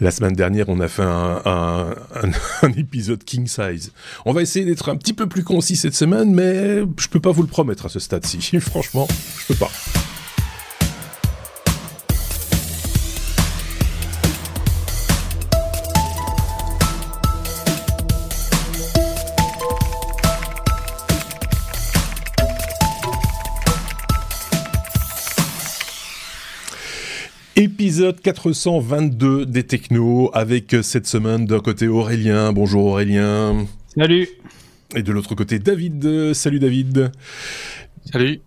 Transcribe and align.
La 0.00 0.12
semaine 0.12 0.34
dernière, 0.34 0.68
on 0.68 0.78
a 0.80 0.88
fait 0.88 1.02
un, 1.02 1.42
un, 1.44 1.94
un, 2.62 2.72
épisode 2.72 3.24
king 3.24 3.46
size. 3.46 3.92
On 4.24 4.32
va 4.32 4.42
essayer 4.42 4.64
d'être 4.64 4.88
un 4.88 4.96
petit 4.96 5.12
peu 5.12 5.26
plus 5.26 5.42
concis 5.42 5.76
cette 5.76 5.94
semaine, 5.94 6.32
mais 6.32 6.82
je 6.98 7.08
peux 7.08 7.20
pas 7.20 7.32
vous 7.32 7.42
le 7.42 7.48
promettre 7.48 7.86
à 7.86 7.88
ce 7.88 7.98
stade-ci. 7.98 8.38
Franchement, 8.60 9.08
je 9.40 9.46
peux 9.48 9.58
pas. 9.58 9.70
Épisode 27.88 28.20
422 28.20 29.46
des 29.46 29.62
Technos 29.62 30.30
avec 30.34 30.76
cette 30.82 31.06
semaine 31.06 31.46
d'un 31.46 31.60
côté 31.60 31.88
Aurélien. 31.88 32.52
Bonjour 32.52 32.84
Aurélien. 32.84 33.64
Salut. 33.94 34.28
Et 34.94 35.02
de 35.02 35.10
l'autre 35.10 35.34
côté 35.34 35.58
David. 35.58 36.34
Salut 36.34 36.58
David. 36.58 37.10
Salut. 38.12 38.42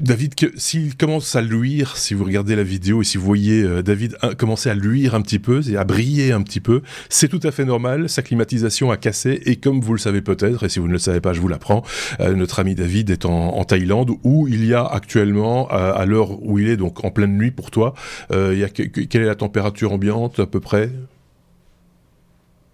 David, 0.00 0.34
s'il 0.56 0.96
commence 0.96 1.36
à 1.36 1.42
luire, 1.42 1.96
si 1.96 2.14
vous 2.14 2.24
regardez 2.24 2.56
la 2.56 2.62
vidéo 2.62 3.02
et 3.02 3.04
si 3.04 3.18
vous 3.18 3.24
voyez 3.24 3.62
euh, 3.62 3.82
David 3.82 4.16
commencer 4.38 4.70
à 4.70 4.74
luire 4.74 5.14
un 5.14 5.20
petit 5.20 5.38
peu 5.38 5.60
et 5.68 5.76
à 5.76 5.84
briller 5.84 6.32
un 6.32 6.42
petit 6.42 6.60
peu, 6.60 6.82
c'est 7.10 7.28
tout 7.28 7.40
à 7.42 7.50
fait 7.50 7.66
normal. 7.66 8.08
Sa 8.08 8.22
climatisation 8.22 8.90
a 8.90 8.96
cassé 8.96 9.42
et 9.44 9.56
comme 9.56 9.80
vous 9.80 9.92
le 9.92 9.98
savez 9.98 10.22
peut-être, 10.22 10.64
et 10.64 10.68
si 10.70 10.78
vous 10.78 10.88
ne 10.88 10.92
le 10.92 10.98
savez 10.98 11.20
pas, 11.20 11.34
je 11.34 11.40
vous 11.40 11.48
l'apprends, 11.48 11.84
euh, 12.20 12.34
notre 12.34 12.60
ami 12.60 12.74
David 12.74 13.10
est 13.10 13.26
en, 13.26 13.62
Thaïlande 13.64 14.12
où 14.24 14.48
il 14.48 14.64
y 14.64 14.72
a 14.72 14.84
actuellement, 14.84 15.70
euh, 15.70 15.92
à 15.94 16.06
l'heure 16.06 16.42
où 16.42 16.58
il 16.58 16.68
est, 16.68 16.78
donc 16.78 17.04
en 17.04 17.10
pleine 17.10 17.36
nuit 17.36 17.50
pour 17.50 17.70
toi, 17.70 17.94
il 18.32 18.58
y 18.58 18.64
a 18.64 18.68
quelle 18.70 19.22
est 19.22 19.26
la 19.26 19.34
température 19.34 19.92
ambiante 19.92 20.40
à 20.40 20.46
peu 20.46 20.60
près? 20.60 20.90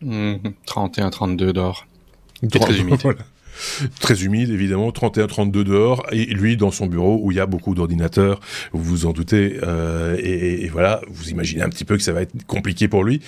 31-32 0.03 1.53
dehors. 1.53 1.87
très 2.51 2.79
humide. 2.79 3.01
Très 4.01 4.25
humide, 4.25 4.51
évidemment, 4.51 4.91
31-32 4.91 5.65
dehors, 5.65 6.07
et 6.13 6.25
lui 6.27 6.57
dans 6.57 6.71
son 6.71 6.87
bureau 6.87 7.19
où 7.23 7.33
il 7.33 7.37
y 7.37 7.41
a 7.41 7.47
beaucoup 7.47 7.75
d'ordinateurs, 7.75 8.41
vous 8.73 8.83
vous 8.83 9.07
en 9.07 9.13
doutez, 9.13 9.59
euh, 9.63 10.17
et, 10.19 10.69
voilà, 10.69 11.01
vous 11.09 11.31
imaginez 11.31 11.63
un 11.63 11.69
petit 11.69 11.85
peu 11.85 11.97
que 11.97 12.03
ça 12.03 12.13
va 12.13 12.23
être 12.23 12.45
compliqué 12.47 12.89
pour 12.89 13.05
lui. 13.05 13.21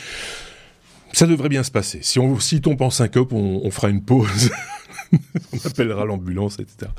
Ça 1.13 1.27
devrait 1.27 1.49
bien 1.49 1.63
se 1.63 1.71
passer. 1.71 2.01
Si 2.03 2.19
on, 2.19 2.39
si 2.39 2.61
tombe 2.61 2.83
en 2.83 2.91
syncope, 2.91 3.33
on 3.33 3.71
fera 3.71 3.89
une 3.89 4.03
pause 4.03 4.51
on 5.53 5.67
appellera 5.67 6.05
l'ambulance, 6.05 6.59
etc. 6.59 6.91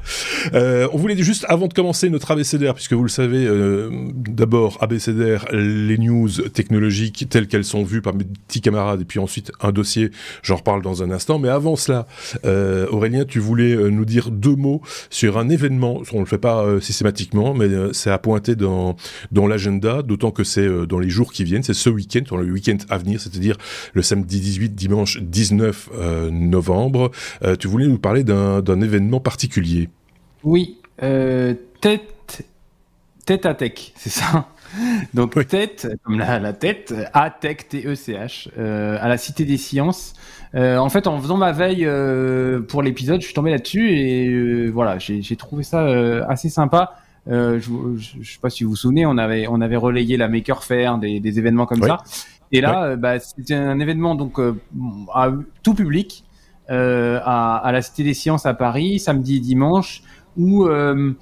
Euh, 0.53 0.87
on 0.93 0.97
voulait 0.97 1.17
juste, 1.17 1.45
avant 1.49 1.67
de 1.67 1.73
commencer 1.73 2.09
notre 2.09 2.31
ABCDR, 2.31 2.73
puisque 2.73 2.93
vous 2.93 3.03
le 3.03 3.09
savez, 3.09 3.45
euh, 3.45 3.89
d'abord 4.13 4.77
ABCDR, 4.81 5.45
les 5.51 5.97
news 5.97 6.29
technologiques 6.53 7.27
telles 7.29 7.47
qu'elles 7.47 7.65
sont 7.65 7.83
vues 7.83 8.01
par 8.01 8.13
mes 8.13 8.23
petits 8.23 8.61
camarades, 8.61 9.01
et 9.01 9.05
puis 9.05 9.19
ensuite 9.19 9.51
un 9.61 9.71
dossier, 9.71 10.11
j'en 10.43 10.57
reparle 10.57 10.81
dans 10.81 11.03
un 11.03 11.11
instant. 11.11 11.39
Mais 11.39 11.49
avant 11.49 11.75
cela, 11.75 12.07
euh, 12.45 12.87
Aurélien, 12.91 13.25
tu 13.25 13.39
voulais 13.39 13.73
euh, 13.73 13.89
nous 13.89 14.05
dire 14.05 14.31
deux 14.31 14.55
mots 14.55 14.81
sur 15.09 15.37
un 15.37 15.49
événement. 15.49 16.01
On 16.13 16.17
ne 16.17 16.21
le 16.21 16.25
fait 16.25 16.37
pas 16.37 16.63
euh, 16.63 16.79
systématiquement, 16.79 17.53
mais 17.53 17.65
euh, 17.65 17.93
c'est 17.93 18.11
à 18.11 18.17
pointer 18.17 18.55
dans, 18.55 18.95
dans 19.31 19.47
l'agenda, 19.47 20.01
d'autant 20.01 20.31
que 20.31 20.43
c'est 20.43 20.67
dans 20.87 20.99
les 20.99 21.09
jours 21.09 21.31
qui 21.31 21.43
viennent, 21.43 21.63
c'est 21.63 21.73
ce 21.73 21.89
week-end, 21.89 22.21
dans 22.29 22.37
le 22.37 22.51
week-end 22.51 22.77
à 22.89 22.97
venir, 22.97 23.19
c'est-à-dire 23.19 23.57
le 23.93 24.01
samedi 24.01 24.39
18, 24.39 24.75
dimanche 24.75 25.19
19 25.21 25.89
novembre. 26.31 27.11
tu 27.59 27.67
voulais 27.67 27.87
nous 27.87 27.98
parler 27.99 28.23
d'un 28.23 28.81
événement 28.81 29.19
particulier. 29.19 29.89
Oui, 30.43 30.79
euh, 31.03 31.53
tête, 31.81 32.43
tête 33.25 33.45
à 33.45 33.53
tech, 33.53 33.93
c'est 33.95 34.09
ça. 34.09 34.47
Donc 35.13 35.47
tête, 35.47 35.87
comme 36.03 36.19
la, 36.19 36.53
tête, 36.53 36.93
A 37.13 37.29
tech 37.29 37.67
T 37.69 37.87
E 37.87 37.95
C 37.95 38.13
H, 38.13 38.49
euh, 38.57 38.97
à 39.01 39.07
la 39.07 39.17
Cité 39.17 39.45
des 39.45 39.57
Sciences. 39.57 40.13
Euh, 40.55 40.77
en 40.77 40.89
fait, 40.89 41.07
en 41.07 41.19
faisant 41.19 41.37
ma 41.37 41.51
veille 41.51 41.87
pour 42.67 42.81
l'épisode, 42.81 43.21
je 43.21 43.25
suis 43.25 43.33
tombé 43.33 43.51
là-dessus 43.51 43.89
et 43.91 44.69
voilà, 44.69 44.97
j'ai 44.99 45.35
trouvé 45.35 45.63
ça 45.63 45.85
assez 46.27 46.49
sympa. 46.49 46.95
je, 47.27 47.59
je, 47.59 48.31
sais 48.31 48.39
pas 48.41 48.49
si 48.49 48.63
vous 48.63 48.71
vous 48.71 48.75
souvenez, 48.75 49.05
on 49.05 49.17
avait 49.17 49.47
on 49.47 49.61
avait 49.61 49.75
relayé 49.75 50.17
la 50.17 50.27
Maker 50.27 50.63
Faire, 50.63 50.97
des, 50.97 51.19
des 51.19 51.39
événements 51.39 51.65
comme 51.65 51.81
ça. 51.81 51.97
Et 52.51 52.61
là, 52.61 52.95
bah, 52.95 53.19
c'était 53.19 53.55
un 53.55 53.79
événement 53.79 54.15
donc 54.15 54.39
à 55.13 55.31
tout 55.63 55.73
public 55.73 56.23
euh, 56.69 57.19
à, 57.23 57.57
à, 57.57 57.71
la 57.71 57.81
Cité 57.81 58.03
des 58.03 58.13
Sciences 58.13 58.45
à 58.45 58.53
Paris, 58.53 58.99
samedi 58.99 59.37
et 59.37 59.39
dimanche, 59.39 60.03
où 60.37 60.65
euh, 60.65 61.13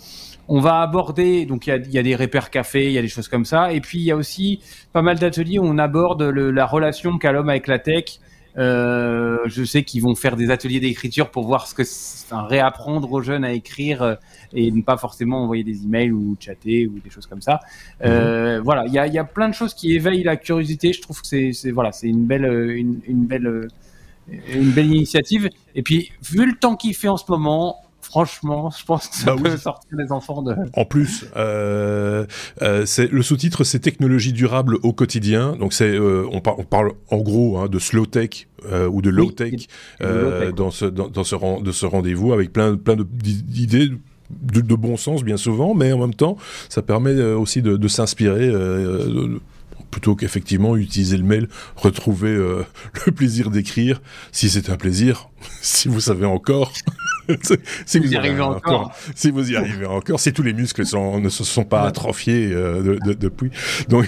on 0.47 0.59
va 0.59 0.81
aborder, 0.81 1.45
donc 1.45 1.67
il 1.67 1.69
y 1.69 1.73
a, 1.73 1.77
y 1.77 1.97
a, 1.97 2.03
des 2.03 2.15
repères 2.15 2.49
cafés, 2.49 2.87
il 2.87 2.91
y 2.91 2.97
a 2.97 3.01
des 3.01 3.07
choses 3.07 3.27
comme 3.27 3.45
ça, 3.45 3.71
et 3.71 3.81
puis 3.81 3.99
il 3.99 4.03
y 4.03 4.11
a 4.11 4.15
aussi 4.15 4.61
pas 4.93 5.01
mal 5.01 5.19
d'ateliers 5.19 5.59
où 5.59 5.65
on 5.65 5.77
aborde 5.77 6.23
le, 6.23 6.51
la 6.51 6.65
relation 6.65 7.17
qu'a 7.17 7.31
l'homme 7.31 7.49
avec 7.49 7.67
la 7.67 7.79
tech. 7.79 8.19
Euh, 8.57 9.37
je 9.45 9.63
sais 9.63 9.83
qu'ils 9.83 10.01
vont 10.01 10.15
faire 10.15 10.35
des 10.35 10.49
ateliers 10.49 10.79
d'écriture 10.79 11.29
pour 11.29 11.45
voir 11.45 11.67
ce 11.67 11.75
que, 11.75 11.83
enfin, 11.83 12.47
réapprendre 12.47 13.11
aux 13.11 13.21
jeunes 13.21 13.45
à 13.45 13.51
écrire 13.53 14.17
et 14.51 14.71
ne 14.71 14.81
pas 14.81 14.97
forcément 14.97 15.43
envoyer 15.43 15.63
des 15.63 15.83
emails 15.83 16.11
ou 16.11 16.35
chatter 16.39 16.87
ou 16.87 16.99
des 16.99 17.11
choses 17.11 17.27
comme 17.27 17.41
ça. 17.41 17.59
Euh, 18.03 18.57
mhm. 18.57 18.63
Voilà, 18.63 18.85
il 18.87 18.93
y 18.93 18.99
a, 18.99 19.05
y 19.05 19.19
a, 19.19 19.23
plein 19.23 19.47
de 19.47 19.53
choses 19.53 19.75
qui 19.75 19.93
éveillent 19.93 20.23
la 20.23 20.37
curiosité. 20.37 20.91
Je 20.91 21.01
trouve 21.01 21.21
que 21.21 21.51
c'est, 21.51 21.71
voilà, 21.71 21.91
c'est 21.91 22.07
une 22.07 22.25
belle, 22.25 22.45
une, 22.45 22.99
une 23.05 23.27
belle 23.27 23.67
une 24.53 24.71
belle 24.71 24.87
initiative. 24.87 25.49
Et 25.75 25.83
puis, 25.83 26.11
vu 26.23 26.45
le 26.45 26.55
temps 26.55 26.75
qu'il 26.75 26.95
fait 26.95 27.07
en 27.07 27.17
ce 27.17 27.25
moment, 27.29 27.77
franchement, 28.07 28.69
je 28.77 28.85
pense 28.85 29.07
que 29.07 29.15
ça 29.15 29.35
bah 29.35 29.41
peut 29.43 29.57
sortir 29.57 29.97
les 29.97 30.11
enfants 30.11 30.41
de. 30.41 30.55
En 30.73 30.85
plus, 30.85 31.25
euh, 31.35 32.25
euh, 32.61 32.85
le 33.11 33.21
sous-titre, 33.21 33.63
c'est 33.63 33.79
technologie 33.79 34.33
durable 34.33 34.77
au 34.83 34.93
quotidien. 34.93 35.55
Donc 35.55 35.73
c'est, 35.73 35.91
euh, 35.91 36.25
on, 36.31 36.37
on, 36.37 36.63
parle 36.63 36.93
en 37.09 37.17
gros 37.17 37.57
hein, 37.57 37.67
de 37.67 37.79
slow 37.79 38.05
tech 38.05 38.47
ou 38.91 39.01
de 39.01 39.09
low 39.09 39.31
tech, 39.31 39.67
dans 40.55 40.71
ce 40.71 40.85
dans, 40.85 41.07
dans 41.07 41.23
ce 41.23 41.63
de 41.63 41.71
ce 41.71 41.85
rendez-vous 41.85 42.33
avec 42.33 42.51
plein 42.53 42.75
plein 42.75 42.95
d'idées. 42.97 43.89
De, 44.29 44.59
de, 44.59 44.75
bon 44.75 44.97
sens 44.97 45.23
bien 45.23 45.37
souvent, 45.37 45.73
mais 45.73 45.93
en 45.93 45.99
même 45.99 46.13
temps, 46.13 46.35
ça 46.67 46.81
permet 46.81 47.17
aussi 47.21 47.61
de, 47.61 47.77
de 47.77 47.87
s'inspirer 47.87 48.51
plutôt 49.91 50.15
qu'effectivement 50.15 50.75
utiliser 50.75 51.17
le 51.17 51.23
mail, 51.23 51.47
retrouver 51.75 52.29
euh, 52.29 52.65
le 53.05 53.11
plaisir 53.11 53.49
d'écrire, 53.49 54.01
si 54.31 54.49
c'est 54.49 54.69
un 54.69 54.77
plaisir, 54.77 55.29
si 55.61 55.87
vous 55.87 56.01
savez 56.01 56.25
encore. 56.25 56.71
si 57.85 57.99
vous, 57.99 58.13
y 58.13 58.15
arrivez 58.15 58.41
encore. 58.41 58.93
Si 59.13 59.31
vous 59.31 59.51
y 59.51 59.57
arrivez 59.57 59.85
encore, 59.85 60.19
si 60.19 60.31
tous 60.31 60.43
les 60.43 60.53
muscles 60.53 60.85
sont, 60.85 61.19
ne 61.19 61.27
se 61.27 61.43
sont 61.43 61.65
pas 61.65 61.81
atrophiés 61.81 62.49
euh, 62.53 62.97
de, 63.03 63.13
depuis. 63.13 63.51
Donc, 63.89 64.07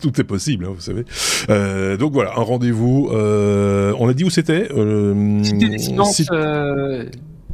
tout 0.00 0.20
est 0.20 0.24
possible, 0.24 0.66
hein, 0.66 0.72
vous 0.72 0.80
savez. 0.80 1.04
Euh, 1.48 1.96
donc 1.96 2.12
voilà, 2.12 2.38
un 2.38 2.42
rendez-vous. 2.42 3.08
On 3.10 4.08
a 4.08 4.14
dit 4.14 4.22
où 4.24 4.30
c'était 4.30 4.68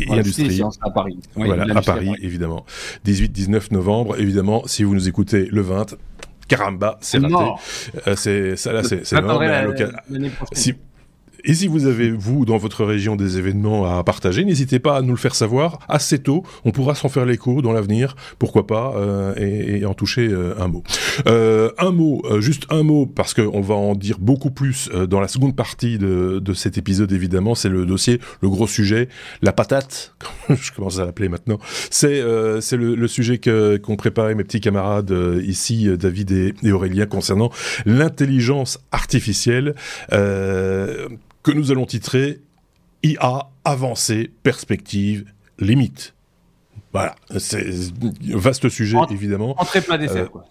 et 0.00 0.10
industrie. 0.10 0.60
à 0.80 0.90
Paris. 0.90 1.18
voilà, 1.34 1.64
à 1.74 1.82
Paris, 1.82 2.12
évidemment. 2.20 2.64
18-19 3.06 3.72
novembre, 3.72 4.20
évidemment, 4.20 4.62
si 4.66 4.84
vous 4.84 4.94
nous 4.94 5.08
écoutez 5.08 5.46
le 5.46 5.60
20, 5.60 5.96
Caramba, 6.48 6.98
c'est 7.00 7.18
raté. 7.18 7.34
Euh, 8.06 8.16
c'est 8.16 8.56
ça 8.56 8.72
là, 8.72 8.82
c'est 8.82 9.04
Si, 10.52 10.74
et 11.44 11.54
si 11.54 11.66
vous 11.66 11.86
avez, 11.86 12.10
vous, 12.10 12.44
dans 12.44 12.56
votre 12.56 12.84
région, 12.84 13.16
des 13.16 13.38
événements 13.38 13.98
à 13.98 14.02
partager, 14.04 14.44
n'hésitez 14.44 14.78
pas 14.78 14.96
à 14.96 15.02
nous 15.02 15.12
le 15.12 15.18
faire 15.18 15.34
savoir 15.34 15.78
assez 15.88 16.18
tôt. 16.18 16.42
On 16.64 16.70
pourra 16.70 16.94
s'en 16.94 17.08
faire 17.08 17.24
l'écho 17.24 17.62
dans 17.62 17.72
l'avenir, 17.72 18.16
pourquoi 18.38 18.66
pas, 18.66 18.94
euh, 18.96 19.34
et, 19.36 19.78
et, 19.78 19.86
en 19.86 19.94
toucher 19.94 20.28
euh, 20.28 20.54
un 20.58 20.68
mot. 20.68 20.82
Euh, 21.26 21.70
un 21.78 21.90
mot, 21.90 22.22
euh, 22.24 22.40
juste 22.40 22.66
un 22.70 22.82
mot, 22.82 23.06
parce 23.06 23.34
qu'on 23.34 23.60
va 23.60 23.74
en 23.74 23.94
dire 23.94 24.18
beaucoup 24.18 24.50
plus 24.50 24.88
euh, 24.94 25.06
dans 25.06 25.20
la 25.20 25.28
seconde 25.28 25.56
partie 25.56 25.98
de, 25.98 26.40
de 26.40 26.54
cet 26.54 26.78
épisode, 26.78 27.12
évidemment. 27.12 27.54
C'est 27.54 27.68
le 27.68 27.86
dossier, 27.86 28.20
le 28.40 28.48
gros 28.48 28.66
sujet, 28.66 29.08
la 29.42 29.52
patate, 29.52 30.14
je 30.48 30.72
commence 30.72 30.98
à 30.98 31.04
l'appeler 31.04 31.28
maintenant? 31.28 31.58
C'est 31.90 32.22
c'est 32.60 32.76
le, 32.76 32.94
le, 32.94 33.08
sujet 33.08 33.38
qu'ont 33.38 33.96
préparé 33.96 34.34
mes 34.34 34.44
petits 34.44 34.60
camarades 34.60 35.14
ici, 35.44 35.88
David 35.96 36.32
et, 36.32 36.54
et 36.62 36.72
Aurélien, 36.72 37.06
concernant 37.06 37.50
l'intelligence 37.84 38.78
artificielle. 38.92 39.74
Que 41.46 41.52
nous 41.52 41.70
allons 41.70 41.86
titrer 41.86 42.40
IA 43.04 43.48
avancée, 43.64 44.32
perspective, 44.42 45.26
limite. 45.60 46.16
Voilà, 46.92 47.14
c'est 47.38 47.68
un 47.68 48.36
vaste 48.36 48.68
sujet, 48.68 48.96
évidemment. 49.12 49.54
Entrée 49.56 49.80
plat 49.80 49.96
dessert, 49.96 50.24
euh, 50.24 50.26
quoi. 50.26 50.46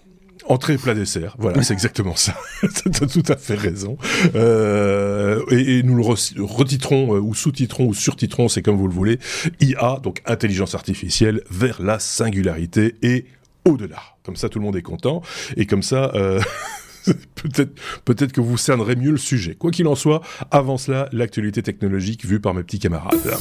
Entrée 0.47 0.77
plat 0.77 0.93
dessert, 0.93 1.35
voilà, 1.37 1.61
c'est 1.63 1.73
exactement 1.73 2.15
ça. 2.15 2.37
tu 2.61 3.03
as 3.03 3.07
tout 3.07 3.23
à 3.27 3.35
fait 3.35 3.55
raison. 3.55 3.97
Euh, 4.35 5.43
et, 5.51 5.79
et, 5.79 5.83
nous 5.83 5.97
le 5.97 6.43
retitrons, 6.45 7.15
euh, 7.15 7.19
ou 7.19 7.35
sous-titrons, 7.35 7.87
ou 7.87 7.93
surtitrons, 7.93 8.47
c'est 8.47 8.61
comme 8.61 8.77
vous 8.77 8.87
le 8.87 8.93
voulez. 8.93 9.19
IA, 9.59 9.99
donc 10.01 10.21
intelligence 10.25 10.75
artificielle, 10.75 11.43
vers 11.49 11.81
la 11.81 11.99
singularité 11.99 12.95
et 13.01 13.25
au-delà. 13.65 13.99
Comme 14.23 14.37
ça, 14.37 14.47
tout 14.47 14.59
le 14.59 14.65
monde 14.65 14.77
est 14.77 14.81
content. 14.81 15.23
Et 15.57 15.65
comme 15.65 15.83
ça... 15.83 16.13
Euh, 16.15 16.39
peut-être 17.35 17.71
peut-être 18.05 18.31
que 18.31 18.41
vous 18.41 18.57
cernerez 18.57 18.95
mieux 18.95 19.11
le 19.11 19.17
sujet. 19.17 19.55
Quoi 19.55 19.71
qu'il 19.71 19.87
en 19.87 19.95
soit, 19.95 20.21
avant 20.51 20.77
cela, 20.77 21.09
l'actualité 21.11 21.61
technologique 21.61 22.25
vue 22.25 22.39
par 22.39 22.53
mes 22.53 22.63
petits 22.63 22.79
camarades. 22.79 23.37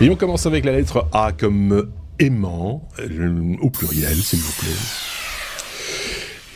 Et 0.00 0.08
on 0.10 0.16
commence 0.16 0.46
avec 0.46 0.64
la 0.64 0.72
lettre 0.72 1.08
A 1.12 1.32
comme 1.32 1.90
aimant, 2.18 2.88
euh, 3.00 3.56
au 3.60 3.70
pluriel, 3.70 4.14
s'il 4.14 4.40
vous 4.40 4.52
plaît. 4.60 5.07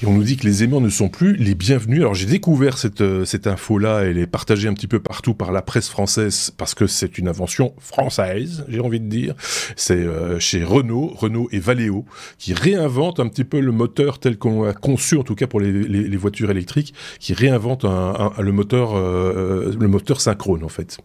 Et 0.03 0.07
on 0.07 0.15
nous 0.15 0.25
dit 0.25 0.37
que 0.37 0.45
les 0.45 0.65
aimants 0.65 0.81
ne 0.81 0.89
sont 0.89 1.09
plus 1.09 1.37
les 1.37 1.55
bienvenus. 1.55 2.01
Alors 2.01 2.15
j'ai 2.15 2.27
découvert 2.27 2.77
cette, 2.77 3.03
euh, 3.03 3.25
cette 3.25 3.47
info-là, 3.47 4.01
elle 4.01 4.19
est 4.19 4.27
partagée 4.27 4.67
un 4.67 4.75
petit 4.75 4.89
peu 4.89 4.99
partout 4.99 5.33
par 5.33 5.53
la 5.53 5.63
presse 5.63 5.89
française 5.89 6.53
parce 6.57 6.75
que 6.75 6.89
c'est 6.89 7.19
une 7.19 7.29
invention 7.29 7.73
française, 7.79 8.65
j'ai 8.69 8.81
envie 8.81 8.99
de 8.99 9.07
dire. 9.07 9.37
C'est 9.77 9.95
euh, 9.95 10.41
chez 10.41 10.65
Renault, 10.65 11.13
Renault 11.15 11.49
et 11.53 11.61
Valeo, 11.61 12.05
qui 12.37 12.53
réinventent 12.53 13.21
un 13.21 13.29
petit 13.29 13.45
peu 13.45 13.61
le 13.61 13.71
moteur 13.71 14.19
tel 14.19 14.39
qu'on 14.39 14.65
l'a 14.65 14.73
conçu, 14.73 15.17
en 15.17 15.23
tout 15.23 15.37
cas 15.37 15.47
pour 15.47 15.61
les, 15.61 15.71
les, 15.71 16.17
voitures 16.17 16.51
électriques, 16.51 16.95
qui 17.21 17.33
réinventent 17.33 17.85
un, 17.85 18.33
le, 18.41 18.51
moteur, 18.51 18.97
euh, 18.97 19.73
le 19.79 19.87
moteur 19.87 20.21
synchrone 20.21 20.65
en 20.65 20.69
fait. 20.69 20.99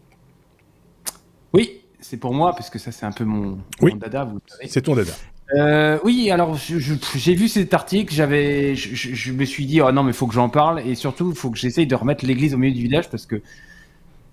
Oui, 1.53 1.81
c'est 1.99 2.17
pour 2.17 2.33
moi, 2.33 2.53
parce 2.53 2.71
que 2.71 2.79
ça 2.79 2.91
c'est 2.91 3.05
un 3.05 3.11
peu 3.11 3.25
mon, 3.25 3.59
oui, 3.79 3.91
mon 3.91 3.97
dada. 3.97 4.27
C'est 4.65 4.81
ton 4.81 4.95
dada. 4.95 5.13
Euh, 5.55 5.97
oui, 6.03 6.29
alors 6.29 6.57
j'ai 6.57 7.35
vu 7.35 7.47
cet 7.47 7.73
article, 7.73 8.13
j'avais, 8.13 8.75
je, 8.75 9.31
me 9.31 9.45
suis 9.45 9.65
dit, 9.65 9.81
oh 9.81 9.91
non, 9.91 10.03
mais 10.03 10.11
il 10.11 10.15
faut 10.15 10.27
que 10.27 10.33
j'en 10.33 10.49
parle, 10.49 10.81
et 10.81 10.95
surtout, 10.95 11.29
il 11.29 11.37
faut 11.37 11.49
que 11.49 11.57
j'essaye 11.57 11.87
de 11.87 11.95
remettre 11.95 12.25
l'église 12.25 12.53
au 12.53 12.57
milieu 12.57 12.73
du 12.73 12.81
village 12.81 13.09
parce 13.09 13.25
que 13.25 13.41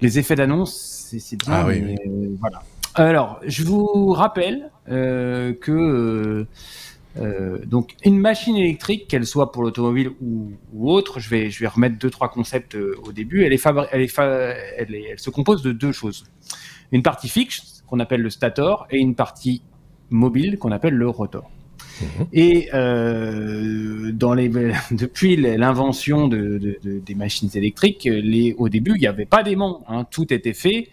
les 0.00 0.18
effets 0.18 0.34
d'annonce, 0.34 1.14
c'est 1.18 1.36
bien. 1.36 1.52
Ah, 1.52 1.66
oui, 1.66 1.96
voilà. 2.40 2.62
Alors, 2.96 3.40
je 3.46 3.62
vous 3.64 4.12
rappelle 4.12 4.70
euh, 4.88 5.52
que 5.52 6.46
euh, 7.20 7.58
donc 7.64 7.94
une 8.04 8.18
machine 8.18 8.56
électrique, 8.56 9.06
qu'elle 9.06 9.26
soit 9.26 9.52
pour 9.52 9.62
l'automobile 9.62 10.10
ou, 10.20 10.50
autre, 10.90 11.20
je 11.20 11.30
vais, 11.30 11.50
je 11.50 11.60
vais 11.60 11.68
remettre 11.68 11.96
deux 11.96 12.10
trois 12.10 12.28
concepts 12.28 12.76
au 12.76 13.12
début. 13.12 13.44
Elle 13.44 13.52
est, 13.52 13.66
elle, 13.92 14.00
est 14.00 14.18
elle, 14.18 14.94
est, 14.94 15.04
elle 15.12 15.18
se 15.18 15.30
compose 15.30 15.62
de 15.62 15.70
deux 15.70 15.92
choses 15.92 16.24
une 16.94 17.02
partie 17.02 17.28
fixe 17.28 17.82
qu'on 17.86 18.00
appelle 18.00 18.22
le 18.22 18.30
stator 18.30 18.86
et 18.90 18.98
une 18.98 19.14
partie 19.14 19.62
mobile 20.10 20.58
qu'on 20.58 20.72
appelle 20.72 20.94
le 20.94 21.08
rotor. 21.08 21.50
Mhm. 22.00 22.26
Et 22.32 22.68
euh, 22.74 24.12
dans 24.12 24.34
les, 24.34 24.48
depuis 24.90 25.36
l'invention 25.36 26.28
de, 26.28 26.78
des 26.84 27.14
machines 27.14 27.50
électriques, 27.54 28.04
les, 28.04 28.54
au 28.58 28.68
début, 28.68 28.92
il 28.96 29.00
n'y 29.00 29.06
avait 29.06 29.26
pas 29.26 29.42
d'aimant. 29.42 29.84
Hein. 29.88 30.04
tout 30.10 30.32
était 30.32 30.54
fait 30.54 30.88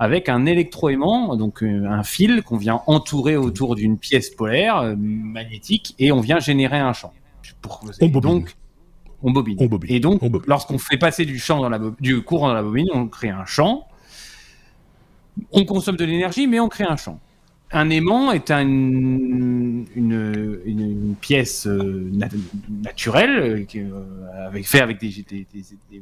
avec 0.00 0.28
un 0.28 0.46
électroaimant, 0.46 1.34
donc 1.36 1.62
euh, 1.62 1.84
un 1.88 2.04
fil 2.04 2.42
qu'on 2.42 2.56
vient 2.56 2.82
entourer 2.86 3.36
autour 3.36 3.74
d'une 3.74 3.98
pièce 3.98 4.30
polaire 4.30 4.78
euh, 4.78 4.94
magnétique 4.96 5.94
et 5.98 6.12
on 6.12 6.20
vient 6.20 6.38
générer 6.38 6.78
un 6.78 6.92
champ. 6.92 7.12
Pour, 7.60 7.82
on 8.00 8.08
donc, 8.08 8.54
on 9.22 9.32
bobine. 9.32 9.56
on 9.58 9.66
bobine. 9.66 9.90
Et 9.92 9.98
donc, 9.98 10.20
lorsqu'on 10.46 10.78
fait 10.78 10.98
passer 10.98 11.24
du, 11.24 11.38
champ 11.38 11.60
dans 11.60 11.68
la, 11.68 11.80
du 11.98 12.22
courant 12.22 12.48
dans 12.48 12.54
la 12.54 12.62
bobine, 12.62 12.88
on 12.92 13.08
crée 13.08 13.30
un 13.30 13.46
champ. 13.46 13.86
On 15.50 15.64
consomme 15.64 15.96
de 15.96 16.04
l'énergie, 16.04 16.46
mais 16.46 16.60
on 16.60 16.68
crée 16.68 16.84
un 16.84 16.96
champ 16.96 17.18
un 17.70 17.90
aimant 17.90 18.32
est 18.32 18.50
une, 18.50 19.86
une, 19.94 21.14
pièce 21.20 21.66
euh, 21.66 22.10
naturelle, 22.82 23.38
euh, 23.38 23.66
euh, 23.76 24.46
avec, 24.46 24.66
fait 24.66 24.80
avec 24.80 24.98
des, 24.98 25.12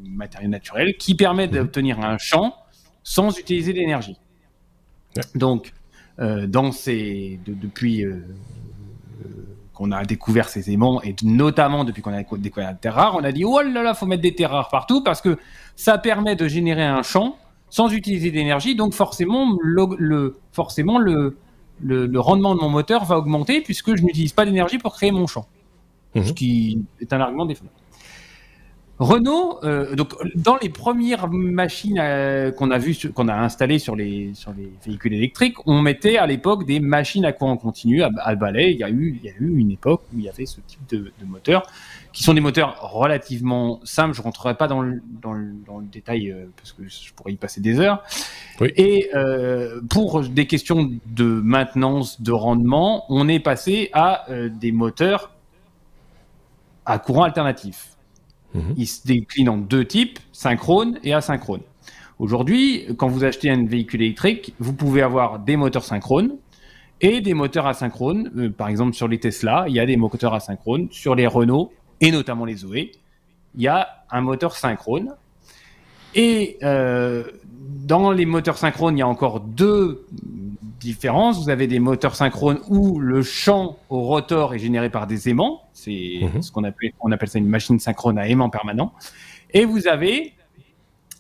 matériaux 0.09 0.49
naturels, 0.49 0.97
qui 0.97 1.15
permet 1.15 1.47
mhm. 1.49 1.55
d'obtenir 1.55 2.01
un 2.01 2.19
champ 2.19 2.55
sans 3.03 3.37
utiliser 3.39 3.73
d'énergie. 3.73 4.17
Donc, 5.35 5.73
dans 6.19 6.73
ces, 6.73 7.39
depuis 7.47 8.05
qu'on 9.73 9.93
a 9.93 10.05
découvert 10.05 10.49
ces 10.49 10.71
aimants, 10.71 11.01
et 11.03 11.15
notamment 11.23 11.85
depuis 11.85 12.03
qu'on 12.03 12.13
a 12.13 12.23
découvert 12.39 12.69
la 12.69 12.75
terre 12.75 12.95
rare, 12.95 13.15
on 13.17 13.25
a 13.25 13.33
dit 13.33 13.45
oh 13.45 13.61
là 13.61 13.83
là, 13.83 13.95
faut 13.95 14.07
mettre 14.07 14.23
des 14.23 14.35
terres 14.35 14.51
rares 14.51 14.69
partout 14.69 15.03
parce 15.03 15.21
que 15.21 15.39
ça 15.77 15.99
permet 15.99 16.35
de 16.35 16.49
générer 16.49 16.85
un 16.85 17.03
champ 17.03 17.39
sans 17.71 17.93
utiliser 17.93 18.31
d'énergie, 18.31 18.75
donc 18.75 18.93
forcément 18.93 19.57
le 19.63 20.37
forcément 20.53 20.99
le, 20.99 21.37
le, 21.83 22.19
rendement 22.19 22.55
de 22.55 22.61
mon 22.61 22.69
moteur 22.69 23.05
va 23.05 23.19
augmenter 23.19 23.61
puisque 23.61 23.95
je 23.97 24.03
n'utilise 24.03 24.33
pas 24.33 24.45
d'énergie 24.45 24.79
pour 24.79 24.95
créer 24.95 25.11
mon 25.13 25.27
champ. 25.27 25.47
Ce 26.15 26.21
mhm. 26.21 26.35
qui 26.35 26.85
est 27.01 27.13
un 27.13 27.21
argument 27.21 27.45
défendable. 27.45 27.77
Renault, 28.99 29.59
euh, 29.63 29.95
donc 29.95 30.15
dans 30.35 30.57
les 30.57 30.71
premières 30.71 31.29
machines 31.29 31.99
euh, 32.01 32.51
qu'on 32.51 32.71
a 32.71 32.79
vu, 32.79 32.97
qu'on 33.15 33.29
a 33.29 33.35
installées 33.35 33.79
sur 33.79 33.95
les 33.95 34.33
sur 34.33 34.55
les 34.55 34.73
véhicules 34.87 35.13
électriques, 35.13 35.57
on 35.67 35.83
mettait 35.83 36.17
à 36.17 36.27
l'époque 36.27 36.65
des 36.65 36.81
machines 36.81 37.27
à 37.27 37.33
courant 37.33 37.59
continu 37.59 38.03
à, 38.03 38.11
à 38.23 38.35
balai. 38.37 38.73
Il 38.73 38.79
y 38.79 38.85
a 38.85 38.89
eu 38.89 39.19
il 39.23 39.27
y 39.27 39.31
a 39.31 39.35
eu 39.39 39.59
une 39.59 39.71
époque 39.71 40.01
où 40.15 40.19
il 40.19 40.25
y 40.25 40.31
avait 40.31 40.47
ce 40.47 40.61
type 40.67 40.81
de, 40.89 41.13
de 41.21 41.27
moteur 41.27 41.67
qui 42.17 42.23
sont 42.23 42.33
des 42.33 42.41
moteurs 42.41 42.81
relativement 42.81 43.79
simples. 43.85 44.15
Je 44.15 44.23
rentrerai 44.23 44.55
pas 44.55 44.69
dans 44.69 44.81
le, 44.81 45.03
dans 45.21 45.35
le, 45.35 45.53
dans 45.67 45.81
le 45.81 45.85
détail 45.85 46.31
euh, 46.31 46.47
parce 46.57 46.73
que 46.73 46.89
je 46.89 47.13
pourrais 47.13 47.33
y 47.33 47.37
passer 47.37 47.61
des 47.61 47.79
heures. 47.79 48.03
Oui. 48.59 48.73
Et 48.77 49.11
euh, 49.15 49.83
pour 49.91 50.23
des 50.23 50.47
questions 50.47 50.91
de 51.05 51.25
maintenance, 51.25 52.23
de 52.23 52.33
rendement, 52.33 53.05
on 53.11 53.29
est 53.29 53.39
passé 53.39 53.91
à 53.93 54.31
euh, 54.31 54.49
des 54.49 54.73
moteurs 54.73 55.31
à 56.87 56.99
courant 56.99 57.25
alternatif. 57.25 57.91
Mhm. 58.55 58.75
Ils 58.79 58.87
se 58.87 59.07
déclinent 59.07 59.51
en 59.51 59.59
deux 59.59 59.85
types, 59.85 60.19
synchrone 60.33 60.99
et 61.05 61.13
asynchrone. 61.13 61.61
Aujourd'hui, 62.19 62.87
quand 62.97 63.09
vous 63.09 63.25
achetez 63.25 63.51
un 63.51 63.67
véhicule 63.67 64.01
électrique, 64.01 64.55
vous 64.59 64.73
pouvez 64.73 65.03
avoir 65.03 65.39
des 65.39 65.59
moteurs 65.59 65.85
synchrones 65.85 66.39
et 67.03 67.21
des 67.21 67.35
moteurs 67.35 67.67
asynchrones. 67.67 68.33
Euh, 68.39 68.49
par 68.49 68.69
exemple, 68.69 68.95
sur 68.95 69.07
les 69.07 69.19
Tesla, 69.19 69.67
il 69.69 69.75
y 69.75 69.81
a 69.81 69.85
des 69.85 69.99
moteurs 69.99 70.33
asynchrones. 70.33 70.89
Sur 70.91 71.15
les 71.15 71.27
Renault, 71.27 71.75
et 72.01 72.11
notamment 72.11 72.45
les 72.45 72.57
Zoé, 72.57 72.93
il 73.55 73.63
y 73.63 73.69
a 73.69 74.05
un 74.11 74.21
moteur 74.21 74.57
synchrone. 74.57 75.15
Et 76.15 76.59
euh, 76.63 77.25
dans 77.85 78.11
les 78.11 78.27
moteurs 78.27 78.59
synchrones, 78.59 78.97
il 78.97 79.01
y 79.01 79.03
a 79.03 79.09
encore 79.09 79.41
deux 79.41 80.07
différences. 80.81 81.43
Vous 81.43 81.51
avez 81.51 81.67
des 81.67 81.79
moteurs 81.79 82.15
synchrones 82.17 82.61
où 82.69 82.99
le 82.99 83.23
champ 83.23 83.77
au 83.89 84.01
rotor 84.01 84.55
est 84.55 84.59
généré 84.59 84.91
par 84.91 85.07
des 85.07 85.29
aimants. 85.29 85.63
C'est 85.73 86.21
mhm. 86.23 86.43
ce 86.43 86.51
qu'on 86.53 86.65
appelle, 86.65 86.93
on 87.01 87.13
appelle 87.13 87.29
ça 87.29 87.39
une 87.39 87.49
machine 87.49 87.79
synchrone 87.79 88.19
à 88.19 88.29
aimant 88.29 88.51
permanent. 88.51 88.93
Et 89.53 89.65
vous 89.65 89.89
avez 89.89 90.35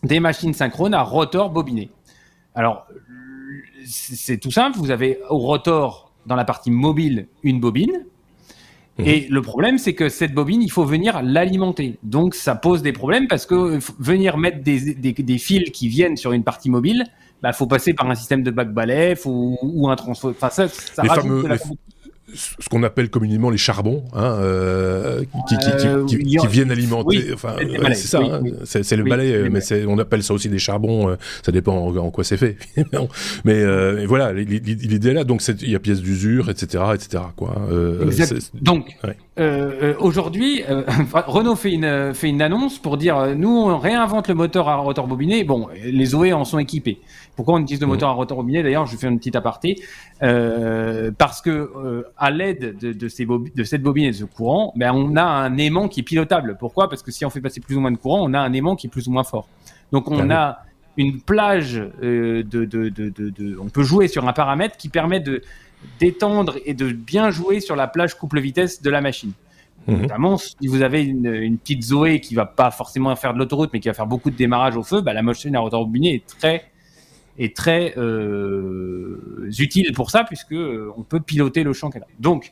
des 0.02 0.20
machines 0.20 0.55
synchrones 0.55 0.94
à 0.94 1.02
rotor 1.02 1.50
bobiné. 1.50 1.90
Alors, 2.55 2.87
c'est 3.84 4.38
tout 4.38 4.50
simple. 4.50 4.78
Vous 4.78 4.90
avez 4.90 5.19
au 5.28 5.38
rotor, 5.38 6.12
dans 6.26 6.37
la 6.37 6.44
partie 6.44 6.70
mobile, 6.70 7.28
une 7.43 7.61
bobine 7.61 8.05
Mhm. 8.99 9.07
Et 9.07 9.27
le 9.29 9.43
problème, 9.43 9.79
c'est 9.79 9.95
que 9.95 10.09
cette 10.09 10.33
bobine, 10.33 10.63
il 10.63 10.71
faut 10.71 10.85
venir 10.85 11.23
l'alimenter. 11.23 11.99
Donc, 12.03 12.35
ça 12.35 12.55
pose 12.55 12.83
des 12.83 12.93
problèmes 12.93 13.29
parce 13.29 13.47
que 13.47 13.79
venir 13.99 14.39
mettre 14.39 14.63
des, 14.63 14.95
des, 14.95 15.13
des 15.13 15.39
fils 15.39 15.71
qui 15.71 15.89
viennent 15.89 16.17
sur 16.17 16.33
une 16.33 16.45
partie 16.45 16.71
mobile, 16.71 17.05
bah, 17.43 17.53
faut 17.53 17.67
passer 17.67 17.93
par 17.93 18.09
un 18.09 18.15
système 18.15 18.43
de 18.43 18.51
bac 18.51 18.73
balai 18.73 19.15
ou 19.25 19.89
un 19.89 19.97
transfo. 19.97 20.31
Enfin, 20.31 20.49
ça, 20.51 20.69
ça 20.69 21.03
les 21.03 21.09
fameux, 21.09 21.45
ce 22.34 22.69
qu'on 22.69 22.82
appelle 22.82 23.08
communément 23.08 23.50
les 23.50 23.56
charbons, 23.56 24.05
hein, 24.12 24.37
euh, 24.40 25.23
qui, 25.49 25.56
qui, 25.56 25.70
qui, 26.06 26.25
qui 26.25 26.38
euh, 26.38 26.49
viennent 26.49 26.70
alimenter. 26.73 27.31
enfin, 27.32 27.56
c'est 27.88 27.94
ça, 27.94 28.20
hein, 28.20 28.42
c'est 28.64 28.97
le 28.97 29.04
balai, 29.04 29.49
mais 29.49 29.61
on 29.87 29.99
appelle 29.99 30.23
ça 30.23 30.35
aussi 30.35 30.49
des 30.49 30.59
charbons. 30.59 31.11
Euh, 31.11 31.16
ça 31.45 31.52
dépend 31.52 31.76
en, 31.76 32.11
quoi 32.11 32.25
c'est 32.25 32.37
fait. 32.37 32.56
mais 33.45 34.06
voilà, 34.06 34.33
l'idée 34.33 35.12
là, 35.12 35.25
donc 35.25 35.42
il 35.62 35.71
y 35.71 35.76
a 35.76 35.78
pièces 35.78 36.00
d'usure, 36.00 36.50
etc., 36.50 36.85
etc. 36.95 37.23
Quoi. 37.37 37.54
donc. 38.61 38.97
aujourd'hui, 40.00 40.62
Renault 41.12 41.56
fait 41.56 41.73
une, 41.73 42.14
fait 42.14 42.28
une 42.28 42.42
annonce 42.42 42.78
pour 42.78 42.97
dire 42.97 43.37
nous 43.37 43.50
on 43.50 43.78
réinvente 43.78 44.28
le 44.28 44.35
moteur 44.35 44.68
à 44.68 44.76
rotor 44.76 45.06
bobiné. 45.06 45.45
Bon, 45.45 45.68
les 45.85 46.14
OE 46.14 46.33
en 46.33 46.45
sont 46.45 46.59
équipés. 46.59 46.99
Pourquoi 47.37 47.54
on 47.54 47.59
utilise 47.61 47.80
le 47.80 47.87
moteur 47.87 48.09
à 48.09 48.12
rotor 48.12 48.38
bobiné 48.38 48.62
D'ailleurs, 48.62 48.87
je 48.87 48.97
fais 48.97 49.06
une 49.06 49.18
petite 49.18 49.37
aparté 49.37 49.76
parce 50.20 51.42
que 51.42 52.04
à 52.16 52.30
l'aide 52.30 52.78
de, 52.78 53.08
ces 53.08 53.26
de 53.26 53.64
cette 53.64 53.82
bobine 53.82 54.04
et 54.04 54.11
de 54.11 54.16
ce 54.16 54.25
courant, 54.25 54.73
ben, 54.76 54.92
on 54.92 55.16
a 55.16 55.23
un 55.23 55.56
aimant 55.58 55.88
qui 55.88 56.00
est 56.00 56.04
pilotable. 56.04 56.56
Pourquoi? 56.58 56.88
Parce 56.88 57.02
que 57.02 57.11
si 57.11 57.25
on 57.25 57.30
fait 57.30 57.40
passer 57.40 57.61
plus 57.61 57.76
ou 57.76 57.80
moins 57.80 57.92
de 57.92 57.96
courant, 57.96 58.23
on 58.23 58.35
a 58.35 58.40
un 58.40 58.52
aimant 58.52 58.76
qui 58.76 58.87
est 58.87 58.90
plus 58.90 59.08
ou 59.08 59.12
moins 59.12 59.25
fort. 59.25 59.49
Donc 59.92 60.11
on 60.11 60.30
a 60.30 60.62
une 60.96 61.20
plage 61.20 61.82
euh, 62.02 62.42
de, 62.42 62.64
de, 62.64 63.58
On 63.61 63.68
peut 63.68 63.82
jouer 63.82 64.08
sur 64.08 64.26
un 64.26 64.32
paramètre 64.32 64.76
qui 64.76 64.88
permet 64.88 65.20
de 65.20 65.42
d'étendre 66.00 66.56
et 66.64 66.75
de 66.75 66.90
bien 66.90 67.30
jouer 67.30 67.61
sur 67.61 67.76
la 67.76 67.87
plage 67.87 68.14
couple-vitesse 68.16 68.82
de 68.82 68.90
la 68.90 69.00
machine. 69.00 69.32
Mhm. 69.87 70.02
Notamment, 70.02 70.37
si 70.37 70.66
vous 70.66 70.82
avez 70.82 71.04
une, 71.04 71.58
petite 71.58 71.82
Zoé 71.82 72.20
qui 72.20 72.35
va 72.35 72.46
pas 72.46 72.70
forcément 72.70 73.14
faire 73.14 73.35
de 73.35 73.38
l'autoroute, 73.38 73.70
mais 73.73 73.78
qui 73.78 73.88
va 73.88 73.94
faire 73.94 74.06
beaucoup 74.06 74.30
de 74.30 74.37
démarrage 74.37 74.76
au 74.76 74.82
feu, 74.82 75.00
ben, 75.00 75.12
la 75.12 75.23
machine 75.23 75.54
à 75.54 75.61
rotor 75.61 75.88
est 76.02 76.26
très 76.26 76.64
est 77.38 77.57
très 77.57 77.95
euh, 77.97 79.49
utile 79.59 79.93
pour 79.95 80.11
ça 80.11 80.25
puisque 80.25 80.52
euh, 80.52 80.93
on 80.97 81.02
peut 81.02 81.21
piloter 81.21 81.62
le 81.62 81.73
champ 81.73 81.90
qu'elle 81.90 82.02
a. 82.02 82.09
Donc 82.19 82.50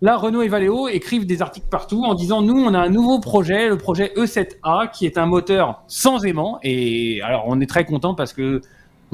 là, 0.00 0.16
Renault 0.16 0.42
et 0.42 0.48
Valeo 0.48 0.88
écrivent 0.88 1.26
des 1.26 1.42
articles 1.42 1.68
partout 1.70 2.02
en 2.04 2.14
disant 2.14 2.42
nous 2.42 2.58
on 2.58 2.74
a 2.74 2.78
un 2.78 2.88
nouveau 2.88 3.18
projet, 3.20 3.68
le 3.68 3.78
projet 3.78 4.12
E7A 4.16 4.90
qui 4.90 5.06
est 5.06 5.18
un 5.18 5.26
moteur 5.26 5.82
sans 5.88 6.24
aimant 6.24 6.58
et 6.62 7.20
alors 7.22 7.44
on 7.46 7.60
est 7.60 7.66
très 7.66 7.84
content 7.84 8.14
parce 8.14 8.32
que 8.32 8.60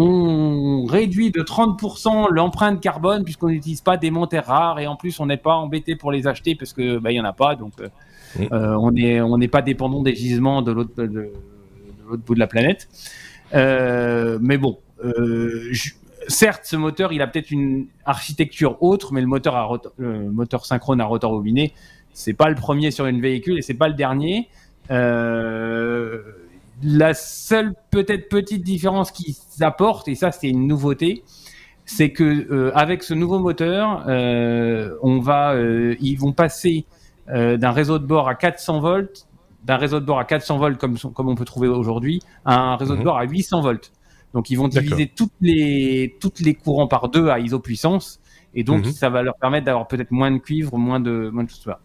on 0.00 0.84
réduit 0.84 1.32
de 1.32 1.42
30% 1.42 2.28
l'empreinte 2.30 2.80
carbone 2.80 3.24
puisqu'on 3.24 3.48
n'utilise 3.48 3.80
pas 3.80 3.96
des 3.96 4.12
terres 4.30 4.46
rares 4.46 4.78
et 4.78 4.86
en 4.86 4.94
plus 4.94 5.18
on 5.18 5.26
n'est 5.26 5.38
pas 5.38 5.54
embêté 5.54 5.96
pour 5.96 6.12
les 6.12 6.28
acheter 6.28 6.54
parce 6.54 6.72
que 6.72 6.98
bah, 6.98 7.10
il 7.10 7.16
y 7.16 7.20
en 7.20 7.24
a 7.24 7.32
pas 7.32 7.56
donc 7.56 7.72
euh, 7.80 8.76
on 8.78 8.94
est 8.94 9.20
on 9.20 9.38
n'est 9.38 9.48
pas 9.48 9.62
dépendant 9.62 10.02
des 10.02 10.14
gisements 10.14 10.62
de 10.62 10.70
l'autre 10.70 11.02
de, 11.02 11.32
l'autre 12.08 12.22
bout 12.24 12.34
de 12.34 12.38
la 12.38 12.46
planète. 12.46 12.88
mais 13.52 14.56
bon, 14.56 14.78
euh, 15.04 15.72
certes, 16.28 16.62
ce 16.64 16.76
moteur, 16.76 17.12
il 17.12 17.22
a 17.22 17.26
peut-être 17.26 17.50
une 17.50 17.86
architecture 18.04 18.82
autre, 18.82 19.12
mais 19.12 19.20
le 19.20 19.26
moteur, 19.26 19.56
à 19.56 19.68
moteur 19.98 20.66
synchrone 20.66 21.00
à 21.00 21.04
rotor 21.04 21.32
bobiné, 21.32 21.72
C'est 22.12 22.34
pas 22.34 22.48
le 22.48 22.54
premier 22.54 22.90
sur 22.90 23.06
une 23.06 23.20
véhicule 23.20 23.58
et 23.58 23.62
c'est 23.62 23.74
pas 23.74 23.88
le 23.88 23.94
dernier. 23.94 24.48
Euh, 24.90 26.22
la 26.82 27.12
seule 27.14 27.74
peut-être 27.90 28.28
petite 28.28 28.62
différence 28.62 29.10
qu'ils 29.10 29.34
apportent, 29.60 30.08
et 30.08 30.14
ça 30.14 30.30
c'est 30.30 30.48
une 30.48 30.66
nouveauté, 30.66 31.24
c'est 31.84 32.10
que 32.10 32.24
euh, 32.24 32.70
avec 32.74 33.02
ce 33.02 33.14
nouveau 33.14 33.38
moteur, 33.38 34.04
euh, 34.08 34.94
on 35.02 35.18
va, 35.20 35.54
ils 36.00 36.16
vont 36.16 36.32
passer 36.32 36.86
d'un 37.28 37.72
réseau 37.72 37.98
de 37.98 38.06
bord 38.06 38.26
à 38.26 38.34
400 38.34 38.80
volts, 38.80 39.26
d'un 39.64 39.76
réseau 39.76 40.00
de 40.00 40.06
bord 40.06 40.18
à 40.18 40.24
400 40.24 40.56
volts 40.56 40.78
comme 40.78 40.96
comme 40.98 41.28
on 41.28 41.34
peut 41.34 41.44
trouver 41.44 41.68
aujourd'hui, 41.68 42.22
à 42.44 42.58
un 42.58 42.76
réseau 42.76 42.94
de 42.94 43.00
mhm. 43.00 43.04
bord 43.04 43.18
à 43.18 43.24
800 43.24 43.60
volts. 43.60 43.92
Donc 44.34 44.50
ils 44.50 44.56
vont 44.56 44.68
diviser 44.68 45.10
toutes 45.14 45.32
les 45.40 46.16
toutes 46.20 46.40
les 46.40 46.54
courants 46.54 46.86
par 46.86 47.08
deux 47.08 47.28
à 47.28 47.38
isopuissance, 47.38 48.20
et 48.54 48.62
donc 48.62 48.86
mhm. 48.86 48.92
ça 48.92 49.08
va 49.08 49.22
leur 49.22 49.36
permettre 49.36 49.66
d'avoir 49.66 49.88
peut-être 49.88 50.10
moins 50.10 50.30
de 50.30 50.38
cuivre, 50.38 50.76
moins 50.76 51.00
de 51.00 51.30
moins 51.32 51.44
de 51.44 51.48
tout 51.48 51.56
ça. 51.56 51.80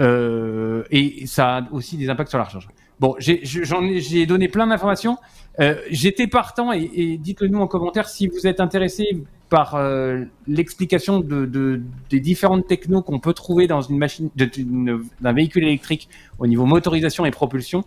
Euh, 0.00 0.84
et 0.90 1.26
ça 1.26 1.56
a 1.56 1.72
aussi 1.72 1.96
des 1.96 2.08
impacts 2.08 2.30
sur 2.30 2.38
la 2.38 2.44
recharge. 2.44 2.68
Bon, 3.00 3.14
j'ai 3.18 4.26
donné 4.26 4.48
plein 4.48 4.66
d'informations. 4.66 5.18
Euh, 5.60 5.80
J'étais 5.90 6.26
partant 6.26 6.72
et, 6.72 6.90
et 6.94 7.18
dites-le 7.18 7.48
nous 7.48 7.58
en 7.58 7.66
commentaire 7.66 8.08
si 8.08 8.28
vous 8.28 8.46
êtes 8.46 8.60
intéressé 8.60 9.24
par 9.48 9.74
euh, 9.74 10.24
l'explication 10.46 11.20
de, 11.20 11.46
de, 11.46 11.80
des 12.10 12.20
différentes 12.20 12.66
technos 12.66 13.02
qu'on 13.02 13.18
peut 13.18 13.32
trouver 13.32 13.66
dans 13.66 13.80
une 13.80 13.98
machine, 13.98 14.30
d'un 14.36 15.32
véhicule 15.32 15.64
électrique 15.64 16.08
au 16.38 16.46
niveau 16.46 16.66
motorisation 16.66 17.24
et 17.24 17.30
propulsion. 17.30 17.84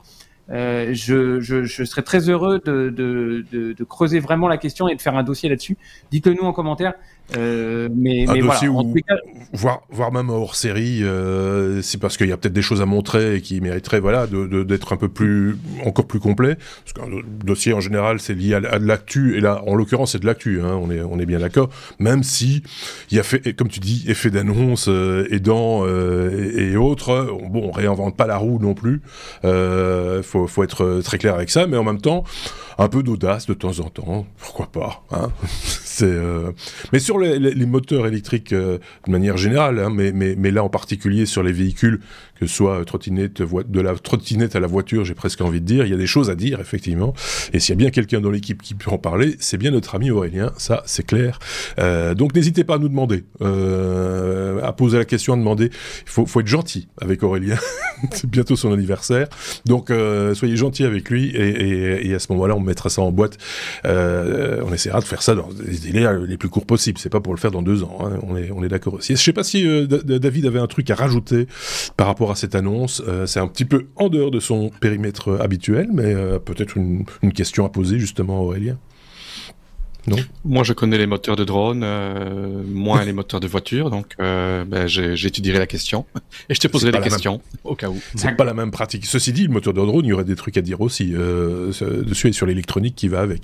Euh, 0.52 0.94
je, 0.94 1.40
je, 1.40 1.64
je, 1.64 1.84
serais 1.86 2.02
très 2.02 2.30
heureux 2.30 2.60
de, 2.66 2.90
de, 2.90 3.46
de, 3.52 3.74
de, 3.74 3.84
creuser 3.86 4.20
vraiment 4.20 4.50
la 4.50 4.58
question 4.58 4.90
et 4.90 4.96
de 4.96 5.02
faire 5.02 5.16
un 5.16 5.24
dossier 5.24 5.50
là-dessus. 5.50 5.78
Dites-le 6.12 6.34
nous 6.34 6.44
en 6.44 6.52
commentaire. 6.52 6.94
Euh, 7.38 7.90
mais, 7.96 8.28
un 8.28 8.34
mais 8.34 8.42
dossier 8.42 8.68
voilà, 8.68 8.90
cas... 9.08 9.16
voire, 9.54 9.82
voire 9.90 10.12
même 10.12 10.30
hors 10.30 10.56
série, 10.56 11.04
euh, 11.04 11.82
c'est 11.82 12.00
parce 12.00 12.18
qu'il 12.18 12.28
y 12.28 12.32
a 12.32 12.38
peut-être 12.38 12.54
des 12.54 12.62
choses 12.62 12.82
à 12.82 12.86
montrer 12.86 13.36
et 13.36 13.42
qui 13.42 13.62
mériteraient 13.62 14.00
voilà 14.00 14.28
d'être 14.28 14.94
un 14.94 14.98
peu 14.98 15.08
plus 15.08 15.58
encore 15.86 16.06
plus 16.06 16.20
complet. 16.20 16.58
Parce 16.84 16.94
qu'un 16.94 17.16
dossier 17.44 17.74
en 17.74 17.80
général 17.80 18.20
c'est 18.20 18.34
lié 18.34 18.56
à, 18.56 18.80
de 18.80 18.86
l'actu 18.86 19.38
et 19.38 19.42
là 19.42 19.64
en 19.66 19.76
l'occurrence 19.76 20.12
c'est 20.14 20.20
de 20.20 20.26
l'actu. 20.26 20.62
Hein, 20.62 20.78
on 20.82 20.92
est 20.92 21.02
on 21.02 21.20
est 21.20 21.26
bien 21.26 21.40
d'accord. 21.40 21.70
Même 22.00 22.24
si 22.24 22.64
il 23.12 23.18
y 23.18 23.20
a 23.20 23.24
fait 23.24 23.54
comme 23.54 23.70
tu 23.70 23.80
dis 23.80 24.04
effet 24.08 24.30
d'annonce 24.30 24.88
euh, 24.90 25.28
aidant 25.32 25.82
euh, 25.86 26.52
et, 26.58 26.72
et, 26.72 26.78
autres. 26.78 27.30
Bon 27.50 27.70
on 27.70 27.72
réinvente 27.72 28.18
pas 28.18 28.28
la 28.28 28.38
roue 28.38 28.60
non 28.60 28.74
plus. 28.74 29.02
Euh, 29.46 30.22
faut 30.24 30.48
faut 30.48 30.64
être 30.64 31.02
très 31.04 31.18
clair 31.18 31.36
avec 31.36 31.50
ça, 31.50 31.68
mais 31.68 31.78
en 31.78 31.84
même 31.84 32.02
temps 32.02 32.24
un 32.78 32.88
peu 32.88 33.04
d'audace 33.04 33.46
de 33.46 33.54
temps 33.54 33.80
en 33.80 33.90
temps, 33.90 34.26
pourquoi 34.38 34.68
pas. 34.68 35.04
Hein 35.12 35.30
euh... 36.02 36.52
Mais 36.94 37.00
sur 37.00 37.20
les, 37.20 37.66
moteurs 37.66 38.08
électriques 38.08 38.54
euh, 38.54 38.78
de 39.08 39.12
manière 39.12 39.38
générale, 39.38 39.80
hein, 39.80 39.90
mais 39.90 40.52
là 40.52 40.64
en 40.64 40.70
particulier 40.70 41.26
sur 41.26 41.44
les 41.44 41.52
véhicules 41.52 42.02
que 42.42 42.48
ce 42.48 42.56
soit 42.56 42.84
trottinette, 42.86 43.42
de 43.42 43.82
la 43.82 43.94
trottinette 43.96 44.56
à 44.56 44.60
la 44.60 44.66
voiture, 44.66 45.06
j'ai 45.06 45.14
presque 45.14 45.42
envie 45.42 45.62
de 45.62 45.66
dire, 45.66 45.86
il 45.86 45.92
y 45.92 45.94
a 45.94 45.98
des 45.98 46.08
choses 46.08 46.32
à 46.32 46.36
dire, 46.36 46.60
effectivement. 46.60 47.14
Et 47.54 47.60
s'il 47.60 47.74
y 47.74 47.78
a 47.78 47.78
bien 47.78 47.92
quelqu'un 47.92 48.20
dans 48.20 48.32
l'équipe 48.32 48.64
qui 48.64 48.74
peut 48.74 48.90
en 48.90 48.98
parler, 48.98 49.36
c'est 49.40 49.58
bien 49.58 49.70
notre 49.70 49.94
ami 49.94 50.10
Aurélien, 50.10 50.52
ça 50.58 50.82
c'est 50.88 51.06
clair. 51.06 51.38
Euh, 51.78 52.16
donc 52.16 52.34
n'hésitez 52.34 52.64
pas 52.64 52.76
à 52.76 52.78
nous 52.80 52.90
demander, 52.90 53.26
euh, 53.42 54.60
à 54.64 54.74
poser 54.74 54.98
la 54.98 55.06
question, 55.06 55.34
à 55.34 55.38
demander. 55.38 55.66
Il 55.66 56.10
faut, 56.10 56.26
faut 56.26 56.40
être 56.40 56.48
gentil 56.48 56.88
avec 57.00 57.22
Aurélien, 57.22 57.58
c'est 58.12 58.30
bientôt 58.30 58.56
son 58.56 58.74
anniversaire. 58.74 59.28
Donc 59.66 59.92
euh, 59.92 60.34
soyez 60.34 60.56
gentil 60.56 60.84
avec 60.84 61.12
lui 61.12 61.30
et, 61.36 61.50
et, 61.50 62.08
et 62.08 62.16
à 62.16 62.20
ce 62.20 62.32
moment-là, 62.34 62.56
on 62.56 62.60
mettra 62.60 62.90
ça 62.90 63.04
en 63.04 63.12
boîte. 63.12 63.38
Euh, 63.86 64.64
on 64.66 64.74
essaiera 64.74 65.00
de 65.00 65.06
faire 65.06 65.22
ça 65.22 65.36
dans 65.36 65.50
les 65.64 65.78
délais 65.78 66.08
les 66.28 66.38
plus 66.38 66.50
courts 66.50 66.66
possibles. 66.66 66.98
C'est 66.98 67.10
pas 67.10 67.22
pour 67.22 67.36
le 67.36 67.40
faire 67.40 67.52
dans 67.52 67.62
deux 67.62 67.84
ans, 67.84 68.00
hein. 68.02 68.20
on 68.24 68.36
est, 68.36 68.50
on 68.52 68.64
est 68.64 68.68
d'accord 68.68 68.96
aussi. 68.96 69.16
Je 69.16 69.22
sais 69.22 69.34
pas 69.34 69.44
si 69.44 69.68
euh, 69.68 69.86
David 69.86 70.46
avait 70.48 70.60
un 70.60 70.68
truc 70.68 70.90
à 70.90 70.96
rajouter 70.96 71.48
par 71.98 72.08
rapport 72.08 72.31
à 72.31 72.31
cette 72.38 72.56
annonce. 72.56 73.02
Euh, 73.08 73.26
c'est 73.26 73.40
un 73.40 73.48
petit 73.48 73.66
peu 73.66 73.88
en 73.96 74.10
dehors 74.10 74.32
de 74.32 74.40
son 74.40 74.70
périmètre 74.70 75.40
habituel, 75.40 75.90
mais 75.94 76.14
euh, 76.14 76.40
peut-être 76.40 76.78
une, 76.78 77.06
question 77.34 77.66
à 77.66 77.70
poser 77.70 78.00
justement 78.00 78.38
à 78.38 78.42
Aurélien. 78.42 78.78
Non 80.08 80.18
Moi, 80.46 80.64
je 80.64 80.74
connais 80.74 80.98
les 80.98 81.06
moteurs 81.06 81.36
de 81.36 81.44
drone, 81.44 81.82
euh, 81.84 82.64
moins 82.66 83.04
les 83.06 83.14
moteurs 83.14 83.40
de 83.40 83.48
voiture, 83.48 83.90
donc 83.90 84.16
euh, 84.20 84.66
ben, 84.66 84.88
j'étudierai 84.88 85.60
la 85.60 85.68
question 85.68 86.06
et 86.50 86.56
je 86.56 86.60
te 86.60 86.68
poserai 86.68 86.92
des 86.92 87.00
questions 87.00 87.34
même... 87.34 87.42
au 87.64 87.76
cas 87.76 87.90
où. 87.90 88.00
C'est 88.16 88.36
pas 88.36 88.44
la 88.44 88.54
même 88.54 88.72
pratique. 88.72 89.06
Ceci 89.06 89.32
dit, 89.32 89.44
le 89.44 89.54
moteur 89.54 89.74
de 89.74 89.80
drone, 89.80 90.06
il 90.06 90.10
y 90.10 90.14
aurait 90.14 90.24
des 90.24 90.36
trucs 90.36 90.58
à 90.58 90.62
dire 90.62 90.82
aussi 90.82 91.14
euh, 91.14 91.72
dessus 92.04 92.30
et 92.30 92.34
sur 92.34 92.46
l'électronique 92.46 92.96
qui 92.96 93.08
va 93.08 93.22
avec. 93.22 93.44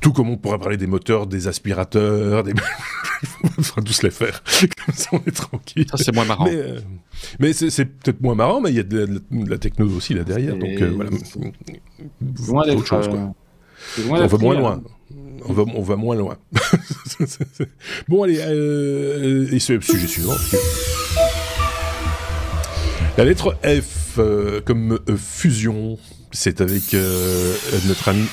Tout 0.00 0.12
comme 0.12 0.28
on 0.28 0.36
pourrait 0.36 0.58
parler 0.58 0.76
des 0.76 0.86
moteurs, 0.86 1.26
des 1.26 1.48
aspirateurs, 1.48 2.42
des... 2.42 2.52
on 3.76 3.82
tous 3.82 4.02
les 4.02 4.10
faire. 4.10 4.42
Comme 4.84 4.94
ça, 4.94 5.10
on 5.12 5.20
est 5.26 5.34
tranquille. 5.34 5.86
Ça, 5.90 5.96
c'est 5.96 6.14
moins 6.14 6.24
marrant. 6.24 6.44
Mais, 6.44 6.56
euh, 6.56 6.80
mais 7.38 7.52
c'est 7.52 7.84
peut-être 7.84 8.20
moins 8.20 8.34
marrant, 8.34 8.60
mais 8.60 8.70
il 8.70 8.76
y 8.76 8.80
a 8.80 8.82
de, 8.82 9.06
de, 9.06 9.22
de, 9.30 9.50
la 9.50 9.58
techno 9.58 9.88
aussi 9.88 10.14
là 10.14 10.24
derrière. 10.24 10.56
Donc 10.56 10.80
euh, 10.80 10.92
voilà. 10.94 11.10
Loin 12.48 12.66
d'être. 12.66 12.84
Chose, 12.84 13.08
quoi. 13.08 13.34
on 14.08 14.26
va 14.26 14.38
moins 14.38 14.58
loin 14.58 14.82
on 15.48 15.82
va, 15.82 15.96
moins 15.96 16.16
loin. 16.16 16.38
bon, 18.08 18.22
allez, 18.22 18.38
euh, 18.40 19.48
et 19.52 19.58
sujet 19.58 20.06
suivant. 20.06 20.34
La 23.16 23.24
lettre 23.24 23.56
F, 23.62 24.18
euh, 24.18 24.60
comme 24.60 24.98
euh, 25.08 25.16
fusion, 25.16 25.98
c'est 26.32 26.60
avec 26.60 26.94
euh, 26.94 27.54
notre 27.86 28.08
ami, 28.08 28.26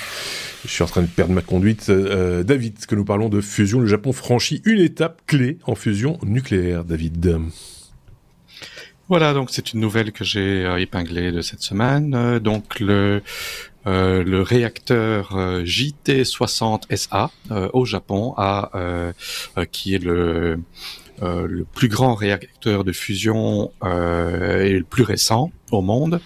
je 0.66 0.72
suis 0.72 0.82
en 0.82 0.88
train 0.88 1.04
de 1.04 1.08
perdre 1.08 1.34
ma 1.34 1.44
conduite, 1.44 1.92
David, 1.92 2.84
que 2.88 2.96
nous 2.96 3.06
parlons 3.06 3.30
de 3.30 3.42
fusion. 3.42 3.80
Le 3.80 3.86
Japon 3.86 4.12
franchit 4.12 4.64
une 4.66 4.80
étape 4.80 5.22
clé 5.28 5.60
en 5.66 5.76
fusion 5.76 6.18
nucléaire, 6.24 6.84
David. 6.84 7.38
Voilà, 9.08 9.34
donc 9.34 9.50
c'est 9.52 9.74
une 9.74 9.82
nouvelle 9.82 10.12
que 10.12 10.24
j'ai 10.24 10.68
épinglée 10.80 11.32
de 11.32 11.42
cette 11.42 11.62
semaine. 11.62 12.40
Donc 12.40 12.80
le 12.80 13.22
euh, 13.88 14.24
le 14.24 14.42
réacteur 14.42 15.36
euh, 15.36 15.64
JT60SA 15.64 17.30
euh, 17.50 17.70
au 17.74 17.86
Japon, 17.86 18.34
a, 18.38 19.14
qui 19.72 19.96
est 19.96 20.04
le, 20.04 20.60
le 21.22 21.66
plus 21.74 21.88
grand 21.88 22.16
réacteur 22.16 22.84
de 22.84 22.92
fusion 22.92 23.72
et 23.84 24.78
le 24.78 24.86
plus 24.88 25.04
récent 25.04 25.52
au 25.72 25.82
monde, 25.82 26.22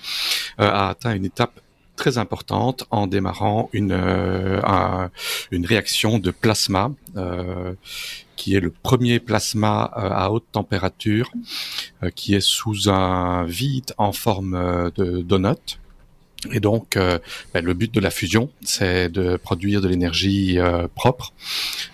a 0.58 0.90
atteint 0.90 1.16
une 1.16 1.26
étape 1.26 1.60
très 1.96 2.18
importante 2.18 2.86
en 2.92 3.08
démarrant 3.08 3.70
une, 3.72 3.94
un, 3.94 5.10
une 5.52 5.66
réaction 5.66 6.20
de 6.20 6.32
plasma, 6.32 6.92
qui 8.36 8.56
est 8.56 8.60
le 8.60 8.72
premier 8.72 9.20
plasma 9.20 9.84
à 9.84 10.30
haute 10.32 10.46
température, 10.52 11.32
qui 12.16 12.36
est 12.36 12.46
sous 12.46 12.90
un 12.90 13.46
vide 13.46 13.94
en 13.98 14.12
forme 14.12 14.92
de 14.96 15.22
donut 15.22 15.80
et 16.52 16.60
donc, 16.60 16.98
euh, 16.98 17.20
ben, 17.54 17.64
le 17.64 17.74
but 17.74 17.94
de 17.94 18.00
la 18.00 18.10
fusion, 18.10 18.50
c'est 18.62 19.10
de 19.10 19.38
produire 19.38 19.82
de 19.82 19.88
l'énergie 19.88 20.60
euh, 20.60 20.88
propre. 20.94 21.34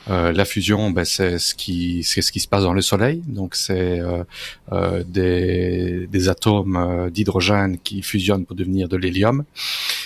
Euh, 0.10 0.32
la 0.32 0.46
fusion, 0.46 0.92
ben, 0.92 1.06
c'est 1.06 1.40
ce 1.40 1.56
qui 1.56 2.04
c'est 2.04 2.22
ce 2.22 2.32
qui 2.32 2.40
se 2.40 2.48
passe 2.48 2.64
dans 2.64 2.74
le 2.74 2.82
Soleil. 2.82 3.22
Donc, 3.28 3.56
c'est 3.56 4.00
euh, 4.00 4.24
euh, 4.72 5.04
des, 5.08 6.08
des 6.08 6.30
atomes 6.30 7.10
d'hydrogène 7.12 7.78
qui 7.78 8.02
fusionnent 8.02 8.46
pour 8.46 8.56
devenir 8.56 8.88
de 8.88 8.98
l'hélium, 8.98 9.44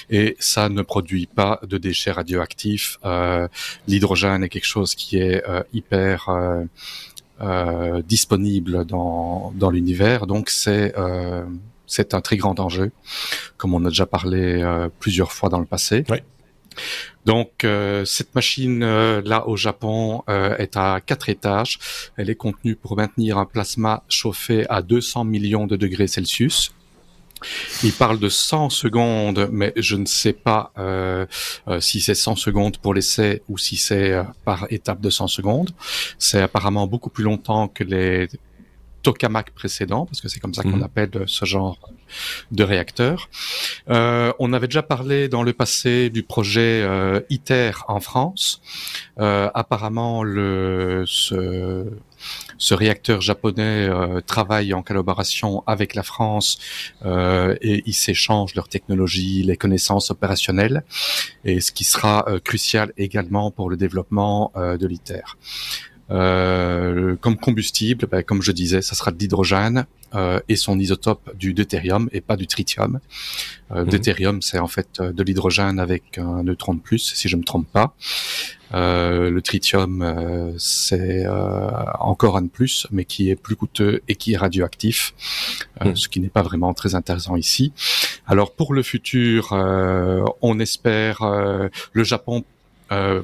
et 0.10 0.36
ça 0.40 0.70
ne 0.70 0.82
produit 0.82 1.28
pas 1.28 1.60
de 1.68 1.78
déchets 1.78 2.12
radioactifs. 2.12 2.98
L'hydrogène 3.88 4.44
est 4.44 4.50
quelque 4.50 4.66
chose 4.66 4.96
qui 4.96 5.18
est 5.18 5.44
hyper 5.74 6.30
disponible 8.08 8.86
dans 8.86 9.54
dans 9.56 9.70
l'univers. 9.70 10.28
Donc, 10.28 10.50
c'est 10.50 10.94
c'est 11.96 12.14
un 12.14 12.22
très 12.22 12.38
grand 12.38 12.60
enjeu, 12.60 12.92
comme 13.58 13.74
on 13.74 13.84
a 13.86 13.90
déjà 13.90 14.06
parlé 14.06 14.62
euh, 14.62 14.90
plusieurs 15.00 15.32
fois 15.32 15.50
dans 15.50 15.60
le 15.60 15.66
passé. 15.66 16.04
Oui. 16.10 16.18
Donc 17.26 17.64
euh, 17.64 18.06
cette 18.06 18.36
machine 18.36 18.84
euh, 18.84 19.22
là 19.26 19.48
au 19.48 19.58
Japon 19.58 20.24
euh, 20.30 20.56
est 20.58 20.78
à 20.78 21.02
quatre 21.04 21.30
étages. 21.30 21.80
Elle 22.18 22.30
est 22.30 22.36
contenue 22.36 22.76
pour 22.76 22.98
maintenir 22.98 23.38
un 23.38 23.46
plasma 23.46 24.04
chauffé 24.10 24.66
à 24.70 24.82
200 24.82 25.26
millions 25.26 25.68
de 25.68 25.76
degrés 25.76 26.08
Celsius. 26.08 26.72
Il 27.84 27.92
parle 27.92 28.18
de 28.18 28.30
100 28.30 28.70
secondes, 28.70 29.50
mais 29.52 29.74
je 29.76 29.98
ne 29.98 30.06
sais 30.06 30.34
pas 30.34 30.72
si 31.80 32.00
c'est 32.00 32.16
100 32.16 32.38
secondes 32.38 32.78
pour 32.78 32.94
l'essai 32.94 33.44
ou 33.50 33.58
si 33.58 33.76
c'est 33.76 34.16
par 34.46 34.66
étape 34.72 35.02
de 35.02 35.10
100 35.10 35.28
secondes. 35.28 35.70
C'est 36.18 36.42
apparemment 36.42 36.88
beaucoup 36.88 37.10
plus 37.10 37.26
longtemps 37.26 37.68
que 37.68 37.84
les 37.84 38.30
tokamak 39.06 39.52
précédent, 39.52 40.06
parce 40.06 40.20
que 40.22 40.30
c'est 40.32 40.40
comme 40.40 40.56
ça 40.56 40.64
qu'on 40.64 40.82
mmh. 40.84 40.90
appelle 40.90 41.12
ce 41.28 41.46
genre 41.46 41.78
de 42.52 42.64
réacteur. 42.64 43.30
Euh, 43.90 44.34
on 44.40 44.52
avait 44.52 44.68
déjà 44.68 44.82
parlé 44.96 45.30
dans 45.30 45.44
le 45.44 45.54
passé 45.54 46.10
du 46.10 46.24
projet 46.24 46.82
euh, 46.82 47.22
ITER 47.30 47.72
en 47.88 48.00
France. 48.00 48.62
Euh, 49.20 49.50
apparemment, 49.54 50.24
le, 50.24 51.04
ce, 51.06 51.86
ce 52.58 52.74
réacteur 52.74 53.22
japonais 53.22 53.88
euh, 53.88 54.22
travaille 54.22 54.74
en 54.74 54.82
collaboration 54.82 55.64
avec 55.68 55.94
la 55.94 56.04
France 56.04 56.58
euh, 57.06 57.56
et 57.62 57.84
ils 57.86 57.94
s'échangent 57.94 58.56
leurs 58.56 58.70
technologies, 58.70 59.44
les 59.44 59.58
connaissances 59.58 60.10
opérationnelles, 60.10 60.84
et 61.44 61.60
ce 61.62 61.72
qui 61.72 61.84
sera 61.84 62.26
euh, 62.28 62.40
crucial 62.40 62.92
également 62.98 63.52
pour 63.52 63.70
le 63.70 63.78
développement 63.78 64.52
de 64.56 64.88
l'ITER. 64.88 65.24
Euh, 66.12 67.16
comme 67.20 67.36
combustible, 67.36 68.06
ben, 68.06 68.22
comme 68.22 68.42
je 68.42 68.52
disais, 68.52 68.82
ça 68.82 68.94
sera 68.94 69.12
de 69.12 69.18
l'hydrogène 69.18 69.86
euh, 70.14 70.40
et 70.48 70.56
son 70.56 70.78
isotope 70.80 71.36
du 71.36 71.54
deutérium 71.54 72.10
et 72.12 72.22
pas 72.22 72.38
du 72.38 72.46
tritium. 72.46 73.00
Euh, 73.72 73.84
mhm. 73.84 73.90
Deutérium, 73.90 74.42
c'est 74.42 74.60
en 74.60 74.68
fait 74.68 74.88
euh, 75.00 75.12
de 75.12 75.24
l'hydrogène 75.24 75.80
avec 75.80 76.20
un 76.20 76.44
neutron 76.44 76.76
de 76.76 76.80
plus, 76.80 77.14
si 77.16 77.28
je 77.28 77.36
me 77.36 77.44
trompe 77.44 77.68
pas. 77.72 77.96
Euh, 78.74 79.32
le 79.32 79.42
tritium, 79.42 80.02
euh, 80.04 80.54
c'est 80.60 81.26
encore 82.00 82.38
un 82.38 82.44
de 82.44 82.50
plus, 82.50 82.88
mais 82.92 83.06
qui 83.06 83.30
est 83.32 83.36
plus 83.36 83.56
coûteux 83.56 84.02
et 84.08 84.16
qui 84.16 84.34
est 84.34 84.38
radioactif, 84.38 85.16
mhm. 85.84 85.96
ce 85.96 86.08
qui 86.08 86.20
n'est 86.20 86.30
pas 86.30 86.44
vraiment 86.44 86.74
très 86.76 86.94
intéressant 86.94 87.36
ici. 87.36 87.74
Alors 88.28 88.54
pour 88.54 88.76
le 88.76 88.84
futur, 88.84 89.54
on 90.42 90.60
espère 90.60 91.20
le 91.94 92.04
Japon 92.04 92.44
euh, 92.92 93.22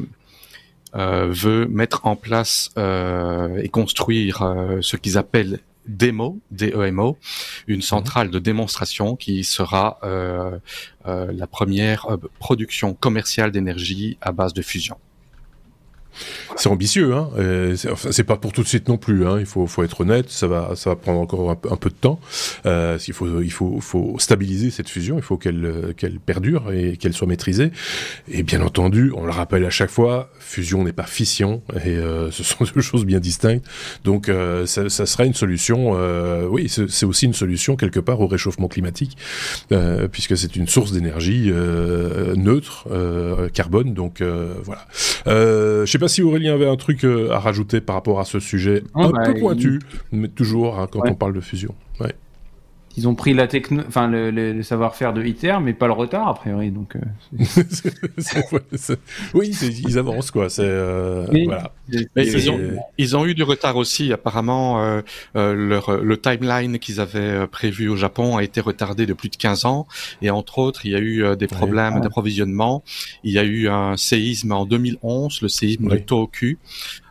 veut 0.94 1.68
mettre 1.68 2.06
en 2.06 2.16
place 2.16 2.70
euh, 2.78 3.58
et 3.58 3.70
construire 3.70 4.42
euh, 4.42 4.80
ce 4.82 4.98
qu'ils 4.98 5.18
appellent 5.18 5.60
DEMO, 5.88 6.40
DEMO, 6.52 7.18
une 7.68 7.82
centrale 7.82 8.30
de 8.30 8.40
démonstration 8.40 9.16
qui 9.16 9.44
sera 9.44 10.00
la 11.04 11.48
première 11.48 12.08
production 12.38 12.94
commerciale 12.94 13.52
d'énergie 13.52 14.18
à 14.22 14.32
base 14.32 14.54
de 14.54 14.62
fusion. 14.62 14.98
C'est 16.56 16.70
ambitieux, 16.70 17.14
hein. 17.14 17.30
C'est 17.76 18.24
pas 18.24 18.38
pour 18.38 18.52
tout 18.54 18.64
de 18.64 18.68
suite 18.68 18.88
non 18.88 18.98
plus. 18.98 19.26
Hein. 19.26 19.38
Il 19.40 19.46
faut, 19.46 19.84
être 19.84 20.02
honnête. 20.02 20.30
Ça 20.30 20.48
va, 20.48 20.76
prendre 20.96 21.20
encore 21.20 21.52
un, 21.52 21.56
peu 21.56 21.90
de 21.90 21.96
temps. 21.96 22.20
Euh, 22.66 22.98
il 23.08 23.14
faut, 23.14 23.42
il 23.42 23.52
faut, 23.52 23.80
faut 23.82 24.16
stabiliser 24.20 24.72
cette 24.72 24.90
fusion. 24.90 25.18
Il 25.18 25.24
faut 25.24 25.38
qu'elle, 25.38 25.90
perdure 26.26 26.72
et 26.72 26.98
qu'elle 26.98 27.14
soit 27.14 27.28
maîtrisée. 27.28 27.72
Et 28.28 28.44
bien 28.44 28.62
entendu, 28.62 29.12
on 29.16 29.26
le 29.26 29.32
rappelle 29.32 29.66
à 29.66 29.70
chaque 29.70 29.90
fois, 29.90 30.30
fusion 30.40 30.84
n'est 30.84 30.94
pas 30.94 31.06
fission 31.06 31.62
et 31.86 31.90
euh, 31.90 32.32
ce 32.32 32.44
sont 32.44 32.66
deux 32.76 32.82
choses 32.82 33.06
bien 33.06 33.20
distinctes. 33.20 33.66
Donc, 34.04 34.30
euh, 34.30 34.66
ça, 34.66 34.90
ça, 34.90 35.06
sera 35.06 35.26
une 35.26 35.34
solution. 35.34 35.92
Oui, 36.50 36.70
c'est 36.70 37.06
aussi 37.06 37.26
une 37.26 37.34
solution 37.34 37.76
quelque 37.76 38.00
part 38.00 38.22
au 38.22 38.28
réchauffement 38.28 38.68
climatique, 38.68 39.18
puisque 40.12 40.38
c'est 40.38 40.56
une 40.56 40.68
source 40.68 40.92
d'énergie 40.92 41.52
neutre, 42.36 42.88
carbone. 43.54 43.94
Donc 43.94 44.22
voilà. 44.22 44.86
je 45.26 45.86
sais 45.86 46.00
pas 46.00 46.08
si 46.08 46.22
Aurélien 46.42 46.54
avait 46.54 46.70
un 46.70 46.76
truc 46.76 47.04
euh, 47.04 47.32
à 47.32 47.40
rajouter 47.40 47.82
par 47.82 47.96
rapport 47.96 48.20
à 48.20 48.26
ce 48.26 48.40
sujet 48.40 48.84
ah, 48.94 49.06
un 49.06 49.10
bah, 49.10 49.24
peu 49.26 49.40
pointu, 49.40 49.80
mais 50.12 50.28
toujours 50.28 50.80
hein, 50.80 50.88
quand 50.92 51.02
on 51.06 51.16
parle 51.16 51.34
de 51.34 51.42
fusion. 51.42 51.74
Ils 52.98 53.08
ont 53.08 53.16
pris 53.16 53.34
la 53.34 53.48
techno, 53.48 53.82
enfin 53.88 54.08
le, 54.10 54.62
savoir-faire 54.64 55.14
de 55.14 55.24
ITER, 55.24 55.58
mais 55.62 55.74
pas 55.74 55.88
le 55.88 55.94
retard 55.94 56.28
a 56.28 56.34
priori. 56.34 56.72
Donc, 56.72 56.96
euh, 56.96 57.00
oui, 59.34 59.50
ils 59.86 59.98
avancent 59.98 60.32
quoi. 60.32 60.50
C'est 60.50 60.64
euh, 60.64 61.26
voilà. 61.46 61.74
ils, 62.98 63.16
ont, 63.16 63.26
eu 63.26 63.34
du 63.34 63.44
retard 63.44 63.78
aussi. 63.78 64.12
Apparemment, 64.12 64.82
euh, 64.84 65.02
leur, 65.34 66.02
le 66.02 66.18
timeline 66.18 66.80
qu'ils 66.80 67.00
avaient 67.00 67.48
prévu 67.48 67.88
au 67.88 67.96
Japon 67.96 68.38
a 68.38 68.44
été 68.44 68.60
retardé 68.60 69.06
de 69.06 69.14
plus 69.14 69.30
de 69.30 69.38
15 69.38 69.66
ans. 69.66 69.88
Et 70.22 70.30
entre 70.30 70.60
autres, 70.60 70.86
il 70.86 70.92
y 70.92 70.96
a 70.96 71.00
eu 71.00 71.36
des 71.38 71.48
problèmes 71.48 72.02
d'approvisionnement. 72.02 72.84
Il 73.24 73.32
y 73.32 73.40
a 73.40 73.44
eu 73.44 73.70
un 73.70 73.96
séisme 73.96 74.52
en 74.52 74.66
2011, 74.66 75.42
le 75.42 75.48
séisme 75.48 75.88
de 75.90 75.98
Tohoku. 75.98 76.58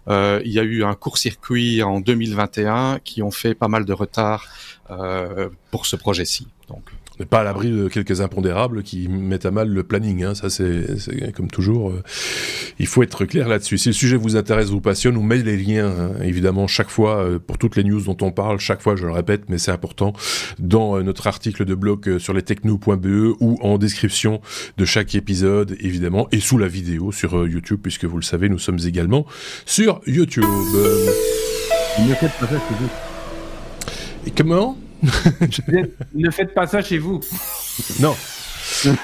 Euh, 0.09 0.41
il 0.45 0.53
y 0.53 0.59
a 0.59 0.63
eu 0.63 0.83
un 0.83 0.95
court-circuit 0.95 1.83
en 1.83 2.01
2021 2.01 2.99
qui 3.05 3.23
ont 3.23 3.31
fait 3.31 3.55
pas 3.55 3.69
mal 3.69 3.85
de 3.85 3.93
retard 3.93 4.49
euh, 4.49 4.80
pour 5.71 5.87
ce 5.87 5.97
projet-ci. 5.97 6.47
Donc, 6.69 6.91
on 7.21 7.23
n'est 7.23 7.29
pas 7.29 7.41
à 7.41 7.45
l'abri 7.45 7.71
de 7.71 7.89
quelques 7.89 8.23
impondérables 8.23 8.83
qui 8.83 9.07
mettent 9.09 9.45
à 9.45 9.51
mal 9.51 9.69
le 9.69 9.83
planning. 9.83 10.25
Hein. 10.25 10.35
Ça, 10.35 10.49
c'est 10.49 11.33
comme 11.37 11.51
toujours. 11.51 11.91
Euh, 11.91 12.03
il 12.79 12.87
faut 12.87 13.03
être 13.03 13.27
clair 13.27 13.47
là-dessus. 13.47 13.77
Si 13.77 13.91
le 13.91 13.93
sujet 13.93 14.17
vous 14.17 14.37
intéresse, 14.37 14.71
vous 14.71 14.81
passionne, 14.81 15.19
on 15.19 15.23
met 15.23 15.37
les 15.37 15.59
liens, 15.59 15.91
hein, 15.91 16.13
évidemment, 16.23 16.67
chaque 16.67 16.89
fois, 16.89 17.23
euh, 17.23 17.39
pour 17.39 17.59
toutes 17.59 17.77
les 17.77 17.85
news 17.85 18.01
dont 18.01 18.17
on 18.23 18.33
parle, 18.33 18.59
chaque 18.59 18.81
fois, 18.81 18.97
je 18.97 19.05
le 19.05 19.13
répète, 19.13 19.51
mais 19.51 19.59
c'est 19.59 19.71
important, 19.71 20.15
dans 20.59 20.97
euh, 20.97 21.03
notre 21.03 21.27
article 21.27 21.67
de 21.67 21.75
blog 21.75 22.17
sur 22.19 22.33
lestechno.be 22.33 23.37
ou 23.39 23.59
en 23.61 23.77
description 23.77 24.41
de 24.79 24.87
chaque 24.87 25.15
épisode, 25.15 25.77
évidemment, 25.81 26.27
et 26.33 26.41
sous 26.41 26.57
la 26.57 26.69
vidéo 26.69 27.13
sur 27.13 27.47
YouTube, 27.47 27.81
puisque 27.83 28.07
vous 28.07 28.17
le 28.17 28.23
savez, 28.23 28.49
nous 28.49 28.59
sommes 28.59 28.79
également 28.87 29.27
sur 29.67 30.01
YouTube. 30.07 30.45
Et 34.27 34.31
comment 34.31 34.77
ne 36.15 36.31
faites 36.31 36.55
pas 36.55 36.67
ça 36.67 36.83
chez 36.83 36.99
vous. 36.99 37.21
Non. 38.01 38.15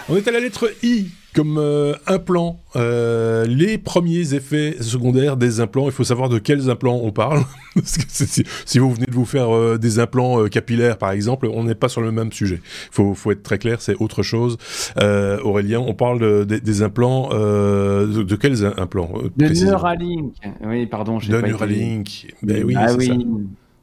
On 0.09 0.17
est 0.17 0.29
à 0.29 0.31
la 0.31 0.41
lettre 0.41 0.71
I 0.83 1.09
comme 1.35 1.59
euh, 1.59 1.93
implant. 2.07 2.61
Euh, 2.77 3.45
les 3.45 3.77
premiers 3.77 4.33
effets 4.33 4.77
secondaires 4.81 5.37
des 5.37 5.61
implants, 5.61 5.85
il 5.85 5.93
faut 5.93 6.05
savoir 6.05 6.31
de 6.31 6.39
quels 6.39 6.71
implants 6.71 7.01
on 7.03 7.13
parle. 7.13 7.43
si, 7.85 8.79
vous 8.79 8.93
venez 8.93 9.07
de 9.07 9.15
vous 9.15 9.27
faire 9.27 9.55
euh, 9.55 9.77
des 9.77 9.99
implants 9.99 10.47
capillaires, 10.47 10.97
par 10.97 11.11
exemple, 11.11 11.47
on 11.53 11.65
n'est 11.65 11.75
pas 11.75 11.91
sur 11.91 12.01
le 12.01 12.11
même 12.11 12.33
sujet. 12.33 12.61
Il 12.63 12.95
faut, 12.95 13.15
faut, 13.15 13.33
être 13.33 13.43
très 13.43 13.59
clair, 13.59 13.83
c'est 13.83 13.97
autre 14.01 14.23
chose. 14.23 14.57
Aurélien, 14.99 15.81
on 15.81 15.95
parle 15.95 16.47
des 16.47 16.83
implants. 16.83 17.29
De, 17.29 18.37
quels 18.37 18.65
implants 18.65 19.13
De 19.37 19.49
Neuralink. 19.49 20.35
Oui, 20.65 20.87
pardon. 20.87 21.19
De 21.19 21.41
Neuralink. 21.41 22.35
Ben 22.43 22.65
oui, 22.65 22.75
ah 22.77 22.95
oui. 22.97 23.11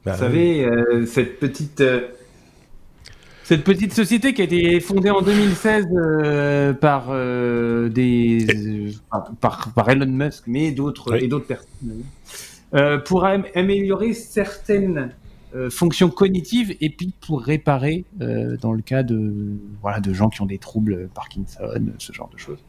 Bah 0.04 0.14
savez, 0.14 0.64
euh, 0.64 1.06
cette 1.06 1.38
petite 1.38 1.80
euh, 1.80 2.08
cette 3.42 3.64
petite 3.64 3.92
société 3.92 4.34
qui 4.34 4.42
a 4.42 4.44
été 4.44 4.80
fondée 4.80 5.10
en 5.10 5.22
2016 5.22 5.86
euh, 5.92 6.72
par 6.72 7.08
des 7.90 8.92
par, 9.40 9.72
par, 9.74 9.88
Elon 9.90 10.06
Musk, 10.06 10.44
mais 10.46 10.72
d'autres 10.72 11.22
et 11.22 11.28
d'autres 11.28 11.46
personnes 11.46 12.02
pour 13.04 13.24
améliorer 13.24 14.14
certaines 14.14 15.12
fonctions 15.70 16.10
cognitives 16.10 16.74
et 16.80 16.90
puis 16.90 17.12
pour 17.20 17.42
réparer 17.42 18.04
dans 18.18 18.72
le 18.72 18.82
cas 18.82 19.02
de 19.02 19.58
voilà 19.80 20.00
de 20.00 20.12
gens 20.12 20.30
qui 20.30 20.40
ont 20.40 20.46
des 20.46 20.58
troubles 20.58 21.08
Parkinson, 21.14 21.68
ce 21.98 22.12
genre 22.12 22.30
de 22.30 22.38
choses. 22.38 22.64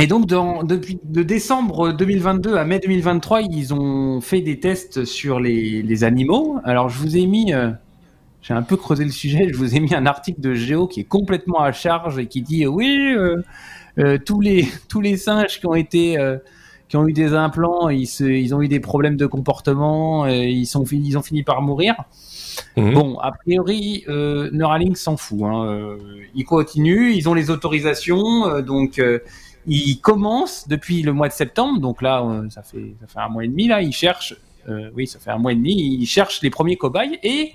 Et 0.00 0.08
donc, 0.08 0.26
depuis 0.26 0.98
de 1.04 1.22
décembre 1.22 1.92
2022 1.92 2.56
à 2.56 2.64
mai 2.64 2.80
2023, 2.80 3.42
ils 3.42 3.72
ont 3.72 4.20
fait 4.20 4.40
des 4.40 4.58
tests 4.58 5.04
sur 5.04 5.38
les, 5.38 6.04
animaux. 6.04 6.58
Alors, 6.64 6.88
je 6.88 6.98
vous 6.98 7.16
ai 7.16 7.26
mis, 7.26 7.52
euh, 7.52 7.70
j'ai 8.42 8.54
un 8.54 8.62
peu 8.62 8.76
creusé 8.76 9.04
le 9.04 9.12
sujet, 9.12 9.48
je 9.52 9.56
vous 9.56 9.76
ai 9.76 9.80
mis 9.80 9.94
un 9.94 10.06
article 10.06 10.40
de 10.40 10.54
Géo 10.54 10.88
qui 10.88 11.00
est 11.00 11.04
complètement 11.04 11.60
à 11.60 11.70
charge 11.70 12.18
et 12.18 12.26
qui 12.26 12.42
dit 12.42 12.66
oui, 12.66 13.14
euh, 13.16 13.36
euh, 13.98 14.18
tous 14.18 14.40
les 14.40 14.66
tous 14.88 15.00
les 15.00 15.16
singes 15.16 15.60
qui 15.60 15.66
ont 15.66 15.76
été 15.76 16.18
qui 16.88 16.96
ont 16.96 17.06
eu 17.06 17.12
des 17.12 17.32
implants, 17.32 17.88
ils, 17.88 18.08
ils 18.20 18.54
ont 18.54 18.62
eu 18.62 18.68
des 18.68 18.80
problèmes 18.80 19.16
de 19.16 19.26
comportement, 19.26 20.26
et 20.26 20.50
ils 20.50 20.66
sont 20.66 20.84
ils 20.84 21.16
ont 21.16 21.22
fini 21.22 21.44
par 21.44 21.62
mourir. 21.62 21.94
Mmh. 22.76 22.92
Bon, 22.92 23.18
a 23.20 23.30
priori, 23.30 24.04
Neuralink 24.08 24.96
s'en 24.96 25.16
fout. 25.16 25.42
Hein. 25.44 25.96
ils 26.34 26.44
continuent, 26.44 27.12
ils 27.14 27.28
ont 27.28 27.34
les 27.34 27.50
autorisations, 27.50 28.60
donc 28.60 29.00
il 29.66 30.00
commence 30.00 30.68
depuis 30.68 31.02
le 31.02 31.12
mois 31.12 31.28
de 31.28 31.32
septembre, 31.32 31.80
donc 31.80 32.02
là, 32.02 32.22
euh, 32.22 32.48
ça 32.50 32.62
fait, 32.62 32.94
ça 33.00 33.06
fait 33.06 33.18
un 33.18 33.28
mois 33.28 33.44
et 33.44 33.48
demi, 33.48 33.66
là, 33.66 33.80
il 33.80 33.92
cherche, 33.92 34.36
euh, 34.68 34.90
oui, 34.94 35.06
ça 35.06 35.18
fait 35.18 35.30
un 35.30 35.38
mois 35.38 35.52
et 35.52 35.56
demi, 35.56 35.98
il 36.00 36.06
cherche 36.06 36.42
les 36.42 36.50
premiers 36.50 36.76
cobayes 36.76 37.18
et, 37.22 37.54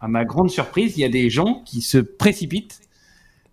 à 0.00 0.08
ma 0.08 0.24
grande 0.24 0.50
surprise, 0.50 0.96
il 0.96 1.00
y 1.00 1.04
a 1.04 1.08
des 1.08 1.30
gens 1.30 1.62
qui 1.64 1.82
se 1.82 1.98
précipitent 1.98 2.80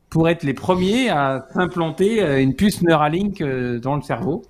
pour 0.10 0.28
être 0.28 0.44
les 0.44 0.54
premiers 0.54 1.10
à 1.10 1.48
s'implanter 1.54 2.22
euh, 2.22 2.42
une 2.42 2.56
puce 2.56 2.82
Neuralink 2.82 3.42
dans 3.42 3.96
le 3.96 4.02
cerveau. 4.02 4.44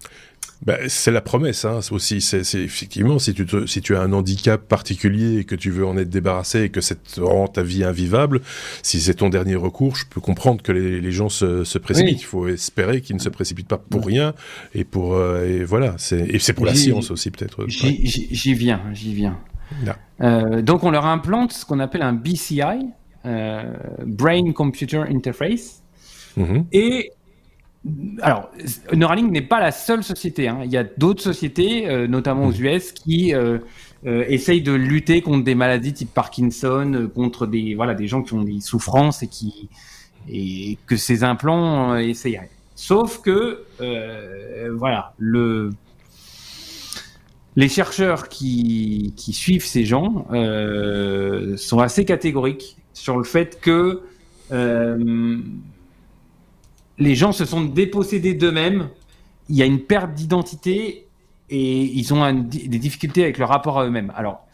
Ben, 0.64 0.78
c'est 0.90 1.12
la 1.12 1.22
promesse 1.22 1.66
hein, 1.66 1.80
aussi. 1.90 2.22
C'est 2.22 2.42
effectivement 2.56 3.18
si 3.18 3.34
tu, 3.34 3.46
si 3.66 3.82
tu 3.82 3.96
as 3.96 4.02
un 4.02 4.14
handicap 4.14 4.62
particulier 4.62 5.40
et 5.40 5.44
que 5.44 5.56
tu 5.56 5.72
veux 5.72 5.86
en 5.86 5.98
être 5.98 6.10
débarrassé 6.10 6.64
et 6.64 6.70
que 6.70 6.82
ça 6.82 6.96
rend 7.18 7.48
ta 7.48 7.64
vie 7.64 7.84
invivable, 7.84 8.42
si 8.84 9.02
c'est 9.02 9.16
ton 9.16 9.30
dernier 9.30 9.56
recours, 9.56 9.96
je 9.96 10.06
peux 10.06 10.22
comprendre 10.22 10.62
que 10.62 10.72
les, 10.72 11.02
les 11.02 11.12
gens 11.12 11.30
se, 11.30 11.64
se 11.64 11.80
précipitent. 11.80 12.22
Il 12.22 12.26
faut 12.26 12.48
espérer 12.48 13.02
qu'ils 13.02 13.16
ne 13.16 13.22
se 13.22 13.30
précipitent 13.30 13.68
pas 13.68 13.80
pour 13.80 14.06
rien 14.06 14.34
et 14.76 14.84
pour 14.84 15.16
euh, 15.16 15.46
et 15.46 15.64
voilà. 15.64 15.96
Et 16.12 16.38
c'est 16.38 16.54
pour 16.54 16.66
la 16.66 16.76
science 16.76 17.10
aussi 17.10 17.32
peut-être. 17.32 17.66
J'y 17.68 18.54
viens, 18.54 18.82
j'y 18.94 19.16
viens. 19.16 19.40
Euh, 20.22 20.62
donc 20.62 20.84
on 20.84 20.92
leur 20.92 21.06
implante 21.06 21.54
ce 21.54 21.66
qu'on 21.66 21.80
appelle 21.80 22.04
un 22.04 22.14
BCI, 22.14 22.62
euh, 23.26 23.74
Brain 24.06 24.52
Computer 24.52 25.04
Interface. 25.10 25.82
Mm-hmm. 26.38 26.66
Et 26.72 27.12
alors, 28.22 28.52
Neuralink 28.94 29.32
n'est 29.32 29.42
pas 29.42 29.60
la 29.60 29.72
seule 29.72 30.04
société. 30.04 30.48
Hein. 30.48 30.60
Il 30.64 30.72
y 30.72 30.78
a 30.78 30.84
d'autres 30.84 31.24
sociétés, 31.24 31.90
euh, 31.90 32.08
notamment 32.08 32.46
aux 32.46 32.52
US, 32.52 32.92
qui 32.92 33.34
euh, 33.34 33.58
euh, 34.06 34.24
essayent 34.28 34.62
de 34.62 34.72
lutter 34.72 35.22
contre 35.22 35.44
des 35.44 35.56
maladies 35.56 35.94
type 35.94 36.14
Parkinson, 36.14 37.10
contre 37.16 37.48
des 37.48 37.74
voilà 37.74 37.96
des 37.96 38.08
gens 38.08 38.22
qui 38.22 38.34
ont 38.34 38.44
des 38.44 38.60
souffrances 38.60 39.24
et 39.24 39.28
qui 39.28 39.70
et 40.30 40.78
que 40.86 40.96
ces 40.96 41.24
implants 41.24 41.96
essayeraient. 41.96 42.52
Sauf 42.76 43.22
que 43.22 43.66
voilà 44.76 45.14
le 45.18 45.72
les 47.56 47.68
chercheurs 47.68 48.30
qui, 48.30 49.14
qui 49.18 49.34
suivent 49.34 49.66
ces 49.66 49.84
gens 49.86 50.28
sont 51.58 51.80
assez 51.80 52.06
catégoriques 52.06 52.78
sur 52.94 53.18
le 53.18 53.24
fait 53.24 53.60
que 53.60 54.04
les 57.02 57.16
gens 57.16 57.32
se 57.32 57.46
sont 57.46 57.62
dépossédés 57.62 58.36
d'eux-mêmes. 58.36 58.90
il 59.50 59.56
y 59.56 59.62
a 59.62 59.66
une 59.66 59.80
perte 59.80 60.14
d'identité 60.14 61.08
et 61.50 61.82
ils 61.84 62.14
ont 62.14 62.32
des 62.34 62.80
difficultés 62.80 63.24
avec 63.24 63.38
leur 63.38 63.50
rapport 63.50 63.80
à 63.80 63.86
eux-mêmes. 63.86 64.14
Alors, 64.16 64.48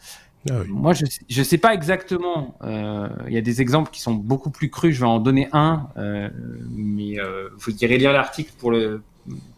ah 0.50 0.54
moi, 0.68 0.94
je 0.94 1.04
ne 1.04 1.44
sais 1.44 1.58
pas 1.58 1.74
exactement. 1.74 2.56
Euh, 2.64 3.08
il 3.26 3.34
y 3.34 3.36
a 3.36 3.40
des 3.40 3.60
exemples 3.60 3.90
qui 3.90 4.00
sont 4.00 4.14
beaucoup 4.14 4.50
plus 4.50 4.70
crus. 4.70 4.94
Je 4.94 5.00
vais 5.00 5.06
en 5.06 5.20
donner 5.20 5.48
un, 5.52 5.88
euh, 5.96 6.28
mais 6.70 7.20
euh, 7.20 7.50
vous 7.58 7.72
irez 7.84 7.98
lire 7.98 8.12
l'article 8.12 8.52
pour 8.58 8.70
le 8.70 9.02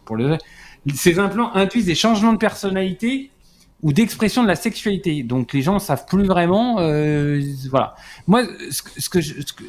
pour 0.05 0.17
le. 0.17 0.37
Ces 0.93 1.17
implants 1.17 1.51
induisent 1.55 1.85
des 1.85 1.95
changements 1.95 2.33
de 2.33 2.37
personnalité 2.37 3.31
ou 3.83 3.93
d'expression 3.93 4.43
de 4.43 4.47
la 4.47 4.55
sexualité. 4.55 5.23
Donc 5.23 5.53
les 5.53 5.61
gens 5.61 5.79
savent 5.79 6.05
plus 6.05 6.25
vraiment. 6.25 6.79
Euh, 6.79 7.41
voilà. 7.69 7.95
Moi, 8.27 8.43
ce, 8.69 9.09
que, 9.09 9.19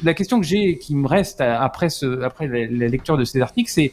la 0.03 0.13
question 0.13 0.39
que 0.39 0.45
j'ai, 0.45 0.77
qui 0.77 0.95
me 0.95 1.07
reste 1.07 1.41
après 1.41 1.89
ce, 1.89 2.21
après 2.21 2.47
la, 2.47 2.87
lecture 2.87 3.17
de 3.17 3.23
ces 3.23 3.41
articles, 3.41 3.71
c'est 3.71 3.91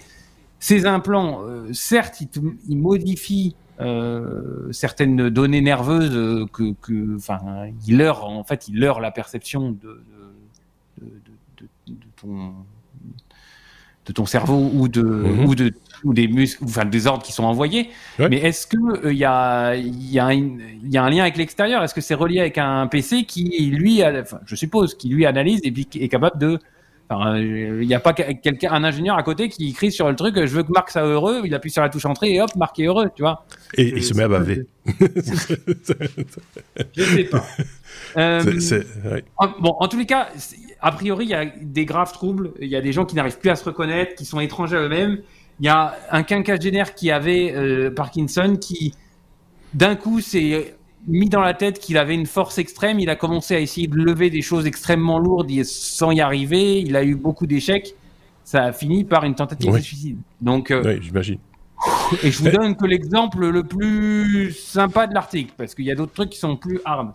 ces 0.59 0.87
implants. 0.87 1.43
Euh, 1.43 1.73
certes, 1.73 2.21
ils, 2.69 2.77
modifient 2.77 3.57
euh, 3.81 4.71
certaines 4.73 5.31
données 5.31 5.63
nerveuses 5.63 6.15
euh, 6.15 6.47
que, 6.53 6.75
que, 6.83 7.17
enfin, 7.17 7.41
ils 7.87 7.97
leurrent 7.97 8.29
en 8.29 8.45
fait, 8.45 8.69
ils 8.69 8.79
leurrent 8.79 9.01
la 9.01 9.11
perception 9.11 9.71
de, 9.71 10.03
de, 11.01 11.07
de, 11.57 11.67
de 11.89 11.97
ton 12.21 12.53
de 14.11 14.15
ton 14.15 14.27
cerveau 14.27 14.71
ou 14.75 14.89
de 14.89 15.03
mhm. 15.03 15.47
ou 15.47 15.55
de 15.55 15.73
ou 16.03 16.15
des 16.15 16.27
muscles, 16.27 16.65
enfin 16.65 16.85
des 16.85 17.07
ordres 17.07 17.23
qui 17.23 17.33
sont 17.33 17.45
envoyés. 17.45 17.91
Mais 18.19 18.39
est-ce 18.39 18.67
que 18.67 18.77
il 19.05 19.07
euh, 19.07 19.13
y 19.13 19.25
a 19.25 19.77
il 19.77 20.11
y 20.11 20.19
a 20.19 20.33
il 20.33 20.91
y 20.91 20.99
a 20.99 21.05
un 21.05 21.11
lien 21.11 21.23
avec 21.23 21.37
l'extérieur? 21.37 21.85
Est-ce 21.85 21.95
que 21.95 22.01
c'est 22.01 22.15
relié 22.15 22.41
avec 22.41 22.59
un 22.59 22.89
PC 22.89 23.25
qui 23.25 23.45
lui, 23.71 24.05
enfin, 24.05 24.41
je 24.47 24.57
suppose, 24.57 24.97
qui 24.97 25.09
lui 25.09 25.27
analyse 25.27 25.61
et 25.63 25.71
puis 25.71 25.87
est 25.95 26.09
capable 26.09 26.39
de 26.39 26.59
il 27.37 27.87
n'y 27.89 27.95
a 27.95 27.99
pas 27.99 28.13
quelqu'un, 28.13 28.73
un 28.73 28.85
ingénieur 28.85 29.17
à 29.19 29.23
côté 29.25 29.49
qui 29.49 29.71
écrit 29.71 29.91
sur 29.91 30.09
le 30.09 30.15
truc, 30.15 30.37
je 30.37 30.55
veux 30.55 30.63
que 30.63 30.71
Marc 30.71 30.91
soit 30.91 31.03
heureux, 31.03 31.43
il 31.45 31.53
appuie 31.57 31.71
sur 31.71 31.83
la 31.83 31.89
touche 31.89 32.05
entrée 32.05 32.35
et 32.35 32.41
hop, 32.41 32.55
Marc 32.55 32.79
est 32.79 32.85
heureux, 32.85 33.11
tu 33.17 33.23
vois? 33.23 33.45
Et 33.75 33.89
il 33.89 34.03
se 34.03 34.15
met 34.15 34.25
à 34.25 34.29
baver. 34.29 34.67
je 36.97 37.03
sais 37.03 37.25
pas. 37.25 37.45
Euh, 38.17 38.43
bon, 39.61 39.75
en 39.79 39.89
tous 39.89 39.99
les 39.99 40.07
cas, 40.07 40.29
a 40.81 40.93
priori, 40.93 41.27
il 41.27 41.31
y 41.31 41.35
a 41.35 41.47
des 41.47 41.85
graves 41.85 42.13
troubles, 42.13 42.53
il 42.61 42.69
y 42.69 42.77
a 42.77 42.81
des 42.81 42.93
gens 42.93 43.05
qui 43.05 43.15
n'arrivent 43.15 43.39
plus 43.39 43.51
à 43.51 43.57
se 43.57 43.65
reconnaître, 43.65 44.15
qui 44.15 44.25
sont 44.25 44.41
étrangers 44.41 44.77
à 44.77 44.81
eux-mêmes. 44.81 45.19
Il 45.61 45.67
y 45.67 45.69
a 45.69 45.95
un 46.11 46.23
quinquagénaire 46.23 46.95
qui 46.95 47.11
avait 47.11 47.53
euh, 47.55 47.91
Parkinson 47.91 48.57
qui, 48.61 48.95
d'un 49.75 49.95
coup, 49.95 50.21
s'est 50.21 50.75
mis 51.07 51.29
dans 51.29 51.41
la 51.41 51.55
tête 51.55 51.79
qu'il 51.79 51.99
avait 51.99 52.15
une 52.15 52.27
force 52.27 52.59
extrême. 52.59 52.99
Il 52.99 53.11
a 53.11 53.17
commencé 53.17 53.55
à 53.55 53.61
essayer 53.61 53.87
de 53.87 53.97
lever 53.97 54.31
des 54.31 54.43
choses 54.43 54.67
extrêmement 54.67 55.19
lourdes 55.19 55.51
sans 55.65 56.11
y 56.11 56.21
arriver. 56.21 56.81
Il 56.81 56.97
a 56.97 57.05
eu 57.05 57.15
beaucoup 57.15 57.47
d'échecs. 57.47 57.95
Ça 58.45 58.65
a 58.65 58.73
fini 58.73 59.05
par 59.05 59.25
une 59.25 59.35
tentative 59.35 59.73
de 59.73 59.79
suicide. 59.79 60.19
Donc, 60.41 60.71
euh, 60.71 60.83
oui, 60.85 60.99
j'imagine. 61.03 61.39
Et 62.23 62.31
je 62.31 62.43
vous 62.43 62.51
donne 62.51 62.77
que 62.77 62.87
l'exemple 62.87 63.49
le 63.49 63.65
plus 63.65 64.53
sympa 64.53 65.07
de 65.07 65.15
l'article, 65.15 65.53
parce 65.57 65.75
qu'il 65.75 65.85
y 65.85 65.91
a 65.91 65.95
d'autres 65.95 66.13
trucs 66.13 66.31
qui 66.31 66.39
sont 66.39 66.57
plus 66.57 66.81
hard. 66.85 67.13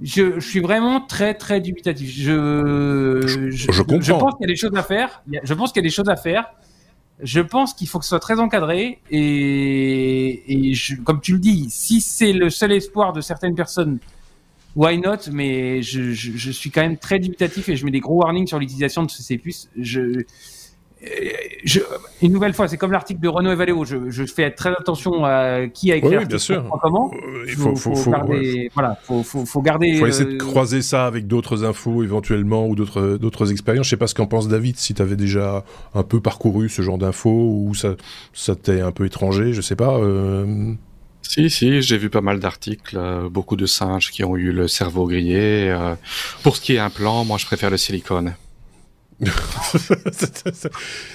Je, 0.00 0.40
je, 0.40 0.48
suis 0.48 0.60
vraiment 0.60 1.00
très 1.00 1.34
très 1.34 1.60
dubitatif. 1.60 2.10
Je, 2.10 3.22
je, 3.26 3.50
je, 3.50 3.72
je 3.72 3.82
pense 4.12 4.34
qu'il 4.34 4.40
y 4.40 4.44
a 4.44 4.52
des 4.52 4.56
choses 4.56 4.76
à 4.76 4.82
faire. 4.82 5.22
Je 5.42 5.54
pense 5.54 5.72
qu'il 5.72 5.82
y 5.82 5.84
a 5.84 5.88
des 5.88 5.94
choses 5.94 6.08
à 6.08 6.16
faire. 6.16 6.46
Je 7.22 7.40
pense 7.40 7.74
qu'il 7.74 7.86
faut 7.86 8.00
que 8.00 8.04
ce 8.04 8.08
soit 8.08 8.20
très 8.20 8.40
encadré 8.40 9.00
et, 9.10 10.70
et 10.70 10.74
comme 11.04 11.20
tu 11.20 11.34
le 11.34 11.38
dis, 11.38 11.68
si 11.70 12.00
c'est 12.00 12.32
le 12.32 12.50
seul 12.50 12.72
espoir 12.72 13.12
de 13.12 13.20
certaines 13.20 13.54
personnes, 13.54 14.00
why 14.74 14.98
not? 14.98 15.30
Mais 15.30 15.80
je, 15.82 16.50
suis 16.50 16.70
quand 16.70 16.82
même 16.82 16.98
très 16.98 17.20
dubitatif 17.20 17.68
et 17.68 17.76
je 17.76 17.84
mets 17.84 17.92
des 17.92 18.00
gros 18.00 18.16
warnings 18.16 18.48
sur 18.48 18.58
l'utilisation 18.58 19.04
de 19.04 19.10
ces 19.10 19.38
puces. 19.38 19.70
Je, 19.78 20.24
je, 21.64 21.80
une 22.22 22.32
nouvelle 22.32 22.54
fois, 22.54 22.68
c'est 22.68 22.76
comme 22.76 22.92
l'article 22.92 23.20
de 23.20 23.28
Renault 23.28 23.52
et 23.52 23.54
Valéo. 23.54 23.84
Je, 23.84 24.10
je, 24.10 24.24
fais 24.24 24.50
très 24.50 24.70
attention 24.70 25.24
à 25.24 25.66
qui 25.72 25.92
a 25.92 25.96
écrit 25.96 26.16
oui, 26.16 26.26
bien 26.26 26.38
sûr. 26.38 26.64
comment. 26.82 27.10
Euh, 27.14 27.44
il 27.46 27.54
faut, 27.54 27.74
faut, 27.74 27.94
faut, 27.94 28.10
garder, 28.10 28.70
voilà, 28.74 28.98
faut, 29.02 29.22
faut, 29.22 29.44
faut 29.44 29.62
garder. 29.62 29.88
Il 29.88 29.98
faut 29.98 30.06
essayer 30.06 30.30
de 30.30 30.34
euh, 30.34 30.38
croiser 30.38 30.82
ça 30.82 31.06
avec 31.06 31.26
d'autres 31.26 31.64
infos 31.64 32.02
éventuellement 32.02 32.66
ou 32.66 32.74
d'autres 32.74 33.16
d'autres 33.16 33.50
expériences. 33.50 33.86
Je 33.86 33.90
sais 33.90 33.96
pas 33.96 34.06
ce 34.06 34.14
qu'en 34.14 34.26
pense 34.26 34.48
David. 34.48 34.76
Si 34.76 34.94
tu 34.94 35.02
avais 35.02 35.16
déjà 35.16 35.64
un 35.94 36.02
peu 36.02 36.20
parcouru 36.20 36.68
ce 36.68 36.82
genre 36.82 36.98
d'infos 36.98 37.64
ou 37.66 37.74
ça 37.74 37.94
ça 38.32 38.54
t'est 38.54 38.80
un 38.80 38.92
peu 38.92 39.06
étranger, 39.06 39.52
je 39.52 39.60
sais 39.60 39.76
pas. 39.76 39.98
Euh... 39.98 40.72
Si, 41.22 41.48
si, 41.48 41.80
j'ai 41.80 41.96
vu 41.96 42.10
pas 42.10 42.20
mal 42.20 42.38
d'articles, 42.38 42.98
euh, 42.98 43.30
beaucoup 43.30 43.56
de 43.56 43.64
singes 43.64 44.10
qui 44.10 44.24
ont 44.24 44.36
eu 44.36 44.52
le 44.52 44.68
cerveau 44.68 45.06
grillé. 45.06 45.74
pour 46.42 46.56
ce 46.56 46.60
qui 46.60 46.74
est 46.74 46.78
implant, 46.78 47.24
moi 47.24 47.38
je 47.38 47.46
préfère 47.46 47.70
le 47.70 47.78
silicone. 47.78 48.34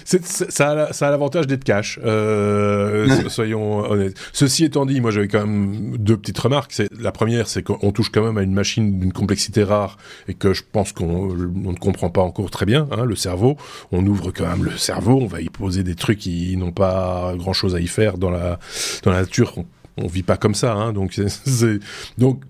Ça 0.06 0.70
a, 0.70 1.12
l'avantage 1.12 1.48
d'être 1.48 1.64
cash, 1.64 2.00
euh, 2.04 3.30
soyons 3.30 3.80
honnêtes. 3.80 4.18
Ceci 4.34 4.66
étant 4.66 4.86
dit, 4.86 5.02
moi 5.02 5.12
j'avais 5.12 5.28
quand 5.28 5.46
même 5.46 5.98
deux 5.98 6.18
petites 6.18 6.38
remarques. 6.40 6.82
La 7.00 7.12
première, 7.12 7.48
c'est 7.48 7.64
qu'on 7.64 7.92
touche 7.92 8.10
quand 8.10 8.24
même 8.24 8.38
à 8.38 8.44
une 8.44 8.54
machine 8.54 9.00
d'une 9.00 9.14
complexité 9.14 9.64
rare 9.64 9.98
et 10.28 10.34
que 10.34 10.54
je 10.54 10.64
pense 10.70 10.92
qu'on 10.92 11.34
ne 11.34 11.76
comprend 11.76 12.10
pas 12.10 12.22
encore 12.22 12.50
très 12.52 12.66
bien. 12.66 12.88
Hein, 12.92 13.06
le 13.06 13.16
cerveau, 13.16 13.58
on 13.92 14.06
ouvre 14.06 14.32
quand 14.32 14.48
même 14.48 14.64
le 14.64 14.78
cerveau, 14.78 15.20
on 15.22 15.28
va 15.28 15.42
y 15.42 15.50
poser 15.50 15.84
des 15.84 15.96
trucs 15.96 16.20
qui 16.20 16.56
n'ont 16.58 16.72
pas 16.72 17.34
grand 17.38 17.54
chose 17.54 17.76
à 17.76 17.80
y 17.80 17.88
faire 17.88 18.18
dans 18.18 18.30
la 18.32 18.60
dans 19.04 19.12
la 19.12 19.22
nature. 19.22 19.54
On, 19.58 19.66
on 20.02 20.08
vit 20.08 20.24
pas 20.24 20.38
comme 20.38 20.56
ça, 20.56 20.74
hein, 20.74 20.94
donc 20.94 21.14
c'est 21.46 21.80
donc 22.18 22.42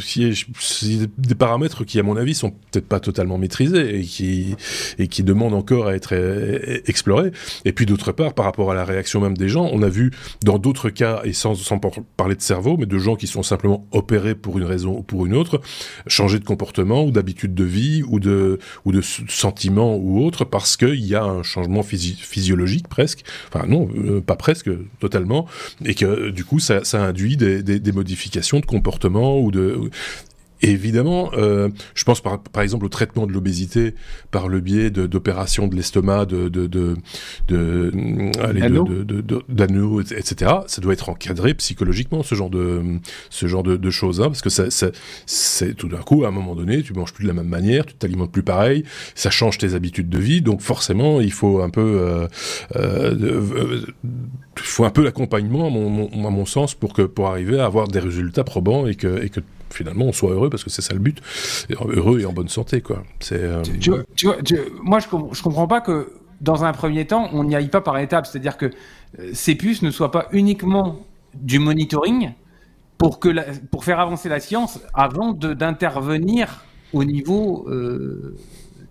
c'est 0.00 1.10
des 1.18 1.34
paramètres 1.34 1.84
qui, 1.84 1.98
à 1.98 2.02
mon 2.02 2.16
avis, 2.16 2.34
sont 2.34 2.50
peut-être 2.50 2.86
pas 2.86 3.00
totalement 3.00 3.38
maîtrisés 3.38 4.00
et 4.00 4.02
qui, 4.02 4.56
et 4.98 5.08
qui 5.08 5.22
demandent 5.22 5.54
encore 5.54 5.88
à 5.88 5.94
être 5.94 6.14
euh, 6.14 6.80
explorés. 6.86 7.30
Et 7.64 7.72
puis, 7.72 7.86
d'autre 7.86 8.12
part, 8.12 8.34
par 8.34 8.44
rapport 8.44 8.70
à 8.70 8.74
la 8.74 8.84
réaction 8.84 9.20
même 9.20 9.36
des 9.36 9.48
gens, 9.48 9.68
on 9.72 9.82
a 9.82 9.88
vu 9.88 10.10
dans 10.44 10.58
d'autres 10.58 10.90
cas, 10.90 11.20
et 11.24 11.32
sans, 11.32 11.54
sans 11.54 11.78
parler 11.78 12.34
de 12.34 12.42
cerveau, 12.42 12.76
mais 12.76 12.86
de 12.86 12.98
gens 12.98 13.16
qui 13.16 13.26
sont 13.26 13.42
simplement 13.42 13.86
opérés 13.92 14.34
pour 14.34 14.58
une 14.58 14.64
raison 14.64 14.98
ou 14.98 15.02
pour 15.02 15.26
une 15.26 15.34
autre, 15.34 15.60
changer 16.06 16.38
de 16.38 16.44
comportement 16.44 17.04
ou 17.04 17.10
d'habitude 17.10 17.54
de 17.54 17.64
vie 17.64 18.02
ou 18.02 18.20
de, 18.20 18.58
ou 18.84 18.92
de 18.92 19.00
sentiment 19.00 19.96
ou 19.96 20.24
autre 20.24 20.44
parce 20.44 20.76
qu'il 20.76 21.04
y 21.04 21.14
a 21.14 21.24
un 21.24 21.42
changement 21.42 21.82
physiologique 21.82 22.88
presque, 22.88 23.24
enfin 23.52 23.66
non, 23.66 23.88
euh, 23.96 24.20
pas 24.20 24.36
presque, 24.36 24.70
totalement, 24.98 25.46
et 25.84 25.94
que 25.94 26.30
du 26.30 26.44
coup, 26.44 26.58
ça, 26.58 26.84
ça 26.84 27.02
induit 27.02 27.36
des, 27.36 27.62
des 27.62 27.92
modifications 27.92 28.60
de 28.60 28.66
comportement 28.66 29.40
ou 29.40 29.50
de 29.50 29.67
évidemment, 30.62 31.30
euh, 31.34 31.68
je 31.94 32.04
pense 32.04 32.20
par, 32.20 32.40
par, 32.40 32.62
exemple 32.62 32.84
au 32.86 32.88
traitement 32.88 33.26
de 33.26 33.32
l'obésité 33.32 33.94
par 34.30 34.48
le 34.48 34.60
biais 34.60 34.90
d'opérations 34.90 35.68
de, 35.68 35.76
l'estomac, 35.76 36.26
de 36.26 36.48
de 36.48 36.66
de 36.66 36.96
de, 37.48 37.92
d'anneaux, 39.48 40.00
etc. 40.00 40.52
Ça 40.66 40.80
doit 40.80 40.92
être 40.92 41.08
encadré 41.08 41.54
psychologiquement 41.54 42.22
ce 42.22 42.34
genre 42.34 42.50
de 42.50 42.82
ce 43.30 43.46
genre 43.46 43.62
de, 43.62 43.76
de 43.76 43.90
choses, 43.90 44.20
hein, 44.20 44.26
parce 44.26 44.42
que 44.42 44.50
ça, 44.50 44.70
ça 44.70 44.88
c'est 45.26 45.74
tout 45.74 45.88
d'un 45.88 45.98
coup 45.98 46.24
à 46.24 46.28
un 46.28 46.32
moment 46.32 46.54
donné, 46.54 46.82
tu 46.82 46.92
manges 46.92 47.12
plus 47.12 47.24
de 47.24 47.28
la 47.28 47.34
même 47.34 47.48
manière, 47.48 47.86
tu 47.86 47.94
t'alimentes 47.94 48.32
plus 48.32 48.42
pareil, 48.42 48.84
ça 49.14 49.30
change 49.30 49.58
tes 49.58 49.74
habitudes 49.74 50.08
de 50.08 50.18
vie, 50.18 50.42
donc 50.42 50.60
forcément 50.60 51.20
il 51.20 51.32
faut 51.32 51.60
un 51.60 51.70
peu 51.70 51.80
euh, 51.80 52.26
euh, 52.76 53.14
euh 53.20 53.86
faut 54.56 54.84
un 54.84 54.90
peu 54.90 55.04
l'accompagnement 55.04 55.68
à 55.68 55.70
mon, 55.70 56.26
à 56.26 56.30
mon 56.30 56.44
sens 56.44 56.74
pour 56.74 56.92
que 56.92 57.02
pour 57.02 57.28
arriver 57.28 57.60
à 57.60 57.64
avoir 57.64 57.86
des 57.86 58.00
résultats 58.00 58.42
probants 58.42 58.88
et 58.88 58.96
que 58.96 59.22
et 59.22 59.28
que 59.28 59.38
finalement 59.70 60.06
on 60.06 60.12
soit 60.12 60.32
heureux 60.32 60.50
parce 60.50 60.64
que 60.64 60.70
c'est 60.70 60.82
ça 60.82 60.94
le 60.94 61.00
but, 61.00 61.20
heureux 61.70 62.20
et 62.20 62.26
en 62.26 62.32
bonne 62.32 62.48
santé 62.48 62.80
quoi. 62.80 63.02
C'est. 63.20 63.42
Euh, 63.42 63.62
tu, 63.80 63.90
vois, 63.90 64.36
moi 64.82 64.98
je, 64.98 65.06
je 65.32 65.42
comprends 65.42 65.66
pas 65.66 65.80
que 65.80 66.12
dans 66.40 66.64
un 66.64 66.72
premier 66.72 67.06
temps 67.06 67.28
on 67.32 67.44
n'y 67.44 67.56
aille 67.56 67.68
pas 67.68 67.80
par 67.80 67.98
étapes, 67.98 68.26
c'est-à-dire 68.26 68.56
que 68.56 68.66
euh, 69.18 69.30
ces 69.32 69.54
puces 69.54 69.82
ne 69.82 69.90
soient 69.90 70.10
pas 70.10 70.28
uniquement 70.32 71.00
du 71.34 71.58
monitoring 71.58 72.32
pour 72.96 73.20
que 73.20 73.28
pour 73.66 73.84
faire 73.84 74.00
avancer 74.00 74.28
la 74.28 74.40
science 74.40 74.80
avant 74.94 75.32
d'intervenir 75.32 76.64
au 76.92 77.04
niveau 77.04 77.66
euh, 77.68 78.36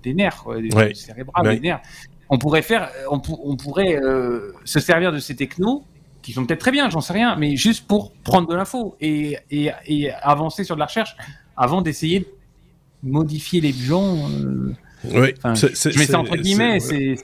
des 0.04 0.14
nerfs, 0.14 0.46
des 0.58 0.94
cérébrales, 0.94 1.56
des 1.56 1.60
nerfs. 1.60 1.82
On 2.30 2.38
pourrait 2.38 2.62
faire, 2.62 2.90
on, 3.10 3.22
on 3.44 3.56
pourrait 3.56 4.00
se 4.66 4.80
servir 4.82 5.14
de 5.14 5.20
ces 5.20 5.36
technos 5.36 5.86
qui 6.22 6.34
sont 6.34 6.46
peut-être 6.46 6.60
très 6.60 6.72
bien, 6.72 6.90
j'en 6.90 7.02
sais 7.02 7.14
rien, 7.14 7.36
mais 7.36 7.56
juste 7.56 7.88
pour 7.88 8.12
prendre 8.14 8.48
de 8.48 8.56
l'info 8.56 8.96
et, 9.00 9.38
et, 9.52 9.72
et, 9.86 10.12
avancer 10.12 10.64
sur 10.64 10.76
de 10.76 10.80
la 10.80 10.86
recherche 10.86 11.16
avant 11.56 11.82
d'essayer 11.82 12.20
de 12.22 12.28
modifier 13.04 13.62
les 13.62 13.74
gens. 13.74 14.30
Euh... 14.30 14.74
Oui, 15.06 15.34
je 15.44 15.98
mets 15.98 16.06
ça 16.06 16.20
entre 16.20 16.36
guillemets, 16.36 16.80
c'est. 16.80 17.16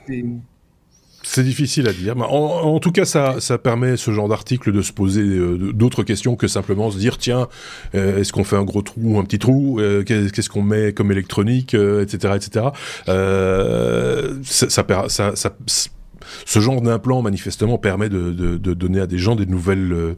C'est 1.26 1.42
difficile 1.42 1.88
à 1.88 1.92
dire. 1.94 2.14
En, 2.18 2.74
en, 2.74 2.78
tout 2.80 2.92
cas, 2.92 3.06
ça, 3.06 3.40
ça 3.40 3.56
permet 3.56 3.96
ce 3.96 4.10
genre 4.10 4.28
d'article 4.28 4.72
de 4.72 4.82
se 4.82 4.92
poser 4.92 5.22
euh, 5.22 5.72
d'autres 5.72 6.02
questions 6.02 6.36
que 6.36 6.46
simplement 6.46 6.90
se 6.90 6.98
dire 6.98 7.16
tiens, 7.16 7.48
euh, 7.94 8.18
est-ce 8.18 8.30
qu'on 8.30 8.44
fait 8.44 8.56
un 8.56 8.62
gros 8.62 8.82
trou 8.82 9.14
ou 9.14 9.18
un 9.18 9.24
petit 9.24 9.38
trou 9.38 9.80
euh, 9.80 10.04
Qu'est-ce 10.04 10.50
qu'on 10.50 10.62
met 10.62 10.92
comme 10.92 11.10
électronique, 11.10 11.72
etc., 11.74 12.34
etc. 12.36 12.66
ça, 14.44 14.68
ça, 15.08 15.34
ça, 15.34 15.54
ce 16.44 16.60
genre 16.60 16.80
d'implant 16.80 17.22
manifestement 17.22 17.78
permet 17.78 18.08
de, 18.08 18.56
donner 18.56 19.00
à 19.00 19.06
des 19.06 19.18
gens 19.18 19.36
des 19.36 19.46
nouvelles, 19.46 20.16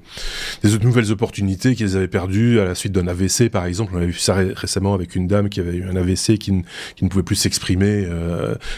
des 0.62 0.78
nouvelles 0.78 1.12
opportunités 1.12 1.74
qu'ils 1.74 1.96
avaient 1.96 2.08
perdues 2.08 2.60
à 2.60 2.64
la 2.64 2.74
suite 2.74 2.92
d'un 2.92 3.06
AVC 3.06 3.50
par 3.50 3.66
exemple. 3.66 3.92
On 3.94 3.98
avait 3.98 4.06
vu 4.06 4.14
ça 4.14 4.34
récemment 4.34 4.94
avec 4.94 5.14
une 5.14 5.26
dame 5.26 5.48
qui 5.48 5.60
avait 5.60 5.76
eu 5.76 5.84
un 5.84 5.96
AVC 5.96 6.38
qui, 6.38 6.52
ne 6.52 7.08
pouvait 7.08 7.22
plus 7.22 7.36
s'exprimer 7.36 8.08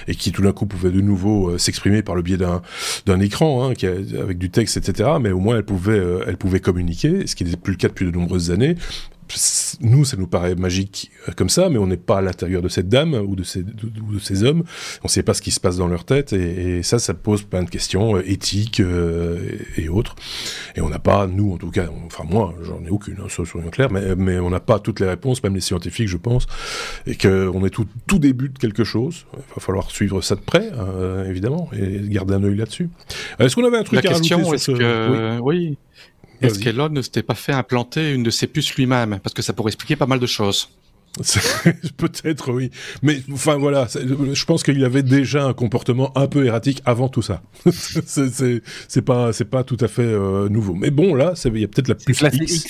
et 0.06 0.14
qui 0.14 0.32
tout 0.32 0.42
d'un 0.42 0.52
coup 0.52 0.66
pouvait 0.66 0.90
de 0.90 1.00
nouveau 1.00 1.56
s'exprimer 1.58 2.02
par 2.02 2.14
le 2.14 2.22
biais 2.22 2.36
d'un 2.36 2.62
d'un 3.06 3.20
écran 3.20 3.70
hein, 3.70 3.74
avec 4.20 4.38
du 4.38 4.50
texte 4.50 4.76
etc. 4.76 5.10
Mais 5.20 5.30
au 5.30 5.40
moins 5.40 5.56
elle 5.56 5.64
pouvait 5.64 6.02
elle 6.26 6.36
pouvait 6.36 6.60
communiquer, 6.60 7.26
ce 7.26 7.34
qui 7.34 7.44
n'était 7.44 7.56
plus 7.56 7.72
le 7.72 7.78
cas 7.78 7.88
depuis 7.88 8.06
de 8.06 8.10
nombreuses 8.10 8.50
années 8.50 8.76
nous, 9.80 10.04
ça 10.04 10.16
nous 10.16 10.26
paraît 10.26 10.54
magique 10.54 11.10
euh, 11.28 11.32
comme 11.36 11.48
ça, 11.48 11.68
mais 11.68 11.78
on 11.78 11.86
n'est 11.86 11.96
pas 11.96 12.18
à 12.18 12.22
l'intérieur 12.22 12.62
de 12.62 12.68
cette 12.68 12.88
dame 12.88 13.14
ou 13.14 13.36
de 13.36 13.42
ces, 13.42 13.62
de, 13.62 14.18
ces 14.20 14.44
hommes. 14.44 14.64
On 15.02 15.06
ne 15.06 15.10
sait 15.10 15.22
pas 15.22 15.34
ce 15.34 15.42
qui 15.42 15.50
se 15.50 15.60
passe 15.60 15.76
dans 15.76 15.88
leur 15.88 16.04
tête, 16.04 16.32
et, 16.32 16.82
ça, 16.82 16.98
ça 16.98 17.14
pose 17.14 17.42
plein 17.42 17.62
de 17.62 17.70
questions 17.70 18.16
euh, 18.16 18.22
éthiques 18.30 18.80
euh, 18.80 19.58
et, 19.76 19.88
autres. 19.88 20.16
Et 20.76 20.80
on 20.80 20.88
n'a 20.88 20.98
pas, 20.98 21.26
nous 21.26 21.52
en 21.52 21.56
tout 21.56 21.70
cas, 21.70 21.88
enfin 22.06 22.24
moi, 22.28 22.54
j'en 22.62 22.84
ai 22.84 22.90
aucune, 22.90 23.16
hein, 23.20 23.28
soyons 23.28 23.70
clairs, 23.70 23.90
mais, 23.90 24.14
mais 24.16 24.38
on 24.38 24.50
n'a 24.50 24.60
pas 24.60 24.78
toutes 24.78 25.00
les 25.00 25.08
réponses, 25.08 25.42
même 25.42 25.54
les 25.54 25.60
scientifiques, 25.60 26.08
je 26.08 26.16
pense, 26.16 26.46
et 27.06 27.16
qu'on 27.16 27.64
est 27.64 27.70
tout, 27.70 27.86
tout 28.06 28.18
début 28.18 28.48
de 28.48 28.58
quelque 28.58 28.84
chose. 28.84 29.26
Il 29.34 29.54
va 29.54 29.60
falloir 29.60 29.90
suivre 29.90 30.20
ça 30.22 30.34
de 30.34 30.40
près, 30.40 30.70
évidemment, 31.28 31.70
et 31.72 32.08
garder 32.08 32.34
un 32.34 32.44
œil 32.44 32.56
là-dessus. 32.56 32.88
Est-ce 33.38 33.54
qu'on 33.54 33.64
avait 33.64 33.78
un 33.78 33.82
truc 33.82 34.02
La 34.02 34.10
à 34.10 34.14
question, 34.14 34.38
rajouter 34.38 34.58
sur 34.58 34.76
ce... 34.76 35.40
oui. 35.40 35.68
oui. 35.70 35.78
Est-ce 36.40 36.58
qu'Elon 36.58 36.88
ne 36.88 37.02
s'était 37.02 37.22
pas 37.22 37.34
fait 37.34 37.52
implanter 37.52 38.12
une 38.12 38.22
de 38.22 38.30
ses 38.30 38.46
puces 38.46 38.74
lui-même? 38.76 39.18
Parce 39.22 39.34
que 39.34 39.42
ça 39.42 39.52
pourrait 39.52 39.70
expliquer 39.70 39.96
pas 39.96 40.06
mal 40.06 40.20
de 40.20 40.26
choses. 40.26 40.70
Peut-être 41.96 42.52
oui, 42.52 42.70
mais 43.02 43.20
enfin 43.32 43.56
voilà, 43.56 43.88
je 43.92 44.44
pense 44.44 44.62
qu'il 44.62 44.84
avait 44.84 45.02
déjà 45.02 45.46
un 45.46 45.52
comportement 45.52 46.16
un 46.16 46.28
peu 46.28 46.46
erratique 46.46 46.80
avant 46.84 47.08
tout 47.08 47.22
ça. 47.22 47.42
c'est 47.72 49.02
pas 49.02 49.32
c'est 49.32 49.46
pas 49.46 49.64
tout 49.64 49.78
à 49.80 49.88
fait 49.88 50.02
euh, 50.02 50.48
nouveau. 50.48 50.74
Mais 50.74 50.90
bon 50.90 51.14
là, 51.14 51.34
il 51.44 51.58
y 51.58 51.64
a 51.64 51.68
peut-être 51.68 51.88
la 51.88 51.96
puce 51.96 52.22
X. 52.32 52.66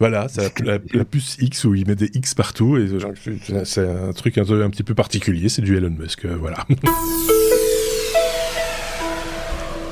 Voilà, 0.00 0.26
la, 0.64 0.78
la, 0.92 1.04
puce 1.04 1.36
X 1.40 1.64
où 1.64 1.74
il 1.74 1.86
met 1.86 1.94
des 1.94 2.10
X 2.14 2.34
partout 2.34 2.76
et 2.76 2.88
c'est 3.64 3.86
un 3.86 4.12
truc 4.12 4.36
un, 4.38 4.42
un, 4.42 4.70
petit 4.70 4.82
peu 4.82 4.94
particulier. 4.94 5.48
C'est 5.48 5.62
du 5.62 5.76
Elon 5.76 5.90
Musk, 5.96 6.24
euh, 6.24 6.36
voilà. 6.36 6.66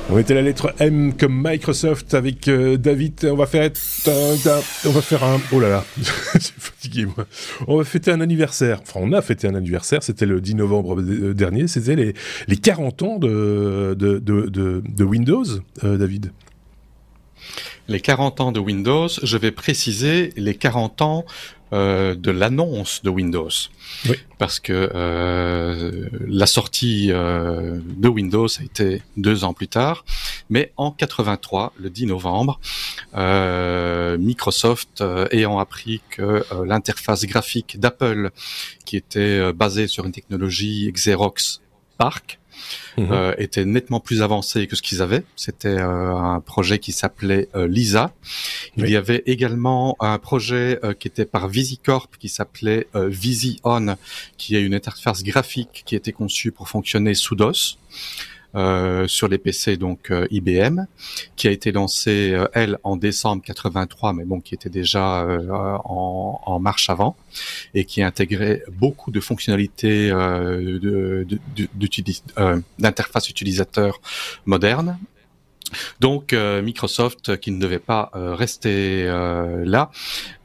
On 0.09 0.17
était 0.17 0.33
la 0.33 0.41
lettre 0.41 0.75
M 0.79 1.13
comme 1.17 1.41
Microsoft 1.43 2.13
avec 2.13 2.47
euh, 2.47 2.77
David. 2.77 3.25
On 3.31 3.35
va 3.35 3.45
faire 3.45 3.71
on 4.05 4.89
va 4.89 5.01
faire 5.01 5.23
un 5.23 5.39
oh 5.51 5.59
là 5.59 5.69
là, 5.69 5.85
suis 6.39 6.53
fatigué 6.57 7.05
moi. 7.05 7.25
On 7.67 7.77
va 7.77 7.83
fêter 7.85 8.11
un 8.11 8.19
anniversaire. 8.19 8.81
Enfin, 8.81 8.99
on 9.01 9.13
a 9.13 9.21
fêté 9.21 9.47
un 9.47 9.55
anniversaire. 9.55 10.03
C'était 10.03 10.25
le 10.25 10.41
10 10.41 10.55
novembre 10.55 10.99
euh, 10.99 11.33
dernier. 11.33 11.67
C'était 11.67 11.95
les 11.95 12.13
les 12.47 12.57
40 12.57 13.01
ans 13.01 13.17
de 13.17 13.95
de 13.97 14.19
de, 14.19 14.81
de, 14.85 15.03
Windows, 15.03 15.45
euh, 15.83 15.97
David. 15.97 16.31
Les 17.87 18.01
40 18.01 18.41
ans 18.41 18.51
de 18.51 18.59
Windows. 18.59 19.07
Je 19.07 19.37
vais 19.37 19.51
préciser 19.51 20.31
les 20.35 20.53
40 20.53 21.01
ans 21.01 21.25
euh, 21.73 22.13
de 22.13 22.29
l'annonce 22.29 23.01
de 23.01 23.09
Windows. 23.09 23.49
Oui. 24.07 24.15
Parce 24.37 24.59
que 24.59 24.91
euh, 24.93 26.07
la 26.27 26.45
sortie 26.45 27.07
euh, 27.11 27.79
de 27.83 28.07
Windows 28.07 28.45
a 28.59 28.63
été 28.63 29.01
deux 29.17 29.43
ans 29.43 29.53
plus 29.53 29.67
tard, 29.67 30.05
mais 30.51 30.71
en 30.77 30.91
83, 30.91 31.73
le 31.79 31.89
10 31.89 32.05
novembre, 32.05 32.59
Microsoft 34.19 35.03
ayant 35.31 35.57
appris 35.57 36.01
que 36.11 36.43
l'interface 36.63 37.25
graphique 37.25 37.79
d'Apple, 37.79 38.29
qui 38.85 38.95
était 38.95 39.51
basée 39.51 39.87
sur 39.87 40.05
une 40.05 40.11
technologie 40.11 40.91
Xerox 40.91 41.61
PARC, 41.97 42.39
Mhm. 42.97 43.11
euh, 43.11 43.33
était 43.37 43.65
nettement 43.65 43.99
plus 43.99 44.21
avancé 44.21 44.67
que 44.67 44.75
ce 44.75 44.81
qu'ils 44.81 45.01
avaient. 45.01 45.23
C'était 45.35 45.67
euh, 45.67 46.15
un 46.15 46.39
projet 46.39 46.79
qui 46.79 46.91
s'appelait 46.91 47.49
euh, 47.55 47.67
Lisa. 47.67 48.13
Il 48.77 48.89
y 48.89 48.95
avait 48.95 49.23
également 49.25 49.95
un 49.99 50.17
projet 50.17 50.79
euh, 50.83 50.93
qui 50.93 51.07
était 51.07 51.25
par 51.25 51.47
VisiCorp 51.47 52.17
qui 52.19 52.29
s'appelait 52.29 52.87
VisiOn, 52.93 53.95
qui 54.37 54.55
est 54.55 54.61
une 54.61 54.73
interface 54.73 55.23
graphique 55.23 55.83
qui 55.85 55.95
était 55.95 56.11
conçue 56.11 56.51
pour 56.51 56.69
fonctionner 56.69 57.13
sous 57.13 57.35
DOS. 57.35 57.77
Euh, 58.55 59.07
sur 59.07 59.27
les 59.27 59.39
PC 59.39 59.77
donc 59.77 60.11
euh, 60.11 60.27
IBM, 60.29 60.81
qui 61.35 61.47
a 61.47 61.51
été 61.51 61.71
lancée 61.71 62.33
euh, 62.33 62.47
elle 62.53 62.77
en 62.83 62.97
décembre 62.97 63.41
83, 63.41 64.13
mais 64.13 64.25
bon 64.25 64.41
qui 64.41 64.53
était 64.53 64.69
déjà 64.69 65.25
en, 65.85 66.39
en, 66.45 66.59
marche 66.59 66.91
avant 66.91 67.15
et 67.73 67.83
qui 67.83 68.03
intégrait 68.03 68.63
beaucoup 68.71 69.09
de 69.09 69.19
fonctionnalités 69.19 70.09
d'interface 72.77 73.29
utilisateur 73.29 73.99
moderne 74.45 74.99
donc 75.99 76.33
euh, 76.33 76.61
Microsoft, 76.61 77.29
euh, 77.29 77.35
qui 77.35 77.51
ne 77.51 77.59
devait 77.59 77.79
pas 77.79 78.11
euh, 78.15 78.35
rester 78.35 79.05
là, 79.05 79.91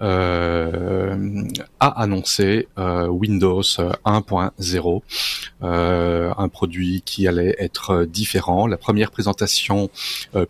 a 0.01 2.03
annoncé 2.03 2.69
Windows 2.77 3.63
1.0, 3.63 5.03
un 5.63 6.49
produit 6.49 7.03
qui 7.05 7.27
allait 7.27 7.57
être 7.59 8.05
différent. 8.05 8.67
La 8.67 8.77
première 8.77 9.11
présentation 9.11 9.91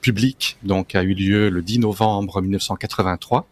publique 0.00 0.58
donc 0.62 0.94
a 0.94 1.02
eu 1.02 1.14
lieu 1.14 1.48
le 1.48 1.62
10 1.62 1.80
novembre 1.80 2.40
1983. 2.40 3.46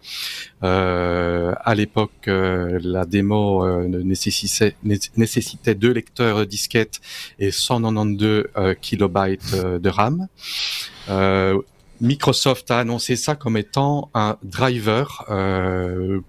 À 0.63 1.75
l'époque, 1.75 2.27
la 2.27 3.05
démo 3.05 3.67
nécessitait, 3.87 4.75
nécessitait 5.17 5.75
deux 5.75 5.93
lecteurs 5.93 6.47
disquettes 6.47 7.01
et 7.39 7.51
192 7.51 8.47
kilobytes 8.81 9.55
de 9.55 9.89
RAM. 9.89 10.29
Euh, 11.09 11.61
Microsoft 12.01 12.71
a 12.71 12.81
annoncé 12.81 13.17
ça 13.17 13.37
comme 13.37 13.57
étant 13.57 14.11
un 14.15 14.37
driver 14.43 15.25
euh, 15.31 16.21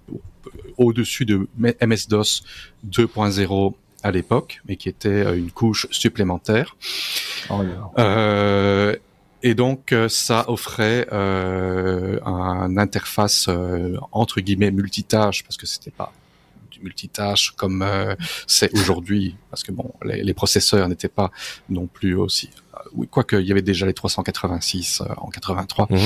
au-dessus 0.77 1.25
de 1.25 1.47
MS-DOS 1.57 2.43
2.0 2.89 3.73
à 4.03 4.11
l'époque, 4.11 4.61
mais 4.67 4.75
qui 4.75 4.89
était 4.89 5.09
euh, 5.09 5.37
une 5.37 5.51
couche 5.51 5.87
supplémentaire. 5.91 6.77
Oh, 7.49 7.61
euh, 7.97 8.95
et 9.43 9.56
donc 9.56 9.93
ça 10.10 10.50
offrait 10.50 11.08
euh, 11.12 12.19
un 12.26 12.78
interface 12.78 13.50
entre 14.12 14.41
guillemets 14.41 14.71
multitâche 14.71 15.43
parce 15.43 15.58
que 15.58 15.65
c'était 15.65 15.91
pas 15.91 16.12
du 16.71 16.80
multitâche 16.82 17.52
comme 17.52 17.86
c'est 18.47 18.73
aujourd'hui 18.73 19.36
parce 19.50 19.63
que 19.63 19.71
bon 19.71 19.93
les, 20.04 20.23
les 20.23 20.34
processeurs 20.34 20.88
n'étaient 20.89 21.08
pas 21.08 21.32
non 21.69 21.88
plus 21.88 22.15
aussi 22.15 22.50
oui, 22.93 23.08
quoique 23.10 23.36
il 23.36 23.47
y 23.47 23.52
avait 23.52 23.62
déjà 23.62 23.86
les 23.86 23.93
386 23.93 25.02
euh, 25.02 25.06
en 25.17 25.30
83. 25.30 25.88
Mhm. 25.89 26.00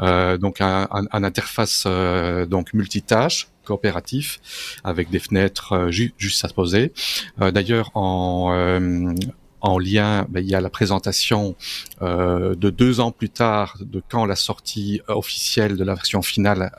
Euh, 0.00 0.38
donc 0.38 0.60
un, 0.60 0.88
interface 1.12 1.84
euh, 1.86 2.46
donc 2.46 2.72
multitâche 2.74 3.48
coopératif 3.64 4.40
avec 4.84 5.10
des 5.10 5.18
fenêtres 5.18 5.88
juste 5.90 6.44
à 6.44 6.48
poser. 6.48 6.92
D'ailleurs 7.38 7.90
en 7.94 8.52
en 9.60 9.78
lien, 9.78 10.26
ben, 10.28 10.40
il 10.40 10.50
y 10.50 10.54
a 10.54 10.60
la 10.60 10.70
présentation 10.70 11.54
de 12.00 12.70
deux 12.70 13.00
ans 13.00 13.12
plus 13.12 13.30
tard 13.30 13.76
de 13.80 14.02
quand 14.08 14.24
la 14.24 14.36
sortie 14.36 15.00
officielle 15.08 15.76
de 15.76 15.84
la 15.84 15.94
version 15.94 16.22
finale. 16.22 16.72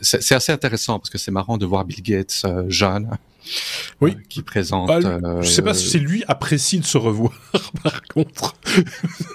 c'est 0.00 0.34
assez 0.34 0.52
intéressant 0.52 0.98
parce 0.98 1.10
que 1.10 1.18
c'est 1.18 1.30
marrant 1.30 1.58
de 1.58 1.66
voir 1.66 1.84
Bill 1.84 2.02
Gates 2.02 2.44
jeune 2.68 3.16
oui. 4.00 4.12
Euh, 4.12 4.22
qui 4.28 4.42
présente. 4.42 4.90
Ah, 4.90 5.00
je 5.40 5.48
sais 5.48 5.62
pas 5.62 5.74
si 5.74 5.98
lui 5.98 6.24
apprécie 6.28 6.78
de 6.78 6.84
se 6.84 6.98
revoir, 6.98 7.32
par 7.82 8.02
contre. 8.02 8.54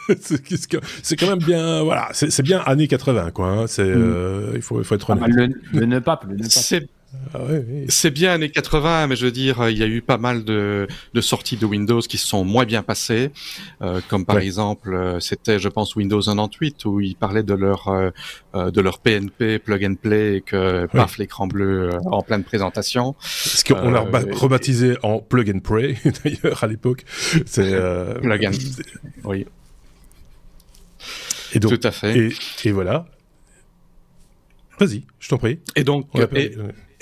c'est 0.21 1.15
quand 1.15 1.27
même 1.27 1.39
bien, 1.39 1.83
voilà, 1.83 2.09
c'est 2.13 2.41
bien 2.41 2.59
années 2.59 2.87
80, 2.87 3.31
quoi. 3.31 3.47
Hein. 3.47 3.67
C'est, 3.67 3.83
mm. 3.83 3.95
euh, 3.95 4.51
il 4.55 4.61
faut, 4.61 4.79
il 4.79 4.85
faut 4.85 4.95
être 4.95 5.09
honnête. 5.09 5.23
Ah, 5.25 5.29
le, 5.29 5.79
le, 5.79 5.85
ne 5.85 5.99
pas, 5.99 6.19
le 6.27 6.35
ne 6.35 6.43
pas. 6.43 6.85
Ah 7.33 7.39
c'est 7.89 8.11
bien 8.11 8.33
années 8.33 8.49
80, 8.49 9.07
mais 9.07 9.15
je 9.15 9.25
veux 9.25 9.31
dire, 9.31 9.69
il 9.69 9.77
y 9.77 9.83
a 9.83 9.87
eu 9.87 10.01
pas 10.01 10.17
mal 10.17 10.43
de, 10.43 10.87
de 11.13 11.21
sorties 11.21 11.57
de 11.57 11.65
Windows 11.65 11.99
qui 11.99 12.17
sont 12.17 12.45
moins 12.45 12.65
bien 12.65 12.83
passées, 12.83 13.31
euh, 13.81 13.99
comme 14.09 14.25
par 14.25 14.37
exemple, 14.37 14.93
euh, 14.93 15.19
c'était, 15.19 15.59
je 15.59 15.67
pense, 15.67 15.95
Windows 15.95 16.21
98 16.21 16.85
où 16.85 16.99
ils 17.01 17.15
parlaient 17.15 17.43
de 17.43 17.53
leur 17.53 17.89
euh, 17.89 18.71
de 18.71 18.81
leur 18.81 18.99
PNP 18.99 19.59
plug 19.59 19.85
and 19.85 19.95
play 19.95 20.37
et 20.37 20.41
que 20.41 20.85
paf 20.87 21.17
l'écran 21.17 21.47
bleu 21.47 21.89
en 22.05 22.21
pleine 22.21 22.43
présentation. 22.43 23.15
Ce 23.21 23.63
qu'on 23.63 23.93
a 23.93 23.99
rebaptisé 23.99 24.97
en 25.03 25.19
plug 25.19 25.49
and 25.49 25.59
pray 25.59 25.97
d'ailleurs 26.23 26.63
à 26.63 26.67
l'époque. 26.67 27.03
C'est 27.45 27.77
plug 28.21 28.45
and 28.45 28.51
oui. 29.25 29.45
Et 31.53 31.59
donc, 31.59 31.79
Tout 31.79 31.87
à 31.87 31.91
fait. 31.91 32.17
Et, 32.17 32.33
et 32.65 32.71
voilà. 32.71 33.05
Vas-y, 34.79 35.03
je 35.19 35.29
t'en 35.29 35.37
prie. 35.37 35.59
Et 35.75 35.83
donc, 35.83 36.07
et 36.15 36.55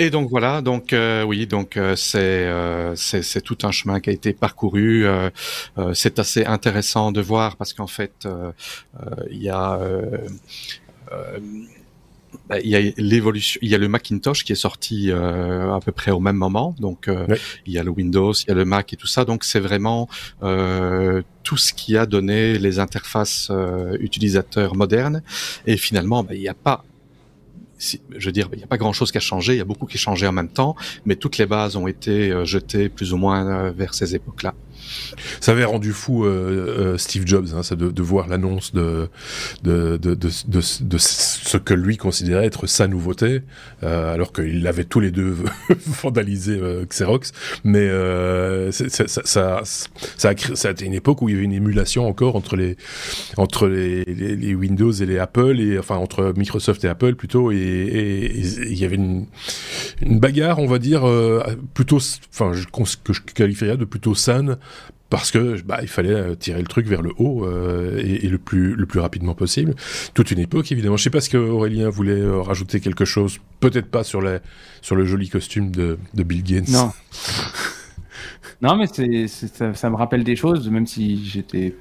donc 0.10 0.30
voilà, 0.30 0.62
donc 0.62 0.94
euh, 0.94 1.24
oui, 1.24 1.46
donc 1.46 1.76
euh, 1.76 1.96
euh, 2.16 2.94
c'est 2.96 3.42
tout 3.42 3.58
un 3.64 3.72
chemin 3.72 4.00
qui 4.00 4.10
a 4.10 4.14
été 4.14 4.32
parcouru. 4.32 5.06
c'est 5.94 6.20
assez 6.20 6.46
intéressant 6.46 7.12
de 7.12 7.20
voir 7.20 7.58
parce 7.58 7.74
qu'en 7.74 7.88
fait 7.88 8.28
il 9.30 9.44
y 9.44 9.50
a 9.50 9.78
bah, 12.50 12.60
il 12.60 12.70
y 12.70 12.76
a 12.76 12.92
l'évolution, 12.98 13.60
il 13.62 13.70
y 13.70 13.76
a 13.76 13.78
le 13.78 13.88
Macintosh 13.88 14.44
qui 14.44 14.54
est 14.54 14.56
sorti 14.56 15.12
euh, 15.12 15.72
à 15.74 15.80
peu 15.80 15.92
près 15.92 16.10
au 16.10 16.20
même 16.20 16.36
moment, 16.36 16.76
donc 16.80 17.08
euh, 17.08 17.28
il 17.68 17.74
y 17.74 17.78
a 17.78 17.84
le 17.84 17.92
Windows, 17.92 18.34
il 18.34 18.48
y 18.48 18.52
a 18.52 18.56
le 18.56 18.66
Mac 18.66 18.92
et 18.92 18.96
tout 18.96 19.08
ça, 19.08 19.24
donc 19.24 19.44
c'est 19.44 19.60
vraiment 19.60 20.10
euh, 20.42 21.22
tout 21.44 21.58
ce 21.58 21.74
qui 21.74 21.96
a 21.96 22.08
donné 22.08 22.58
les 22.58 22.80
interfaces 22.80 23.52
utilisateurs 24.00 24.76
modernes. 24.76 25.22
Et 25.68 25.78
finalement, 25.78 26.24
bah, 26.24 26.34
il 26.34 26.40
n'y 26.40 26.48
a 26.48 26.56
pas 26.56 26.84
je 27.80 28.26
veux 28.26 28.32
dire, 28.32 28.50
il 28.52 28.58
n'y 28.58 28.64
a 28.64 28.68
pas 28.68 28.78
grand-chose 28.78 29.12
qui 29.12 29.18
a 29.18 29.22
changé, 29.22 29.54
il 29.54 29.58
y 29.58 29.62
a 29.62 29.66
beaucoup 29.66 29.86
qui 29.86 29.98
a 29.98 30.00
changé 30.00 30.28
en 30.28 30.32
même 30.32 30.50
temps, 30.50 30.76
mais 31.06 31.16
toutes 31.16 31.38
les 31.38 31.46
bases 31.46 31.76
ont 31.76 31.88
été 31.88 32.32
euh, 32.32 32.46
jetées 32.46 32.90
plus 32.90 33.14
ou 33.14 33.18
moins 33.18 33.72
vers 33.72 33.94
ces 33.94 34.16
époques-là. 34.16 34.54
Ça 35.40 35.52
avait 35.52 35.66
rendu 35.66 35.94
fou 35.94 36.26
euh, 36.26 36.94
euh, 36.94 36.98
Steve 36.98 37.24
Jobs, 37.26 37.48
hein, 37.56 37.64
ça 37.64 37.76
de, 37.76 37.92
de, 37.92 38.02
voir 38.02 38.28
l'annonce 38.28 38.74
de 38.74 39.10
de, 39.64 39.98
de, 39.98 40.14
de, 40.16 40.98
ce 40.98 41.58
que 41.58 41.74
lui 41.74 41.98
considérait 41.98 42.46
être 42.46 42.68
sa 42.68 42.88
nouveauté, 42.88 43.42
euh, 43.84 44.14
alors 44.14 44.34
qu'il 44.34 44.66
avait 44.68 44.84
tous 44.84 45.00
les 45.00 45.12
deux 45.12 45.36
vandalisé 45.86 46.58
euh, 46.60 46.86
Xerox. 46.86 47.32
Mais 47.64 47.80
euh, 47.80 48.72
ça, 48.72 48.90
ça, 48.90 49.08
ça, 49.08 49.62
ça, 50.18 50.30
a 50.30 50.56
ça 50.56 50.68
a 50.68 50.72
été 50.72 50.86
une 50.86 50.94
époque 50.94 51.22
où 51.22 51.30
il 51.30 51.34
y 51.34 51.36
avait 51.36 51.46
une 51.46 51.54
émulation 51.54 52.08
encore 52.08 52.36
entre 52.36 52.56
les 52.56 52.78
entre 53.38 53.68
les, 53.68 54.04
les, 54.06 54.56
Windows 54.56 54.92
et 54.92 55.06
les 55.06 55.20
Apple, 55.20 55.60
et 55.60 55.78
enfin 55.80 55.96
entre 55.96 56.34
Microsoft 56.36 56.84
et 56.84 56.88
Apple 56.88 57.16
plutôt, 57.16 57.52
et, 57.52 58.32
il 58.36 58.78
y 58.78 58.86
avait 58.86 58.96
une, 58.96 59.26
une 60.02 60.20
bagarre, 60.20 60.60
on 60.60 60.68
va 60.68 60.80
dire, 60.80 61.04
plutôt, 61.74 62.00
enfin, 62.34 62.52
que 63.04 63.14
je 63.14 63.22
qualifierais 63.22 63.78
de 63.78 63.86
plutôt 63.86 64.16
saine 64.16 64.58
parce 65.10 65.32
que 65.32 65.62
bah, 65.62 65.80
il 65.82 65.88
fallait 65.88 66.14
euh, 66.14 66.36
tirer 66.36 66.62
le 66.62 66.68
truc 66.68 66.88
vers 66.88 67.02
le 67.02 67.12
haut 67.18 67.46
euh, 67.46 67.98
et, 67.98 68.28
le 68.28 68.38
plus 68.38 68.76
le 68.76 68.86
plus 68.86 69.00
rapidement 69.00 69.34
possible. 69.34 69.76
Toute 70.14 70.32
une 70.32 70.40
époque 70.40 70.72
évidemment. 70.72 70.98
Je 70.98 71.04
sais 71.04 71.10
pas 71.10 71.22
ce 71.22 71.30
que 71.30 71.38
Aurélien 71.38 71.90
voulait 71.90 72.22
euh, 72.22 72.42
rajouter 72.42 72.80
quelque 72.80 73.06
chose. 73.06 73.40
Peut-être 73.60 73.90
pas 73.90 74.04
sur 74.04 74.22
sur 74.82 74.96
le 74.96 75.06
joli 75.06 75.30
costume 75.30 75.72
de, 75.72 75.98
de 76.14 76.24
Bill 76.24 76.44
Gates. 76.44 76.70
Non. 76.70 76.92
non 78.62 78.76
mais 78.76 78.86
c'est 78.88 79.28
ça, 79.28 79.74
ça, 79.74 79.90
me 79.90 79.96
rappelle 79.96 80.24
des 80.24 80.36
choses 80.36 80.70
même 80.70 80.86
si 80.86 81.26
j'étais 81.26 81.76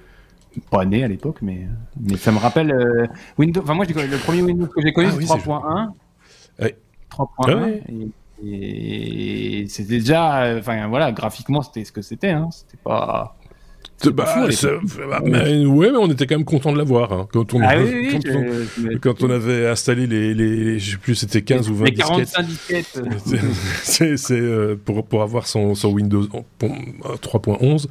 pas 0.71 0.85
né 0.85 1.05
à 1.05 1.09
l'époque 1.09 1.39
mais 1.43 1.67
mais 2.01 2.17
ça 2.17 2.33
me 2.33 2.39
rappelle 2.39 3.09
Windows. 3.37 3.61
Enfin 3.63 3.75
moi 3.75 3.85
le 3.85 4.19
premier 4.19 4.43
Windows 4.43 4.67
que 4.67 4.81
j'ai 4.81 4.93
connu 4.93 5.09
ah, 5.13 5.17
c'est 5.21 5.27
3.1. 5.27 5.89
Oui. 6.61 6.69
3.1 7.11 7.69
et 7.89 8.09
c'était 8.41 9.99
déjà, 9.99 10.57
enfin 10.59 10.89
voilà, 10.89 11.13
graphiquement 11.13 11.63
c'était 11.63 11.85
ce 11.85 11.93
que 11.93 12.03
c'était, 12.03 12.31
hein. 12.31 12.49
c'était 12.53 12.81
pas. 12.83 13.37
Bah, 14.05 14.13
bah, 14.15 15.21
mais, 15.25 15.67
ouais, 15.67 15.91
mais 15.91 15.99
on 15.99 16.07
était 16.07 16.27
quand 16.29 16.37
même 16.37 16.45
content 16.45 16.73
de 16.73 16.79
l'avoir 16.79 17.13
hein, 17.13 17.29
quand 17.33 17.53
on, 17.53 17.61
ah 17.61 17.75
quand, 19.03 19.25
on, 19.25 19.31
avait 19.31 19.67
installé 19.67 20.07
les, 20.07 20.35
les 20.35 20.79
je 20.79 20.93
sais 20.93 20.97
plus, 20.99 21.17
c'était 21.17 21.43
15 21.43 21.69
ou 21.69 21.75
20 21.75 21.91
45 21.97 22.47
disquettes. 22.47 23.03
c'est 23.83 24.31
euh, 24.31 24.77
pour 24.77 25.05
pour 25.05 25.23
avoir 25.23 25.49
son, 25.49 25.75
son 25.75 25.89
Windows 25.89 26.25
3.11, 26.61 27.87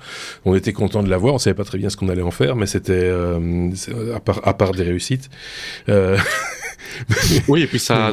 on 0.46 0.56
était 0.56 0.72
content 0.72 1.04
de 1.04 1.10
l'avoir. 1.10 1.34
On 1.34 1.40
savait 1.40 1.56
pas 1.56 1.66
très 1.66 1.78
bien 1.78 1.90
ce 1.90 1.98
qu'on 1.98 2.08
allait 2.08 2.22
en 2.22 2.32
faire, 2.32 2.56
mais 2.56 2.68
c'était 2.68 2.94
euh, 2.94 3.70
à 4.16 4.22
part 4.22 4.48
à 4.48 4.54
part 4.54 4.72
des 4.72 4.84
réussites. 4.84 5.30
Euh, 5.90 6.18
oui, 7.48 7.64
et 7.64 7.68
puis 7.68 7.80
ça, 7.80 8.12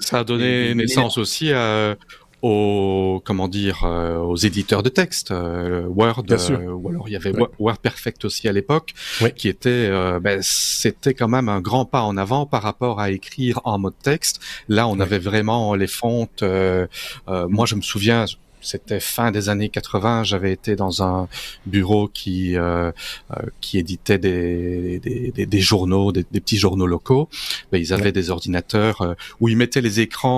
ça 0.00 0.20
a 0.20 0.24
donné 0.24 0.74
naissance 0.74 1.18
aussi 1.18 1.52
à, 1.52 1.96
aux 2.42 3.22
comment 3.24 3.46
dire 3.46 3.84
euh, 3.84 4.18
aux 4.18 4.36
éditeurs 4.36 4.82
de 4.82 4.88
texte 4.88 5.30
euh, 5.30 5.86
Word 5.86 6.24
euh, 6.30 6.72
ou 6.72 6.88
alors 6.88 7.08
il 7.08 7.12
y 7.12 7.16
avait 7.16 7.32
Word 7.58 7.78
Perfect 7.78 8.24
aussi 8.24 8.48
à 8.48 8.52
l'époque 8.52 8.94
qui 9.36 9.48
était 9.48 9.90
ben, 10.20 10.40
c'était 10.42 11.14
quand 11.14 11.28
même 11.28 11.48
un 11.48 11.60
grand 11.60 11.84
pas 11.84 12.02
en 12.02 12.16
avant 12.16 12.44
par 12.44 12.62
rapport 12.62 13.00
à 13.00 13.10
écrire 13.10 13.60
en 13.64 13.78
mode 13.78 13.94
texte. 14.02 14.40
Là 14.68 14.88
on 14.88 14.98
avait 14.98 15.20
vraiment 15.20 15.74
les 15.74 15.86
fontes 15.86 16.42
moi 16.42 17.66
je 17.66 17.76
me 17.76 17.82
souviens 17.82 18.26
c'était 18.62 19.00
fin 19.00 19.30
des 19.30 19.48
années 19.48 19.68
80. 19.68 20.24
J'avais 20.24 20.52
été 20.52 20.76
dans 20.76 21.02
un 21.02 21.28
bureau 21.66 22.08
qui 22.08 22.56
euh, 22.56 22.92
euh, 23.32 23.42
qui 23.60 23.78
éditait 23.78 24.18
des, 24.18 24.98
des, 25.00 25.46
des, 25.46 25.60
journaux, 25.60 26.12
des, 26.12 26.24
petits 26.24 26.58
journaux 26.58 26.86
locaux. 26.86 27.28
Ben, 27.70 27.78
ils 27.78 27.92
avaient 27.92 28.12
des 28.12 28.30
ordinateurs 28.30 29.02
euh, 29.02 29.14
où 29.40 29.48
ils 29.48 29.56
mettaient 29.56 29.80
les 29.80 30.00
écrans 30.00 30.32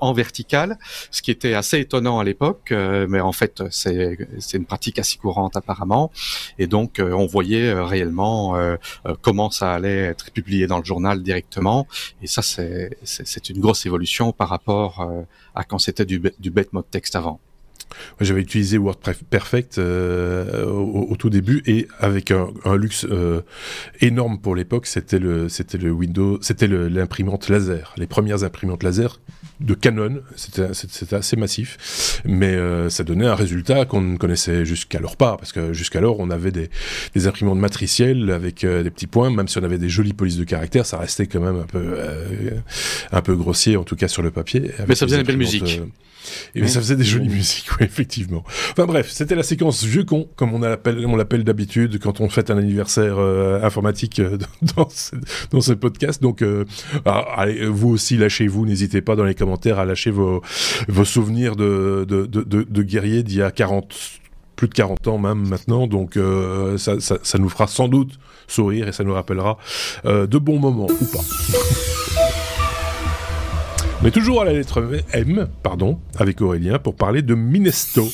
en 0.00 0.12
vertical, 0.12 0.78
ce 1.10 1.22
qui 1.22 1.30
était 1.30 1.54
assez 1.54 1.78
étonnant 1.80 2.18
à 2.18 2.24
l'époque, 2.24 2.72
mais 2.72 3.20
en 3.20 3.32
fait 3.32 3.62
c'est 3.70 4.16
c'est 4.38 4.56
une 4.56 4.64
pratique 4.64 4.98
assez 4.98 5.18
courante 5.18 5.56
apparemment. 5.56 6.10
Et 6.58 6.66
donc 6.66 7.00
on 7.00 7.26
voyait 7.26 7.72
réellement 7.72 8.56
comment 9.22 9.50
ça 9.50 9.74
allait 9.74 10.04
être 10.12 10.30
publié 10.30 10.66
dans 10.66 10.78
le 10.78 10.84
journal 10.84 11.22
directement. 11.22 11.86
Et 12.22 12.26
ça 12.26 12.42
c'est 12.42 12.96
c'est 13.02 13.48
une 13.50 13.60
grosse 13.60 13.84
évolution 13.86 14.32
par 14.32 14.48
rapport 14.48 15.06
à 15.54 15.64
quand 15.64 15.78
c'était 15.78 16.06
du, 16.06 16.22
du 16.38 16.50
bête 16.50 16.72
mode 16.72 16.90
texte 16.90 17.16
avant. 17.16 17.40
J'avais 18.20 18.40
utilisé 18.40 18.78
WordPerfect 18.78 19.78
euh, 19.78 20.64
au, 20.66 21.16
tout 21.16 21.30
début 21.30 21.62
et 21.66 21.86
avec 21.98 22.30
un, 22.30 22.76
luxe 22.76 23.06
euh, 23.10 23.42
énorme 24.00 24.38
pour 24.38 24.54
l'époque, 24.54 24.86
c'était 24.86 25.18
le 25.18 25.48
c'était 25.48 25.78
le 25.78 25.90
Windows, 25.90 26.38
c'était 26.42 26.66
l'imprimante 26.66 27.48
laser, 27.48 27.94
les 27.96 28.06
premières 28.06 28.44
imprimantes 28.44 28.82
laser 28.82 29.20
de 29.60 29.72
Canon, 29.72 30.20
c'était 30.36 31.14
assez 31.14 31.36
massif, 31.36 32.20
mais 32.26 32.54
euh, 32.54 32.90
ça 32.90 33.04
donnait 33.04 33.26
un 33.26 33.34
résultat 33.34 33.86
qu'on 33.86 34.02
ne 34.02 34.16
connaissait 34.18 34.66
jusqu'alors 34.66 35.16
pas 35.16 35.36
parce 35.38 35.52
que 35.52 35.72
jusqu'alors 35.72 36.20
on 36.20 36.28
avait 36.30 36.52
des, 36.52 36.68
des 37.14 37.26
imprimantes 37.26 37.58
matricielles 37.58 38.30
avec 38.30 38.66
des 38.66 38.90
petits 38.90 39.06
points, 39.06 39.30
même 39.30 39.48
si 39.48 39.58
on 39.58 39.62
avait 39.62 39.78
des 39.78 39.88
jolies 39.88 40.12
polices 40.12 40.36
de 40.36 40.44
caractères, 40.44 40.84
ça 40.84 40.98
restait 40.98 41.26
quand 41.26 41.40
même 41.40 41.56
un 41.56 41.66
peu 41.66 41.98
un 43.12 43.22
peu 43.22 43.34
grossier 43.34 43.76
en 43.76 43.84
tout 43.84 43.96
cas 43.96 44.08
sur 44.08 44.22
le 44.22 44.30
papier. 44.30 44.70
Mais 44.88 44.94
ça 44.94 45.06
faisait 45.06 45.18
une 45.18 45.26
belle 45.26 45.38
musique. 45.38 45.80
Et 46.54 46.66
ça 46.66 46.80
faisait 46.80 46.96
des 46.96 47.04
jolies 47.04 47.28
musiques, 47.28 47.68
oui, 47.78 47.86
effectivement. 47.86 48.44
Enfin 48.72 48.86
bref, 48.86 49.10
c'était 49.10 49.34
la 49.34 49.42
séquence 49.42 49.84
vieux 49.84 50.04
con, 50.04 50.28
comme 50.36 50.54
on 50.54 50.60
l'appelle, 50.60 51.04
on 51.06 51.16
l'appelle 51.16 51.44
d'habitude 51.44 51.98
quand 51.98 52.20
on 52.20 52.28
fête 52.28 52.50
un 52.50 52.58
anniversaire 52.58 53.16
euh, 53.18 53.62
informatique 53.62 54.20
euh, 54.20 54.38
dans, 54.76 54.88
ce, 54.88 55.16
dans 55.50 55.60
ce 55.60 55.72
podcast. 55.72 56.22
Donc, 56.22 56.42
euh, 56.42 56.64
ah, 57.04 57.24
allez, 57.36 57.66
vous 57.66 57.90
aussi, 57.90 58.16
lâchez-vous, 58.16 58.66
n'hésitez 58.66 59.00
pas 59.00 59.16
dans 59.16 59.24
les 59.24 59.34
commentaires 59.34 59.78
à 59.78 59.84
lâcher 59.84 60.10
vos, 60.10 60.42
vos 60.88 61.04
souvenirs 61.04 61.56
de, 61.56 62.04
de, 62.08 62.26
de, 62.26 62.42
de, 62.42 62.62
de 62.62 62.82
guerriers 62.82 63.22
d'il 63.22 63.38
y 63.38 63.42
a 63.42 63.50
40 63.50 63.94
plus 64.56 64.68
de 64.68 64.72
40 64.72 65.08
ans 65.08 65.18
même 65.18 65.46
maintenant, 65.46 65.86
donc 65.86 66.18
ça, 66.78 66.98
ça, 66.98 67.18
ça, 67.22 67.38
nous 67.38 67.50
fera 67.50 67.66
sans 67.66 67.88
doute 67.88 68.18
sourire 68.48 68.88
et 68.88 68.92
ça 68.92 69.04
nous 69.04 69.12
rappellera 69.12 69.58
de 70.04 70.38
bons 70.38 70.58
moments 70.58 70.86
ou 70.86 71.04
pas. 71.04 71.20
Mais 74.02 74.10
toujours 74.10 74.42
à 74.42 74.44
la 74.44 74.52
lettre 74.52 74.86
M, 75.12 75.48
pardon, 75.62 75.98
avec 76.16 76.40
Aurélien, 76.40 76.78
pour 76.78 76.94
parler 76.94 77.22
de 77.22 77.34
Minesto. 77.34 78.08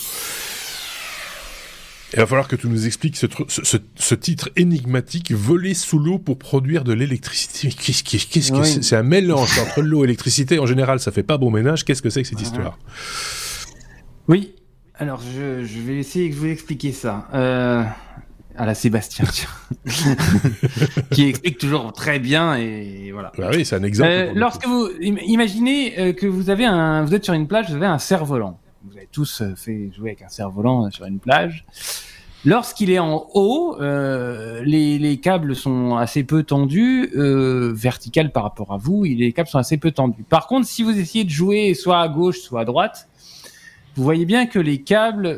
Il 2.15 2.19
va 2.19 2.27
falloir 2.27 2.47
que 2.47 2.57
tu 2.57 2.69
nous 2.69 2.87
expliques 2.87 3.17
ce, 3.17 4.15
titre 4.15 4.51
énigmatique, 4.57 5.33
voler 5.33 5.73
sous 5.75 5.99
l'eau 5.99 6.19
pour 6.19 6.39
produire 6.39 6.85
de 6.85 6.93
l'électricité. 6.93 7.71
Qu'est-ce 7.71 8.53
que 8.53 8.63
c'est? 8.65 8.83
C'est 8.83 8.97
un 8.97 9.03
mélange 9.03 9.59
entre 9.59 9.81
l'eau 9.81 10.05
et 10.05 10.07
l'électricité. 10.07 10.59
En 10.59 10.67
général, 10.67 11.01
ça 11.01 11.11
fait 11.11 11.23
pas 11.23 11.39
bon 11.39 11.51
ménage. 11.51 11.85
Qu'est-ce 11.85 12.03
que 12.03 12.11
c'est 12.11 12.23
que 12.23 12.29
cette 12.29 12.41
histoire? 12.41 12.79
Oui. 14.29 14.55
Alors, 14.95 15.21
je, 15.35 15.81
vais 15.81 15.97
essayer 15.97 16.29
de 16.29 16.35
vous 16.35 16.47
expliquer 16.47 16.93
ça. 16.93 17.29
Euh, 17.33 17.83
à 18.57 18.67
la 18.67 18.75
Sébastien, 18.75 19.25
qui 21.11 21.29
explique 21.29 21.59
toujours 21.59 21.93
très 21.93 22.19
bien 22.19 22.55
et 22.55 23.11
voilà. 23.13 23.33
Bah 23.37 23.51
oui, 23.53 23.65
c'est 23.65 23.77
un 23.77 23.83
exemple. 23.83 24.11
Euh, 24.11 24.33
lorsque 24.35 24.67
vous 24.67 24.89
imaginez 25.01 25.99
euh, 25.99 26.13
que 26.13 26.27
vous 26.27 26.51
avez 26.51 26.65
un, 26.65 27.05
vous 27.05 27.15
êtes 27.15 27.25
sur 27.25 27.35
une 27.35 27.47
plage, 27.47 27.69
vous 27.69 27.77
avez 27.77 27.87
un 27.87 27.99
cerf-volant. 27.99 28.59
Vous 28.85 28.97
avez 28.97 29.09
tous 29.11 29.43
euh, 29.43 29.55
fait 29.55 29.91
jouer 29.97 30.11
avec 30.11 30.23
un 30.23 30.29
cerf-volant 30.29 30.91
sur 30.91 31.07
une 31.07 31.19
plage. 31.19 31.65
Lorsqu'il 32.45 32.91
est 32.91 32.99
en 32.99 33.25
haut, 33.35 33.77
les, 33.81 34.99
les, 34.99 35.17
câbles 35.21 35.55
sont 35.55 35.97
assez 35.97 36.25
peu 36.25 36.43
tendus, 36.43 37.09
euh, 37.15 37.73
vertical 37.73 38.33
par 38.33 38.43
rapport 38.43 38.73
à 38.73 38.79
vous, 38.79 39.05
les 39.05 39.33
câbles 39.33 39.49
sont 39.49 39.61
assez 39.61 39.77
peu 39.77 39.93
tendus. 39.93 40.25
Par 40.25 40.49
contre, 40.49 40.67
si 40.67 40.83
vous 40.83 40.99
essayez 40.99 41.23
de 41.23 41.31
jouer 41.31 41.73
soit 41.75 42.01
à 42.01 42.09
gauche, 42.09 42.41
soit 42.41 42.63
à 42.63 42.65
droite, 42.65 43.09
vous 43.95 44.03
voyez 44.03 44.27
bien 44.27 44.47
que 44.47 44.59
les 44.59 44.79
câbles 44.79 45.29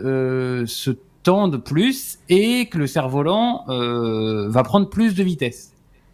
se 0.67 0.93
tendent 1.25 1.57
plus 1.57 2.19
et 2.29 2.67
que 2.67 2.79
le 2.79 2.87
cerf-volant 2.87 3.65
euh, 3.69 4.49
va 4.49 4.63
prendre 4.63 4.89
plus 4.89 5.17
de 5.17 5.25
vitesse. 5.25 5.73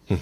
Mhm. 0.09 0.17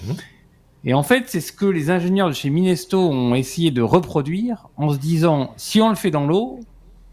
Et 0.84 0.94
en 0.94 1.02
fait, 1.02 1.24
c'est 1.28 1.40
ce 1.40 1.52
que 1.52 1.66
les 1.66 1.90
ingénieurs 1.90 2.28
de 2.28 2.34
chez 2.34 2.50
Minesto 2.50 2.98
ont 2.98 3.34
essayé 3.34 3.70
de 3.70 3.82
reproduire 3.82 4.68
en 4.76 4.92
se 4.92 4.98
disant, 4.98 5.54
si 5.56 5.80
on 5.80 5.88
le 5.88 5.94
fait 5.94 6.10
dans 6.10 6.26
l'eau, 6.26 6.60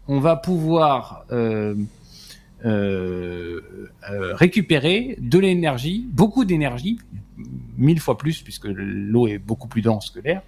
on 0.08 0.20
va 0.20 0.36
pouvoir 0.36 1.24
euh, 1.32 1.74
euh, 2.64 3.60
récupérer 4.02 5.16
de 5.20 5.38
l'énergie, 5.38 6.06
beaucoup 6.10 6.44
d'énergie, 6.44 6.98
mille 7.76 8.00
fois 8.00 8.18
plus, 8.18 8.42
puisque 8.42 8.66
l'eau 8.66 9.28
est 9.28 9.38
beaucoup 9.38 9.68
plus 9.68 9.82
dense 9.82 10.10
que 10.10 10.20
l'air, 10.20 10.42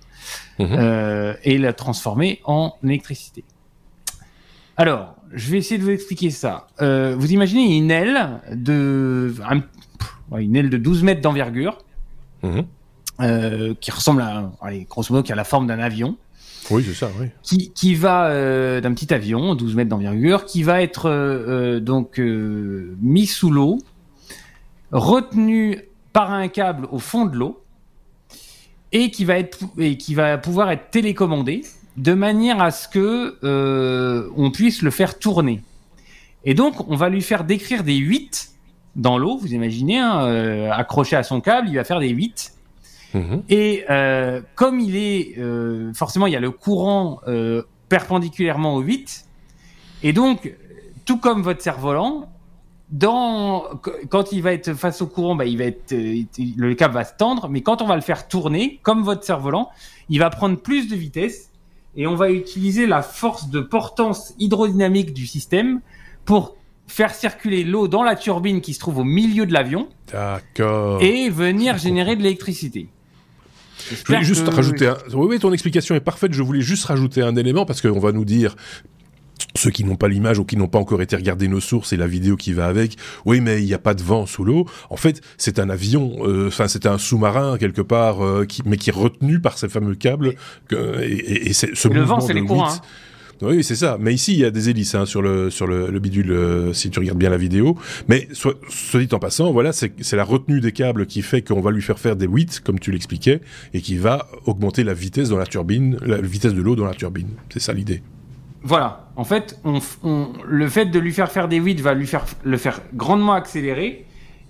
mhm. 0.58 1.36
et 1.44 1.58
la 1.58 1.72
transformer 1.74 2.40
en 2.44 2.74
électricité. 2.82 3.44
Alors, 4.78 5.14
je 5.32 5.50
vais 5.50 5.58
essayer 5.58 5.78
de 5.78 5.84
vous 5.84 5.90
expliquer 5.90 6.30
ça. 6.30 6.66
Euh, 6.80 7.14
vous 7.16 7.32
imaginez 7.32 7.76
une 7.76 7.90
aile 7.90 8.40
de 8.52 9.32
une 10.38 10.56
aile 10.56 10.70
de 10.70 10.76
12 10.76 11.02
mètres 11.02 11.20
d'envergure. 11.20 11.78
Mhm. 12.42 12.64
qui 13.80 13.90
ressemble 13.90 14.22
à, 14.22 14.50
allez, 14.62 14.86
grosso 14.88 15.12
modo, 15.12 15.22
qui 15.22 15.30
a 15.32 15.34
la 15.34 15.44
forme 15.44 15.66
d'un 15.66 15.78
avion. 15.78 16.16
Oui, 16.70 16.82
c'est 16.86 16.94
ça, 16.94 17.10
oui. 17.20 17.26
Qui, 17.42 17.70
qui 17.72 17.94
va 17.94 18.30
d'un 18.80 18.94
petit 18.94 19.12
avion, 19.12 19.54
12 19.54 19.74
mètres 19.74 19.90
d'envergure, 19.90 20.46
qui 20.46 20.62
va 20.62 20.80
être 20.80 21.78
donc 21.80 22.18
mis 22.18 23.26
sous 23.26 23.50
l'eau, 23.50 23.78
retenu 24.90 25.80
par 26.14 26.32
un 26.32 26.48
câble 26.48 26.88
au 26.90 26.98
fond 26.98 27.26
de 27.26 27.36
l'eau, 27.36 27.62
et 28.92 29.10
qui 29.10 29.24
va 29.24 29.38
être 29.38 29.58
et 29.78 29.96
qui 29.96 30.14
va 30.14 30.38
pouvoir 30.38 30.70
être 30.70 30.90
télécommandé 30.90 31.62
de 31.96 32.14
manière 32.14 32.60
à 32.60 32.70
ce 32.70 32.88
que 32.88 33.38
euh, 33.42 34.28
on 34.36 34.50
puisse 34.50 34.82
le 34.82 34.90
faire 34.90 35.18
tourner. 35.18 35.62
Et 36.44 36.54
donc, 36.54 36.88
on 36.88 36.96
va 36.96 37.08
lui 37.08 37.22
faire 37.22 37.44
décrire 37.44 37.84
des 37.84 37.96
8 37.96 38.52
dans 38.96 39.18
l'eau, 39.18 39.36
vous 39.36 39.52
imaginez, 39.52 39.98
hein, 39.98 40.24
euh, 40.24 40.70
accroché 40.70 41.16
à 41.16 41.22
son 41.22 41.40
câble, 41.40 41.68
il 41.68 41.76
va 41.76 41.84
faire 41.84 42.00
des 42.00 42.08
8. 42.08 42.54
Mhm. 43.14 43.42
Et 43.48 43.84
euh, 43.90 44.40
comme 44.54 44.80
il 44.80 44.96
est, 44.96 45.36
forcément, 45.94 46.26
il 46.26 46.32
y 46.32 46.36
a 46.36 46.40
le 46.40 46.50
courant 46.50 47.20
perpendiculairement 47.88 48.74
au 48.76 48.80
8. 48.80 49.26
Et 50.02 50.12
donc, 50.12 50.54
tout 51.04 51.18
comme 51.18 51.42
votre 51.42 51.60
cerf-volant, 51.60 52.28
dans, 52.90 53.64
quand 54.08 54.32
il 54.32 54.42
va 54.42 54.52
être 54.52 54.74
face 54.74 55.00
au 55.00 55.06
courant, 55.06 55.36
bah, 55.36 55.44
il 55.44 55.58
va 55.58 55.64
être, 55.64 55.92
le 55.92 56.74
câble 56.74 56.94
va 56.94 57.04
se 57.04 57.14
tendre, 57.16 57.48
mais 57.48 57.60
quand 57.60 57.82
on 57.82 57.86
va 57.86 57.94
le 57.94 58.00
faire 58.00 58.26
tourner, 58.26 58.80
comme 58.82 59.02
votre 59.02 59.24
cerf-volant, 59.24 59.70
il 60.08 60.18
va 60.18 60.30
prendre 60.30 60.56
plus 60.56 60.88
de 60.88 60.96
vitesse 60.96 61.49
et 61.96 62.06
on 62.06 62.14
va 62.14 62.30
utiliser 62.30 62.86
la 62.86 63.02
force 63.02 63.50
de 63.50 63.60
portance 63.60 64.34
hydrodynamique 64.38 65.12
du 65.12 65.26
système 65.26 65.80
pour 66.24 66.56
faire 66.86 67.14
circuler 67.14 67.64
l'eau 67.64 67.88
dans 67.88 68.02
la 68.02 68.16
turbine 68.16 68.60
qui 68.60 68.74
se 68.74 68.80
trouve 68.80 68.98
au 68.98 69.04
milieu 69.04 69.46
de 69.46 69.52
l'avion. 69.52 69.88
D'accord. 70.12 71.00
Et 71.02 71.30
venir 71.30 71.78
générer 71.78 72.16
de 72.16 72.22
l'électricité. 72.22 72.88
Je 73.90 74.04
voulais 74.04 74.22
juste 74.22 74.46
rajouter 74.48 74.88
un... 74.88 74.98
Oui, 75.14 75.26
oui, 75.30 75.38
ton 75.38 75.52
explication 75.52 75.94
est 75.94 76.00
parfaite. 76.00 76.32
Je 76.32 76.42
voulais 76.42 76.60
juste 76.60 76.84
rajouter 76.84 77.22
un 77.22 77.34
élément 77.36 77.64
parce 77.64 77.80
qu'on 77.80 77.98
va 77.98 78.12
nous 78.12 78.24
dire 78.24 78.56
ceux 79.56 79.70
qui 79.70 79.84
n'ont 79.84 79.96
pas 79.96 80.08
l'image 80.08 80.38
ou 80.38 80.44
qui 80.44 80.56
n'ont 80.56 80.68
pas 80.68 80.78
encore 80.78 81.02
été 81.02 81.16
regarder 81.16 81.48
nos 81.48 81.60
sources 81.60 81.92
et 81.92 81.96
la 81.96 82.06
vidéo 82.06 82.36
qui 82.36 82.52
va 82.52 82.66
avec, 82.66 82.96
oui, 83.24 83.40
mais 83.40 83.62
il 83.62 83.66
n'y 83.66 83.74
a 83.74 83.78
pas 83.78 83.94
de 83.94 84.02
vent 84.02 84.26
sous 84.26 84.44
l'eau. 84.44 84.66
En 84.90 84.96
fait, 84.96 85.20
c'est 85.36 85.58
un 85.58 85.70
avion, 85.70 86.18
euh, 86.22 86.48
enfin, 86.48 86.68
c'est 86.68 86.86
un 86.86 86.98
sous-marin 86.98 87.58
quelque 87.58 87.82
part, 87.82 88.24
euh, 88.24 88.44
qui, 88.44 88.62
mais 88.64 88.76
qui 88.76 88.90
est 88.90 88.94
retenu 88.94 89.40
par 89.40 89.58
ces 89.58 89.68
fameux 89.68 89.94
câbles. 89.94 90.34
Que, 90.68 91.00
et, 91.02 91.48
et, 91.48 91.52
c'est 91.52 91.74
ce 91.74 91.88
le 91.88 92.02
vent, 92.02 92.20
c'est 92.20 92.34
les 92.34 92.44
courants. 92.44 92.70
Hein. 92.70 92.80
Oui, 93.42 93.64
c'est 93.64 93.76
ça. 93.76 93.96
Mais 93.98 94.12
ici, 94.12 94.34
il 94.34 94.40
y 94.40 94.44
a 94.44 94.50
des 94.50 94.68
hélices 94.68 94.94
hein, 94.94 95.06
sur 95.06 95.22
le 95.22 95.48
sur 95.48 95.66
le, 95.66 95.90
le 95.90 95.98
bidule, 95.98 96.30
euh, 96.30 96.72
si 96.74 96.90
tu 96.90 96.98
regardes 96.98 97.18
bien 97.18 97.30
la 97.30 97.38
vidéo. 97.38 97.76
Mais 98.06 98.28
soit, 98.32 98.54
soit 98.68 99.00
dit 99.00 99.08
en 99.14 99.18
passant, 99.18 99.50
voilà, 99.52 99.72
c'est 99.72 100.12
la 100.12 100.24
retenue 100.24 100.60
des 100.60 100.72
câbles 100.72 101.06
qui 101.06 101.22
fait 101.22 101.40
qu'on 101.40 101.60
va 101.60 101.70
lui 101.70 101.82
faire 101.82 101.98
faire 101.98 102.16
des 102.16 102.26
8, 102.26 102.60
comme 102.60 102.78
tu 102.78 102.92
l'expliquais, 102.92 103.40
et 103.72 103.80
qui 103.80 103.96
va 103.96 104.28
augmenter 104.44 104.84
la 104.84 104.94
vitesse 104.94 105.30
dans 105.30 105.38
la 105.38 105.46
turbine, 105.46 105.98
la 106.04 106.20
vitesse 106.20 106.54
de 106.54 106.60
l'eau 106.60 106.76
dans 106.76 106.84
la 106.84 106.94
turbine. 106.94 107.30
C'est 107.50 107.60
ça 107.60 107.72
l'idée. 107.72 108.02
Voilà. 108.62 109.10
En 109.16 109.24
fait, 109.24 109.58
on, 109.64 110.32
le 110.46 110.68
fait 110.68 110.86
de 110.86 110.98
lui 110.98 111.12
faire 111.12 111.30
faire 111.30 111.48
des 111.48 111.56
8 111.56 111.80
va 111.80 111.94
lui 111.94 112.06
faire 112.06 112.24
le 112.44 112.56
faire 112.56 112.80
grandement 112.94 113.32
accélérer. 113.32 114.06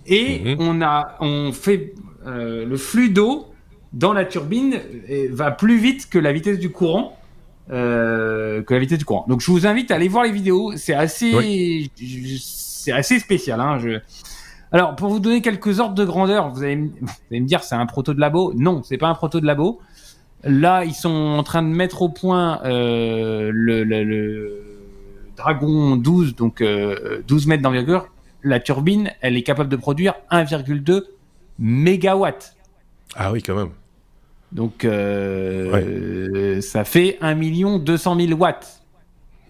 Et 0.06 0.54
mhm. 0.54 0.56
on 0.60 0.82
a, 0.82 1.16
on 1.20 1.52
fait 1.52 1.94
euh, 2.26 2.64
le 2.64 2.76
flux 2.76 3.10
d'eau 3.10 3.46
dans 3.92 4.12
la 4.12 4.24
turbine 4.24 4.80
va 5.30 5.50
plus 5.50 5.78
vite 5.78 6.08
que 6.08 6.18
la 6.18 6.32
vitesse 6.32 6.58
du 6.58 6.70
courant. 6.70 7.16
Euh, 7.70 8.62
que 8.62 8.74
la 8.74 8.80
vitesse 8.80 8.98
du 8.98 9.04
courant. 9.04 9.24
Donc 9.28 9.40
je 9.40 9.50
vous 9.50 9.64
invite 9.64 9.92
à 9.92 9.94
aller 9.94 10.08
voir 10.08 10.24
les 10.24 10.32
vidéos. 10.32 10.72
C'est 10.76 10.94
assez, 10.94 11.88
c'est 12.40 12.92
assez 12.92 13.20
spécial. 13.20 13.60
Hein, 13.60 13.78
je... 13.78 14.00
Alors 14.72 14.96
pour 14.96 15.08
vous 15.08 15.20
donner 15.20 15.40
quelques 15.40 15.78
ordres 15.78 15.94
de 15.94 16.04
grandeur, 16.04 16.50
vous 16.50 16.64
allez, 16.64 16.76
vous 16.76 17.12
allez 17.30 17.40
me 17.40 17.46
dire 17.46 17.62
c'est 17.62 17.76
un 17.76 17.86
proto 17.86 18.12
de 18.12 18.20
labo. 18.20 18.52
Non, 18.56 18.82
c'est 18.82 18.98
pas 18.98 19.06
un 19.06 19.14
proto 19.14 19.40
de 19.40 19.46
labo. 19.46 19.80
Là, 20.44 20.84
ils 20.84 20.94
sont 20.94 21.10
en 21.10 21.42
train 21.42 21.62
de 21.62 21.68
mettre 21.68 22.02
au 22.02 22.08
point 22.08 22.62
euh, 22.64 23.50
le, 23.52 23.84
le, 23.84 24.04
le, 24.04 24.62
Dragon 25.36 25.96
12, 25.96 26.34
donc 26.36 26.60
euh, 26.60 27.22
12 27.26 27.46
mètres 27.46 27.62
d'envergure. 27.62 28.08
La 28.42 28.60
turbine, 28.60 29.10
elle 29.20 29.36
est 29.36 29.42
capable 29.42 29.68
de 29.68 29.76
produire 29.76 30.14
1,2 30.30 31.02
mégawatts. 31.58 32.56
Ah 33.14 33.32
oui, 33.32 33.42
quand 33.42 33.54
même. 33.54 33.70
Donc, 34.52 34.84
euh, 34.84 36.60
ça 36.60 36.84
fait 36.84 37.18
1 37.20 37.78
200 37.78 38.16
000 38.20 38.32
watts. 38.32 38.82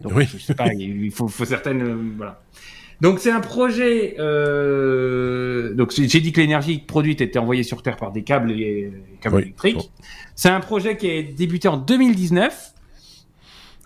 Donc, 0.00 0.12
oui. 0.14 0.24
je 0.26 0.38
sais 0.38 0.54
pas, 0.54 0.72
il 0.72 1.10
faut, 1.10 1.28
faut 1.28 1.44
certaines. 1.44 1.82
Euh, 1.82 1.96
voilà. 2.16 2.40
Donc 3.00 3.18
c'est 3.18 3.30
un 3.30 3.40
projet. 3.40 4.16
Euh... 4.18 5.74
Donc 5.74 5.92
j'ai 5.92 6.20
dit 6.20 6.32
que 6.32 6.40
l'énergie 6.40 6.78
produite 6.78 7.20
était 7.20 7.38
envoyée 7.38 7.62
sur 7.62 7.82
Terre 7.82 7.96
par 7.96 8.12
des 8.12 8.22
câbles, 8.22 8.52
et... 8.52 8.92
câbles 9.20 9.40
électriques. 9.40 9.90
C'est 10.34 10.50
un 10.50 10.60
projet 10.60 10.96
qui 10.96 11.10
a 11.10 11.22
débuté 11.22 11.68
en 11.68 11.76
2019. 11.76 12.74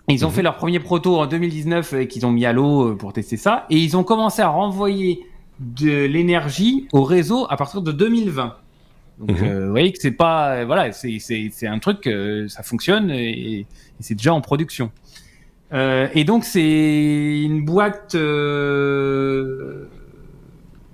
Ils 0.07 0.23
ont 0.25 0.29
mhm. 0.29 0.35
fait 0.35 0.41
leur 0.43 0.57
premier 0.57 0.79
proto 0.79 1.17
en 1.17 1.25
2019 1.25 1.93
et 1.93 2.07
qu'ils 2.07 2.25
ont 2.25 2.31
mis 2.31 2.45
à 2.45 2.53
l'eau 2.53 2.91
euh, 2.91 2.95
pour 2.95 3.13
tester 3.13 3.37
ça. 3.37 3.65
Et 3.69 3.77
ils 3.77 3.97
ont 3.97 4.03
commencé 4.03 4.41
à 4.41 4.49
renvoyer 4.49 5.25
de 5.59 6.05
l'énergie 6.05 6.87
au 6.91 7.03
réseau 7.03 7.47
à 7.49 7.57
partir 7.57 7.81
de 7.81 7.91
2020. 7.91 8.55
Donc, 9.19 9.29
mhm. 9.39 9.47
euh, 9.47 9.65
vous 9.65 9.71
voyez 9.71 9.91
que 9.91 9.97
c'est 9.99 10.11
pas, 10.11 10.65
voilà, 10.65 10.91
c'est 10.91 11.67
un 11.67 11.79
truc, 11.79 12.05
euh, 12.05 12.47
ça 12.49 12.63
fonctionne 12.63 13.09
et, 13.09 13.59
et 13.59 13.65
c'est 13.99 14.15
déjà 14.15 14.33
en 14.33 14.41
production. 14.41 14.91
Euh, 15.75 16.07
et 16.13 16.23
donc 16.23 16.45
c'est 16.45 17.41
une 17.43 17.65
boîte, 17.65 18.15
euh, 18.15 19.89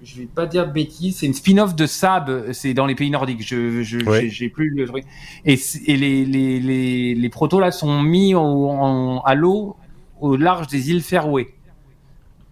je 0.01 0.17
vais 0.17 0.25
pas 0.25 0.47
dire 0.47 0.67
de 0.67 0.73
bêtises, 0.73 1.17
c'est 1.17 1.27
une 1.27 1.35
spin-off 1.35 1.75
de 1.75 1.85
Saab, 1.85 2.51
c'est 2.51 2.73
dans 2.73 2.87
les 2.87 2.95
pays 2.95 3.11
nordiques. 3.11 3.45
Je, 3.45 3.83
je 3.83 3.99
j'ai 4.27 4.49
plus 4.49 4.71
le 4.71 4.87
truc. 4.87 5.03
Et, 5.45 5.59
et 5.85 5.97
les, 5.97 6.25
les, 6.25 6.59
les, 6.59 7.13
les 7.13 7.29
protos 7.29 7.59
là 7.59 7.71
sont 7.71 8.01
mis 8.01 8.33
en, 8.33 9.21
à 9.23 9.35
l'eau 9.35 9.75
au 10.19 10.35
large 10.35 10.65
des 10.65 10.89
îles 10.89 11.03
Fairway. 11.03 11.47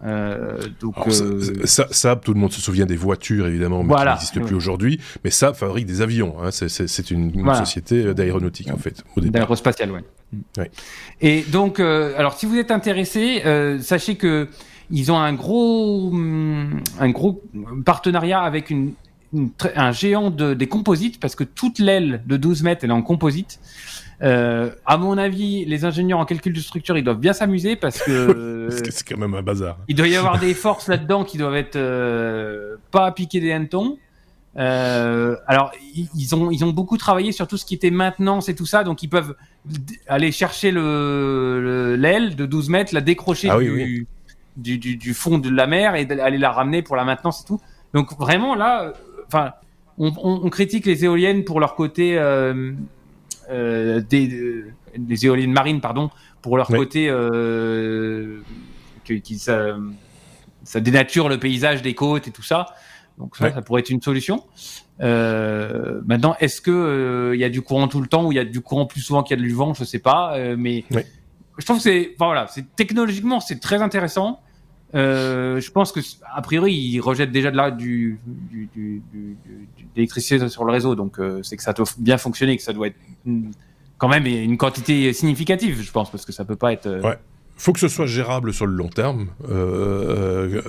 Euh, 0.03 0.59
donc, 0.79 0.95
euh... 1.07 1.65
Saab, 1.65 2.21
tout 2.23 2.33
le 2.33 2.39
monde 2.39 2.53
se 2.53 2.61
souvient 2.61 2.85
des 2.85 2.95
voitures 2.95 3.47
évidemment, 3.47 3.83
mais 3.83 3.95
qui 3.95 4.05
n'existent 4.05 4.41
plus 4.41 4.55
aujourd'hui. 4.55 4.99
Mais 5.23 5.31
Saab 5.31 5.55
fabrique 5.55 5.87
des 5.87 6.01
avions. 6.01 6.35
Hein. 6.43 6.51
C'est 6.51 7.09
une, 7.09 7.31
une 7.33 7.55
société 7.55 8.13
d'aéronautique 8.13 8.71
en 8.71 8.77
fait. 8.77 9.03
D'aérospatiale, 9.17 9.91
ouais. 9.91 10.03
Et 11.21 11.41
donc, 11.43 11.79
euh, 11.79 12.13
alors 12.17 12.33
si 12.33 12.45
vous 12.45 12.57
êtes 12.57 12.71
intéressé, 12.71 13.41
euh, 13.45 13.79
sachez 13.79 14.15
que 14.15 14.47
ils 14.91 15.11
ont 15.11 15.17
un 15.17 15.33
gros, 15.33 16.09
hum, 16.09 16.81
un 16.99 17.09
gros 17.09 17.43
partenariat 17.85 18.41
avec 18.41 18.69
une, 18.69 18.93
un 19.75 19.91
géant 19.91 20.31
de, 20.31 20.53
des 20.53 20.67
composites 20.67 21.19
parce 21.19 21.35
que 21.35 21.43
toute 21.43 21.79
l'aile 21.79 22.23
de 22.25 22.37
12 22.37 22.63
mètres 22.63 22.83
elle 22.83 22.89
est 22.89 22.93
en 22.93 23.01
composite. 23.01 23.59
Euh, 24.21 24.71
à 24.85 24.97
mon 24.97 25.17
avis, 25.17 25.63
les 25.65 25.85
ingénieurs 25.85 26.19
en 26.19 26.25
calcul 26.25 26.53
de 26.53 26.59
structure, 26.59 26.97
ils 26.97 27.03
doivent 27.03 27.19
bien 27.19 27.33
s'amuser 27.33 27.75
parce 27.75 28.01
que, 28.01 28.67
c'est 28.89 29.07
quand 29.07 29.17
même 29.17 29.33
un 29.33 29.41
bazar. 29.41 29.77
Il 29.87 29.95
doit 29.95 30.07
y 30.07 30.15
avoir 30.15 30.39
des 30.39 30.53
forces 30.53 30.87
là-dedans 30.87 31.23
qui 31.23 31.37
doivent 31.37 31.55
être 31.55 31.77
euh, 31.77 32.75
pas 32.91 33.11
piquer 33.11 33.39
des 33.39 33.51
hannetons. 33.51 33.97
Euh, 34.57 35.35
alors, 35.47 35.71
ils 35.93 36.35
ont 36.35 36.49
ils 36.51 36.65
ont 36.65 36.71
beaucoup 36.71 36.97
travaillé 36.97 37.31
sur 37.31 37.47
tout 37.47 37.57
ce 37.57 37.65
qui 37.65 37.75
était 37.75 37.91
maintenance 37.91 38.49
et 38.49 38.55
tout 38.55 38.65
ça, 38.65 38.83
donc 38.83 39.03
ils 39.03 39.07
peuvent 39.07 39.35
aller 40.07 40.31
chercher 40.31 40.71
le 40.71 41.95
l'aile 41.97 42.35
de 42.35 42.45
12 42.45 42.69
mètres, 42.69 42.93
la 42.93 43.01
décrocher 43.01 43.49
ah 43.49 43.59
du, 43.59 44.07
Du, 44.57 44.77
du, 44.77 44.97
du, 44.97 45.13
fond 45.13 45.37
de 45.37 45.49
la 45.49 45.67
mer 45.67 45.95
et 45.95 46.07
aller 46.19 46.37
la 46.37 46.51
ramener 46.51 46.81
pour 46.81 46.95
la 46.95 47.05
maintenance 47.05 47.41
et 47.41 47.45
tout. 47.45 47.61
Donc 47.93 48.17
vraiment 48.17 48.55
là, 48.55 48.93
enfin, 49.27 49.53
on, 49.99 50.11
on, 50.17 50.45
on, 50.45 50.49
critique 50.49 50.85
les 50.85 51.05
éoliennes 51.05 51.43
pour 51.43 51.59
leur 51.59 51.75
côté 51.75 52.17
euh, 52.17 52.73
euh, 53.51 54.01
des, 54.01 54.63
des, 54.97 55.25
éoliennes 55.25 55.51
marines, 55.51 55.81
pardon, 55.81 56.09
pour 56.41 56.57
leur 56.57 56.67
côté 56.67 57.07
euh, 57.09 58.39
qui 59.03 59.39
ça, 59.39 59.75
ça 60.63 60.79
dénature 60.79 61.29
le 61.29 61.39
paysage 61.39 61.81
des 61.81 61.93
côtes 61.95 62.27
et 62.27 62.31
tout 62.31 62.43
ça. 62.43 62.67
Donc 63.19 63.35
ça, 63.35 63.51
ça 63.53 63.61
pourrait 63.61 63.81
être 63.81 63.89
une 63.89 64.01
solution. 64.01 64.45
Euh, 65.01 66.01
maintenant, 66.05 66.35
est-ce 66.39 66.61
que 66.61 66.71
il 66.71 66.73
euh, 66.73 67.35
y 67.35 67.43
a 67.43 67.49
du 67.49 67.61
courant 67.61 67.87
tout 67.87 68.01
le 68.01 68.07
temps 68.07 68.25
ou 68.25 68.31
il 68.31 68.35
y 68.35 68.39
a 68.39 68.45
du 68.45 68.61
courant 68.61 68.85
plus 68.85 69.01
souvent 69.01 69.23
qu'il 69.23 69.37
y 69.37 69.39
a 69.39 69.43
du 69.43 69.53
vent 69.53 69.73
Je 69.73 69.83
sais 69.83 69.99
pas, 69.99 70.37
euh, 70.37 70.55
mais 70.57 70.85
je 71.57 71.65
trouve 71.65 71.77
que 71.77 71.83
c'est, 71.83 72.11
enfin, 72.15 72.25
voilà, 72.25 72.47
c'est 72.47 72.75
technologiquement 72.75 73.39
c'est 73.41 73.59
très 73.59 73.81
intéressant. 73.81 74.39
Euh, 74.95 75.61
je 75.61 75.69
pense 75.69 75.91
que 75.91 75.99
a 76.33 76.41
priori 76.41 76.73
ils 76.73 76.99
rejettent 76.99 77.31
déjà 77.31 77.51
de 77.51 77.57
la 77.57 77.69
du, 77.69 78.19
du, 78.25 78.69
du, 78.73 79.03
du 79.13 79.37
d'électricité 79.93 80.49
sur 80.49 80.63
le 80.63 80.71
réseau, 80.71 80.95
donc 80.95 81.19
c'est 81.43 81.57
que 81.57 81.63
ça 81.63 81.73
doit 81.73 81.85
bien 81.97 82.17
fonctionner, 82.17 82.57
que 82.57 82.63
ça 82.63 82.73
doit 82.73 82.87
être 82.87 82.97
quand 83.97 84.07
même 84.07 84.25
une 84.25 84.57
quantité 84.57 85.11
significative, 85.13 85.81
je 85.81 85.91
pense, 85.91 86.09
parce 86.09 86.25
que 86.25 86.31
ça 86.31 86.45
peut 86.45 86.55
pas 86.55 86.71
être. 86.73 86.89
Ouais. 87.03 87.17
Faut 87.59 87.73
que 87.73 87.79
ce 87.79 87.87
soit 87.87 88.05
gérable 88.05 88.53
sur 88.53 88.65
le 88.65 88.73
long 88.73 88.87
terme, 88.87 89.27
euh, 89.49 90.61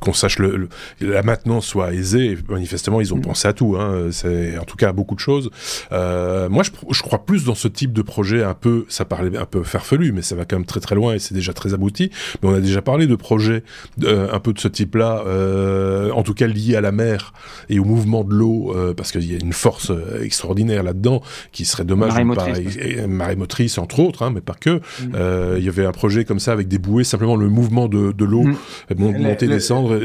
qu'on 0.00 0.12
sache 0.12 0.38
le, 0.38 0.68
la 1.00 1.22
maintenance 1.22 1.66
soit 1.66 1.94
aisée. 1.94 2.36
Manifestement, 2.48 3.00
ils 3.00 3.14
ont 3.14 3.18
mm. 3.18 3.22
pensé 3.22 3.48
à 3.48 3.52
tout. 3.52 3.76
Hein. 3.78 4.08
C'est 4.10 4.58
en 4.58 4.64
tout 4.64 4.76
cas 4.76 4.88
à 4.88 4.92
beaucoup 4.92 5.14
de 5.14 5.20
choses. 5.20 5.50
Euh, 5.92 6.48
moi, 6.48 6.62
je, 6.62 6.70
je, 6.90 7.02
crois 7.02 7.24
plus 7.24 7.44
dans 7.44 7.54
ce 7.54 7.68
type 7.68 7.92
de 7.92 8.02
projet 8.02 8.42
un 8.42 8.54
peu, 8.54 8.86
ça 8.88 9.04
parlait 9.04 9.36
un 9.36 9.44
peu 9.44 9.62
farfelu, 9.62 10.12
mais 10.12 10.22
ça 10.22 10.34
va 10.34 10.44
quand 10.44 10.56
même 10.56 10.66
très 10.66 10.80
très 10.80 10.94
loin 10.94 11.14
et 11.14 11.18
c'est 11.18 11.34
déjà 11.34 11.52
très 11.52 11.74
abouti. 11.74 12.10
Mais 12.42 12.48
on 12.48 12.54
a 12.54 12.60
déjà 12.60 12.82
parlé 12.82 13.06
de 13.06 13.16
projets 13.16 13.62
euh, 14.04 14.28
un 14.32 14.40
peu 14.40 14.52
de 14.52 14.58
ce 14.58 14.68
type-là, 14.68 15.22
euh, 15.26 16.10
en 16.12 16.22
tout 16.22 16.34
cas 16.34 16.46
liés 16.46 16.76
à 16.76 16.80
la 16.80 16.92
mer 16.92 17.32
et 17.68 17.78
au 17.78 17.84
mouvement 17.84 18.24
de 18.24 18.34
l'eau, 18.34 18.74
euh, 18.74 18.94
parce 18.94 19.12
qu'il 19.12 19.30
y 19.30 19.34
a 19.34 19.38
une 19.38 19.52
force 19.52 19.90
euh, 19.90 20.22
extraordinaire 20.22 20.82
là-dedans 20.82 21.22
qui 21.52 21.64
serait 21.64 21.84
dommage 21.84 22.12
marée 22.12 22.24
motrice, 22.24 22.76
pas, 22.76 23.06
marée 23.06 23.36
motrice 23.36 23.78
entre 23.78 24.00
autres, 24.00 24.22
hein, 24.22 24.30
mais 24.34 24.40
pas 24.40 24.54
que. 24.54 24.80
Mm. 25.02 25.58
Il 25.58 25.64
y 25.64 25.68
avait 25.68 25.86
un 25.86 25.92
projet 25.98 26.24
comme 26.24 26.38
ça 26.38 26.52
avec 26.52 26.68
des 26.68 26.78
bouées, 26.78 27.04
simplement 27.04 27.36
le 27.36 27.48
mouvement 27.48 27.88
de, 27.88 28.12
de 28.12 28.24
l'eau, 28.24 28.44
mm. 28.44 29.18
monter, 29.18 29.48
descendre, 29.48 29.98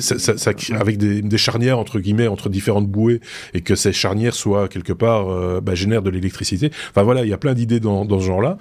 ça, 0.00 0.18
ça, 0.18 0.36
ça, 0.38 0.52
avec 0.72 0.96
des, 0.96 1.20
des, 1.20 1.38
charnières 1.38 1.78
entre 1.78 2.00
guillemets 2.00 2.28
entre 2.28 2.48
différentes 2.48 2.88
bouées, 2.88 3.20
et 3.52 3.60
que 3.60 3.74
ces 3.74 3.92
charnières 3.92 4.34
soient 4.34 4.68
quelque 4.68 4.94
part 4.94 5.28
euh, 5.28 5.60
bah, 5.60 5.74
génèrent 5.74 6.02
de 6.02 6.10
l'électricité. 6.10 6.70
Enfin 6.90 7.02
voilà, 7.02 7.24
il 7.24 7.28
y 7.28 7.34
a 7.34 7.38
plein 7.38 7.52
d'idées 7.52 7.80
dans, 7.80 8.06
dans 8.06 8.20
ce 8.20 8.24
genre-là. 8.24 8.56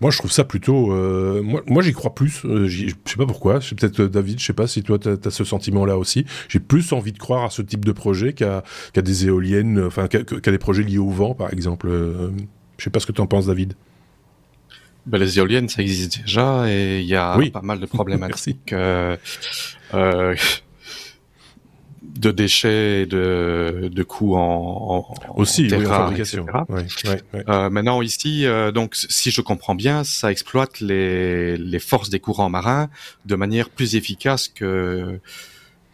Moi, 0.00 0.10
je 0.10 0.18
trouve 0.18 0.32
ça 0.32 0.44
plutôt. 0.44 0.92
Euh, 0.92 1.42
moi, 1.42 1.62
moi 1.66 1.82
j'y 1.82 1.92
crois 1.92 2.14
plus. 2.14 2.44
Euh, 2.44 2.66
je 2.66 2.88
sais 3.04 3.16
pas 3.16 3.26
pourquoi. 3.26 3.60
Peut-être 3.60 4.00
euh, 4.00 4.08
David. 4.08 4.40
Je 4.40 4.44
sais 4.44 4.52
pas 4.52 4.66
si 4.66 4.82
toi, 4.82 4.98
tu 4.98 5.08
as, 5.08 5.30
ce 5.30 5.44
sentiment-là 5.44 5.98
aussi. 5.98 6.24
J'ai 6.48 6.60
plus 6.60 6.92
envie 6.92 7.12
de 7.12 7.18
croire 7.18 7.44
à 7.44 7.50
ce 7.50 7.62
type 7.62 7.84
de 7.84 7.92
projet 7.92 8.32
qu'à 8.32 8.62
des 8.94 9.26
éoliennes, 9.26 9.82
enfin, 9.84 10.08
qu'à 10.08 10.50
des 10.50 10.58
projets 10.58 10.82
liés 10.82 10.98
au 10.98 11.10
vent, 11.10 11.34
par 11.34 11.52
exemple. 11.52 11.88
je 12.78 12.84
sais 12.84 12.90
pas 12.90 13.00
ce 13.00 13.06
que 13.06 13.12
tu 13.12 13.20
en 13.20 13.26
penses, 13.26 13.46
David. 13.46 13.74
Ben, 15.06 15.18
les 15.18 15.38
éoliennes, 15.38 15.68
ça 15.68 15.82
existe 15.82 16.20
déjà 16.22 16.70
et 16.70 17.00
il 17.00 17.06
y 17.06 17.16
a 17.16 17.36
pas 17.52 17.62
mal 17.62 17.80
de 17.80 17.86
problématiques. 17.98 18.72
euh, 18.72 19.16
de 22.02 22.30
déchets, 22.30 23.06
de, 23.06 23.90
de 23.92 24.02
coûts 24.02 24.36
en, 24.36 25.06
en 25.08 25.34
aussi 25.36 25.72
en, 25.74 25.80
fabrication. 25.80 26.46
Euh, 27.34 27.70
maintenant 27.70 28.02
ici, 28.02 28.46
euh, 28.46 28.70
donc 28.70 28.94
si 28.94 29.30
je 29.30 29.40
comprends 29.40 29.74
bien, 29.74 30.04
ça 30.04 30.30
exploite 30.30 30.80
les, 30.80 31.56
les 31.56 31.78
forces 31.78 32.10
des 32.10 32.20
courants 32.20 32.50
marins 32.50 32.90
de 33.24 33.34
manière 33.34 33.70
plus 33.70 33.96
efficace 33.96 34.48
que 34.48 35.20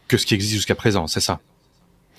que 0.09 0.17
ce 0.17 0.25
qui 0.25 0.35
existe 0.35 0.55
jusqu'à 0.55 0.75
présent, 0.75 1.07
c'est 1.07 1.21
ça? 1.21 1.41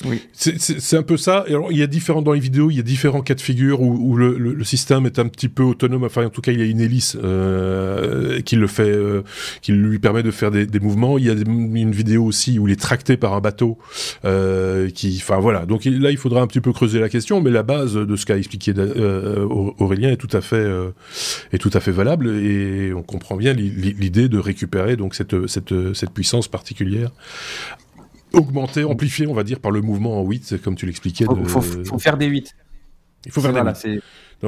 Oui. 0.05 0.21
C'est 0.33 0.97
un 0.97 1.03
peu 1.03 1.17
ça. 1.17 1.45
Alors, 1.47 1.71
il 1.71 1.77
y 1.77 1.83
a 1.83 1.87
différents 1.87 2.21
dans 2.21 2.33
les 2.33 2.39
vidéos, 2.39 2.71
il 2.71 2.77
y 2.77 2.79
a 2.79 2.83
différents 2.83 3.21
cas 3.21 3.35
de 3.35 3.41
figure 3.41 3.81
où, 3.81 4.11
où 4.11 4.15
le, 4.15 4.37
le, 4.37 4.63
système 4.63 5.05
est 5.05 5.19
un 5.19 5.27
petit 5.27 5.49
peu 5.49 5.63
autonome. 5.63 6.03
Enfin, 6.03 6.25
en 6.25 6.29
tout 6.29 6.41
cas, 6.41 6.51
il 6.51 6.59
y 6.59 6.61
a 6.61 6.65
une 6.65 6.79
hélice 6.79 7.17
euh, 7.21 8.41
qui 8.41 8.55
le 8.55 8.67
fait, 8.67 8.89
euh, 8.89 9.23
qui 9.61 9.71
lui 9.73 9.99
permet 9.99 10.23
de 10.23 10.31
faire 10.31 10.51
des, 10.51 10.65
des, 10.65 10.79
mouvements. 10.79 11.17
Il 11.17 11.25
y 11.25 11.29
a 11.29 11.33
une 11.33 11.91
vidéo 11.91 12.23
aussi 12.23 12.59
où 12.59 12.67
il 12.67 12.71
est 12.71 12.79
tracté 12.79 13.17
par 13.17 13.33
un 13.33 13.41
bateau. 13.41 13.77
Euh, 14.25 14.89
qui, 14.89 15.17
enfin 15.21 15.39
voilà. 15.39 15.65
Donc 15.65 15.85
là, 15.85 16.11
il 16.11 16.17
faudra 16.17 16.41
un 16.41 16.47
petit 16.47 16.61
peu 16.61 16.71
creuser 16.71 16.99
la 16.99 17.09
question, 17.09 17.41
mais 17.41 17.51
la 17.51 17.63
base 17.63 17.93
de 17.93 18.15
ce 18.15 18.25
qu'a 18.25 18.37
expliqué 18.37 18.73
euh, 18.77 19.45
Aurélien 19.45 20.11
est 20.11 20.17
tout 20.17 20.35
à 20.35 20.41
fait 20.41 20.55
euh, 20.55 20.91
est 21.51 21.57
tout 21.57 21.71
à 21.73 21.79
fait 21.79 21.91
valable 21.91 22.29
et 22.29 22.93
on 22.93 23.03
comprend 23.03 23.35
bien 23.35 23.53
l'idée 23.53 24.29
de 24.29 24.37
récupérer 24.37 24.95
donc 24.95 25.15
cette 25.15 25.47
cette 25.47 25.93
cette 25.93 26.11
puissance 26.11 26.47
particulière 26.47 27.11
augmenter, 28.33 28.83
amplifier, 28.83 29.27
on 29.27 29.33
va 29.33 29.43
dire, 29.43 29.59
par 29.59 29.71
le 29.71 29.81
mouvement 29.81 30.19
en 30.19 30.23
8, 30.23 30.61
comme 30.61 30.75
tu 30.75 30.85
l'expliquais. 30.85 31.25
Il 31.39 31.47
faut, 31.47 31.61
faire 31.99 32.17
des 32.17 32.27
8. 32.27 32.55
Il 33.25 33.31
faut 33.31 33.41
faire 33.41 33.53
des 33.53 33.89
8. 33.89 34.01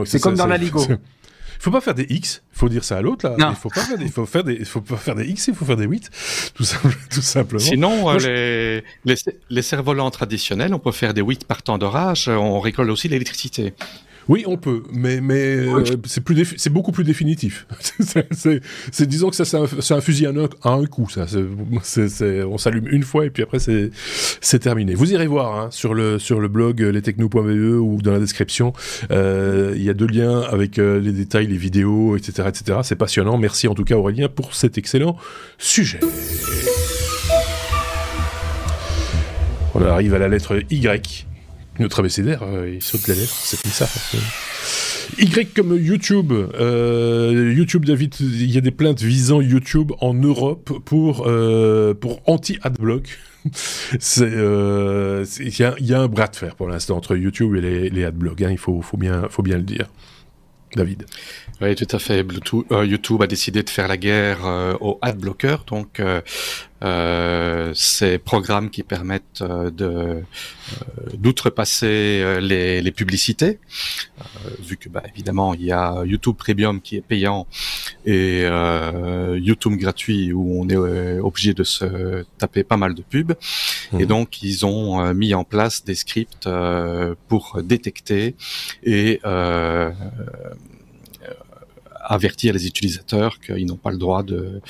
C'est 0.06 0.20
comme 0.20 0.36
dans 0.36 0.48
la 0.48 0.58
Ligo. 0.58 0.86
Il 1.62 1.66
faut 1.66 1.72
pas 1.72 1.82
faire 1.82 1.94
des 1.94 2.08
X, 2.10 2.42
il 2.54 2.58
faut 2.58 2.70
dire 2.70 2.84
ça 2.84 2.98
à 2.98 3.02
l'autre 3.04 3.30
là. 3.30 3.36
Il 3.52 3.56
faut 3.56 3.70
pas 3.70 3.82
faire 3.82 3.98
des, 4.00 4.08
faut 4.08 4.26
faire 4.26 4.44
des, 4.44 4.66
faut 4.66 4.82
pas 4.82 4.98
faire 4.98 5.14
des 5.14 5.26
X, 5.26 5.48
il 5.48 5.54
faut 5.54 5.64
faire 5.64 5.78
des 5.78 5.86
8, 5.86 6.10
tout, 6.56 6.64
tout 7.12 7.22
simplement. 7.22 7.60
Sinon, 7.60 8.10
euh, 8.10 8.82
les, 9.06 9.14
les, 9.14 9.16
les 9.52 9.62
cerfs-volants 9.62 10.10
traditionnels, 10.10 10.74
on 10.74 10.80
peut 10.80 10.92
faire 10.92 11.14
des 11.14 11.22
8 11.22 11.46
par 11.46 11.62
temps 11.62 11.78
d'orage, 11.78 12.30
on 12.30 12.60
récolte 12.60 12.90
aussi 12.90 13.10
l'électricité. 13.10 13.76
Oui, 14.32 14.46
on 14.48 14.56
peut, 14.56 14.84
mais 14.94 15.20
mais 15.20 15.58
euh, 15.58 15.84
c'est 16.06 16.22
plus 16.22 16.56
c'est 16.56 16.70
beaucoup 16.70 16.94
plus 16.94 17.04
définitif. 17.04 17.68
c'est 18.32 19.06
disons 19.06 19.30
que 19.30 19.36
ça 19.36 19.44
c'est 19.44 19.58
un, 19.58 19.66
un, 19.66 20.00
fusil 20.00 20.26
à 20.26 20.30
un, 20.30 20.48
à 20.64 20.72
un 20.72 20.86
coup 20.86 21.10
ça. 21.10 21.26
on 22.48 22.58
s'allume 22.58 22.88
une 22.88 23.04
fois 23.04 23.26
et 23.26 23.30
puis 23.30 23.44
après 23.44 23.58
c'est 23.60 24.60
terminé. 24.60 24.96
Vous 24.96 25.12
irez 25.12 25.28
voir 25.28 25.60
hein, 25.60 25.68
sur 25.70 25.94
le 25.94 26.18
sur 26.18 26.40
le 26.40 26.48
blog 26.48 26.82
euh, 26.82 26.94
lestechno.be 26.94 27.82
ou 27.82 28.02
dans 28.02 28.14
la 28.14 28.20
description. 28.20 28.72
Euh, 29.12 29.74
il 29.76 29.84
y 29.84 29.90
a 29.90 29.94
deux 29.94 30.08
liens 30.08 30.40
avec 30.50 30.80
euh, 30.80 31.02
les 31.02 31.12
détails, 31.12 31.48
les 31.48 31.58
vidéos, 31.58 32.16
etc., 32.16 32.48
etc. 32.48 32.80
C'est 32.84 32.96
passionnant. 32.96 33.38
Merci 33.38 33.68
en 33.68 33.76
tout 33.76 33.84
cas 33.84 33.96
Aurélien 33.96 34.30
pour 34.30 34.56
cet 34.56 34.78
excellent 34.78 35.18
sujet. 35.58 36.00
On 39.76 39.82
arrive 39.82 40.14
à 40.14 40.20
la 40.20 40.30
lettre 40.30 40.64
Y 40.70 41.28
notre 41.80 42.00
abécédaire, 42.00 42.44
euh, 42.44 42.70
il 42.76 42.82
saute 42.82 43.08
la 43.08 43.16
lettre, 43.16 43.34
c'est 43.34 43.62
comme 43.62 43.72
ça. 43.72 43.88
Y 45.18 45.54
comme 45.54 45.78
YouTube. 45.78 46.32
Euh, 46.32 47.54
YouTube, 47.56 47.86
David, 47.86 48.16
il 48.20 48.52
y 48.52 48.58
a 48.58 48.62
des 48.62 48.72
plaintes 48.72 49.02
visant 49.02 49.42
YouTube 49.42 49.92
en 50.00 50.14
Europe 50.14 50.80
pour, 50.86 51.28
euh, 51.28 51.94
pour 51.94 52.22
anti-adblock. 52.28 53.18
c'est 54.00 54.28
il 54.28 55.60
y, 55.60 55.94
a 55.94 56.00
un 56.00 56.08
bras 56.08 56.28
de 56.28 56.36
fer 56.36 56.56
pour 56.56 56.68
l'instant 56.68 56.98
entre 56.98 57.16
YouTube 57.16 57.56
et 57.56 57.62
les, 57.62 57.90
les. 57.90 58.04
Hein, 58.06 58.52
il 58.52 58.58
faut, 58.58 58.84
bien, 58.98 59.28
le 59.58 59.64
dire. 59.64 59.88
David. 60.76 61.06
Oui, 61.62 61.76
tout 61.76 61.96
à 61.96 62.00
fait. 62.00 62.26
Euh, 62.72 62.86
YouTube 62.86 63.22
a 63.22 63.28
décidé 63.28 63.64
de 63.64 63.70
faire 63.70 63.88
la 63.88 63.98
guerre 63.98 64.46
euh, 64.46 64.74
aux 64.80 65.00
adblockers, 65.02 65.66
donc 65.66 66.00
euh, 66.00 66.22
euh 66.22 66.71
ces 66.82 68.18
programmes 68.18 68.70
qui 68.70 68.84
permettent 68.84 69.44
de 69.44 70.24
d'outrepasser 71.14 72.40
les, 72.42 72.82
les, 72.82 72.92
publicités, 72.92 73.60
vu 74.60 74.78
que 74.78 74.88
bah, 74.88 75.04
évidemment 75.14 75.54
il 75.54 75.66
y 75.66 75.72
a 75.72 76.04
YouTube 76.06 76.36
Premium 76.38 76.80
qui 76.80 76.96
est 76.96 77.02
payant 77.02 77.46
et 78.06 78.46
YouTube 79.36 79.74
gratuit 79.78 80.34
où 80.34 80.62
on 80.62 80.70
est 80.70 81.20
obligé 81.20 81.54
de 81.54 81.64
se 81.64 82.24
taper 82.38 82.64
pas 82.64 82.78
mal 82.78 82.96
de 82.96 83.02
pubs, 83.02 83.34
et 83.94 84.04
mhm. 84.04 84.06
donc 84.06 84.42
ils 84.42 84.66
ont 84.66 85.14
mis 85.14 85.34
en 85.34 85.44
place 85.44 85.84
des 85.84 85.96
scripts 85.96 86.50
pour 87.28 87.60
détecter 87.62 88.36
et 88.84 89.20
avertir 92.04 92.54
les 92.54 92.68
utilisateurs 92.68 93.40
qu'ils 93.40 93.66
n'ont 93.66 93.78
pas 93.78 93.92
le 93.92 93.98
droit 93.98 94.24
de 94.24 94.62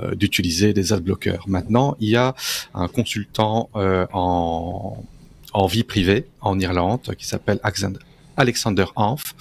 euh, 0.00 0.14
d'utiliser 0.14 0.72
des 0.72 0.92
adblockers. 0.92 1.44
Maintenant, 1.46 1.96
il 2.00 2.10
y 2.10 2.16
a 2.16 2.34
un 2.74 2.88
consultant 2.88 3.70
euh, 3.76 4.06
en 4.12 5.04
en 5.52 5.66
vie 5.66 5.84
privée 5.84 6.26
en 6.40 6.58
Irlande 6.58 7.14
qui 7.18 7.26
s'appelle 7.26 7.58
Alexander 8.36 8.86
Hanf, 8.96 9.34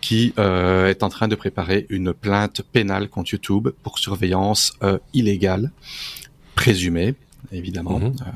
qui 0.00 0.34
euh, 0.38 0.88
est 0.88 1.02
en 1.02 1.08
train 1.08 1.28
de 1.28 1.34
préparer 1.34 1.86
une 1.88 2.12
plainte 2.12 2.62
pénale 2.62 3.08
contre 3.08 3.32
YouTube 3.32 3.68
pour 3.82 3.98
surveillance 3.98 4.74
euh, 4.82 4.98
illégale, 5.14 5.72
présumée, 6.54 7.14
évidemment. 7.52 7.98
Mhm. 7.98 8.16
Euh, 8.20 8.30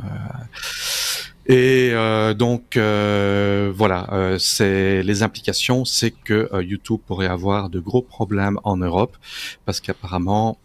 et 1.50 1.90
euh, 1.94 2.32
donc 2.32 2.76
euh, 2.76 3.72
voilà, 3.74 4.06
euh, 4.12 4.38
c'est 4.38 5.02
les 5.02 5.24
implications, 5.24 5.84
c'est 5.84 6.12
que 6.12 6.48
YouTube 6.62 7.00
pourrait 7.04 7.26
avoir 7.26 7.70
de 7.70 7.80
gros 7.80 8.02
problèmes 8.02 8.60
en 8.62 8.76
Europe 8.76 9.16
parce 9.66 9.80
qu'apparemment 9.80 10.58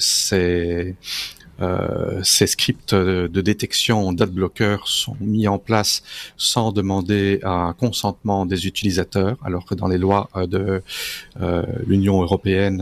ces 0.00 0.96
ces 2.22 2.46
scripts 2.46 2.94
de, 2.94 3.40
détection 3.40 4.12
d'adblockers 4.12 4.86
sont 4.86 5.16
mis 5.20 5.46
en 5.48 5.58
place 5.58 6.02
sans 6.36 6.70
demander 6.70 7.40
un 7.42 7.72
consentement 7.72 8.46
des 8.46 8.66
utilisateurs, 8.66 9.36
alors 9.44 9.64
que 9.66 9.74
dans 9.74 9.88
les 9.88 9.98
lois 9.98 10.30
de 10.36 10.82
l'Union 11.86 12.22
européenne, 12.22 12.80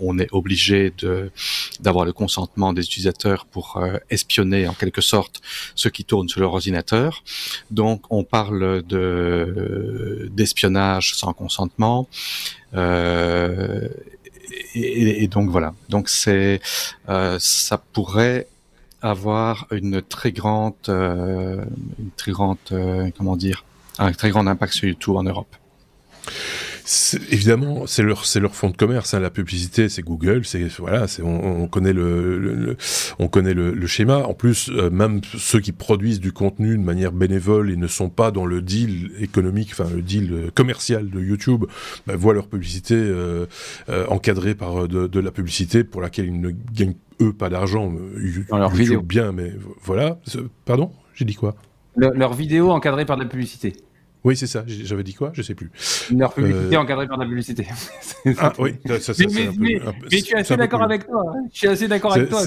on 0.00 0.18
est 0.18 0.28
obligé 0.32 0.92
de 0.98 1.30
d'avoir 1.80 2.04
le 2.04 2.12
consentement 2.12 2.72
des 2.72 2.82
utilisateurs 2.82 3.46
pour 3.46 3.76
euh, 3.76 3.98
espionner 4.10 4.66
en 4.68 4.74
quelque 4.74 5.00
sorte 5.00 5.40
ce 5.74 5.88
qui 5.88 6.04
tourne 6.04 6.28
sur 6.28 6.40
leur 6.40 6.52
ordinateur. 6.52 7.22
Donc 7.70 8.02
on 8.10 8.24
parle 8.24 8.82
de 8.82 10.28
d'espionnage 10.32 11.14
sans 11.14 11.32
consentement. 11.32 12.08
Euh, 12.74 13.88
et, 14.74 15.28
donc 15.28 15.50
voilà. 15.50 15.74
Donc 15.88 16.08
c'est 16.08 16.60
euh, 17.08 17.36
ça 17.40 17.78
pourrait 17.78 18.46
avoir 19.02 19.66
une 19.70 20.02
très 20.02 20.32
grande 20.32 20.74
très 22.16 22.32
grande 22.32 22.58
comment 23.16 23.36
dire 23.36 23.64
un 23.98 24.12
très 24.12 24.30
grand 24.30 24.46
impact 24.46 24.72
sur 24.74 24.88
YouTube 24.88 25.16
en 25.16 25.22
Europe. 25.22 25.54
Évidemment, 27.30 27.86
c'est 27.86 28.02
leur, 28.02 28.26
c'est 28.26 28.40
leur 28.40 28.54
fond 28.54 28.70
de 28.70 28.76
commerce. 28.76 29.14
Hein, 29.14 29.20
la 29.20 29.30
publicité, 29.30 29.88
c'est 29.88 30.02
Google, 30.02 30.44
c'est 30.44 30.66
voilà, 30.78 31.06
c'est 31.06 31.22
on, 31.22 31.66
connaît 31.68 31.92
le, 31.92 32.76
on 33.18 33.28
connaît 33.28 33.54
le, 33.54 33.86
schéma. 33.86 34.18
En 34.18 34.34
plus, 34.34 34.70
euh, 34.70 34.90
même 34.90 35.20
ceux 35.36 35.60
qui 35.60 35.72
produisent 35.72 36.20
du 36.20 36.32
contenu 36.32 36.76
de 36.76 36.82
manière 36.82 37.12
bénévole 37.12 37.70
et 37.70 37.76
ne 37.76 37.86
sont 37.86 38.08
pas 38.08 38.30
dans 38.30 38.46
le 38.46 38.62
deal 38.62 39.12
économique, 39.20 39.70
enfin 39.72 39.88
le 39.94 40.02
deal 40.02 40.32
euh, 40.32 40.50
commercial 40.54 41.10
de 41.10 41.20
YouTube, 41.20 41.64
bah, 42.06 42.16
voient 42.16 42.34
leur 42.34 42.48
publicité 42.48 42.94
euh, 42.96 43.46
encadrée 44.08 44.54
par 44.54 44.88
de, 44.88 45.20
la 45.20 45.30
publicité 45.30 45.84
pour 45.84 46.00
laquelle 46.00 46.26
ils 46.26 46.40
ne 46.40 46.50
gagnent 46.72 46.96
eux 47.20 47.32
pas 47.32 47.50
d'argent. 47.50 47.92
Dans 48.48 48.58
leur 48.58 48.70
vidéo. 48.70 49.02
bien, 49.02 49.32
mais 49.32 49.52
voilà. 49.82 50.18
Pardon, 50.64 50.90
j'ai 51.14 51.24
dit 51.24 51.34
quoi? 51.34 51.54
Leur 51.96 52.32
vidéo 52.32 52.70
encadrée 52.70 53.04
par 53.04 53.16
de 53.16 53.24
la 53.24 53.28
publicité. 53.28 53.74
Oui, 54.22 54.36
c'est 54.36 54.46
ça. 54.46 54.64
J'avais 54.66 55.02
dit 55.02 55.14
quoi? 55.14 55.30
Je 55.32 55.42
sais 55.42 55.54
plus. 55.54 55.70
Leur 56.14 56.34
publicité 56.34 56.76
euh... 56.76 56.80
encadrée 56.80 57.06
par 57.06 57.16
la 57.16 57.26
publicité. 57.26 57.66
ah 58.38 58.52
oui, 58.58 58.74
ça, 58.86 59.14
ça, 59.14 59.24
mais, 59.32 59.50
mais, 59.58 59.80
mais, 59.80 59.80
je 60.10 60.16
suis 60.18 60.34
assez 60.34 60.56
d'accord 60.56 60.82
avec 60.82 61.06
toi. 61.06 61.24
Hein. 61.28 61.48
Je 61.52 61.58
suis 61.58 61.68
assez 61.68 61.88
d'accord 61.88 62.12
avec 62.12 62.28
toi. 62.28 62.42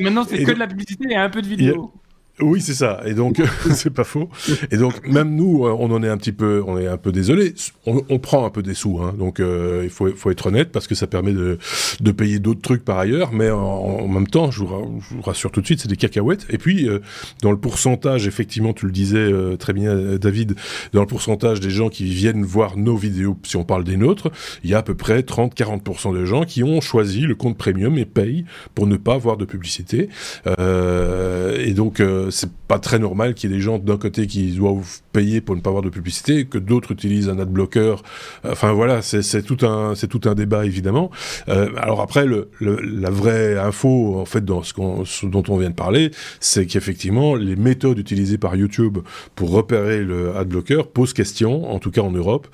maintenant, 0.00 0.24
c'est 0.24 0.42
que 0.42 0.52
de 0.52 0.58
la 0.58 0.66
publicité 0.66 1.06
et 1.10 1.16
un 1.16 1.30
peu 1.30 1.42
de 1.42 1.46
vidéo. 1.46 1.92
Oui, 2.40 2.62
c'est 2.62 2.74
ça. 2.74 3.02
Et 3.04 3.12
donc, 3.12 3.40
c'est 3.74 3.90
pas 3.90 4.04
faux. 4.04 4.28
Et 4.70 4.76
donc, 4.76 5.06
même 5.06 5.34
nous, 5.36 5.66
euh, 5.66 5.76
on 5.78 5.90
en 5.90 6.02
est 6.02 6.08
un 6.08 6.16
petit 6.16 6.32
peu, 6.32 6.62
on 6.66 6.78
est 6.78 6.86
un 6.86 6.96
peu 6.96 7.12
désolé. 7.12 7.54
On, 7.86 8.18
prend 8.18 8.46
un 8.46 8.50
peu 8.50 8.62
des 8.62 8.74
sous, 8.74 9.00
hein. 9.00 9.14
donc 9.18 9.40
euh, 9.40 9.80
il 9.82 9.90
faut, 9.90 10.08
faut 10.14 10.30
être 10.30 10.46
honnête 10.46 10.70
parce 10.70 10.86
que 10.86 10.94
ça 10.94 11.08
permet 11.08 11.32
de, 11.32 11.58
de 12.00 12.12
payer 12.12 12.38
d'autres 12.38 12.60
trucs 12.60 12.84
par 12.84 12.98
ailleurs. 12.98 13.32
Mais 13.32 13.50
en, 13.50 14.06
même 14.08 14.28
temps, 14.28 14.50
je 14.50 14.60
vous, 14.60 15.22
rassure 15.22 15.50
tout 15.50 15.60
de 15.60 15.66
suite, 15.66 15.80
c'est 15.80 15.88
des 15.88 15.96
cacahuètes. 15.96 16.46
Et 16.48 16.58
puis, 16.58 16.88
euh, 16.88 17.00
dans 17.42 17.50
le 17.50 17.58
pourcentage, 17.58 18.26
effectivement, 18.26 18.72
tu 18.72 18.86
le 18.86 18.92
disais 18.92 19.30
très 19.58 19.72
bien, 19.72 19.94
David, 20.16 20.54
dans 20.92 21.00
le 21.00 21.06
pourcentage 21.06 21.60
des 21.60 21.70
gens 21.70 21.88
qui 21.88 22.04
viennent 22.04 22.44
voir 22.44 22.76
nos 22.76 22.96
vidéos, 22.96 23.36
si 23.42 23.56
on 23.56 23.64
parle 23.64 23.84
des 23.84 23.96
nôtres, 23.96 24.30
il 24.64 24.70
y 24.70 24.74
a 24.74 24.78
à 24.78 24.82
peu 24.82 24.94
près 24.94 25.20
30-40% 25.20 26.14
de 26.14 26.24
gens 26.24 26.44
qui 26.44 26.62
ont 26.62 26.80
choisi 26.80 27.22
le 27.22 27.34
compte 27.34 27.58
premium 27.58 27.98
et 27.98 28.04
payent 28.04 28.44
pour 28.74 28.86
ne 28.86 28.96
pas 28.96 29.14
avoir 29.14 29.36
de 29.36 29.44
publicité. 29.44 30.08
et 30.46 31.74
donc 31.74 32.00
c'est 32.32 32.50
pas 32.68 32.78
très 32.78 32.98
normal 32.98 33.34
qu'il 33.34 33.50
y 33.50 33.52
ait 33.52 33.56
des 33.56 33.62
gens 33.62 33.78
d'un 33.78 33.98
côté 33.98 34.26
qui 34.26 34.52
doivent 34.52 35.00
payer 35.12 35.40
pour 35.40 35.56
ne 35.56 35.60
pas 35.60 35.70
avoir 35.70 35.82
de 35.82 35.90
publicité, 35.90 36.46
que 36.46 36.58
d'autres 36.58 36.92
utilisent 36.92 37.28
un 37.28 37.38
adblocker. 37.38 37.96
Enfin 38.44 38.72
voilà, 38.72 39.02
c'est 39.02 39.42
tout 39.42 39.64
un 39.66 39.94
c'est 39.94 40.08
tout 40.08 40.22
un 40.24 40.34
débat 40.34 40.64
évidemment. 40.64 41.10
Euh, 41.48 41.68
alors 41.76 42.00
après, 42.00 42.26
le, 42.26 42.48
la 42.60 43.10
vraie 43.10 43.58
info 43.58 44.18
en 44.18 44.24
fait 44.24 44.44
dans 44.44 44.62
ce, 44.62 44.72
ce 45.04 45.26
dont 45.26 45.42
on 45.48 45.56
vient 45.56 45.70
de 45.70 45.74
parler, 45.74 46.10
c'est 46.40 46.66
qu'effectivement 46.66 47.34
les 47.34 47.56
méthodes 47.56 47.98
utilisées 47.98 48.38
par 48.38 48.56
YouTube 48.56 48.98
pour 49.34 49.50
repérer 49.50 50.02
le 50.02 50.36
adblocker 50.36 50.82
posent 50.92 51.12
question, 51.12 51.70
en 51.70 51.78
tout 51.78 51.90
cas 51.90 52.02
en 52.02 52.10
Europe, 52.10 52.48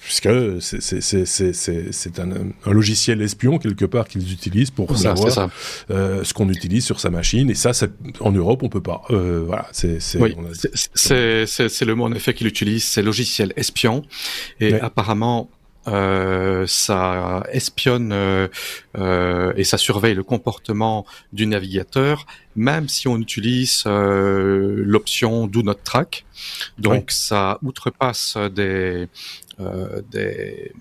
puisque 0.00 0.28
c'est 0.60 2.18
un, 2.18 2.30
un, 2.30 2.72
logiciel 2.72 3.22
espion 3.22 3.58
quelque 3.58 3.84
part 3.84 4.08
qu'ils 4.08 4.32
utilisent 4.32 4.70
pour 4.70 4.96
savoir 4.96 5.50
euh, 5.90 6.24
ce 6.24 6.34
qu'on 6.34 6.48
utilise 6.48 6.84
sur 6.84 7.00
sa 7.00 7.10
machine. 7.10 7.50
Et 7.50 7.54
ça, 7.54 7.72
en 8.20 8.32
Europe, 8.32 8.62
on 8.62 8.68
peut 8.68 8.80
pas. 8.80 9.02
Euh, 9.10 9.42
voilà, 9.46 9.66
c'est 9.72 9.98
oui, 10.18 10.36
c'est 10.94 11.84
le 11.90 11.96
mot 11.96 12.04
en 12.04 12.12
effet 12.12 12.32
qu'il 12.34 12.46
utilise, 12.46 12.84
c'est 12.84 13.02
logiciel 13.02 13.52
espion. 13.56 14.02
Et 14.60 14.74
apparemment, 14.74 15.50
euh, 15.88 16.66
ça 16.66 17.42
espionne 17.50 18.12
euh, 18.12 18.48
euh, 18.98 19.52
et 19.56 19.64
ça 19.64 19.78
surveille 19.78 20.14
le 20.14 20.22
comportement 20.22 21.06
du 21.32 21.46
navigateur, 21.46 22.26
même 22.54 22.88
si 22.88 23.08
on 23.08 23.16
utilise 23.18 23.84
l'option 23.86 25.46
Do 25.46 25.62
Not 25.62 25.74
Track. 25.84 26.24
Donc 26.78 27.10
ça 27.10 27.58
outrepasse 27.62 28.36
des, 28.52 29.08
des 30.10 30.72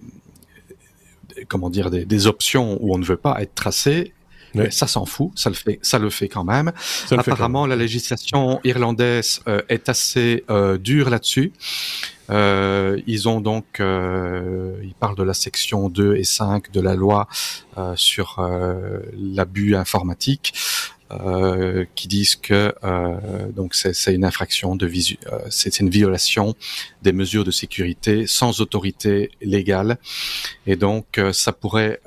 comment 1.47 1.69
dire 1.69 1.89
des, 1.89 2.05
des, 2.05 2.27
options 2.27 2.77
où 2.81 2.93
on 2.93 2.97
ne 2.97 3.05
veut 3.05 3.17
pas 3.17 3.41
être 3.41 3.55
tracé 3.55 4.13
mais 4.55 4.71
ça 4.71 4.87
s'en 4.87 5.05
fout, 5.05 5.31
ça 5.35 5.49
le 5.49 5.55
fait, 5.55 5.79
ça 5.81 5.99
le 5.99 6.09
fait 6.09 6.27
quand 6.27 6.43
même. 6.43 6.71
Apparemment, 7.11 7.65
la 7.65 7.75
législation 7.75 8.59
irlandaise 8.63 9.41
euh, 9.47 9.61
est 9.69 9.89
assez 9.89 10.43
euh, 10.49 10.77
dure 10.77 11.09
là-dessus. 11.09 11.51
Euh, 12.29 13.01
ils 13.07 13.27
ont 13.27 13.41
donc, 13.41 13.79
euh, 13.79 14.75
ils 14.83 14.93
parlent 14.93 15.15
de 15.15 15.23
la 15.23 15.33
section 15.33 15.89
2 15.89 16.15
et 16.15 16.23
5 16.23 16.71
de 16.71 16.81
la 16.81 16.95
loi 16.95 17.27
euh, 17.77 17.93
sur 17.95 18.37
euh, 18.39 18.99
l'abus 19.17 19.75
informatique. 19.75 20.53
Euh, 21.11 21.85
qui 21.95 22.07
disent 22.07 22.35
que 22.35 22.71
euh, 22.83 23.51
donc 23.51 23.73
c'est 23.73 24.13
une 24.13 24.23
infraction 24.23 24.75
de 24.75 24.85
visu 24.85 25.17
euh, 25.33 25.39
c'est 25.49 25.79
une 25.79 25.89
violation 25.89 26.53
des 27.01 27.13
mesures 27.13 27.43
de 27.43 27.49
sécurité 27.49 28.27
sans 28.27 28.61
autorité 28.61 29.31
légale 29.41 29.97
et 30.67 30.75
donc 30.75 31.19
ça 31.33 31.51
pourrait 31.51 31.99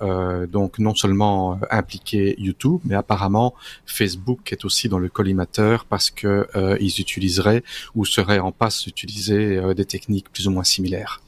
donc 0.52 0.78
non 0.78 0.94
seulement 0.94 1.58
impliquer 1.70 2.36
YouTube 2.38 2.80
mais 2.84 2.94
apparemment 2.94 3.54
Facebook 3.86 4.52
est 4.52 4.64
aussi 4.64 4.88
dans 4.88 5.00
le 5.00 5.08
collimateur 5.08 5.84
parce 5.84 6.10
que 6.10 6.46
ils 6.80 7.00
utiliseraient 7.00 7.64
ou 7.96 8.04
seraient 8.04 8.38
en 8.38 8.52
passe 8.52 8.84
d'utiliser 8.84 9.60
des 9.74 9.84
techniques 9.84 10.30
plus 10.30 10.46
ou 10.46 10.52
moins 10.52 10.64
similaires. 10.64 11.21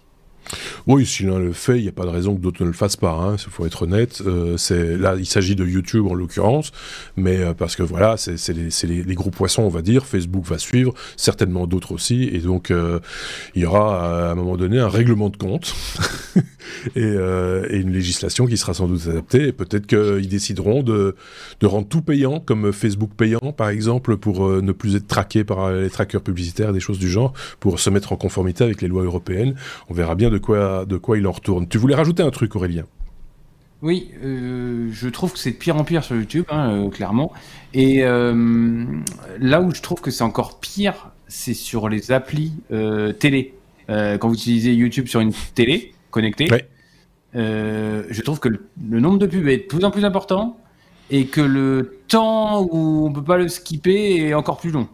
Oui, 0.86 1.06
si 1.06 1.24
l'un 1.24 1.38
le 1.38 1.52
fait, 1.52 1.78
il 1.78 1.82
n'y 1.82 1.88
a 1.88 1.92
pas 1.92 2.04
de 2.04 2.10
raison 2.10 2.34
que 2.34 2.40
d'autres 2.40 2.62
ne 2.62 2.66
le 2.66 2.74
fassent 2.74 2.96
pas. 2.96 3.18
Il 3.20 3.34
hein, 3.34 3.36
faut 3.50 3.66
être 3.66 3.82
honnête. 3.82 4.22
Euh, 4.26 4.56
là, 4.98 5.16
il 5.18 5.26
s'agit 5.26 5.56
de 5.56 5.64
YouTube 5.64 6.06
en 6.06 6.14
l'occurrence, 6.14 6.72
mais 7.16 7.38
euh, 7.38 7.54
parce 7.54 7.76
que 7.76 7.82
voilà, 7.82 8.16
c'est 8.16 8.52
les, 8.52 9.14
gros 9.14 9.30
poissons, 9.30 9.62
on 9.62 9.68
va 9.68 9.82
dire. 9.82 10.06
Facebook 10.06 10.44
va 10.44 10.58
suivre, 10.58 10.94
certainement 11.16 11.66
d'autres 11.66 11.92
aussi, 11.92 12.24
et 12.24 12.38
donc 12.38 12.70
euh, 12.70 13.00
il 13.54 13.62
y 13.62 13.66
aura 13.66 14.28
à 14.28 14.32
un 14.32 14.34
moment 14.34 14.56
donné 14.56 14.78
un 14.78 14.88
règlement 14.88 15.30
de 15.30 15.36
compte 15.36 15.74
et, 16.96 17.00
une 17.04 17.92
législation 17.92 18.46
qui 18.46 18.56
sera 18.56 18.74
sans 18.74 18.86
doute 18.86 19.06
adaptée. 19.08 19.52
Peut-être 19.52 19.86
qu'ils 19.86 20.28
décideront 20.28 20.82
de, 20.82 21.16
de 21.60 21.66
rendre 21.66 21.88
tout 21.88 22.02
payant, 22.02 22.40
comme 22.40 22.72
Facebook 22.72 23.10
payant, 23.16 23.52
par 23.56 23.68
exemple, 23.68 24.16
pour 24.16 24.48
ne 24.48 24.72
plus 24.72 24.96
être 24.96 25.06
traqué 25.06 25.44
par 25.44 25.72
les 25.72 25.90
trackers 25.90 26.22
publicitaires, 26.22 26.72
des 26.72 26.80
choses 26.80 26.98
du 26.98 27.08
genre, 27.08 27.32
pour 27.60 27.80
se 27.80 27.90
mettre 27.90 28.12
en 28.12 28.16
conformité 28.16 28.64
avec 28.64 28.82
les 28.82 28.88
lois 28.88 29.04
européennes. 29.04 29.54
On 29.88 29.94
verra 29.94 30.14
bien 30.14 30.30
de 30.34 30.38
quoi, 30.38 30.84
de 30.84 30.96
quoi 30.96 31.16
il 31.16 31.26
en 31.26 31.32
retourne. 31.32 31.68
Tu 31.68 31.78
voulais 31.78 31.94
rajouter 31.94 32.22
un 32.22 32.30
truc, 32.30 32.56
Aurélien? 32.56 32.84
Oui, 33.82 34.10
euh, 34.24 34.88
je 34.90 35.08
trouve 35.08 35.32
que 35.32 35.38
c'est 35.38 35.52
de 35.52 35.56
pire 35.56 35.76
en 35.76 35.84
pire 35.84 36.02
sur 36.02 36.16
YouTube, 36.16 36.44
hein, 36.48 36.70
euh, 36.70 36.90
clairement. 36.90 37.32
Et 37.72 38.02
euh, 38.02 38.84
là 39.38 39.60
où 39.60 39.74
je 39.74 39.82
trouve 39.82 40.00
que 40.00 40.10
c'est 40.10 40.24
encore 40.24 40.58
pire, 40.58 41.10
c'est 41.28 41.54
sur 41.54 41.88
les 41.88 42.10
applis 42.12 42.52
télé. 43.18 43.54
quand 43.88 44.28
vous 44.28 44.34
utilisez 44.34 44.74
YouTube 44.74 45.06
sur 45.06 45.20
une 45.20 45.32
télé 45.54 45.92
connectée, 46.10 46.48
je 47.34 48.20
trouve 48.22 48.40
que 48.40 48.48
le, 48.48 48.66
le, 48.88 49.00
nombre 49.00 49.18
de 49.18 49.26
pubs 49.26 49.48
est 49.48 49.58
de 49.58 49.62
plus 49.62 49.84
en 49.84 49.90
plus 49.90 50.04
important 50.04 50.58
et 51.10 51.26
que 51.26 51.40
le 51.40 51.98
temps 52.08 52.62
où 52.62 53.06
on 53.06 53.12
peut 53.12 53.24
pas 53.24 53.36
le 53.36 53.48
skipper 53.48 54.16
est 54.16 54.34
encore 54.34 54.58
plus 54.58 54.70
long. 54.70 54.88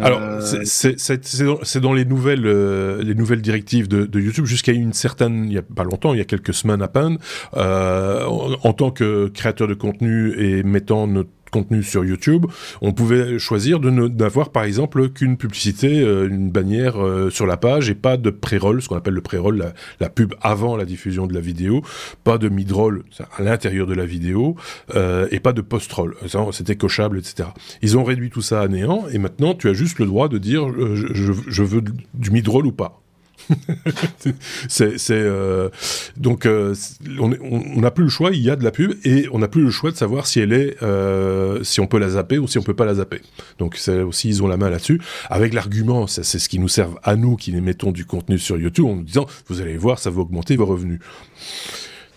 Alors, 0.00 0.20
euh, 0.20 0.40
c'est 0.64 1.80
dans, 1.80 1.92
les 1.92 2.04
nouvelles, 2.04 2.46
euh, 2.46 3.02
les 3.02 3.14
nouvelles 3.14 3.42
directives 3.42 3.88
de, 3.88 4.20
YouTube. 4.20 4.44
Jusqu'à 4.44 4.72
une 4.72 4.92
certaine, 4.92 5.44
il 5.46 5.52
y 5.52 5.58
a 5.58 5.62
pas 5.62 5.84
longtemps, 5.84 6.14
il 6.14 6.18
y 6.18 6.22
a 6.22 6.24
quelques 6.24 6.54
semaines 6.54 6.82
à 6.82 6.88
peine, 6.88 7.18
euh, 7.56 8.24
en, 8.26 8.56
en, 8.62 8.72
tant 8.72 8.90
que 8.90 9.28
créateur 9.28 9.68
de 9.68 9.74
contenu 9.74 10.34
et 10.38 10.62
mettant 10.62 11.06
notre 11.06 11.30
contenu 11.50 11.82
sur 11.82 12.04
YouTube, 12.04 12.46
on 12.80 12.92
pouvait 12.92 13.38
choisir 13.38 13.80
de 13.80 13.90
n'avoir 13.90 14.50
par 14.50 14.64
exemple 14.64 15.08
qu'une 15.10 15.36
publicité, 15.36 16.00
euh, 16.00 16.28
une 16.28 16.50
bannière 16.50 17.02
euh, 17.02 17.30
sur 17.30 17.46
la 17.46 17.56
page 17.56 17.90
et 17.90 17.94
pas 17.94 18.16
de 18.16 18.30
pré-roll, 18.30 18.82
ce 18.82 18.88
qu'on 18.88 18.96
appelle 18.96 19.14
le 19.14 19.20
pré-roll, 19.20 19.72
la, 20.00 20.08
pub 20.08 20.34
avant 20.40 20.76
la 20.76 20.84
diffusion 20.84 21.26
de 21.26 21.34
la 21.34 21.40
vidéo, 21.40 21.82
pas 22.24 22.38
de 22.38 22.48
mid-roll 22.48 23.04
à 23.36 23.42
l'intérieur 23.42 23.86
de 23.86 23.94
la 23.94 24.06
vidéo 24.06 24.56
euh, 24.94 25.28
et 25.30 25.40
pas 25.40 25.52
de 25.52 25.60
post-roll. 25.60 26.16
C'était 26.52 26.76
cochable, 26.76 27.18
etc. 27.18 27.50
Ils 27.82 27.98
ont 27.98 28.04
réduit 28.04 28.30
tout 28.30 28.42
ça 28.42 28.60
à 28.60 28.68
néant 28.68 29.04
et 29.12 29.18
maintenant 29.18 29.54
tu 29.54 29.68
as 29.68 29.74
juste 29.74 29.98
le 29.98 30.06
droit 30.06 30.28
de 30.28 30.38
dire 30.38 30.68
je, 30.94 31.32
je 31.46 31.62
veux 31.62 31.82
du 32.14 32.30
mid-roll 32.30 32.66
ou 32.66 32.72
pas. 32.72 33.00
c'est 34.68 34.96
euh, 35.10 35.68
donc 36.16 36.46
euh, 36.46 36.74
on 37.18 37.80
n'a 37.80 37.90
plus 37.90 38.04
le 38.04 38.10
choix. 38.10 38.30
Il 38.32 38.40
y 38.40 38.50
a 38.50 38.56
de 38.56 38.64
la 38.64 38.70
pub 38.70 38.94
et 39.04 39.26
on 39.32 39.38
n'a 39.38 39.48
plus 39.48 39.62
le 39.62 39.70
choix 39.70 39.90
de 39.90 39.96
savoir 39.96 40.26
si 40.26 40.40
elle 40.40 40.52
est 40.52 40.82
euh, 40.82 41.62
si 41.62 41.80
on 41.80 41.86
peut 41.86 41.98
la 41.98 42.10
zapper 42.10 42.38
ou 42.38 42.46
si 42.46 42.58
on 42.58 42.62
peut 42.62 42.74
pas 42.74 42.84
la 42.84 42.94
zapper. 42.94 43.20
Donc 43.58 43.76
c'est 43.76 44.00
aussi 44.00 44.28
ils 44.28 44.42
ont 44.42 44.48
la 44.48 44.56
main 44.56 44.70
là-dessus 44.70 45.00
avec 45.28 45.54
l'argument. 45.54 46.06
C'est 46.06 46.22
ce 46.22 46.48
qui 46.48 46.58
nous 46.58 46.68
sert 46.68 46.88
à 47.02 47.16
nous 47.16 47.36
qui 47.36 47.52
mettons 47.52 47.92
du 47.92 48.04
contenu 48.04 48.38
sur 48.38 48.56
YouTube 48.56 48.86
en 48.86 48.96
nous 48.96 49.02
disant 49.02 49.26
vous 49.48 49.60
allez 49.60 49.76
voir 49.76 49.98
ça 49.98 50.10
va 50.10 50.20
augmenter 50.20 50.56
vos 50.56 50.66
revenus. 50.66 51.00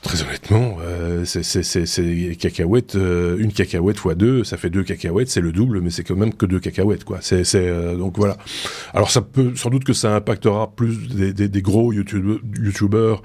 Très 0.04 0.22
honnêtement, 0.22 0.78
euh, 0.82 1.24
c'est 1.24 2.36
cacahuètes, 2.38 2.96
euh, 2.96 3.38
une 3.38 3.54
cacahuète 3.54 3.98
fois 3.98 4.16
deux, 4.16 4.44
ça 4.44 4.58
fait 4.58 4.70
deux 4.70 4.84
cacahuètes, 4.84 5.30
c'est 5.30 5.40
le 5.40 5.54
double, 5.54 5.80
mais 5.80 5.92
c'est 5.92 6.04
quand 6.04 6.18
même 6.18 6.34
que 6.34 6.46
deux 6.46 6.60
cacahuètes, 6.60 7.06
quoi. 7.06 7.20
C'est 7.22 7.44
euh, 7.56 7.96
donc 7.96 8.18
voilà. 8.18 8.36
Alors 8.94 9.10
ça 9.10 9.22
peut 9.22 9.54
sans 9.56 9.70
doute 9.70 9.86
que 9.86 9.94
ça 9.94 10.14
impactera 10.14 10.76
plus 10.76 11.08
des, 11.08 11.32
des, 11.32 11.48
des 11.48 11.62
gros 11.62 11.94
YouTubeurs 11.94 13.22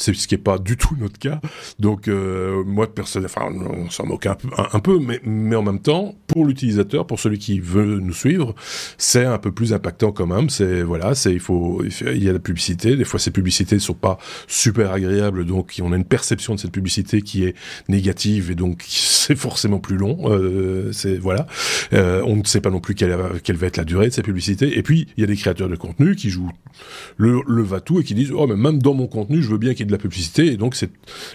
c'est 0.00 0.14
ce 0.14 0.26
qui 0.26 0.34
est 0.34 0.38
pas 0.38 0.58
du 0.58 0.76
tout 0.76 0.96
notre 0.98 1.18
cas. 1.18 1.40
Donc 1.78 2.08
euh, 2.08 2.64
moi 2.64 2.92
personnellement, 2.92 3.30
enfin 3.34 3.52
on 3.78 3.90
s'en 3.90 4.06
moque 4.06 4.26
un 4.26 4.80
peu, 4.80 4.98
mais 5.24 5.56
en 5.56 5.62
même 5.62 5.80
temps, 5.80 6.14
pour 6.26 6.46
l'utilisateur, 6.46 7.06
pour 7.06 7.20
celui 7.20 7.38
qui 7.38 7.60
veut 7.60 7.98
nous 8.00 8.14
suivre, 8.14 8.54
c'est 8.98 9.24
un 9.24 9.38
peu 9.38 9.52
plus 9.52 9.72
impactant 9.72 10.12
quand 10.12 10.26
même. 10.26 10.48
C'est 10.48 10.82
voilà, 10.82 11.14
c'est 11.14 11.32
il 11.32 11.40
faut 11.40 11.82
il 11.84 12.22
y 12.22 12.28
a 12.28 12.32
la 12.32 12.38
publicité. 12.38 12.96
Des 12.96 13.04
fois, 13.04 13.20
ces 13.20 13.30
publicités 13.30 13.76
ne 13.76 13.80
sont 13.80 13.94
pas 13.94 14.18
super 14.46 14.92
agréables, 14.92 15.44
donc 15.44 15.78
on 15.82 15.92
a 15.92 15.96
une 15.96 16.04
perception 16.04 16.54
de 16.54 16.60
cette 16.60 16.72
publicité 16.72 17.22
qui 17.22 17.44
est 17.44 17.54
négative 17.88 18.50
et 18.50 18.54
donc 18.54 18.84
c'est 18.88 19.36
forcément 19.36 19.78
plus 19.78 19.96
long. 19.96 20.18
Euh, 20.30 20.92
c'est 20.92 21.18
voilà, 21.18 21.46
euh, 21.92 22.22
on 22.26 22.36
ne 22.36 22.44
sait 22.44 22.60
pas 22.60 22.70
non 22.70 22.80
plus 22.80 22.94
quelle, 22.94 23.12
va 23.12 23.66
être 23.66 23.76
la 23.76 23.84
durée 23.84 24.08
de 24.08 24.14
ces 24.14 24.22
publicités. 24.22 24.78
Et 24.78 24.82
puis 24.82 25.08
il 25.16 25.20
y 25.20 25.24
a 25.24 25.26
des 25.26 25.36
créateurs 25.36 25.68
de 25.68 25.76
contenu 25.76 26.16
qui 26.16 26.30
jouent 26.30 26.52
le, 27.16 27.40
le 27.46 27.62
va-tout 27.62 28.00
et 28.00 28.04
qui 28.04 28.14
disent 28.14 28.32
oh 28.32 28.46
mais 28.46 28.56
même 28.56 28.80
dans 28.80 28.94
mon 28.94 29.06
contenu, 29.06 29.42
je 29.42 29.50
veux 29.50 29.58
bien 29.58 29.74
qu'il 29.74 29.89
de 29.90 29.96
la 29.96 29.98
publicité 29.98 30.46
et 30.46 30.56
donc 30.56 30.76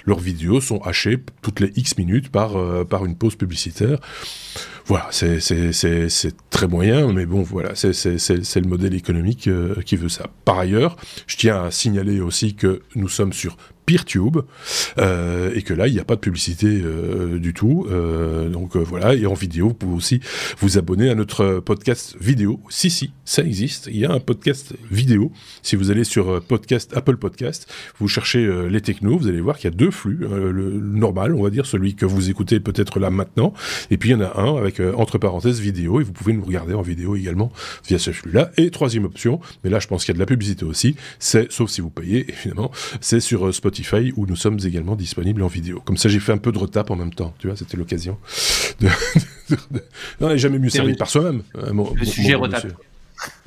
leurs 0.05 0.19
vidéos 0.19 0.61
sont 0.61 0.79
hachées 0.79 1.19
toutes 1.41 1.59
les 1.59 1.71
X 1.75 1.97
minutes 1.97 2.29
par 2.29 2.57
euh, 2.57 2.83
par 2.83 3.05
une 3.05 3.15
pause 3.15 3.35
publicitaire. 3.35 3.99
Voilà, 4.87 5.07
c'est 5.11 5.39
très 6.51 6.67
moyen, 6.67 7.11
mais 7.11 7.25
bon, 7.25 7.41
voilà, 7.41 7.73
c'est 7.73 7.91
le 7.93 8.67
modèle 8.67 8.93
économique 8.93 9.47
euh, 9.47 9.81
qui 9.83 9.95
veut 9.95 10.09
ça. 10.09 10.27
Par 10.45 10.59
ailleurs, 10.59 10.95
je 11.25 11.37
tiens 11.37 11.63
à 11.63 11.71
signaler 11.71 12.19
aussi 12.19 12.53
que 12.53 12.81
nous 12.93 13.09
sommes 13.09 13.33
sur 13.33 13.57
PeerTube 13.85 14.37
euh, 14.97 15.51
et 15.53 15.61
que 15.61 15.73
là 15.73 15.87
il 15.87 15.93
n'y 15.93 15.99
a 15.99 16.03
pas 16.03 16.15
de 16.15 16.21
publicité 16.21 16.67
euh, 16.67 17.39
du 17.39 17.53
tout. 17.53 17.87
Euh, 17.89 18.49
donc 18.49 18.75
euh, 18.75 18.79
voilà. 18.79 19.13
Et 19.13 19.25
en 19.25 19.33
vidéo 19.33 19.69
vous 19.69 19.73
pouvez 19.73 19.95
aussi 19.95 20.19
vous 20.59 20.77
abonner 20.77 21.09
à 21.09 21.15
notre 21.15 21.59
podcast 21.59 22.15
vidéo. 22.19 22.59
Si 22.69 22.89
si 22.89 23.11
ça 23.25 23.43
existe. 23.43 23.87
Il 23.87 23.97
y 23.97 24.05
a 24.05 24.11
un 24.11 24.19
podcast 24.19 24.73
vidéo. 24.91 25.31
Si 25.61 25.75
vous 25.75 25.91
allez 25.91 26.03
sur 26.03 26.29
euh, 26.29 26.39
podcast 26.39 26.95
Apple 26.95 27.17
Podcast 27.17 27.71
vous 27.99 28.07
cherchez 28.07 28.45
euh, 28.45 28.67
les 28.67 28.81
technos 28.81 29.17
vous 29.17 29.27
allez 29.27 29.41
voir 29.41 29.57
qu'il 29.57 29.69
y 29.69 29.73
a 29.73 29.77
deux 29.77 29.91
flux 29.91 30.25
le 30.25 30.71
normal 30.79 31.35
on 31.35 31.43
va 31.43 31.49
dire 31.49 31.65
celui 31.65 31.95
que 31.95 32.05
vous 32.05 32.29
écoutez 32.29 32.59
peut-être 32.59 32.99
là 32.99 33.09
maintenant. 33.09 33.53
Et 33.91 33.97
puis 33.97 34.09
il 34.09 34.13
y 34.13 34.15
en 34.15 34.21
a 34.21 34.39
un 34.39 34.57
avec 34.57 34.79
entre 34.79 35.17
parenthèses 35.17 35.59
vidéo. 35.59 36.01
Et 36.01 36.03
vous 36.03 36.13
pouvez 36.13 36.33
nous 36.33 36.43
regarder 36.43 36.73
en 36.73 36.81
vidéo 36.81 37.15
également 37.15 37.51
via 37.87 37.99
ce 37.99 38.11
flux 38.11 38.31
là 38.31 38.51
et 38.57 38.71
troisième 38.71 39.05
option 39.05 39.39
mais 39.63 39.69
là 39.69 39.79
je 39.79 39.87
pense 39.87 40.05
qu'il 40.05 40.13
y 40.13 40.15
a 40.15 40.17
de 40.17 40.19
la 40.19 40.25
publicité 40.25 40.65
aussi 40.65 40.95
c'est 41.19 41.51
sauf 41.51 41.69
si 41.69 41.81
vous 41.81 41.89
payez 41.89 42.25
évidemment 42.29 42.71
c'est 43.01 43.19
sur 43.19 43.53
Spotify 43.53 43.74
où 44.15 44.25
nous 44.25 44.35
sommes 44.35 44.59
également 44.63 44.95
disponibles 44.95 45.41
en 45.43 45.47
vidéo. 45.47 45.81
Comme 45.83 45.97
ça, 45.97 46.09
j'ai 46.09 46.19
fait 46.19 46.31
un 46.31 46.37
peu 46.37 46.51
de 46.51 46.57
retap 46.57 46.91
en 46.91 46.95
même 46.95 47.13
temps. 47.13 47.33
Tu 47.39 47.47
vois, 47.47 47.55
c'était 47.55 47.77
l'occasion. 47.77 48.17
De... 48.79 48.87
non, 50.21 50.29
n'est 50.29 50.37
jamais 50.37 50.59
mieux 50.59 50.69
servi 50.69 50.95
par 50.95 51.09
soi-même. 51.09 51.43
le 51.55 52.05
sujet 52.05 52.35
retap. 52.35 52.65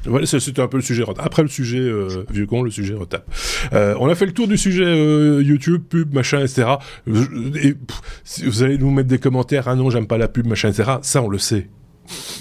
Voilà, 0.04 0.26
c'était 0.26 0.62
un 0.62 0.68
peu 0.68 0.78
le 0.78 0.82
sujet 0.82 1.02
retap. 1.02 1.24
Après 1.24 1.42
le 1.42 1.48
sujet 1.48 1.80
euh, 1.80 2.24
vieux 2.30 2.46
con, 2.46 2.62
le 2.62 2.70
sujet 2.70 2.94
retap. 2.94 3.28
Euh, 3.72 3.94
on 4.00 4.08
a 4.08 4.14
fait 4.14 4.26
le 4.26 4.32
tour 4.32 4.48
du 4.48 4.56
sujet 4.56 4.84
euh, 4.84 5.42
YouTube, 5.42 5.82
pub, 5.88 6.14
machin, 6.14 6.40
etc. 6.40 6.76
Et, 7.62 7.74
si 8.24 8.44
vous 8.44 8.62
allez 8.62 8.78
nous 8.78 8.90
mettre 8.90 9.08
des 9.08 9.18
commentaires, 9.18 9.68
ah 9.68 9.74
non, 9.74 9.90
j'aime 9.90 10.06
pas 10.06 10.18
la 10.18 10.28
pub, 10.28 10.46
machin, 10.46 10.70
etc. 10.70 10.92
Ça, 11.02 11.22
on 11.22 11.28
le 11.28 11.38
sait. 11.38 11.68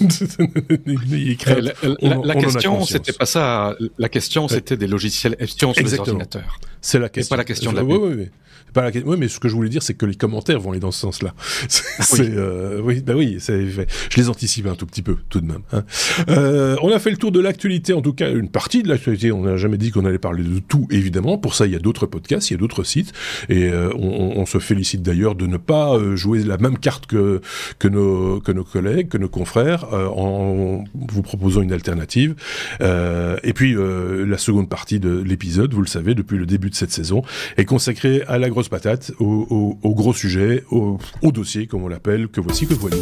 la, 2.00 2.34
question, 2.36 2.84
c'était 2.84 3.12
pas 3.12 3.26
ça. 3.26 3.76
La 3.98 4.08
question, 4.08 4.48
c'était 4.48 4.78
des 4.78 4.86
logiciels 4.86 5.36
espions 5.38 5.74
sur 5.74 5.84
les 5.84 5.98
ordinateurs. 5.98 6.58
C'est 6.80 6.98
la 6.98 7.08
question. 7.08 7.34
pas 7.34 7.38
la 7.38 7.44
question 7.44 7.72
de 7.72 7.76
la 7.76 7.84
pub. 7.84 8.28
Oui, 9.04 9.16
mais 9.18 9.28
ce 9.28 9.40
que 9.40 9.48
je 9.48 9.54
voulais 9.54 9.68
dire, 9.68 9.82
c'est 9.82 9.94
que 9.94 10.06
les 10.06 10.14
commentaires 10.14 10.60
vont 10.60 10.70
aller 10.70 10.80
dans 10.80 10.92
ce 10.92 11.00
sens-là. 11.00 11.34
oui. 12.12 12.20
Euh, 12.20 12.80
oui, 12.82 13.02
bah 13.04 13.14
oui, 13.16 13.38
je 13.40 14.16
les 14.16 14.28
anticipe 14.28 14.66
un 14.66 14.74
tout 14.74 14.86
petit 14.86 15.02
peu, 15.02 15.16
tout 15.28 15.40
de 15.40 15.46
même. 15.46 15.62
Hein. 15.72 15.84
Euh, 16.28 16.76
on 16.82 16.92
a 16.92 16.98
fait 16.98 17.10
le 17.10 17.16
tour 17.16 17.32
de 17.32 17.40
l'actualité, 17.40 17.92
en 17.92 18.02
tout 18.02 18.12
cas 18.12 18.30
une 18.30 18.48
partie 18.48 18.82
de 18.82 18.88
l'actualité. 18.88 19.32
On 19.32 19.42
n'a 19.42 19.56
jamais 19.56 19.78
dit 19.78 19.90
qu'on 19.90 20.04
allait 20.04 20.18
parler 20.18 20.42
de 20.42 20.58
tout, 20.60 20.86
évidemment. 20.90 21.38
Pour 21.38 21.54
ça, 21.54 21.66
il 21.66 21.72
y 21.72 21.76
a 21.76 21.78
d'autres 21.78 22.06
podcasts, 22.06 22.50
il 22.50 22.54
y 22.54 22.56
a 22.56 22.58
d'autres 22.58 22.84
sites, 22.84 23.12
et 23.48 23.68
euh, 23.68 23.90
on, 23.94 24.34
on, 24.36 24.46
se 24.46 24.58
félicite 24.58 25.02
d'ailleurs 25.02 25.34
de 25.34 25.46
ne 25.46 25.56
pas 25.56 25.94
euh, 25.94 26.16
jouer 26.16 26.42
la 26.42 26.56
même 26.56 26.78
carte 26.78 27.06
que 27.06 27.40
que 27.78 27.88
nos 27.88 28.40
que 28.40 28.52
nos 28.52 28.64
collègues, 28.64 29.08
que 29.08 29.18
nos 29.18 29.28
confrères, 29.28 29.92
en 29.92 30.84
vous 30.94 31.22
proposant 31.22 31.62
une 31.62 31.72
alternative. 31.72 32.34
et 32.80 33.52
puis 33.54 33.74
la 33.74 34.38
seconde 34.38 34.68
partie 34.68 35.00
de 35.00 35.20
l'épisode, 35.20 35.74
vous 35.74 35.82
le 35.82 35.86
savez, 35.88 36.14
depuis 36.14 36.38
le 36.38 36.46
début 36.46 36.67
de 36.70 36.74
cette 36.74 36.90
saison, 36.90 37.22
est 37.56 37.64
consacrée 37.64 38.22
à 38.28 38.38
la 38.38 38.48
grosse 38.48 38.68
patate, 38.68 39.12
au, 39.18 39.78
gros 39.84 40.12
sujet, 40.12 40.64
au, 40.70 40.98
au 41.22 41.32
dossier, 41.32 41.66
comme 41.66 41.82
on 41.82 41.88
l'appelle, 41.88 42.28
que 42.28 42.40
voici, 42.40 42.66
que 42.66 42.74
voilà. 42.74 42.96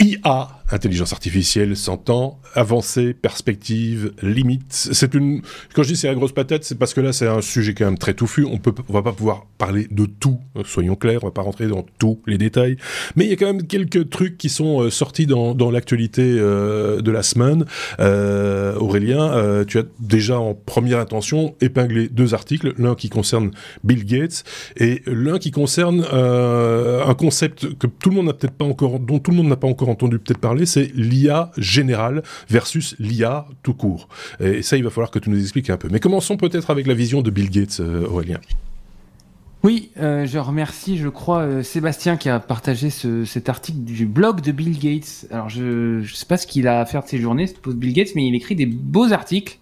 IA 0.00 0.59
intelligence 0.72 1.12
artificielle 1.12 1.76
s'entend, 1.76 2.40
avancée, 2.54 3.14
perspective, 3.14 4.12
limite. 4.22 4.64
C'est 4.70 5.14
une, 5.14 5.42
quand 5.74 5.82
je 5.82 5.88
dis 5.88 5.96
c'est 5.96 6.08
la 6.08 6.14
grosse 6.14 6.32
patate, 6.32 6.64
c'est 6.64 6.78
parce 6.78 6.94
que 6.94 7.00
là 7.00 7.12
c'est 7.12 7.26
un 7.26 7.40
sujet 7.40 7.74
quand 7.74 7.84
même 7.84 7.98
très 7.98 8.14
touffu. 8.14 8.44
On 8.44 8.58
peut, 8.58 8.72
on 8.88 8.92
va 8.92 9.02
pas 9.02 9.12
pouvoir 9.12 9.46
parler 9.58 9.86
de 9.90 10.06
tout, 10.06 10.38
soyons 10.64 10.96
clairs, 10.96 11.20
on 11.22 11.26
va 11.26 11.32
pas 11.32 11.42
rentrer 11.42 11.66
dans 11.66 11.84
tous 11.98 12.20
les 12.26 12.38
détails. 12.38 12.76
Mais 13.16 13.24
il 13.24 13.30
y 13.30 13.32
a 13.32 13.36
quand 13.36 13.46
même 13.46 13.66
quelques 13.66 14.10
trucs 14.10 14.38
qui 14.38 14.48
sont 14.48 14.82
euh, 14.82 14.90
sortis 14.90 15.26
dans, 15.26 15.54
dans 15.54 15.70
l'actualité 15.70 16.22
euh, 16.22 17.00
de 17.00 17.10
la 17.10 17.22
semaine. 17.22 17.64
Euh, 17.98 18.76
Aurélien, 18.76 19.32
euh, 19.32 19.64
tu 19.64 19.78
as 19.78 19.84
déjà 19.98 20.38
en 20.38 20.54
première 20.54 20.98
intention 20.98 21.54
épinglé 21.60 22.08
deux 22.08 22.34
articles, 22.34 22.74
l'un 22.78 22.94
qui 22.94 23.08
concerne 23.08 23.50
Bill 23.84 24.04
Gates 24.04 24.44
et 24.76 25.02
l'un 25.06 25.38
qui 25.38 25.50
concerne 25.50 26.04
un 26.10 27.14
concept 27.14 27.76
que 27.78 27.86
tout 27.86 28.10
le 28.10 28.16
monde 28.16 28.26
n'a 28.26 28.32
peut-être 28.32 28.54
pas 28.54 28.64
encore, 28.64 29.00
dont 29.00 29.18
tout 29.18 29.30
le 29.30 29.36
monde 29.36 29.48
n'a 29.48 29.56
pas 29.56 29.68
encore 29.68 29.88
entendu 29.88 30.18
peut-être 30.18 30.38
parler 30.38 30.59
c'est 30.66 30.90
l'IA 30.94 31.50
générale 31.56 32.22
versus 32.48 32.94
l'IA 32.98 33.46
tout 33.62 33.74
court. 33.74 34.08
Et 34.40 34.62
ça, 34.62 34.76
il 34.76 34.84
va 34.84 34.90
falloir 34.90 35.10
que 35.10 35.18
tu 35.18 35.30
nous 35.30 35.40
expliques 35.40 35.70
un 35.70 35.76
peu. 35.76 35.88
Mais 35.90 36.00
commençons 36.00 36.36
peut-être 36.36 36.70
avec 36.70 36.86
la 36.86 36.94
vision 36.94 37.22
de 37.22 37.30
Bill 37.30 37.50
Gates, 37.50 37.80
euh, 37.80 38.06
Aurélien. 38.06 38.40
Oui, 39.62 39.90
euh, 39.98 40.24
je 40.26 40.38
remercie, 40.38 40.96
je 40.96 41.08
crois, 41.08 41.40
euh, 41.40 41.62
Sébastien 41.62 42.16
qui 42.16 42.30
a 42.30 42.40
partagé 42.40 42.88
cet 42.88 43.48
article 43.50 43.80
du 43.80 44.06
blog 44.06 44.40
de 44.40 44.52
Bill 44.52 44.78
Gates. 44.78 45.26
Alors, 45.30 45.50
je 45.50 46.00
ne 46.00 46.04
sais 46.04 46.26
pas 46.26 46.38
ce 46.38 46.46
qu'il 46.46 46.66
a 46.66 46.80
à 46.80 46.86
faire 46.86 47.02
de 47.02 47.08
ses 47.08 47.18
journées, 47.18 47.46
pose 47.62 47.76
Bill 47.76 47.92
Gates, 47.92 48.14
mais 48.14 48.26
il 48.26 48.34
écrit 48.34 48.56
des 48.56 48.66
beaux 48.66 49.12
articles. 49.12 49.58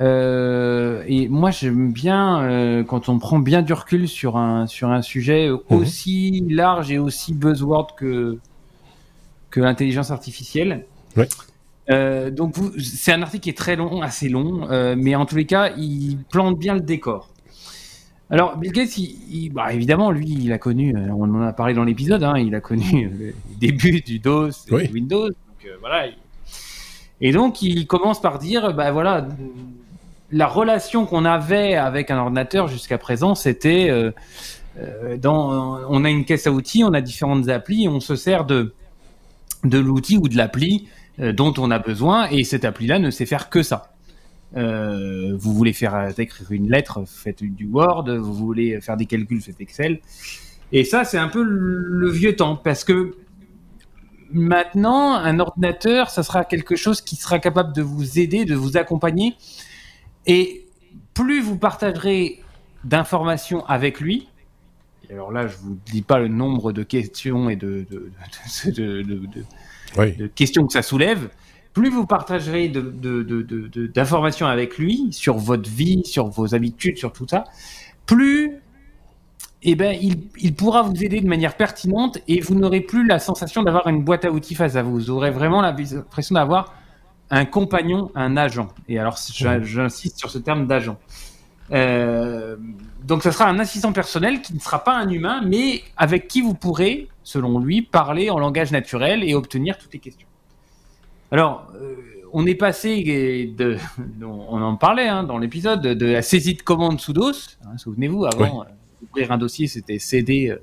et 0.00 1.28
moi, 1.28 1.50
j'aime 1.52 1.92
bien 1.92 2.84
quand 2.88 3.08
on 3.08 3.18
prend 3.20 3.38
bien 3.38 3.62
du 3.62 3.72
recul 3.72 4.08
sur 4.08 4.36
un 4.36 4.66
sur 4.66 4.90
un 4.90 5.02
sujet 5.02 5.48
mhm. 5.48 5.58
aussi 5.78 6.44
large 6.48 6.90
et 6.90 6.98
aussi 6.98 7.32
buzzword 7.32 7.94
que 7.96 8.38
que 9.50 9.60
l'intelligence 9.60 10.10
artificielle. 10.10 10.84
Euh, 11.90 12.30
donc 12.30 12.54
c'est 12.78 13.12
un 13.12 13.22
article 13.22 13.42
qui 13.42 13.50
est 13.50 13.58
très 13.58 13.76
long, 13.76 14.02
assez 14.02 14.28
long, 14.28 14.70
euh, 14.70 14.94
mais 14.96 15.14
en 15.14 15.26
tous 15.26 15.36
les 15.36 15.46
cas, 15.46 15.72
il 15.76 16.18
plante 16.30 16.58
bien 16.58 16.74
le 16.74 16.80
décor. 16.80 17.30
Alors 18.30 18.56
Bill 18.56 18.70
Gates, 18.70 18.96
il, 18.96 19.50
bah, 19.50 19.72
évidemment, 19.72 20.12
lui, 20.12 20.28
il 20.28 20.52
a 20.52 20.58
connu, 20.58 20.94
euh, 20.94 21.08
on 21.10 21.24
en 21.34 21.42
a 21.42 21.52
parlé 21.52 21.74
dans 21.74 21.82
l'épisode, 21.82 22.22
hein, 22.22 22.38
il 22.38 22.54
a 22.54 22.60
connu 22.60 23.10
le 23.18 23.34
début 23.58 24.00
du 24.00 24.20
DOS 24.20 24.50
et 24.68 24.86
du 24.86 24.94
Windows. 24.94 25.28
Donc, 25.28 25.68
voilà. 25.80 26.06
Et 27.20 27.32
donc 27.32 27.60
il 27.60 27.86
commence 27.86 28.20
par 28.20 28.38
dire, 28.38 28.72
bah 28.72 28.92
voilà, 28.92 29.26
la 30.30 30.46
relation 30.46 31.06
qu'on 31.06 31.24
avait 31.24 31.74
avec 31.74 32.10
un 32.10 32.18
ordinateur 32.18 32.68
jusqu'à 32.68 32.98
présent, 32.98 33.34
c'était 33.34 33.90
dans, 35.18 35.80
on 35.90 36.04
a 36.04 36.08
une 36.08 36.24
caisse 36.24 36.46
à 36.46 36.52
outils, 36.52 36.82
on 36.82 36.94
a 36.94 37.02
différentes 37.02 37.48
applis, 37.48 37.88
on 37.88 38.00
se 38.00 38.16
sert 38.16 38.46
de 38.46 38.72
de 39.64 39.78
l'outil 39.78 40.16
ou 40.16 40.28
de 40.28 40.36
l'appli 40.36 40.88
euh, 41.18 41.32
dont 41.32 41.52
on 41.58 41.70
a 41.70 41.78
besoin 41.78 42.28
et 42.30 42.44
cette 42.44 42.64
appli-là 42.64 42.98
ne 42.98 43.10
sait 43.10 43.26
faire 43.26 43.50
que 43.50 43.62
ça. 43.62 43.94
Euh, 44.56 45.36
vous 45.36 45.54
voulez 45.54 45.72
faire 45.72 46.12
écrire 46.18 46.50
une 46.50 46.70
lettre, 46.70 47.04
faites 47.06 47.42
du 47.42 47.66
Word. 47.66 48.10
Vous 48.10 48.34
voulez 48.34 48.80
faire 48.80 48.96
des 48.96 49.06
calculs, 49.06 49.40
faites 49.40 49.60
Excel. 49.60 50.00
Et 50.72 50.84
ça, 50.84 51.04
c'est 51.04 51.18
un 51.18 51.28
peu 51.28 51.42
le 51.42 52.10
vieux 52.10 52.36
temps 52.36 52.56
parce 52.56 52.84
que 52.84 53.16
maintenant, 54.32 55.14
un 55.14 55.38
ordinateur, 55.40 56.10
ça 56.10 56.22
sera 56.22 56.44
quelque 56.44 56.76
chose 56.76 57.00
qui 57.00 57.16
sera 57.16 57.38
capable 57.38 57.74
de 57.74 57.82
vous 57.82 58.18
aider, 58.18 58.44
de 58.44 58.54
vous 58.54 58.76
accompagner. 58.76 59.34
Et 60.26 60.66
plus 61.14 61.40
vous 61.40 61.58
partagerez 61.58 62.40
d'informations 62.84 63.64
avec 63.66 64.00
lui, 64.00 64.28
alors 65.12 65.32
là, 65.32 65.46
je 65.46 65.56
vous 65.56 65.76
dis 65.86 66.02
pas 66.02 66.18
le 66.18 66.28
nombre 66.28 66.72
de 66.72 66.82
questions 66.82 67.50
et 67.50 67.56
de, 67.56 67.86
de, 67.90 68.10
questions 70.34 70.66
que 70.66 70.72
ça 70.72 70.82
soulève. 70.82 71.30
Plus 71.72 71.90
vous 71.90 72.06
partagerez 72.06 72.68
d'informations 72.68 74.46
avec 74.46 74.78
lui 74.78 75.08
sur 75.12 75.36
votre 75.36 75.68
vie, 75.70 76.02
sur 76.04 76.26
vos 76.28 76.54
habitudes, 76.54 76.98
sur 76.98 77.12
tout 77.12 77.26
ça, 77.28 77.44
plus 78.06 78.60
eh 79.62 79.74
ben, 79.74 79.96
il, 80.00 80.54
pourra 80.54 80.82
vous 80.82 81.04
aider 81.04 81.20
de 81.20 81.28
manière 81.28 81.56
pertinente 81.56 82.18
et 82.28 82.40
vous 82.40 82.54
n'aurez 82.54 82.80
plus 82.80 83.06
la 83.06 83.18
sensation 83.18 83.62
d'avoir 83.62 83.86
une 83.88 84.02
boîte 84.02 84.24
à 84.24 84.30
outils 84.30 84.54
face 84.54 84.76
à 84.76 84.82
vous. 84.82 84.92
Vous 84.92 85.10
aurez 85.10 85.30
vraiment 85.30 85.60
l'impression 85.60 86.34
d'avoir 86.34 86.74
un 87.30 87.44
compagnon, 87.44 88.10
un 88.14 88.36
agent. 88.36 88.68
Et 88.88 88.98
alors, 88.98 89.18
j'insiste 89.62 90.18
sur 90.18 90.30
ce 90.30 90.38
terme 90.38 90.66
d'agent. 90.66 90.98
Donc, 93.04 93.22
ce 93.22 93.30
sera 93.30 93.46
un 93.46 93.58
assistant 93.58 93.92
personnel 93.92 94.42
qui 94.42 94.54
ne 94.54 94.58
sera 94.58 94.84
pas 94.84 94.96
un 94.96 95.08
humain, 95.08 95.42
mais 95.44 95.82
avec 95.96 96.28
qui 96.28 96.40
vous 96.40 96.54
pourrez, 96.54 97.08
selon 97.22 97.58
lui, 97.58 97.82
parler 97.82 98.30
en 98.30 98.38
langage 98.38 98.72
naturel 98.72 99.24
et 99.24 99.34
obtenir 99.34 99.78
toutes 99.78 99.92
les 99.92 99.98
questions. 99.98 100.28
Alors, 101.30 101.72
on 102.32 102.46
est 102.46 102.54
passé 102.54 103.52
de, 103.56 103.76
on 104.22 104.62
en 104.62 104.76
parlait 104.76 105.08
hein, 105.08 105.22
dans 105.24 105.38
l'épisode, 105.38 105.82
de 105.82 106.06
la 106.06 106.22
saisie 106.22 106.54
de 106.54 106.62
commande 106.62 107.00
sous 107.00 107.12
DOS. 107.12 107.58
Hein, 107.64 107.76
souvenez-vous, 107.76 108.26
avant, 108.26 108.64
ouvrir 109.02 109.32
un 109.32 109.38
dossier, 109.38 109.66
c'était 109.66 109.98
céder 109.98 110.56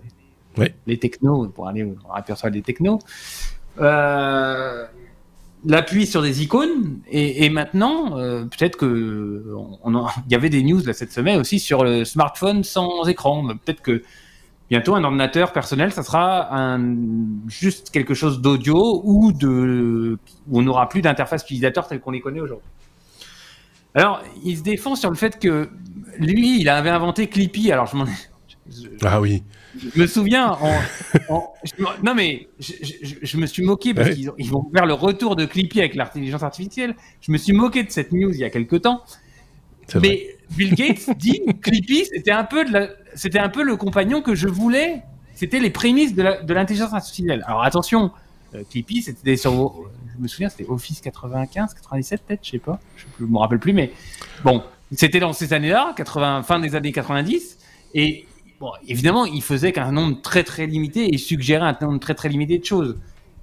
les 0.85 0.97
technos 0.97 1.47
pour 1.49 1.67
aller 1.67 1.87
apercevoir 2.13 2.53
les 2.53 2.61
technos. 2.61 2.99
Euh, 5.67 5.71
l'appui 5.71 6.05
sur 6.05 6.21
des 6.21 6.43
icônes 6.43 6.99
et, 7.09 7.49
maintenant 7.49 8.17
euh, 8.17 8.45
peut-être 8.45 8.77
que 8.77 9.45
il 10.27 10.31
y 10.31 10.35
avait 10.35 10.49
des 10.49 10.63
news 10.63 10.81
cette 10.93 11.11
semaine 11.11 11.39
aussi 11.39 11.59
sur 11.59 11.83
le 11.83 12.05
smartphone 12.05 12.63
sans 12.63 13.07
écran. 13.07 13.47
Peut-être 13.65 13.81
que 13.81 14.03
bientôt 14.69 14.95
un 14.95 15.03
ordinateur 15.03 15.53
personnel 15.53 15.91
ça 15.91 16.03
sera 16.03 16.77
juste 17.47 17.91
quelque 17.91 18.13
chose 18.13 18.41
d'audio 18.41 19.01
ou 19.03 19.31
où 19.31 20.17
on 20.51 20.61
n'aura 20.61 20.89
plus 20.89 21.01
d'interface 21.01 21.43
utilisateur 21.43 21.87
telle 21.87 21.99
qu'on 21.99 22.11
les 22.11 22.21
connaît 22.21 22.41
aujourd'hui. 22.41 22.67
Alors 23.95 24.21
il 24.43 24.57
se 24.57 24.63
défend 24.63 24.95
sur 24.95 25.09
le 25.09 25.15
fait 25.15 25.39
que 25.39 25.69
lui 26.19 26.59
il 26.59 26.69
avait 26.69 26.89
inventé 26.89 27.27
Clippy. 27.27 27.71
Alors 27.71 27.87
je 27.87 27.95
m'en 27.95 28.05
ah 29.03 29.21
oui 29.21 29.43
je 29.77 29.99
me 29.99 30.07
souviens, 30.07 30.57
non 32.03 32.15
mais 32.15 32.47
je, 32.59 33.37
me 33.37 33.45
suis 33.45 33.63
moqué 33.63 33.93
parce 33.93 34.11
qu'ils 34.11 34.31
ils 34.37 34.49
vont 34.49 34.69
faire 34.73 34.85
le 34.85 34.93
retour 34.93 35.35
de 35.35 35.45
Clippy 35.45 35.79
avec 35.79 35.95
l'intelligence 35.95 36.43
artificielle. 36.43 36.95
Je 37.21 37.31
me 37.31 37.37
suis 37.37 37.53
moqué 37.53 37.83
de 37.83 37.91
cette 37.91 38.11
news 38.11 38.31
il 38.31 38.39
y 38.39 38.43
a 38.43 38.49
quelques 38.49 38.81
temps. 38.81 39.03
Mais 40.01 40.27
Bill 40.51 40.75
Gates 40.75 41.17
dit 41.17 41.41
Clippy, 41.61 42.05
c'était 42.05 42.31
un 42.31 42.43
peu 42.43 42.65
de 42.65 42.89
c'était 43.15 43.39
un 43.39 43.49
peu 43.49 43.63
le 43.63 43.75
compagnon 43.77 44.21
que 44.21 44.35
je 44.35 44.47
voulais. 44.47 45.03
C'était 45.35 45.59
les 45.59 45.69
prémices 45.69 46.15
de 46.15 46.53
l'intelligence 46.53 46.93
artificielle. 46.93 47.43
Alors 47.45 47.63
attention, 47.63 48.11
euh, 48.55 48.63
Clippy, 48.69 49.01
c'était 49.01 49.35
sur, 49.35 49.73
je 50.15 50.21
me 50.21 50.27
souviens, 50.27 50.49
c'était 50.49 50.69
Office 50.69 51.01
95, 51.01 51.73
97 51.73 52.23
peut-être, 52.25 52.45
je 52.45 52.51
sais 52.51 52.59
pas, 52.59 52.79
je 53.19 53.25
me 53.25 53.37
rappelle 53.37 53.59
plus, 53.59 53.73
mais 53.73 53.91
bon, 54.43 54.63
c'était 54.91 55.19
dans 55.19 55.33
ces 55.33 55.53
années-là, 55.53 55.93
80, 55.97 56.43
fin 56.43 56.59
des 56.59 56.75
années 56.75 56.93
90, 56.93 57.57
et 57.93 58.25
bon, 58.59 58.71
évidemment, 58.87 59.25
il 59.25 59.41
faisait 59.41 59.71
qu'un 59.71 59.91
nombre 59.91 60.21
très 60.21 60.43
très 60.43 60.65
limité 60.65 61.13
et 61.13 61.17
suggérait 61.17 61.67
un 61.67 61.77
nombre 61.81 61.99
très 61.99 62.13
très 62.13 62.29
limité 62.29 62.57
de 62.59 62.65
choses. 62.65 62.95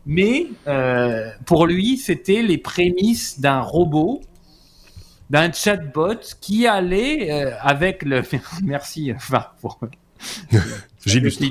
Mais 0.07 0.49
euh, 0.67 1.31
pour 1.47 1.67
lui, 1.67 1.97
c'était 1.97 2.43
les 2.43 2.59
prémices 2.59 3.41
d'un 3.41 3.61
robot, 3.61 4.21
d'un 5.31 5.51
chatbot 5.51 6.21
qui 6.41 6.67
allait 6.67 7.31
euh, 7.31 7.55
avec 7.61 8.03
le. 8.03 8.23
Merci, 8.65 9.13
enfin, 9.15 9.47
pour. 9.61 9.81
J'illustre. 11.07 11.45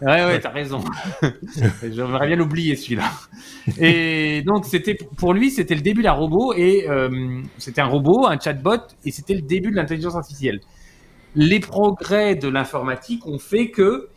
Ouais, 0.00 0.24
ouais, 0.24 0.40
t'as 0.40 0.50
raison. 0.50 0.82
J'aimerais 1.82 2.26
bien 2.26 2.36
l'oublier 2.36 2.74
celui-là. 2.74 3.10
Et 3.78 4.42
donc, 4.46 4.64
c'était 4.64 4.96
pour 5.16 5.34
lui, 5.34 5.50
c'était 5.50 5.74
le 5.74 5.82
début 5.82 6.02
d'un 6.02 6.12
robot 6.12 6.54
et 6.54 6.88
euh, 6.88 7.42
c'était 7.58 7.82
un 7.82 7.86
robot, 7.86 8.26
un 8.26 8.38
chatbot, 8.38 8.78
et 9.04 9.10
c'était 9.10 9.34
le 9.34 9.42
début 9.42 9.70
de 9.70 9.76
l'intelligence 9.76 10.16
artificielle 10.16 10.60
les 11.34 11.60
progrès 11.60 12.34
de 12.34 12.48
l'informatique 12.48 13.26
ont 13.26 13.38
fait 13.38 13.70
que, 13.70 14.08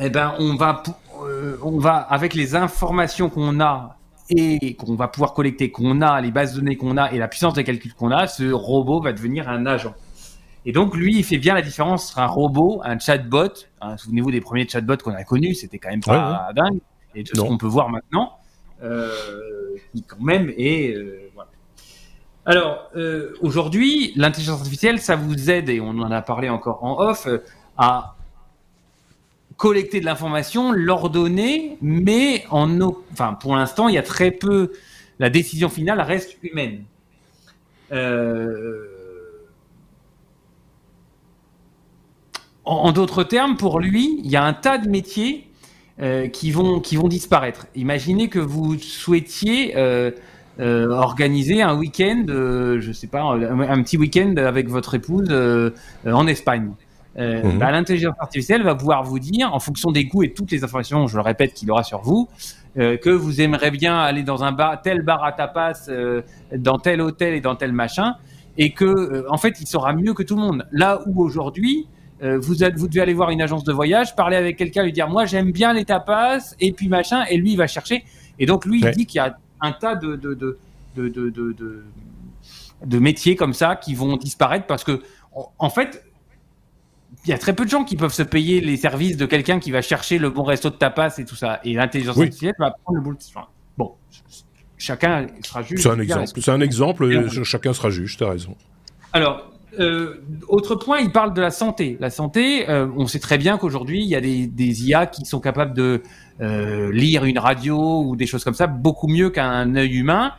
eh 0.00 0.10
ben, 0.10 0.34
on 0.38 0.54
va, 0.54 0.82
euh, 1.22 1.56
on 1.62 1.78
va 1.78 1.96
avec 1.96 2.34
les 2.34 2.54
informations 2.54 3.30
qu'on 3.30 3.60
a 3.60 3.96
et 4.30 4.74
qu'on 4.74 4.94
va 4.94 5.08
pouvoir 5.08 5.32
collecter, 5.32 5.70
qu'on 5.70 6.02
a, 6.02 6.20
les 6.20 6.30
bases 6.30 6.54
de 6.54 6.60
données 6.60 6.76
qu'on 6.76 6.96
a 6.96 7.12
et 7.12 7.18
la 7.18 7.28
puissance 7.28 7.54
de 7.54 7.62
calcul 7.62 7.94
qu'on 7.94 8.10
a, 8.10 8.26
ce 8.26 8.50
robot 8.52 9.00
va 9.00 9.12
devenir 9.12 9.48
un 9.48 9.64
agent. 9.66 9.94
Et 10.66 10.72
donc, 10.72 10.94
lui, 10.94 11.16
il 11.16 11.24
fait 11.24 11.38
bien 11.38 11.54
la 11.54 11.62
différence 11.62 12.10
entre 12.10 12.18
un 12.18 12.26
robot, 12.26 12.82
un 12.84 12.98
chatbot. 12.98 13.48
Hein, 13.80 13.96
souvenez-vous 13.96 14.30
des 14.30 14.40
premiers 14.40 14.68
chatbots 14.68 14.98
qu'on 14.98 15.14
a 15.14 15.24
connus, 15.24 15.54
c'était 15.54 15.78
quand 15.78 15.88
même 15.88 16.02
pas 16.02 16.50
dingue. 16.54 16.80
Et 17.14 17.22
de 17.22 17.28
ce 17.28 17.40
qu'on 17.40 17.56
peut 17.56 17.66
voir 17.66 17.88
maintenant, 17.88 18.38
euh, 18.82 19.10
qui 19.94 20.02
quand 20.02 20.20
même 20.20 20.52
est. 20.56 20.94
Euh, 20.94 21.27
alors, 22.48 22.88
euh, 22.96 23.34
aujourd'hui, 23.42 24.14
l'intelligence 24.16 24.60
artificielle, 24.60 25.00
ça 25.00 25.16
vous 25.16 25.50
aide, 25.50 25.68
et 25.68 25.82
on 25.82 25.90
en 25.90 26.10
a 26.10 26.22
parlé 26.22 26.48
encore 26.48 26.82
en 26.82 26.98
off, 26.98 27.26
euh, 27.26 27.44
à 27.76 28.16
collecter 29.58 30.00
de 30.00 30.06
l'information, 30.06 30.72
l'ordonner, 30.72 31.76
mais 31.82 32.46
en, 32.48 32.80
enfin, 33.12 33.34
pour 33.34 33.54
l'instant, 33.54 33.88
il 33.88 33.96
y 33.96 33.98
a 33.98 34.02
très 34.02 34.30
peu. 34.30 34.72
La 35.18 35.28
décision 35.28 35.68
finale 35.68 36.00
reste 36.00 36.38
humaine. 36.42 36.84
Euh, 37.92 38.86
en, 42.64 42.92
d'autres 42.92 43.24
termes, 43.24 43.58
pour 43.58 43.78
lui, 43.78 44.22
il 44.24 44.30
y 44.30 44.36
a 44.36 44.44
un 44.44 44.54
tas 44.54 44.78
de 44.78 44.88
métiers 44.88 45.44
qui 46.32 46.52
vont 46.52 47.08
disparaître. 47.08 47.66
Imaginez 47.74 48.28
que 48.28 48.38
vous 48.38 48.78
souhaitiez 48.78 49.74
organiser 50.58 51.62
un 51.62 51.76
week-end, 51.76 52.24
euh, 52.28 52.80
je 52.80 52.92
sais 52.92 53.06
pas, 53.06 53.22
un, 53.22 53.82
petit 53.82 53.96
week-end 53.96 54.34
avec 54.36 54.68
votre 54.68 54.94
épouse 54.94 55.28
euh, 55.30 55.70
en 56.04 56.26
Espagne. 56.26 56.72
Mhm. 57.16 57.58
Bah, 57.58 57.72
l'intelligence 57.72 58.14
artificielle 58.20 58.62
va 58.62 58.76
pouvoir 58.76 59.02
vous 59.02 59.18
dire, 59.18 59.52
en 59.52 59.58
fonction 59.58 59.90
des 59.90 60.04
goûts 60.04 60.22
et 60.22 60.32
toutes 60.32 60.52
les 60.52 60.62
informations, 60.62 61.06
je 61.08 61.16
le 61.16 61.22
répète, 61.22 61.52
qu'il 61.54 61.70
aura 61.70 61.82
sur 61.82 62.00
vous, 62.00 62.28
que 62.76 63.10
vous 63.10 63.40
aimeriez 63.40 63.72
bien 63.72 63.98
aller 63.98 64.22
dans 64.22 64.44
un 64.44 64.52
bar, 64.52 64.80
tel 64.82 65.02
bar 65.02 65.24
à 65.24 65.32
tapas, 65.32 65.90
dans 66.56 66.78
tel 66.78 67.00
hôtel 67.00 67.34
et 67.34 67.40
dans 67.40 67.56
tel 67.56 67.72
machin, 67.72 68.14
et 68.56 68.70
que, 68.70 69.28
en 69.28 69.36
fait, 69.36 69.60
il 69.60 69.66
saura 69.66 69.94
mieux 69.94 70.14
que 70.14 70.22
tout 70.22 70.36
le 70.36 70.42
monde. 70.42 70.64
Là 70.70 71.00
où 71.06 71.20
aujourd'hui, 71.20 71.88
vous, 72.22 72.54
vous 72.76 72.88
devez 72.88 73.00
aller 73.00 73.14
voir 73.14 73.30
une 73.30 73.42
agence 73.42 73.64
de 73.64 73.72
voyage, 73.72 74.14
parler 74.14 74.36
avec 74.36 74.56
quelqu'un, 74.56 74.84
lui 74.84 74.92
dire, 74.92 75.08
moi 75.08 75.24
j'aime 75.24 75.50
bien 75.50 75.72
les 75.72 75.84
tapas, 75.84 76.54
et 76.60 76.70
puis 76.70 76.86
machin, 76.86 77.24
et 77.28 77.36
lui 77.36 77.52
il 77.52 77.56
va 77.56 77.66
chercher. 77.66 78.04
Et 78.38 78.46
donc 78.46 78.64
lui 78.64 78.80
il 78.80 78.90
dit 78.92 79.06
qu'il 79.06 79.16
y 79.16 79.22
a 79.22 79.36
un 79.60 79.72
tas 79.72 79.94
de, 79.94 80.16
de, 80.16 80.34
de, 80.34 80.58
de, 80.96 81.84
de 82.84 82.98
métiers 82.98 83.36
comme 83.36 83.54
ça 83.54 83.76
qui 83.76 83.94
vont 83.94 84.16
disparaître 84.16 84.66
parce 84.66 84.84
que, 84.84 85.02
en 85.58 85.70
fait, 85.70 86.04
il 87.24 87.30
y 87.30 87.32
a 87.32 87.38
très 87.38 87.54
peu 87.54 87.64
de 87.64 87.70
gens 87.70 87.84
qui 87.84 87.96
peuvent 87.96 88.12
se 88.12 88.22
payer 88.22 88.60
les 88.60 88.76
services 88.76 89.16
de 89.16 89.26
quelqu'un 89.26 89.58
qui 89.58 89.70
va 89.70 89.82
chercher 89.82 90.18
le 90.18 90.30
bon 90.30 90.42
resto 90.42 90.70
de 90.70 90.76
tapas 90.76 91.18
et 91.18 91.24
tout 91.24 91.36
ça. 91.36 91.60
Et 91.64 91.74
l'intelligence 91.74 92.18
artificielle 92.18 92.54
va 92.58 92.70
prendre 92.70 92.98
le 92.98 93.02
bout. 93.04 93.18
Bon, 93.76 93.94
chacun 94.76 95.26
sera 95.42 95.62
juge. 95.62 95.82
C'est 95.82 95.90
un 95.90 96.00
exemple. 96.00 96.40
C'est 96.40 96.50
un 96.50 96.60
exemple. 96.60 97.44
chacun 97.44 97.72
sera 97.72 97.90
juge. 97.90 98.16
Tu 98.16 98.24
as 98.24 98.30
raison. 98.30 98.56
Alors, 99.12 99.50
euh, 99.78 100.22
autre 100.48 100.74
point, 100.74 100.98
il 100.98 101.10
parle 101.10 101.34
de 101.34 101.40
la 101.40 101.50
santé. 101.50 101.96
La 102.00 102.10
santé, 102.10 102.68
euh, 102.68 102.88
on 102.96 103.06
sait 103.06 103.18
très 103.18 103.38
bien 103.38 103.58
qu'aujourd'hui, 103.58 104.02
il 104.02 104.08
y 104.08 104.16
a 104.16 104.20
des, 104.20 104.46
des, 104.46 104.88
IA 104.88 105.06
qui 105.06 105.24
sont 105.24 105.40
capables 105.40 105.74
de 105.74 106.02
euh, 106.40 106.90
lire 106.92 107.24
une 107.24 107.38
radio 107.38 108.02
ou 108.02 108.16
des 108.16 108.26
choses 108.26 108.44
comme 108.44 108.54
ça 108.54 108.66
beaucoup 108.66 109.08
mieux 109.08 109.30
qu'un 109.30 109.74
œil 109.76 109.96
humain. 109.96 110.32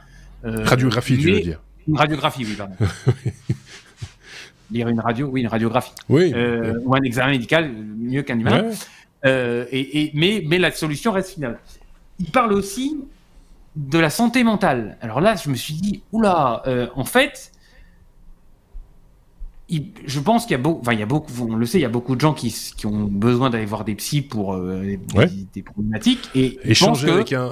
Radiographie, 0.44 1.18
tu 1.18 1.32
veux 1.32 1.42
dire 1.42 1.62
Une 1.88 1.98
radiographie, 1.98 2.46
oui, 2.46 2.56
pardon. 2.58 2.76
lire 4.72 4.88
une 4.88 5.00
radio, 5.00 5.28
oui, 5.28 5.42
une 5.42 5.48
radiographie. 5.48 5.92
Oui. 6.08 6.34
Ou 6.34 6.96
un 6.96 7.02
examen 7.02 7.32
médical 7.32 7.72
mieux 7.72 8.24
qu'un 8.24 8.40
humain. 8.40 8.70
Et, 9.26 9.70
et, 9.72 10.12
mais, 10.14 10.44
mais 10.46 10.58
la 10.58 10.72
solution 10.72 11.12
reste 11.12 11.32
finale. 11.32 11.60
Il 12.20 12.32
parle 12.32 12.54
aussi 12.54 12.98
de 13.76 14.00
la 14.00 14.10
santé 14.10 14.44
mentale. 14.44 14.98
Alors 15.02 15.22
là, 15.22 15.36
je 15.36 15.50
me 15.50 15.56
suis 15.56 15.76
dit, 15.76 16.04
oula, 16.12 16.64
en 16.96 17.06
fait, 17.06 17.52
je 20.06 20.20
pense 20.20 20.44
qu'il 20.44 20.52
y 20.52 20.56
a 20.56 20.62
beaucoup, 20.62 20.82
enfin 20.82 20.94
il 20.94 21.00
y 21.00 21.04
a 21.04 21.06
beaucoup, 21.06 21.32
on 21.42 21.56
le 21.56 21.66
sait, 21.66 21.78
il 21.78 21.82
y 21.82 21.86
a 21.86 21.90
beaucoup 21.90 22.16
de 22.16 22.22
gens 22.22 22.34
qui, 22.34 22.56
qui 22.76 22.86
ont 22.86 23.06
besoin 23.06 23.50
d'aller 23.50 23.66
voir 23.66 23.86
des 23.86 23.96
psys 23.96 24.22
pour 24.22 24.56
euh, 24.56 24.98
des, 25.54 25.62
problématiques 25.62 26.30
et 26.36 26.58
échanger 26.64 27.10
avec 27.10 27.34
un, 27.34 27.52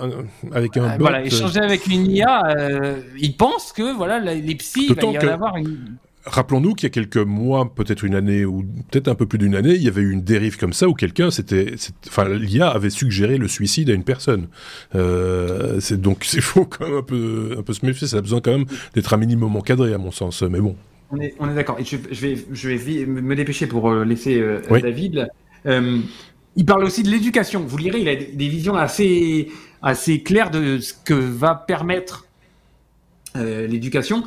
avec 0.51 0.77
un 0.77 0.83
euh, 0.83 0.97
voilà, 0.99 1.23
échanger 1.23 1.59
avec 1.59 1.85
une 1.87 2.09
IA, 2.09 2.47
euh, 2.47 3.01
ils 3.19 3.37
pensent 3.37 3.71
que 3.71 3.95
voilà 3.95 4.19
les 4.19 4.55
psys, 4.55 4.87
il 4.89 4.95
va 4.95 5.03
y 5.03 5.17
en 5.17 5.27
avoir 5.27 5.57
une. 5.57 5.97
Rappelons-nous 6.27 6.73
qu'il 6.73 6.87
y 6.87 6.87
a 6.87 6.89
quelques 6.89 7.17
mois, 7.17 7.73
peut-être 7.73 8.03
une 8.03 8.13
année 8.13 8.43
ou 8.43 8.65
peut-être 8.91 9.07
un 9.07 9.15
peu 9.15 9.25
plus 9.25 9.37
d'une 9.37 9.55
année, 9.55 9.75
il 9.75 9.81
y 9.81 9.87
avait 9.87 10.01
eu 10.01 10.11
une 10.11 10.23
dérive 10.23 10.57
comme 10.57 10.73
ça 10.73 10.89
où 10.89 10.93
quelqu'un, 10.93 11.31
c'était, 11.31 11.75
enfin, 12.05 12.27
l'IA 12.27 12.67
avait 12.67 12.89
suggéré 12.89 13.37
le 13.37 13.47
suicide 13.47 13.89
à 13.89 13.93
une 13.93 14.03
personne. 14.03 14.47
Euh, 14.95 15.79
c'est 15.79 16.01
donc 16.01 16.23
c'est 16.27 16.41
faux 16.41 16.65
quand 16.65 16.85
même 16.85 16.97
un 16.97 17.01
peu, 17.01 17.55
un 17.57 17.61
peu 17.61 17.71
se 17.71 17.85
méfier. 17.85 18.07
Ça 18.07 18.17
a 18.17 18.21
besoin 18.21 18.41
quand 18.41 18.51
même 18.51 18.65
d'être 18.93 19.13
un 19.13 19.17
minimum 19.17 19.55
encadré 19.55 19.93
à 19.93 19.97
mon 19.97 20.11
sens. 20.11 20.41
Mais 20.41 20.59
bon, 20.59 20.75
on 21.11 21.19
est, 21.19 21.35
on 21.39 21.49
est 21.49 21.55
d'accord. 21.55 21.79
Et 21.79 21.85
je, 21.85 21.97
vais, 21.97 22.37
je 22.51 22.69
vais 22.69 23.05
me 23.05 23.35
dépêcher 23.35 23.67
pour 23.67 23.89
euh, 23.89 24.03
laisser 24.03 24.39
euh, 24.39 24.61
David. 24.69 25.27
Euh, 25.65 25.99
il 26.55 26.65
parle 26.65 26.83
aussi 26.83 27.03
de 27.03 27.09
l'éducation. 27.09 27.61
Vous 27.61 27.77
lirez, 27.77 28.01
il 28.01 28.09
a 28.09 28.15
des 28.15 28.47
visions 28.47 28.75
assez, 28.75 29.51
assez 29.81 30.23
claires 30.23 30.49
de 30.49 30.79
ce 30.79 30.93
que 30.93 31.13
va 31.13 31.55
permettre 31.55 32.25
l'éducation. 33.35 34.23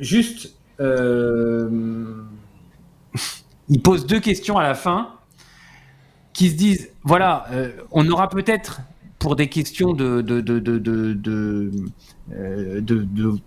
juste, 0.00 0.54
il 0.80 2.16
pose 3.84 4.06
deux 4.06 4.18
questions 4.18 4.58
à 4.58 4.64
la 4.64 4.74
fin 4.74 5.14
qui 6.32 6.50
se 6.50 6.56
disent 6.56 6.90
voilà, 7.04 7.46
on 7.92 8.10
aura 8.10 8.28
peut-être 8.28 8.80
pour 9.20 9.36
des 9.36 9.48
questions 9.48 9.92
de, 9.92 10.22
de, 10.22 10.40
de, 10.40 10.58
de, 10.58 10.78
de, 11.12 12.80
de 12.80 13.38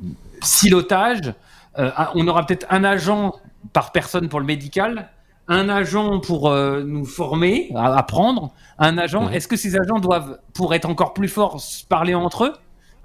silotage, 0.41 1.33
on 1.77 2.27
aura 2.27 2.45
peut-être 2.45 2.67
un 2.69 2.83
agent 2.83 3.33
par 3.71 3.91
personne 3.91 4.29
pour 4.29 4.39
le 4.39 4.45
médical, 4.45 5.09
un 5.47 5.69
agent 5.69 6.19
pour 6.19 6.51
nous 6.51 7.05
former, 7.05 7.71
apprendre, 7.75 8.53
un 8.79 8.97
agent. 8.97 9.29
Est-ce 9.29 9.47
que 9.47 9.55
ces 9.55 9.75
agents 9.75 9.99
doivent, 9.99 10.39
pour 10.53 10.73
être 10.73 10.89
encore 10.89 11.13
plus 11.13 11.27
forts, 11.27 11.61
parler 11.89 12.13
entre 12.13 12.45
eux? 12.45 12.53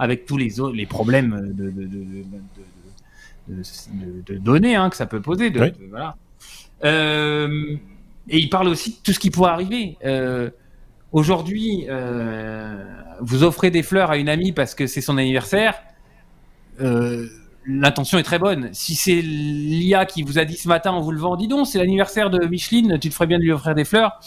Avec 0.00 0.26
tous 0.26 0.36
les, 0.36 0.54
les 0.74 0.86
problèmes 0.86 1.52
de, 1.54 1.72
de, 3.48 4.36
données 4.38 4.76
hein, 4.76 4.90
que 4.90 4.96
ça 4.96 5.06
peut 5.06 5.20
poser. 5.20 5.50
voilà. 5.90 6.14
Euh, 6.84 7.76
et 8.28 8.38
il 8.38 8.50
parle 8.50 8.68
aussi 8.68 8.90
de 8.90 8.96
tout 9.02 9.12
ce 9.12 9.18
qui 9.18 9.30
pourrait 9.30 9.50
arriver. 9.50 9.96
Euh, 10.04 10.50
aujourd'hui, 11.12 11.86
euh, 11.88 12.84
vous 13.20 13.42
offrez 13.42 13.70
des 13.70 13.82
fleurs 13.82 14.10
à 14.10 14.18
une 14.18 14.28
amie 14.28 14.52
parce 14.52 14.74
que 14.74 14.86
c'est 14.86 15.00
son 15.00 15.16
anniversaire. 15.18 15.74
L'intention 17.70 18.16
est 18.16 18.22
très 18.22 18.38
bonne. 18.38 18.70
Si 18.72 18.94
c'est 18.94 19.20
l'IA 19.20 20.06
qui 20.06 20.22
vous 20.22 20.38
a 20.38 20.46
dit 20.46 20.56
ce 20.56 20.68
matin 20.68 20.90
en 20.90 21.02
vous 21.02 21.12
levant, 21.12 21.36
dis 21.36 21.48
donc, 21.48 21.66
c'est 21.66 21.78
l'anniversaire 21.78 22.30
de 22.30 22.46
Micheline, 22.46 22.98
tu 22.98 23.10
te 23.10 23.14
ferais 23.14 23.26
bien 23.26 23.38
de 23.38 23.42
lui 23.42 23.52
offrir 23.52 23.74
des 23.74 23.84
fleurs. 23.84 24.18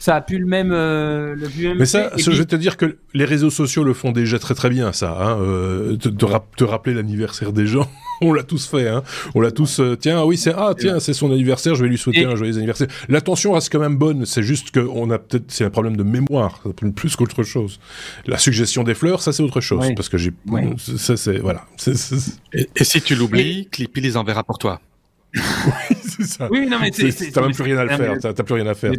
Ça 0.00 0.16
a 0.16 0.20
pu 0.20 0.38
le 0.38 0.46
même 0.46 0.72
euh, 0.72 1.34
le 1.34 1.74
mais 1.74 1.86
ça 1.86 2.10
je 2.16 2.30
vais 2.30 2.44
te 2.44 2.56
dire 2.56 2.76
que 2.76 2.98
les 3.14 3.24
réseaux 3.24 3.50
sociaux 3.50 3.82
le 3.82 3.94
font 3.94 4.12
déjà 4.12 4.38
très 4.38 4.54
très 4.54 4.70
bien 4.70 4.92
ça 4.92 5.10
hein, 5.20 5.40
euh, 5.40 5.96
te, 5.96 6.08
te, 6.08 6.64
rappeler 6.64 6.94
l'anniversaire 6.94 7.52
des 7.52 7.66
gens 7.66 7.88
on 8.26 8.32
l'a 8.32 8.42
tous 8.42 8.66
fait 8.66 8.88
hein. 8.88 9.02
on 9.34 9.40
l'a 9.40 9.50
tous 9.50 9.80
euh, 9.80 9.96
tiens 9.96 10.24
oui 10.24 10.36
c'est 10.36 10.54
ah 10.56 10.74
tiens 10.78 11.00
c'est 11.00 11.12
son 11.12 11.30
anniversaire 11.30 11.74
je 11.74 11.82
vais 11.82 11.88
lui 11.88 11.98
souhaiter 11.98 12.24
un 12.24 12.36
joyeux 12.36 12.56
anniversaire 12.56 12.88
l'attention 13.08 13.52
reste 13.52 13.70
quand 13.70 13.80
même 13.80 13.96
bonne 13.96 14.26
c'est 14.26 14.42
juste 14.42 14.70
que 14.70 14.80
on 14.80 15.10
a 15.10 15.18
peut-être 15.18 15.44
c'est 15.48 15.64
un 15.64 15.70
problème 15.70 15.96
de 15.96 16.02
mémoire 16.02 16.62
plus 16.94 17.16
qu'autre 17.16 17.42
chose 17.42 17.80
la 18.26 18.38
suggestion 18.38 18.82
des 18.84 18.94
fleurs 18.94 19.22
ça 19.22 19.32
c'est 19.32 19.42
autre 19.42 19.60
chose 19.60 19.86
parce 19.94 20.08
que 20.08 20.18
j'ai 20.18 20.32
ça 20.78 21.16
c'est 21.16 21.38
voilà 21.38 21.64
Et, 22.52 22.84
si 22.84 23.02
tu 23.02 23.14
l'oublies 23.14 23.68
Clippy 23.70 24.00
les 24.00 24.16
enverra 24.16 24.42
pour 24.42 24.58
toi 24.58 24.80
oui, 25.34 25.96
c'est 26.02 26.24
ça. 26.24 26.48
Oui, 26.50 26.66
non, 26.66 26.78
mais 26.80 26.90
T'as 26.90 27.40
même 27.42 27.52
plus 27.52 27.62
rien 27.62 27.78
à 27.78 27.84
le 27.84 27.90
faire. 27.90 28.18
T'as 28.18 28.42
plus 28.42 28.54
rien 28.54 28.66
à 28.66 28.74
faire. 28.74 28.92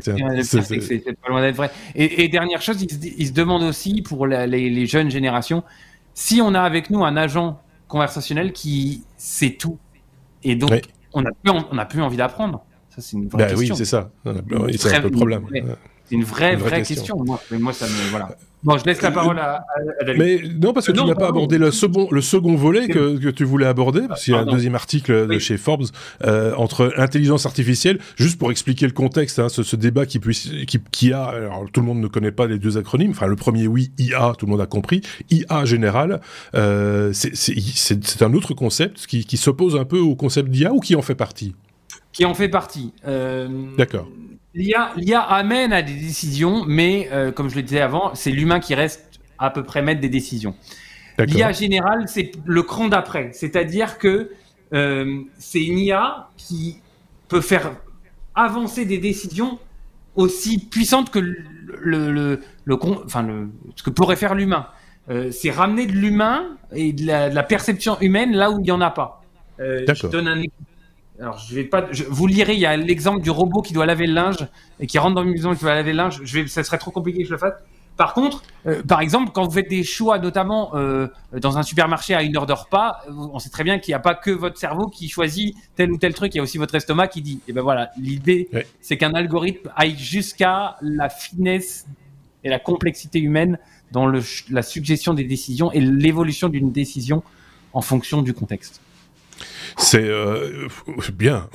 C'est 0.43 1.15
pas 1.21 1.29
loin 1.29 1.41
d'être 1.41 1.55
vrai. 1.55 1.71
Et, 1.95 2.27
dernière 2.27 2.61
chose, 2.61 2.81
il, 2.81 3.27
se 3.27 3.33
demande 3.33 3.63
aussi 3.63 4.01
pour 4.01 4.27
les, 4.27 4.85
jeunes 4.85 5.09
générations 5.09 5.63
si 6.13 6.41
on 6.41 6.53
a 6.53 6.61
avec 6.61 6.89
nous 6.89 7.03
un 7.05 7.15
agent 7.15 7.61
conversationnel 7.89 8.53
qui 8.53 9.03
sait 9.17 9.57
tout. 9.59 9.77
Et 10.43 10.55
donc, 10.55 10.71
on 11.11 11.21
n'a 11.21 11.31
plus, 11.31 11.51
on 11.51 11.77
a 11.77 11.85
plus 11.85 12.01
envie 12.01 12.15
d'apprendre. 12.15 12.63
Ça, 12.89 13.01
c'est 13.01 13.17
une 13.17 13.27
vraie 13.27 13.43
bah 13.43 13.49
question. 13.49 13.75
Oui, 13.75 13.77
c'est 13.77 13.85
ça. 13.85 14.11
C'est 14.23 14.95
un 14.95 15.01
peu 15.01 15.09
le 15.09 15.11
problème. 15.11 15.45
C'est 16.05 16.15
une 16.15 16.23
vraie, 16.23 16.55
vraie, 16.55 16.81
question. 16.83 17.21
Moi, 17.23 17.41
moi, 17.51 17.73
ça 17.73 17.85
me. 17.85 18.09
Voilà. 18.09 18.29
Bon, 18.61 18.77
je 18.77 18.83
laisse 18.83 19.01
la 19.01 19.11
parole 19.11 19.39
à, 19.39 19.65
David. 20.05 20.21
Mais 20.21 20.41
non, 20.61 20.73
parce 20.73 20.87
que 20.87 20.91
tu 20.91 21.03
n'as 21.03 21.15
pas 21.15 21.29
abordé 21.29 21.57
le 21.57 21.71
second, 21.71 22.09
le 22.11 22.21
second 22.21 22.55
volet 22.55 22.87
que, 22.89 23.17
que 23.17 23.29
tu 23.29 23.45
voulais 23.45 23.65
aborder, 23.65 24.01
parce 24.07 24.23
qu'il 24.23 24.33
y 24.33 24.37
a 24.37 24.41
un 24.41 24.45
deuxième 24.45 24.75
article 24.75 25.27
de 25.27 25.39
chez 25.39 25.57
Forbes 25.57 25.85
euh, 26.25 26.53
entre 26.55 26.93
intelligence 26.97 27.45
artificielle, 27.45 27.99
juste 28.17 28.37
pour 28.37 28.51
expliquer 28.51 28.85
le 28.85 28.91
contexte, 28.91 29.39
hein, 29.39 29.47
ce, 29.47 29.63
ce, 29.63 29.75
débat 29.77 30.05
qui, 30.05 30.19
puisse, 30.19 30.49
qui, 30.67 30.79
qui 30.91 31.13
a, 31.13 31.25
alors 31.25 31.65
tout 31.71 31.79
le 31.79 31.85
monde 31.85 31.99
ne 31.99 32.07
connaît 32.07 32.31
pas 32.31 32.47
les 32.47 32.59
deux 32.59 32.77
acronymes, 32.77 33.11
enfin 33.11 33.27
le 33.27 33.37
premier 33.37 33.67
oui, 33.67 33.91
IA, 33.97 34.33
tout 34.37 34.45
le 34.45 34.51
monde 34.51 34.61
a 34.61 34.65
compris, 34.65 35.01
IA 35.31 35.63
général, 35.63 36.19
euh, 36.55 37.11
c'est 37.13 38.21
un 38.21 38.33
autre 38.33 38.53
concept 38.53 39.07
qui, 39.07 39.23
qui 39.23 39.37
s'oppose 39.37 39.77
un 39.77 39.85
peu 39.85 39.99
au 39.99 40.15
concept 40.15 40.49
d'IA 40.49 40.73
ou 40.73 40.81
qui 40.81 40.95
en 40.95 41.01
fait 41.01 41.15
partie? 41.15 41.55
Qui 42.11 42.25
en 42.25 42.33
fait 42.33 42.49
partie. 42.49 42.91
Euh, 43.07 43.47
D'accord. 43.77 44.07
L'IA 44.59 45.21
amène 45.21 45.71
à 45.71 45.81
des 45.81 45.93
décisions, 45.93 46.65
mais 46.67 47.07
euh, 47.13 47.31
comme 47.31 47.49
je 47.49 47.55
le 47.55 47.63
disais 47.63 47.79
avant, 47.79 48.13
c'est 48.13 48.31
l'humain 48.31 48.59
qui 48.59 48.75
reste 48.75 49.19
à 49.37 49.49
peu 49.51 49.63
près 49.63 49.81
maître 49.81 50.01
des 50.01 50.09
décisions. 50.09 50.53
L'IA 51.17 51.51
générale, 51.51 52.05
c'est 52.07 52.31
le 52.45 52.63
cran 52.63 52.87
d'après, 52.87 53.31
c'est-à-dire 53.33 53.97
que 53.97 54.31
euh, 54.73 55.21
c'est 55.37 55.63
une 55.63 55.79
IA 55.79 56.29
qui 56.37 56.79
peut 57.27 57.41
faire 57.41 57.73
avancer 58.35 58.85
des 58.85 58.97
décisions 58.97 59.59
aussi 60.15 60.59
puissantes 60.59 61.09
que 61.09 61.19
le, 61.19 62.11
le, 62.11 62.39
le, 62.65 62.79
enfin 63.05 63.27
ce 63.75 63.83
que 63.83 63.89
pourrait 63.89 64.15
faire 64.15 64.35
l'humain. 64.35 64.67
Euh, 65.09 65.31
c'est 65.31 65.51
ramener 65.51 65.87
de 65.87 65.93
l'humain 65.93 66.57
et 66.73 66.93
de 66.93 67.05
la, 67.05 67.43
perception 67.43 67.99
humaine 68.01 68.33
là 68.33 68.51
où 68.51 68.59
il 68.59 68.63
n'y 68.63 68.71
en 68.71 68.81
a 68.81 68.91
pas. 68.91 69.23
je 69.57 70.07
donne 70.07 70.27
un, 70.27 70.43
alors, 71.21 71.37
je 71.37 71.53
vais 71.53 71.65
pas. 71.65 71.87
vous 72.09 72.27
lirez, 72.27 72.53
il 72.53 72.59
y 72.59 72.65
a 72.65 72.77
l'exemple 72.77 73.21
du 73.21 73.29
robot 73.29 73.61
qui 73.61 73.73
doit 73.73 73.85
laver 73.85 74.07
le 74.07 74.13
linge 74.13 74.47
et 74.79 74.87
qui 74.87 74.97
rentre 74.97 75.15
dans 75.15 75.23
une 75.23 75.31
maison 75.31 75.51
et 75.51 75.57
qui 75.57 75.65
va 75.65 75.75
laver 75.75 75.91
le 75.91 75.97
linge. 75.97 76.21
Je 76.23 76.39
vais, 76.39 76.47
ça 76.47 76.63
serait 76.63 76.77
trop 76.77 76.91
compliqué 76.91 77.23
que 77.23 77.27
je 77.27 77.33
le 77.33 77.37
fasse. 77.37 77.55
Par 77.97 78.13
contre, 78.13 78.43
euh, 78.65 78.81
par 78.83 79.01
exemple, 79.01 79.31
quand 79.33 79.43
vous 79.43 79.51
faites 79.51 79.69
des 79.69 79.83
choix, 79.83 80.19
notamment 80.19 80.73
euh, 80.75 81.07
dans 81.33 81.57
un 81.57 81.63
supermarché 81.63 82.15
à 82.15 82.23
une 82.23 82.37
heure 82.37 82.45
de 82.45 82.53
repas, 82.53 83.01
on 83.09 83.37
sait 83.39 83.49
très 83.49 83.65
bien 83.65 83.79
qu'il 83.79 83.91
n'y 83.91 83.95
a 83.95 83.99
pas 83.99 84.15
que 84.15 84.31
votre 84.31 84.57
cerveau 84.57 84.87
qui 84.87 85.09
choisit 85.09 85.53
tel 85.75 85.91
ou 85.91 85.97
tel 85.97 86.13
truc. 86.13 86.33
Il 86.33 86.37
y 86.37 86.39
a 86.39 86.43
aussi 86.43 86.57
votre 86.57 86.75
estomac 86.75 87.09
qui 87.09 87.21
dit. 87.21 87.41
Et 87.47 87.49
eh 87.49 87.53
ben 87.53 87.61
voilà, 87.61 87.89
l'idée, 87.97 88.47
c'est 88.79 88.95
qu'un 88.95 89.13
algorithme 89.13 89.69
aille 89.75 89.97
jusqu'à 89.97 90.77
la 90.81 91.09
finesse 91.09 91.85
et 92.45 92.49
la 92.49 92.59
complexité 92.59 93.19
humaine 93.19 93.59
dans 93.91 94.05
le, 94.05 94.21
la 94.49 94.61
suggestion 94.61 95.13
des 95.13 95.25
décisions 95.25 95.69
et 95.73 95.81
l'évolution 95.81 96.47
d'une 96.47 96.71
décision 96.71 97.21
en 97.73 97.81
fonction 97.81 98.21
du 98.21 98.33
contexte. 98.33 98.79
C'est 99.79 100.03
euh, 100.03 100.67
bien. 101.13 101.47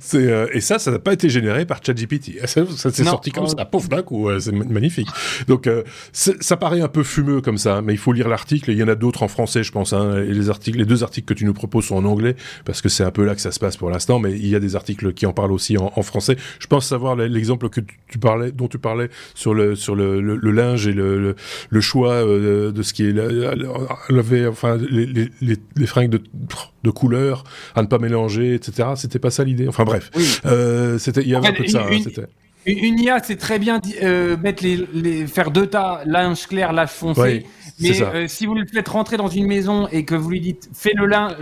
c'est 0.00 0.14
euh, 0.14 0.46
et 0.52 0.60
ça, 0.62 0.78
ça 0.78 0.90
n'a 0.90 0.98
pas 0.98 1.12
été 1.12 1.28
généré 1.28 1.66
par 1.66 1.84
ChatGPT. 1.84 2.38
Ça, 2.46 2.64
ça 2.66 2.90
s'est 2.90 3.04
sorti 3.04 3.30
comme 3.30 3.46
ça, 3.46 3.64
pauvre 3.66 3.88
d'un 3.88 4.02
coup. 4.02 4.28
c'est 4.40 4.52
magnifique. 4.52 5.08
Donc 5.48 5.66
euh, 5.66 5.82
ça 6.12 6.56
paraît 6.56 6.80
un 6.80 6.88
peu 6.88 7.02
fumeux 7.02 7.42
comme 7.42 7.58
ça, 7.58 7.82
mais 7.82 7.92
il 7.92 7.98
faut 7.98 8.12
lire 8.12 8.28
l'article. 8.28 8.70
Il 8.70 8.78
y 8.78 8.82
en 8.82 8.88
a 8.88 8.94
d'autres 8.94 9.22
en 9.22 9.28
français, 9.28 9.62
je 9.62 9.70
pense. 9.70 9.92
Hein, 9.92 10.16
et 10.16 10.32
les 10.32 10.48
articles, 10.48 10.78
les 10.78 10.86
deux 10.86 11.02
articles 11.02 11.26
que 11.26 11.38
tu 11.38 11.44
nous 11.44 11.52
proposes 11.52 11.84
sont 11.86 11.96
en 11.96 12.04
anglais 12.06 12.36
parce 12.64 12.80
que 12.80 12.88
c'est 12.88 13.04
un 13.04 13.10
peu 13.10 13.24
là 13.24 13.34
que 13.34 13.42
ça 13.42 13.52
se 13.52 13.60
passe 13.60 13.76
pour 13.76 13.90
l'instant. 13.90 14.18
Mais 14.18 14.32
il 14.32 14.48
y 14.48 14.56
a 14.56 14.60
des 14.60 14.76
articles 14.76 15.12
qui 15.12 15.26
en 15.26 15.34
parlent 15.34 15.52
aussi 15.52 15.76
en, 15.76 15.92
en 15.94 16.02
français. 16.02 16.36
Je 16.58 16.66
pense 16.68 16.86
savoir 16.86 17.16
l'exemple 17.16 17.68
que 17.68 17.80
tu 18.08 18.18
parlais, 18.18 18.50
dont 18.50 18.68
tu 18.68 18.78
parlais 18.78 19.10
sur 19.34 19.52
le 19.52 19.76
sur 19.76 19.94
le, 19.94 20.20
le, 20.20 20.50
linge 20.52 20.86
et 20.86 20.92
le, 20.92 21.34
le, 21.68 21.80
choix 21.80 22.12
euh, 22.14 22.72
de 22.72 22.82
ce 22.82 22.94
qui 22.94 23.04
est 23.04 23.12
levé, 23.12 24.46
enfin 24.46 24.78
les, 24.78 25.28
les 25.40 25.58
les 25.81 25.81
fringues 25.86 26.10
de, 26.10 26.22
de 26.82 26.90
couleur, 26.90 27.44
à 27.74 27.82
ne 27.82 27.86
pas 27.86 27.98
mélanger, 27.98 28.54
etc. 28.54 28.90
C'était 28.96 29.18
pas 29.18 29.30
ça 29.30 29.44
l'idée. 29.44 29.68
Enfin 29.68 29.84
bref, 29.84 30.10
euh, 30.46 30.98
c'était 30.98 31.22
il 31.22 31.28
y 31.28 31.34
avait 31.34 31.48
un 31.48 31.52
peu 31.52 31.64
de 31.64 31.68
ça. 31.68 31.86
Une, 31.90 32.22
hein, 32.22 32.26
une 32.66 33.00
IA, 33.00 33.22
c'est 33.22 33.36
très 33.36 33.58
bien 33.58 33.80
euh, 34.02 34.36
mettre 34.36 34.62
les, 34.62 34.86
les, 34.92 35.26
faire 35.26 35.50
deux 35.50 35.66
tas, 35.66 36.02
linge 36.06 36.46
clair, 36.46 36.72
linge 36.72 36.90
foncé. 36.90 37.46
mais 37.80 38.02
euh, 38.02 38.26
si 38.28 38.46
vous 38.46 38.54
le 38.54 38.64
faites 38.66 38.88
rentrer 38.88 39.16
dans 39.16 39.28
une 39.28 39.46
maison 39.46 39.88
et 39.88 40.04
que 40.04 40.14
vous 40.14 40.30
lui 40.30 40.40
dites 40.40 40.68
fais 40.72 40.92
le 40.94 41.06
linge, 41.06 41.34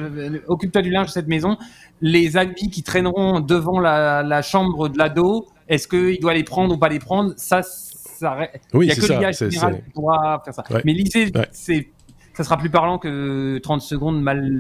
occupe-toi 0.49 0.83
du 0.83 0.91
linge 0.91 1.09
de 1.09 1.13
cette 1.13 1.29
maison, 1.29 1.57
les 2.01 2.37
habits 2.37 2.71
qui 2.71 2.83
traîneront 2.83 3.41
devant 3.41 3.81
la, 3.81 4.23
la 4.23 4.43
chambre 4.43 4.89
de 4.89 4.99
l'ado, 4.99 5.47
est-ce 5.69 5.87
qu'il 5.87 6.19
doit 6.21 6.35
les 6.35 6.45
prendre 6.45 6.75
ou 6.75 6.79
pas 6.79 6.89
les 6.89 6.99
prendre? 6.99 7.33
Ça, 7.37 7.63
ça, 7.63 8.37
oui, 8.75 8.87
il 8.87 8.89
y 8.89 8.93
a 8.93 8.95
que 8.95 9.19
l'IA 9.19 9.33
générale 9.33 9.83
qui 9.83 9.91
pourra 9.93 10.43
faire 10.45 10.55
ça. 10.55 10.65
Mais 10.85 10.93
l'idée, 10.93 11.33
c'est 11.53 11.89
ça 12.35 12.45
sera 12.45 12.57
plus 12.57 12.71
parlant 12.71 12.99
que 12.99 13.59
30 13.59 13.83
secondes 13.83 14.23
mal 14.23 14.51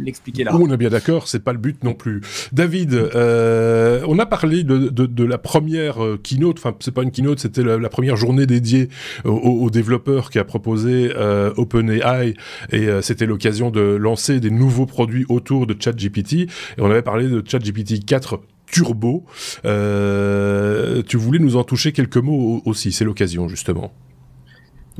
l'expliquer 0.00 0.44
là. 0.44 0.54
On 0.54 0.70
est 0.70 0.76
bien 0.76 0.90
d'accord, 0.90 1.28
c'est 1.28 1.44
pas 1.44 1.52
le 1.52 1.58
but 1.58 1.82
non 1.84 1.94
plus. 1.94 2.20
David, 2.52 2.92
euh, 2.94 4.02
on 4.06 4.18
a 4.18 4.26
parlé 4.26 4.64
de, 4.64 5.24
la 5.24 5.38
première 5.38 6.02
euh, 6.02 6.20
keynote, 6.22 6.58
enfin 6.58 6.74
c'est 6.80 6.92
pas 6.92 7.02
une 7.02 7.10
keynote, 7.10 7.38
c'était 7.38 7.62
la, 7.62 7.88
première 7.88 8.16
journée 8.16 8.46
dédiée 8.46 8.88
aux, 9.24 9.70
développeurs 9.70 10.30
qui 10.30 10.38
a 10.38 10.44
proposé 10.44 11.12
euh, 11.16 11.52
OpenAI 11.56 12.34
et 12.72 12.88
c'était 13.02 13.26
l'occasion 13.26 13.70
de 13.70 13.80
lancer 13.80 14.40
des 14.40 14.50
nouveaux 14.50 14.86
produits 14.86 15.26
autour 15.28 15.66
de 15.66 15.76
ChatGPT 15.78 16.32
et 16.32 16.48
on 16.78 16.90
avait 16.90 17.02
parlé 17.02 17.28
de 17.28 17.42
ChatGPT 17.46 18.04
4 18.04 18.40
Turbo. 18.66 19.24
Tu 19.62 21.16
voulais 21.16 21.38
nous 21.38 21.56
en 21.56 21.64
toucher 21.64 21.92
quelques 21.92 22.16
mots 22.16 22.62
aussi, 22.64 22.92
c'est 22.92 23.04
l'occasion 23.04 23.48
justement. 23.48 23.92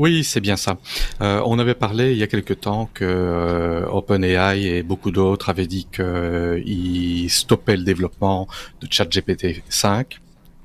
Oui, 0.00 0.24
c'est 0.24 0.40
bien 0.40 0.56
ça. 0.56 0.78
Euh, 1.20 1.42
on 1.44 1.58
avait 1.58 1.74
parlé 1.74 2.12
il 2.12 2.16
y 2.16 2.22
a 2.22 2.26
quelque 2.26 2.54
temps 2.54 2.88
que 2.94 3.04
euh, 3.04 3.86
OpenAI 3.86 4.62
et 4.64 4.82
beaucoup 4.82 5.10
d'autres 5.10 5.50
avaient 5.50 5.66
dit 5.66 5.88
qu'ils 5.92 7.30
stoppaient 7.30 7.76
le 7.76 7.84
développement 7.84 8.48
de 8.80 8.88
ChatGPT 8.90 9.62
5 9.68 10.18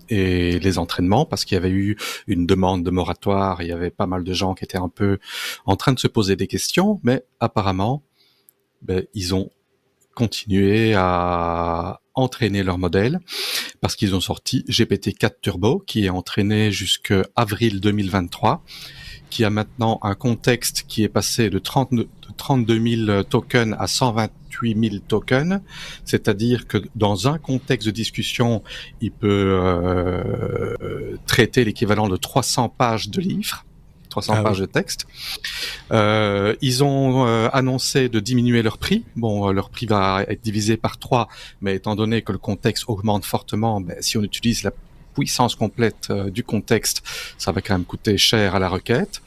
et 0.08 0.58
les 0.58 0.80
entraînements 0.80 1.26
parce 1.26 1.44
qu'il 1.44 1.56
y 1.56 1.58
avait 1.58 1.70
eu 1.70 1.98
une 2.28 2.46
demande 2.46 2.86
de 2.86 2.92
moratoire, 2.92 3.62
il 3.62 3.68
y 3.68 3.74
avait 3.74 3.90
pas 3.90 4.08
mal 4.08 4.24
de 4.24 4.32
gens 4.32 4.54
qui 4.54 4.64
étaient 4.64 4.78
un 4.78 4.88
peu 4.88 5.18
en 5.66 5.76
train 5.76 5.92
de 5.92 6.00
se 6.00 6.08
poser 6.08 6.38
des 6.38 6.48
questions, 6.48 7.02
mais 7.04 7.26
apparemment, 7.42 8.04
ben, 8.84 9.04
ils 9.14 9.36
ont 9.36 9.50
continué 10.14 10.94
à 10.96 12.00
entraîner 12.14 12.64
leur 12.64 12.78
modèle 12.78 13.20
parce 13.82 13.98
qu'ils 13.98 14.16
ont 14.16 14.22
sorti 14.22 14.64
GPT-4 14.70 15.42
Turbo 15.42 15.80
qui 15.80 16.06
est 16.06 16.10
entraîné 16.10 16.72
jusqu'à 16.72 17.24
avril 17.36 17.82
2023 17.82 18.64
qui 19.30 19.44
a 19.44 19.50
maintenant 19.50 20.00
un 20.02 20.16
contexte 20.16 20.86
qui 20.88 21.04
est 21.04 21.10
passé 21.10 21.50
de, 21.50 21.60
30, 21.60 21.92
32 22.38 23.06
000 23.06 23.24
tokens 23.24 23.76
à 23.80 23.88
128 23.88 24.90
000 24.90 24.96
tokens, 25.08 25.60
c'est-à-dire 26.06 26.68
que 26.68 26.78
dans 26.96 27.28
un 27.28 27.38
contexte 27.38 27.88
de 27.88 27.92
discussion, 27.92 28.64
il 29.02 29.12
peut 29.12 29.60
euh, 29.62 31.18
traiter 31.26 31.66
l'équivalent 31.66 32.08
de 32.08 32.18
300 32.18 32.70
pages 32.70 33.10
de 33.10 33.22
livres. 33.22 33.66
300 34.10 34.34
ah 34.38 34.44
pages 34.44 34.60
de 34.60 34.66
texte. 34.66 35.08
Euh, 35.92 36.56
ils 36.62 36.86
ont 36.86 37.28
euh, 37.28 37.50
annoncé 37.52 38.08
de 38.08 38.22
diminuer 38.22 38.62
leur 38.62 38.78
prix. 38.78 39.04
Bon, 39.18 39.52
leur 39.52 39.70
prix 39.70 39.88
va 39.88 40.24
être 40.30 40.42
divisé 40.42 40.78
par 40.78 40.98
trois, 40.98 41.28
mais 41.60 41.76
étant 41.76 41.96
donné 41.98 42.22
que 42.22 42.32
le 42.32 42.38
contexte 42.38 42.86
augmente 42.88 43.26
fortement, 43.26 43.82
ben, 43.82 43.98
si 44.00 44.18
on 44.18 44.24
utilise 44.24 44.64
la 44.64 44.72
puissance 45.16 45.56
complète 45.56 46.08
euh, 46.10 46.30
du 46.30 46.44
contexte, 46.44 47.02
ça 47.38 47.52
va 47.52 47.62
quand 47.62 47.74
même 47.74 47.86
coûter 47.86 48.18
cher 48.18 48.56
à 48.56 48.60
la 48.60 48.70
requête. 48.70 49.22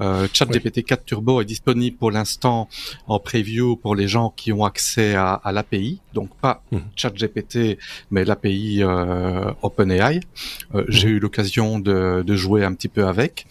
Euh, 0.00 0.28
ChatGPT 0.32 0.84
4 0.84 1.04
Turbo 1.04 1.40
est 1.42 1.44
disponible 1.44 1.96
pour 1.96 2.10
l'instant 2.10 2.68
en 3.06 3.18
preview 3.18 3.76
pour 3.76 3.94
les 3.94 4.08
gens 4.08 4.32
qui 4.36 4.52
ont 4.52 4.64
accès 4.64 5.14
à, 5.14 5.34
à 5.34 5.52
l'API, 5.52 6.00
donc 6.14 6.30
pas 6.40 6.62
mmh. 6.70 6.78
ChatGPT, 6.96 7.78
mais 8.10 8.24
l'API 8.24 8.82
euh, 8.82 9.50
OpenAI. 9.62 10.20
Euh, 10.74 10.84
j'ai 10.88 11.08
mmh. 11.08 11.10
eu 11.10 11.18
l'occasion 11.18 11.78
de, 11.78 12.22
de, 12.26 12.36
jouer 12.36 12.64
un 12.64 12.74
petit 12.74 12.88
peu 12.88 13.06
avec. 13.06 13.46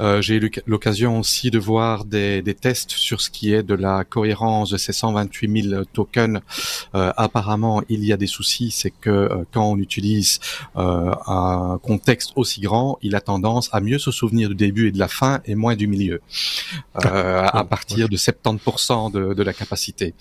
Euh, 0.00 0.20
j'ai 0.20 0.36
eu 0.36 0.50
l'occasion 0.66 1.18
aussi 1.18 1.50
de 1.50 1.58
voir 1.58 2.04
des, 2.04 2.42
des, 2.42 2.54
tests 2.54 2.90
sur 2.90 3.20
ce 3.20 3.30
qui 3.30 3.52
est 3.52 3.62
de 3.62 3.74
la 3.74 4.04
cohérence 4.04 4.70
de 4.70 4.76
ces 4.76 4.92
128 4.92 5.68
000 5.70 5.84
tokens. 5.92 6.40
Euh, 6.94 7.12
apparemment, 7.16 7.82
il 7.88 8.04
y 8.04 8.12
a 8.12 8.16
des 8.16 8.26
soucis, 8.26 8.70
c'est 8.70 8.90
que 8.90 9.44
quand 9.52 9.70
on 9.70 9.78
utilise 9.78 10.40
un 10.74 11.78
contexte 11.82 12.32
aussi 12.36 12.60
grand, 12.60 12.98
il 13.02 13.14
a 13.14 13.20
tendance 13.20 13.68
à 13.72 13.80
mieux 13.80 13.98
se 13.98 14.10
souvenir 14.10 14.48
du 14.48 14.54
début 14.54 14.88
et 14.88 14.92
de 14.92 14.98
la 14.98 15.08
fin 15.08 15.40
et 15.44 15.54
moins 15.54 15.76
du 15.76 15.86
milieu, 15.86 16.20
euh, 17.04 17.46
à 17.46 17.64
partir 17.64 18.08
de 18.08 18.16
70% 18.16 19.12
de, 19.12 19.34
de, 19.34 19.42
la 19.42 19.52
capacité. 19.52 20.14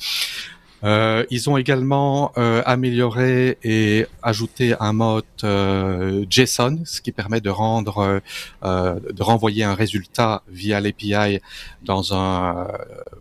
Euh, 0.84 1.26
ils 1.30 1.50
ont 1.50 1.58
également 1.58 2.32
euh, 2.38 2.62
amélioré 2.66 3.58
et 3.64 4.06
ajouté 4.22 4.76
un 4.80 4.94
mode 4.94 5.24
euh, 5.44 6.26
JSON, 6.30 6.80
ce 6.86 7.02
qui 7.02 7.12
permet 7.12 7.42
de 7.42 7.50
rendre, 7.50 8.22
euh, 8.64 9.00
de 9.12 9.24
renvoyer 9.24 9.64
un 9.64 9.74
résultat 9.74 10.44
via 10.48 10.80
l'API 10.80 11.40
dans 11.84 12.14
un, 12.14 12.68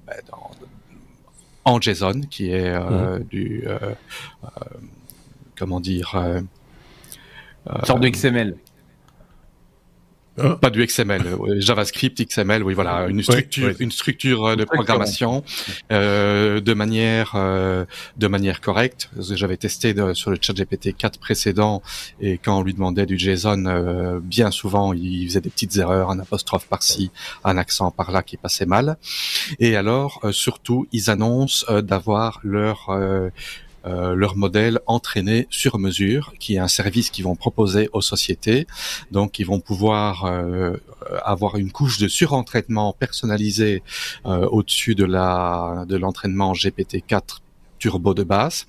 ben, 0.07 0.17
dans, 0.31 0.51
en 1.65 1.81
JSON, 1.81 2.23
qui 2.29 2.51
est 2.51 2.79
mmh. 2.79 3.25
du, 3.31 3.65
comment 5.57 5.81
dire, 5.81 6.15
une 6.17 7.85
sorte 7.85 8.01
de 8.01 8.09
XML. 8.09 8.57
Hein 10.37 10.59
pas 10.61 10.71
du 10.71 10.85
XML, 10.85 11.23
JavaScript, 11.59 12.21
XML, 12.21 12.65
oui 12.65 12.75
voilà, 12.75 13.07
une 13.07 13.23
structure, 13.23 13.73
une 13.79 13.93
structure 13.93 14.45
euh, 14.47 14.57
de 14.57 14.65
programmation 14.65 15.45
euh, 15.93 16.61
de 16.61 16.75
manière 16.75 17.33
euh, 17.37 17.85
de 18.17 18.27
manière 18.27 18.61
correcte. 18.61 19.11
J'avais 19.17 19.57
testé 19.57 19.95
sur 20.15 20.31
le 20.33 20.39
chat 20.41 20.53
GPT 20.53 20.97
4 20.97 21.21
précédent 21.21 21.83
et 22.21 22.39
quand 22.39 22.59
on 22.59 22.63
lui 22.63 22.75
demandait 22.75 23.07
du 23.07 23.17
JSON, 23.17 23.67
euh, 23.67 24.19
bien 24.21 24.51
souvent 24.51 24.93
il 24.93 25.29
faisait 25.29 25.41
des 25.41 25.51
petites 25.51 25.77
erreurs, 25.77 26.11
un 26.11 26.19
apostrophe 26.19 26.67
par-ci, 26.67 27.13
un 27.45 27.57
accent 27.57 27.93
par-là 27.93 28.25
qui 28.25 28.37
passait 28.37 28.67
mal. 28.67 28.97
Et 29.61 29.77
alors 29.77 30.21
surtout, 30.33 30.89
ils 30.91 31.11
annoncent 31.11 31.81
d'avoir 31.81 32.41
leur 32.43 32.91
euh, 33.87 34.15
leur 34.15 34.37
modèle 34.37 34.81
entraîné 34.87 35.47
sur 35.51 35.79
mesure, 35.79 36.33
qui 36.39 36.55
est 36.55 36.59
un 36.59 36.69
service 36.69 37.11
qu'ils 37.11 37.25
vont 37.25 37.37
proposer 37.37 37.89
aux 37.93 38.01
sociétés. 38.01 38.67
Donc, 39.11 39.39
ils 39.39 39.47
vont 39.47 39.61
pouvoir 39.61 40.25
euh, 40.25 40.77
avoir 41.25 41.57
une 41.57 41.71
couche 41.71 41.99
de 41.99 42.09
surentraînement 42.09 42.93
personnalisé 42.93 43.83
euh, 44.27 44.47
au-dessus 44.47 44.95
de 44.95 45.05
la 45.05 45.85
de 45.87 45.97
l'entraînement 45.97 46.53
GPT-4 46.53 47.44
turbo 47.85 48.15
de 48.15 48.23
base. 48.23 48.67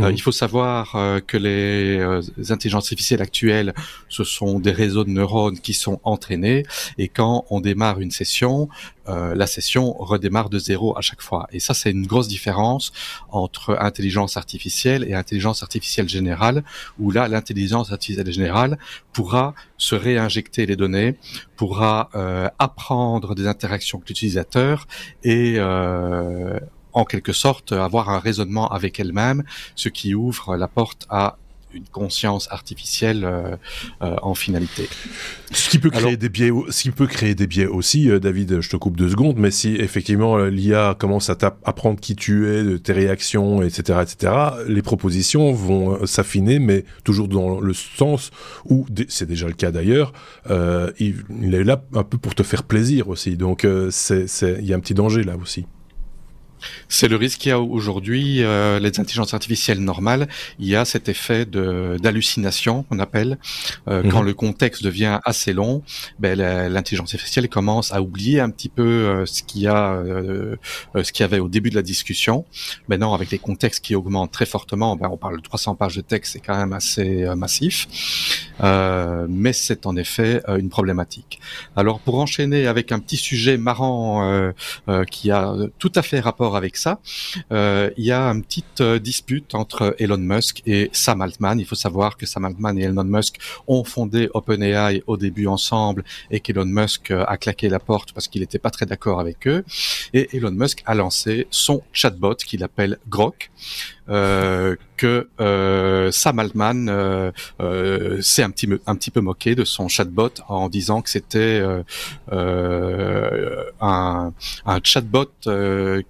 Euh, 0.00 0.12
il 0.12 0.20
faut 0.20 0.32
savoir 0.32 0.94
euh, 0.94 1.20
que 1.20 1.38
les, 1.38 1.96
euh, 1.98 2.20
intelligences 2.50 2.84
artificielles 2.84 3.22
actuelles, 3.22 3.72
ce 4.10 4.22
sont 4.22 4.60
des 4.60 4.74
réseaux 4.82 5.04
de 5.04 5.08
neurones 5.08 5.58
qui 5.58 5.72
sont 5.72 5.98
entraînés 6.04 6.64
et 6.98 7.08
quand 7.08 7.46
on 7.48 7.60
démarre 7.60 8.00
une 8.00 8.10
session, 8.10 8.68
la 9.42 9.48
session 9.48 9.84
redémarre 10.10 10.50
de 10.50 10.60
zéro 10.60 10.96
à 10.96 11.00
chaque 11.00 11.20
fois. 11.20 11.48
Et 11.50 11.58
ça, 11.58 11.74
c'est 11.74 11.90
une 11.90 12.06
grosse 12.06 12.28
différence 12.28 12.92
entre 13.30 13.76
intelligence 13.80 14.36
artificielle 14.36 15.02
et 15.08 15.14
intelligence 15.14 15.64
artificielle 15.64 16.08
générale, 16.08 16.62
où 17.00 17.10
là, 17.10 17.26
l'intelligence 17.26 17.90
artificielle 17.90 18.30
générale 18.30 18.78
pourra 19.12 19.54
se 19.78 19.96
réinjecter 19.96 20.64
les 20.64 20.76
données, 20.76 21.16
pourra 21.56 22.08
apprendre 22.60 23.34
des 23.34 23.48
interactions 23.48 23.98
avec 23.98 24.10
l'utilisateur 24.10 24.86
et 25.24 25.58
en 26.92 27.04
quelque 27.04 27.32
sorte 27.32 27.72
avoir 27.72 28.10
un 28.10 28.18
raisonnement 28.18 28.68
avec 28.68 29.00
elle-même, 29.00 29.44
ce 29.74 29.88
qui 29.88 30.14
ouvre 30.14 30.56
la 30.56 30.68
porte 30.68 31.06
à 31.10 31.36
une 31.74 31.84
conscience 31.84 32.48
artificielle 32.50 33.24
euh, 33.24 33.56
euh, 34.02 34.16
en 34.22 34.34
finalité. 34.34 34.88
Ce 35.52 35.68
qui 35.68 35.78
peut 35.78 35.90
créer 35.90 36.16
des 36.16 36.28
biais, 36.28 36.50
ce 36.68 36.82
qui 36.82 36.90
peut 36.90 37.06
créer 37.06 37.34
des 37.34 37.46
biais 37.46 37.66
aussi, 37.66 38.10
euh, 38.10 38.18
David. 38.18 38.60
Je 38.60 38.70
te 38.70 38.76
coupe 38.76 38.96
deux 38.96 39.10
secondes, 39.10 39.36
mais 39.36 39.50
si 39.50 39.76
effectivement 39.76 40.38
l'IA 40.38 40.96
commence 40.98 41.30
à 41.30 41.36
apprendre 41.64 42.00
qui 42.00 42.16
tu 42.16 42.48
es, 42.48 42.62
de 42.62 42.76
tes 42.76 42.92
réactions, 42.92 43.62
etc., 43.62 44.00
etc., 44.02 44.32
les 44.66 44.82
propositions 44.82 45.52
vont 45.52 46.06
s'affiner, 46.06 46.58
mais 46.58 46.84
toujours 47.04 47.28
dans 47.28 47.60
le 47.60 47.72
sens 47.72 48.30
où 48.68 48.86
c'est 49.08 49.26
déjà 49.26 49.46
le 49.46 49.52
cas 49.52 49.70
d'ailleurs. 49.70 50.12
il, 50.48 51.16
il, 51.42 51.54
est 51.54 51.64
là 51.64 51.82
un 51.94 52.02
peu 52.02 52.18
pour 52.18 52.34
te 52.34 52.42
faire 52.42 52.62
plaisir 52.62 53.08
aussi. 53.08 53.36
Donc 53.36 53.66
c'est, 53.90 54.26
il 54.58 54.64
y 54.64 54.72
a 54.72 54.76
un 54.76 54.80
petit 54.80 54.94
danger 54.94 55.22
là 55.22 55.36
aussi. 55.36 55.66
C'est 56.88 57.08
le 57.08 57.16
risque 57.16 57.40
qu'il 57.40 57.50
y 57.50 57.52
a 57.52 57.60
aujourd'hui. 57.60 58.42
Euh, 58.42 58.78
les 58.78 58.98
intelligences 59.00 59.34
artificielles 59.34 59.80
normales, 59.80 60.28
il 60.58 60.66
y 60.68 60.76
a 60.76 60.84
cet 60.84 61.08
effet 61.08 61.44
de 61.46 61.96
d'hallucination 62.00 62.82
qu'on 62.84 62.98
appelle 62.98 63.38
euh, 63.88 64.02
mhm. 64.02 64.10
quand 64.10 64.22
le 64.22 64.34
contexte 64.34 64.82
devient 64.82 65.20
assez 65.24 65.52
long. 65.52 65.82
Ben, 66.18 66.38
l'intelligence 66.38 67.14
artificielle 67.14 67.48
commence 67.48 67.92
à 67.92 68.02
oublier 68.02 68.40
un 68.40 68.50
petit 68.50 68.68
peu 68.68 68.82
euh, 68.82 69.26
ce 69.26 69.42
qu'il 69.42 69.62
y 69.62 69.66
a, 69.66 69.92
euh, 69.92 70.56
ce 71.02 71.12
qu'il 71.12 71.22
y 71.22 71.24
avait 71.24 71.38
au 71.38 71.48
début 71.48 71.70
de 71.70 71.74
la 71.74 71.82
discussion. 71.82 72.44
Maintenant, 72.88 73.14
avec 73.14 73.30
les 73.30 73.38
contextes 73.38 73.84
qui 73.84 73.94
augmentent 73.94 74.32
très 74.32 74.46
fortement, 74.46 74.96
ben, 74.96 75.08
on 75.10 75.16
parle 75.16 75.36
de 75.36 75.42
300 75.42 75.74
pages 75.74 75.96
de 75.96 76.00
texte, 76.00 76.32
c'est 76.32 76.40
quand 76.40 76.56
même 76.56 76.72
assez 76.72 77.26
massif. 77.36 77.88
mais 79.28 79.52
c'est 79.52 79.86
en 79.86 79.96
effet 79.96 80.42
une 80.48 80.68
problématique. 80.68 81.40
Alors, 81.76 82.00
pour 82.00 82.18
enchaîner 82.18 82.66
avec 82.66 82.92
un 82.92 82.98
petit 82.98 83.16
sujet 83.16 83.56
marrant 83.56 84.52
qui 85.10 85.30
a 85.30 85.54
tout 85.78 85.92
à 85.94 86.02
fait 86.02 86.20
rapport 86.20 86.49
avec 86.56 86.76
ça, 86.76 87.00
euh, 87.52 87.90
il 87.96 88.04
y 88.04 88.12
a 88.12 88.22
une 88.28 88.42
petite 88.42 88.80
euh, 88.80 88.98
dispute 88.98 89.54
entre 89.54 89.94
Elon 89.98 90.18
Musk 90.18 90.62
et 90.66 90.90
Sam 90.92 91.22
Altman. 91.22 91.58
Il 91.58 91.66
faut 91.66 91.74
savoir 91.74 92.16
que 92.16 92.26
Sam 92.26 92.44
Altman 92.44 92.78
et 92.78 92.82
Elon 92.82 93.04
Musk 93.04 93.38
ont 93.66 93.84
fondé 93.84 94.28
OpenAI 94.34 95.02
au 95.06 95.16
début 95.16 95.46
ensemble 95.46 96.04
et 96.30 96.40
qu'Elon 96.40 96.66
Musk 96.66 97.10
euh, 97.10 97.24
a 97.26 97.36
claqué 97.36 97.68
la 97.68 97.78
porte 97.78 98.12
parce 98.12 98.28
qu'il 98.28 98.40
n'était 98.40 98.58
pas 98.58 98.70
très 98.70 98.86
d'accord 98.86 99.20
avec 99.20 99.46
eux. 99.46 99.64
Et 100.12 100.36
Elon 100.36 100.52
Musk 100.52 100.82
a 100.86 100.94
lancé 100.94 101.46
son 101.50 101.82
chatbot 101.92 102.36
qu'il 102.36 102.62
appelle 102.62 102.98
Grok. 103.08 103.50
Euh, 104.10 104.76
que 105.00 105.28
euh, 105.40 106.10
Sam 106.10 106.40
Altman 106.40 106.88
euh, 106.90 107.32
euh, 107.62 108.20
s'est 108.20 108.42
un 108.42 108.50
petit, 108.50 108.68
un 108.86 108.94
petit 108.96 109.10
peu 109.10 109.22
moqué 109.22 109.54
de 109.54 109.64
son 109.64 109.88
chatbot 109.88 110.34
en 110.46 110.68
disant 110.68 111.00
que 111.00 111.08
c'était 111.08 111.62
un, 112.30 114.32
un 114.66 114.80
chatbot 114.84 115.32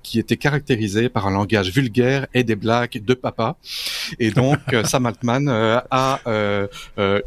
qui 0.03 0.19
était 0.19 0.37
caractérisé 0.37 1.09
par 1.09 1.29
un 1.29 1.31
langage 1.31 1.71
vulgaire 1.71 2.27
et 2.35 2.43
des 2.43 2.57
blagues 2.57 3.01
de 3.05 3.15
papa. 3.15 3.55
Et 4.19 4.33
donc 4.33 4.59
Sam 4.85 5.07
Altman 5.07 5.49
a 5.49 6.19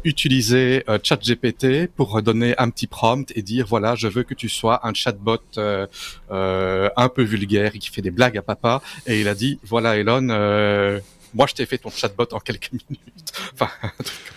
utilisé 0.04 0.84
ChatGPT 1.02 1.88
pour 1.96 2.20
donner 2.20 2.54
un 2.58 2.68
petit 2.68 2.86
prompt 2.86 3.32
et 3.34 3.40
dire 3.40 3.64
voilà 3.66 3.94
je 3.94 4.08
veux 4.08 4.22
que 4.22 4.34
tu 4.34 4.50
sois 4.50 4.86
un 4.86 4.92
chatbot 4.92 5.38
un 5.56 7.08
peu 7.08 7.22
vulgaire 7.22 7.72
et 7.74 7.78
qui 7.78 7.88
fait 7.88 8.02
des 8.02 8.10
blagues 8.10 8.36
à 8.36 8.42
papa. 8.42 8.82
Et 9.06 9.22
il 9.22 9.28
a 9.28 9.34
dit 9.34 9.58
voilà 9.64 9.96
Elon 9.96 10.28
euh, 10.30 10.63
Euh, 10.64 11.00
moi, 11.34 11.46
je 11.48 11.54
t'ai 11.54 11.66
fait 11.66 11.78
ton 11.78 11.90
chatbot 11.90 12.26
en 12.32 12.38
quelques 12.38 12.70
minutes. 12.88 13.32
Enfin, 13.52 13.68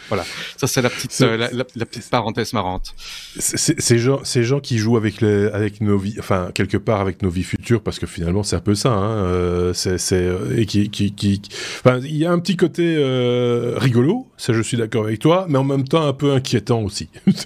voilà. 0.09 0.25
Ça, 0.57 0.67
c'est 0.67 0.81
la 0.81 0.89
petite, 0.89 1.15
euh, 1.21 1.37
la, 1.37 1.49
la, 1.51 1.85
petite 1.85 2.09
parenthèse 2.09 2.53
marrante. 2.53 2.93
Ces 3.37 3.99
gens, 3.99 4.23
ces 4.23 4.43
gens 4.43 4.59
qui 4.59 4.77
jouent 4.77 4.97
avec 4.97 5.21
les, 5.21 5.47
avec 5.47 5.81
nos 5.81 5.97
vies, 5.97 6.15
enfin, 6.19 6.49
quelque 6.53 6.77
part 6.77 7.01
avec 7.01 7.21
nos 7.21 7.29
vies 7.29 7.43
futures, 7.43 7.81
parce 7.81 7.99
que 7.99 8.07
finalement, 8.07 8.43
c'est 8.43 8.55
un 8.55 8.61
peu 8.61 8.75
ça, 8.75 8.91
hein, 8.91 9.17
euh, 9.25 9.73
c'est, 9.73 9.97
c'est, 9.97 10.27
et 10.55 10.65
qui, 10.65 10.89
qui, 10.89 11.13
qui, 11.13 11.41
enfin, 11.79 11.99
il 12.03 12.17
y 12.17 12.25
a 12.25 12.31
un 12.31 12.39
petit 12.39 12.55
côté 12.55 12.95
euh, 12.97 13.75
rigolo, 13.77 14.27
ça, 14.37 14.53
je 14.53 14.61
suis 14.61 14.77
d'accord 14.77 15.05
avec 15.05 15.19
toi, 15.19 15.45
mais 15.49 15.57
en 15.57 15.63
même 15.63 15.87
temps 15.87 16.05
un 16.05 16.13
peu 16.13 16.33
inquiétant 16.33 16.81
aussi. 16.81 17.09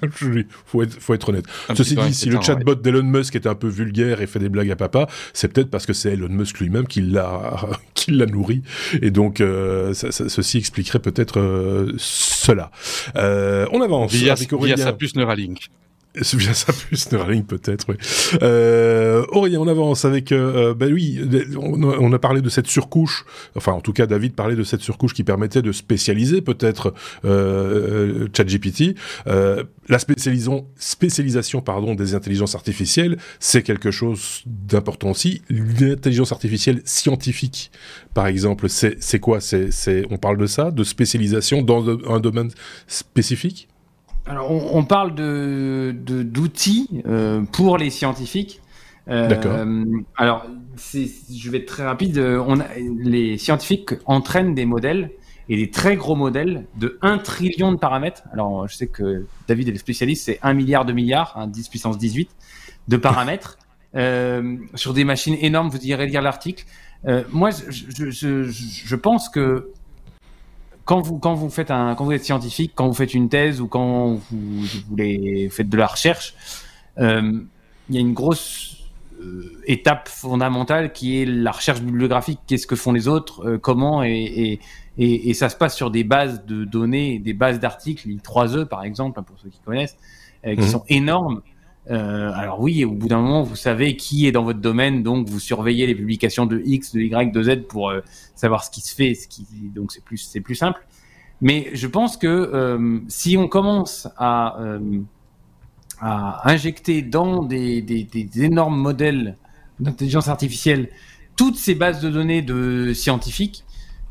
faut 0.65 0.83
être, 0.83 0.99
faut 0.99 1.13
être 1.13 1.29
honnête. 1.29 1.45
Ceci 1.75 1.95
dit, 1.95 2.13
si 2.13 2.29
le 2.29 2.39
chatbot 2.41 2.75
d'Elon 2.75 3.03
Musk 3.03 3.35
est 3.35 3.47
un 3.47 3.55
peu 3.55 3.67
vulgaire 3.67 4.21
et 4.21 4.27
fait 4.27 4.39
des 4.39 4.49
blagues 4.49 4.71
à 4.71 4.75
papa, 4.75 5.07
c'est 5.33 5.51
peut-être 5.51 5.69
parce 5.69 5.85
que 5.85 5.93
c'est 5.93 6.13
Elon 6.13 6.29
Musk 6.29 6.59
lui-même 6.59 6.87
qui 6.87 7.01
l'a, 7.01 7.55
qui 7.93 8.11
l'a 8.11 8.25
nourri, 8.25 8.61
et 9.01 9.11
donc 9.11 9.40
euh, 9.41 9.93
ceci 9.93 10.57
expliquerait 10.57 10.99
peut-être 10.99 11.39
euh, 11.39 11.93
cela. 11.97 12.71
Euh, 13.15 13.67
on 13.71 13.81
avance 13.81 14.11
via, 14.13 14.33
avec 14.33 14.51
Aurélien. 14.53 14.75
via 14.75 14.85
sa 14.85 14.93
puce 14.93 15.15
Neuralink. 15.15 15.69
C'est 16.19 16.35
bien 16.35 16.53
ça 16.53 16.73
plus 16.73 17.09
Neuralink 17.11 17.47
peut-être. 17.47 17.85
Oui. 17.87 17.95
Euh, 18.41 19.25
Aurélien, 19.29 19.59
on 19.59 19.67
avance 19.67 20.03
avec. 20.03 20.33
Euh, 20.33 20.73
ben 20.73 20.91
oui, 20.91 21.21
on, 21.57 22.11
a 22.11 22.19
parlé 22.19 22.41
de 22.41 22.49
cette 22.49 22.67
surcouche. 22.67 23.25
Enfin, 23.55 23.71
en 23.71 23.79
tout 23.79 23.93
cas, 23.93 24.07
David 24.07 24.33
parlait 24.35 24.57
de 24.57 24.63
cette 24.63 24.81
surcouche 24.81 25.13
qui 25.13 25.23
permettait 25.23 25.61
de 25.61 25.71
spécialiser 25.71 26.41
peut-être 26.41 26.93
euh, 27.23 28.27
ChatGPT. 28.35 28.95
Euh, 29.27 29.63
la 29.87 29.99
spécialisation, 29.99 30.67
spécialisation 30.75 31.61
pardon 31.61 31.95
des 31.95 32.13
intelligences 32.13 32.55
artificielles, 32.55 33.17
c'est 33.39 33.63
quelque 33.63 33.91
chose 33.91 34.43
d'important 34.45 35.11
aussi. 35.11 35.41
L'intelligence 35.49 36.33
artificielle 36.33 36.81
scientifique, 36.83 37.71
par 38.13 38.27
exemple, 38.27 38.67
c'est 38.67 39.19
quoi? 39.19 39.39
C'est 39.39 40.05
on 40.09 40.17
parle 40.17 40.37
de 40.37 40.45
ça, 40.45 40.71
de 40.71 40.83
spécialisation 40.83 41.61
dans 41.61 41.87
un 41.89 42.19
domaine 42.19 42.51
spécifique? 42.87 43.69
Alors, 44.27 44.51
on, 44.51 44.83
parle 44.83 45.15
de, 45.15 45.93
d'outils 45.95 47.01
euh, 47.07 47.41
pour 47.51 47.77
les 47.77 47.89
scientifiques. 47.89 48.61
Euh, 49.07 49.27
D'accord. 49.27 49.65
Alors, 50.15 50.45
je 50.93 51.49
vais 51.49 51.57
être 51.59 51.65
très 51.65 51.83
rapide. 51.83 52.19
On 52.19 52.59
les 53.03 53.37
scientifiques 53.37 53.93
entraînent 54.05 54.53
des 54.53 54.65
modèles 54.65 55.11
et 55.49 55.57
des 55.57 55.71
très 55.71 55.95
gros 55.95 56.15
modèles 56.15 56.65
de 56.77 56.99
1 57.01 57.17
trillion 57.17 57.71
de 57.71 57.77
paramètres. 57.77 58.23
Alors, 58.31 58.67
je 58.67 58.75
sais 58.75 58.87
que 58.87 59.25
David 59.47 59.69
est 59.69 59.71
le 59.71 59.79
spécialiste, 59.79 60.25
c'est 60.25 60.39
1 60.43 60.53
milliard 60.53 60.85
de 60.85 60.93
milliards, 60.93 61.47
10 61.47 61.69
puissance 61.69 61.97
18 61.97 62.29
de 62.87 62.97
paramètres 62.97 63.57
euh, 63.95 64.55
sur 64.75 64.93
des 64.93 65.03
machines 65.03 65.35
énormes. 65.41 65.69
Vous 65.69 65.83
irez 65.83 66.05
lire 66.05 66.21
l'article. 66.21 66.63
moi, 67.31 67.49
je, 67.49 68.11
je, 68.11 68.95
pense 68.95 69.29
que 69.29 69.71
quand 70.91 70.99
vous, 70.99 71.19
quand 71.19 71.35
vous 71.35 71.49
faites 71.49 71.71
un, 71.71 71.95
quand 71.95 72.03
vous 72.03 72.11
êtes 72.11 72.25
scientifique, 72.25 72.73
quand 72.75 72.85
vous 72.85 72.93
faites 72.93 73.13
une 73.13 73.29
thèse 73.29 73.61
ou 73.61 73.67
quand 73.67 74.15
vous, 74.29 74.65
voulez, 74.89 75.47
faites 75.49 75.69
de 75.69 75.77
la 75.77 75.87
recherche, 75.87 76.33
euh, 76.99 77.39
il 77.87 77.95
y 77.95 77.97
a 77.97 78.01
une 78.01 78.11
grosse 78.11 78.89
euh, 79.21 79.57
étape 79.67 80.09
fondamentale 80.09 80.91
qui 80.91 81.21
est 81.21 81.25
la 81.25 81.51
recherche 81.51 81.79
bibliographique. 81.79 82.39
Qu'est-ce 82.45 82.67
que 82.67 82.75
font 82.75 82.91
les 82.91 83.07
autres, 83.07 83.47
euh, 83.47 83.57
comment 83.57 84.03
et, 84.03 84.59
et, 84.97 85.29
et, 85.29 85.33
ça 85.33 85.47
se 85.47 85.55
passe 85.55 85.77
sur 85.77 85.91
des 85.91 86.03
bases 86.03 86.45
de 86.45 86.65
données, 86.65 87.19
des 87.19 87.33
bases 87.33 87.61
d'articles, 87.61 88.09
les 88.09 88.15
3E 88.15 88.65
par 88.65 88.83
exemple, 88.83 89.21
pour 89.21 89.39
ceux 89.39 89.47
qui 89.47 89.61
connaissent, 89.61 89.95
qui 90.43 90.57
mhm. 90.57 90.67
sont 90.67 90.83
énormes 90.89 91.41
euh, 91.89 92.31
alors 92.35 92.59
oui, 92.61 92.85
au 92.85 92.91
bout 92.91 93.07
d'un 93.07 93.19
moment, 93.19 93.41
vous 93.41 93.55
savez 93.55 93.95
qui 93.95 94.27
est 94.27 94.31
dans 94.31 94.43
votre 94.43 94.59
domaine, 94.59 95.01
donc 95.01 95.27
vous 95.27 95.39
surveillez 95.39 95.87
les 95.87 95.95
publications 95.95 96.45
de 96.45 96.61
X, 96.63 96.93
de 96.93 97.01
Y, 97.01 97.31
de 97.31 97.43
Z 97.43 97.63
pour 97.67 97.89
euh, 97.89 98.01
savoir 98.35 98.63
ce 98.63 98.69
qui 98.69 98.81
se 98.81 98.93
fait, 98.93 99.13
donc 99.73 99.91
c'est 99.91 100.41
plus 100.41 100.55
simple. 100.55 100.85
Mais 101.41 101.71
je 101.73 101.87
pense 101.87 102.17
que 102.17 102.27
euh, 102.27 102.99
si 103.07 103.35
on 103.35 103.47
commence 103.47 104.07
à 104.17 104.57
injecter 106.43 107.01
dans 107.01 107.43
des, 107.43 107.81
des 107.81 108.43
énormes 108.43 108.77
modèles 108.77 109.37
d'intelligence 109.79 110.27
artificielle 110.27 110.89
toutes 111.35 111.57
ces 111.57 111.73
bases 111.73 112.01
de 112.01 112.09
données 112.09 112.41
de 112.43 112.93
scientifiques, 112.93 113.63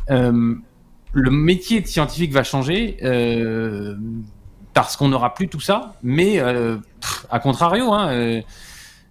le 0.09 1.31
métier 1.31 1.81
de 1.81 1.87
scientifique 1.87 2.33
va 2.33 2.43
changer 2.43 2.97
parce 4.83 4.97
qu'on 4.97 5.09
n'aura 5.09 5.35
plus 5.35 5.49
tout 5.49 5.61
ça. 5.61 5.93
Mais 6.03 6.41
euh, 6.41 6.79
à 7.31 7.39
contrario, 7.39 7.93
hein, 7.93 8.09
euh, 8.13 8.41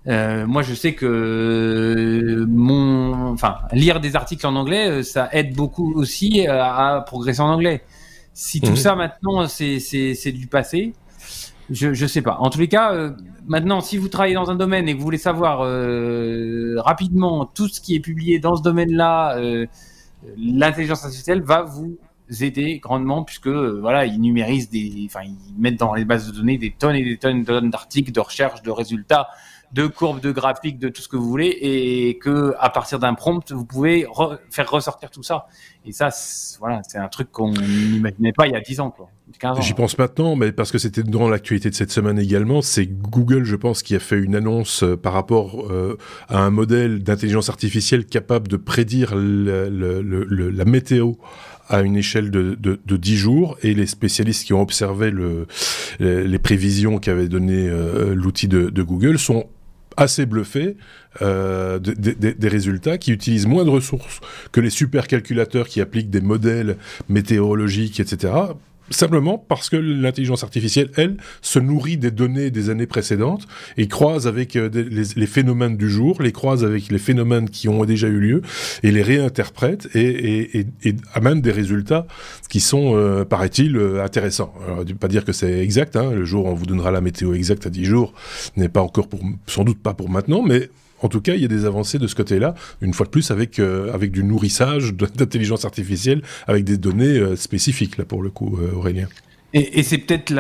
euh, 0.08 0.48
moi 0.48 0.64
je 0.64 0.74
sais 0.74 0.96
que 0.96 2.46
mon, 2.50 3.34
enfin, 3.34 3.58
lire 3.72 4.00
des 4.00 4.16
articles 4.16 4.48
en 4.48 4.56
anglais, 4.56 5.04
ça 5.04 5.30
aide 5.32 5.56
beaucoup 5.56 5.94
aussi 5.94 6.48
à, 6.48 7.04
progresser 7.06 7.42
en 7.42 7.52
anglais. 7.52 7.84
Si 8.34 8.62
tout 8.62 8.72
mhm. 8.72 8.76
ça 8.78 8.96
maintenant 8.96 9.48
c'est 9.48 9.80
c'est 9.80 10.32
du 10.32 10.48
passé, 10.48 10.94
je 11.70 11.94
je 11.94 12.06
sais 12.08 12.24
pas. 12.24 12.38
En 12.40 12.50
tous 12.50 12.60
les 12.60 12.68
cas, 12.68 13.12
maintenant 13.48 13.82
si 13.82 13.98
vous 13.98 14.08
travaillez 14.08 14.36
dans 14.36 14.50
un 14.50 14.56
domaine 14.56 14.90
et 14.90 14.94
que 14.94 14.98
vous 14.98 15.04
voulez 15.04 15.20
savoir 15.20 15.60
rapidement 16.84 17.46
tout 17.46 17.68
ce 17.68 17.80
qui 17.80 17.94
est 17.96 18.00
publié 18.00 18.40
dans 18.40 18.56
ce 18.56 18.64
domaine-là, 18.64 19.38
l'intelligence 20.36 21.04
artificielle 21.04 21.44
va 21.44 21.62
vous 21.62 22.00
aider 22.42 22.80
grandement 22.80 23.24
puisque 23.24 23.48
euh, 23.48 23.80
voilà 23.82 24.06
ils 24.06 24.20
numérisent 24.20 24.70
des 24.70 25.04
enfin 25.06 25.22
ils 25.26 25.62
mettent 25.62 25.80
dans 25.80 25.94
les 25.94 26.06
bases 26.06 26.32
de 26.32 26.36
données 26.36 26.58
des 26.58 26.72
tonnes 26.72 26.96
et 26.96 27.04
des 27.04 27.18
tonnes 27.18 27.44
d'articles 27.44 28.12
de 28.12 28.20
recherche 28.20 28.62
de 28.62 28.72
résultats 28.72 29.28
de 29.72 29.88
courbes 29.88 30.20
de 30.20 30.32
graphiques 30.32 30.80
de 30.80 30.90
tout 30.90 31.02
ce 31.02 31.08
que 31.08 31.16
vous 31.16 31.28
voulez 31.30 31.58
et 31.62 32.18
que 32.18 32.56
à 32.60 32.70
partir 32.70 33.00
d'un 33.00 33.14
prompt 33.14 33.52
vous 33.52 33.66
pouvez 33.66 34.08
faire 34.50 34.70
ressortir 34.70 35.12
tout 35.12 35.24
ça. 35.24 35.48
Et 35.86 35.92
ça 35.92 36.10
voilà 36.60 36.82
c'est 36.88 36.98
un 36.98 37.08
truc 37.08 37.32
qu'on 37.32 37.52
n'imaginait 37.52 38.34
pas 38.34 38.48
il 38.48 38.54
y 38.54 38.56
a 38.56 38.62
10 38.62 38.80
ans 38.80 38.92
quoi. 38.92 39.10
J'y 39.60 39.74
pense 39.74 39.98
maintenant, 39.98 40.36
mais 40.36 40.52
parce 40.52 40.72
que 40.72 40.80
c'était 40.80 41.04
dans 41.04 41.30
l'actualité 41.30 41.70
de 41.70 41.76
cette 41.76 41.92
semaine 41.92 42.18
également, 42.18 42.64
c'est 42.64 42.88
Google, 42.88 43.44
je 43.44 43.56
pense, 43.56 43.84
qui 43.84 43.96
a 43.96 44.00
fait 44.00 44.18
une 44.18 44.36
annonce 44.36 44.84
euh, 44.84 44.98
par 44.98 45.14
rapport 45.14 45.72
euh, 45.72 45.98
à 46.30 46.40
un 46.40 46.50
modèle 46.50 47.04
d'intelligence 47.04 47.48
artificielle 47.50 48.06
capable 48.06 48.48
de 48.48 48.58
prédire 48.58 49.14
la 49.16 50.66
météo 50.66 51.14
à 51.70 51.82
une 51.82 51.96
échelle 51.96 52.32
de, 52.32 52.58
de, 52.60 52.80
de 52.84 52.98
10 52.98 53.16
jours 53.16 53.58
et 53.62 53.74
les 53.74 53.86
spécialistes 53.86 54.46
qui 54.46 54.54
ont 54.54 54.62
observé 54.62 55.12
le, 55.12 55.48
les 56.00 56.40
prévisions 56.40 56.98
qu'avait 56.98 57.28
donné 57.28 57.68
euh, 57.70 58.16
l'outil 58.16 58.48
de, 58.48 58.70
de, 58.70 58.84
Google 58.84 59.20
sont 59.20 59.48
assez 59.96 60.26
bluffés 60.26 60.78
euh, 61.22 61.80
des 61.80 62.48
résultats 62.48 62.98
qui 62.98 63.12
utilisent 63.12 63.48
moins 63.48 63.66
de 63.66 63.70
ressources 63.70 64.20
que 64.52 64.62
les 64.62 64.70
supercalculateurs 64.70 65.68
qui 65.68 65.82
appliquent 65.82 66.10
des 66.10 66.22
modèles 66.22 66.78
météorologiques, 67.08 68.00
etc 68.00 68.34
simplement 68.90 69.38
parce 69.38 69.70
que 69.70 69.76
l'intelligence 69.76 70.44
artificielle, 70.44 70.90
elle, 70.96 71.18
se 71.42 71.60
nourrit 71.60 71.98
des 71.98 72.12
données 72.12 72.52
des 72.52 72.70
années 72.70 72.88
précédentes 72.88 73.48
et 73.78 73.88
croise 73.88 74.28
avec 74.28 74.56
euh, 74.56 74.70
les, 74.74 75.28
phénomènes 75.28 75.78
du 75.78 75.90
jour, 75.90 76.22
les 76.22 76.32
croise 76.32 76.64
avec 76.64 76.90
les 76.90 76.98
phénomènes 76.98 77.50
qui 77.50 77.68
ont 77.68 77.86
déjà 77.86 78.08
eu 78.08 78.20
lieu 78.20 78.42
et 78.84 78.92
les 78.92 79.02
réinterprète 79.02 79.88
et, 79.96 80.66
amène 81.14 81.42
des 81.42 81.52
résultats 81.52 82.08
qui 82.50 82.60
sont, 82.60 82.96
euh, 82.96 83.26
paraît-il, 83.26 83.76
euh, 83.76 84.04
intéressants. 84.04 84.54
Alors, 84.66 84.86
ne 84.86 84.94
pas 84.94 85.08
dire 85.08 85.26
que 85.26 85.32
c'est 85.32 85.60
exact, 85.60 85.96
hein, 85.96 86.12
le 86.12 86.26
jour 86.26 86.46
où 86.46 86.50
on 86.50 86.54
vous 86.54 86.66
donnera 86.66 86.92
la 86.92 87.02
météo 87.02 87.34
exacte 87.34 87.68
à 87.68 87.70
10 87.70 87.86
jours 87.86 88.14
n'est 88.58 88.70
pas 88.70 88.82
encore 88.82 89.08
pour, 89.08 89.20
sans 89.48 89.64
doute 89.64 89.80
pas 89.82 89.94
pour 89.94 90.10
maintenant, 90.10 90.42
mais 90.42 90.70
en 91.02 91.10
tout 91.10 91.22
cas, 91.22 91.36
il 91.36 91.42
y 91.42 91.46
a 91.46 91.48
des 91.48 91.66
avancées 91.66 92.00
de 92.00 92.08
ce 92.08 92.16
côté-là, 92.16 92.56
une 92.82 92.94
fois 92.94 93.06
de 93.06 93.12
plus 93.12 93.32
avec 93.32 93.60
euh, 93.60 93.94
avec 93.94 94.12
du 94.12 94.24
nourrissage 94.24 94.94
d'intelligence 95.16 95.66
artificielle, 95.66 96.22
avec 96.48 96.64
des 96.64 96.78
données 96.78 97.18
euh, 97.18 97.36
spécifiques 97.36 97.98
là 97.98 98.06
pour 98.06 98.22
le 98.22 98.30
coup, 98.30 98.58
euh, 98.62 98.76
Aurélien. 98.76 99.08
Et, 99.52 99.82
c'est 99.82 99.98
peut-être 99.98 100.32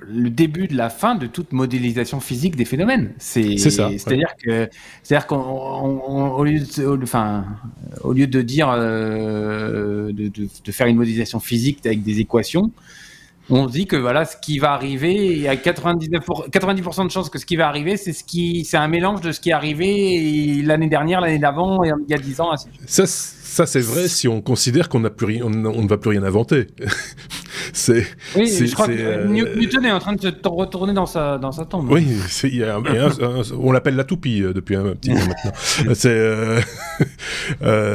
le 0.00 0.28
début 0.28 0.66
de 0.66 0.76
la 0.76 0.90
fin 0.90 1.14
de 1.14 1.28
toute 1.28 1.52
modélisation 1.52 2.18
physique 2.18 2.56
des 2.56 2.64
phénomènes. 2.64 3.12
C'est 3.18 3.56
ça. 3.58 3.90
C'est-à-dire 3.96 4.34
que, 4.42 4.68
c'est-à-dire 5.04 5.28
qu'au 5.28 6.42
lieu, 6.42 6.58
de, 6.58 7.02
enfin, 7.04 7.44
au 8.02 8.12
lieu 8.12 8.26
de 8.26 8.42
dire 8.42 8.72
de, 8.72 10.10
de, 10.10 10.28
de, 10.28 10.72
faire 10.72 10.88
une 10.88 10.96
modélisation 10.96 11.38
physique 11.38 11.86
avec 11.86 12.02
des 12.02 12.18
équations, 12.18 12.72
on 13.50 13.68
se 13.68 13.72
dit 13.72 13.86
que 13.86 13.96
voilà, 13.96 14.24
ce 14.24 14.36
qui 14.36 14.58
va 14.58 14.72
arriver, 14.72 15.14
il 15.14 15.40
y 15.42 15.48
a 15.48 15.56
99 15.56 16.24
90% 16.50 17.06
de 17.06 17.10
chances 17.10 17.30
que 17.30 17.38
ce 17.38 17.46
qui 17.46 17.56
va 17.56 17.66
arriver, 17.68 17.96
c'est 17.96 18.12
ce 18.12 18.24
qui, 18.24 18.64
c'est 18.64 18.76
un 18.76 18.88
mélange 18.88 19.20
de 19.20 19.32
ce 19.32 19.40
qui 19.40 19.50
est 19.50 19.52
arrivé 19.52 20.62
l'année 20.64 20.88
dernière, 20.88 21.20
l'année 21.20 21.38
d'avant, 21.38 21.82
et 21.84 21.90
il 22.08 22.10
y 22.10 22.14
a 22.14 22.18
10 22.18 22.40
ans, 22.40 22.52
ainsi 22.52 22.68
ça 23.50 23.66
c'est 23.66 23.80
vrai 23.80 24.06
si 24.06 24.28
on 24.28 24.40
considère 24.40 24.88
qu'on 24.88 25.02
rien, 25.20 25.44
on, 25.44 25.50
ne 25.50 25.88
va 25.88 25.98
plus 25.98 26.10
rien 26.10 26.22
inventer. 26.22 26.68
c'est. 27.72 28.06
Oui, 28.36 28.46
je 28.48 28.72
crois 28.72 28.86
que 28.86 28.92
euh, 28.92 29.26
Newton 29.26 29.84
est 29.84 29.90
en 29.90 29.98
train 29.98 30.14
de 30.14 30.20
se 30.20 30.28
retourner 30.44 30.92
dans 30.92 31.06
sa 31.06 31.36
dans 31.36 31.50
sa 31.50 31.64
tombe. 31.64 31.90
Oui, 31.90 32.06
on 33.58 33.72
l'appelle 33.72 33.96
la 33.96 34.04
toupie 34.04 34.42
euh, 34.42 34.52
depuis 34.52 34.76
un 34.76 34.94
petit 34.94 35.10
moment 35.10 35.26
maintenant. 35.26 35.94
C'est. 35.94 36.10
Euh, 36.10 36.60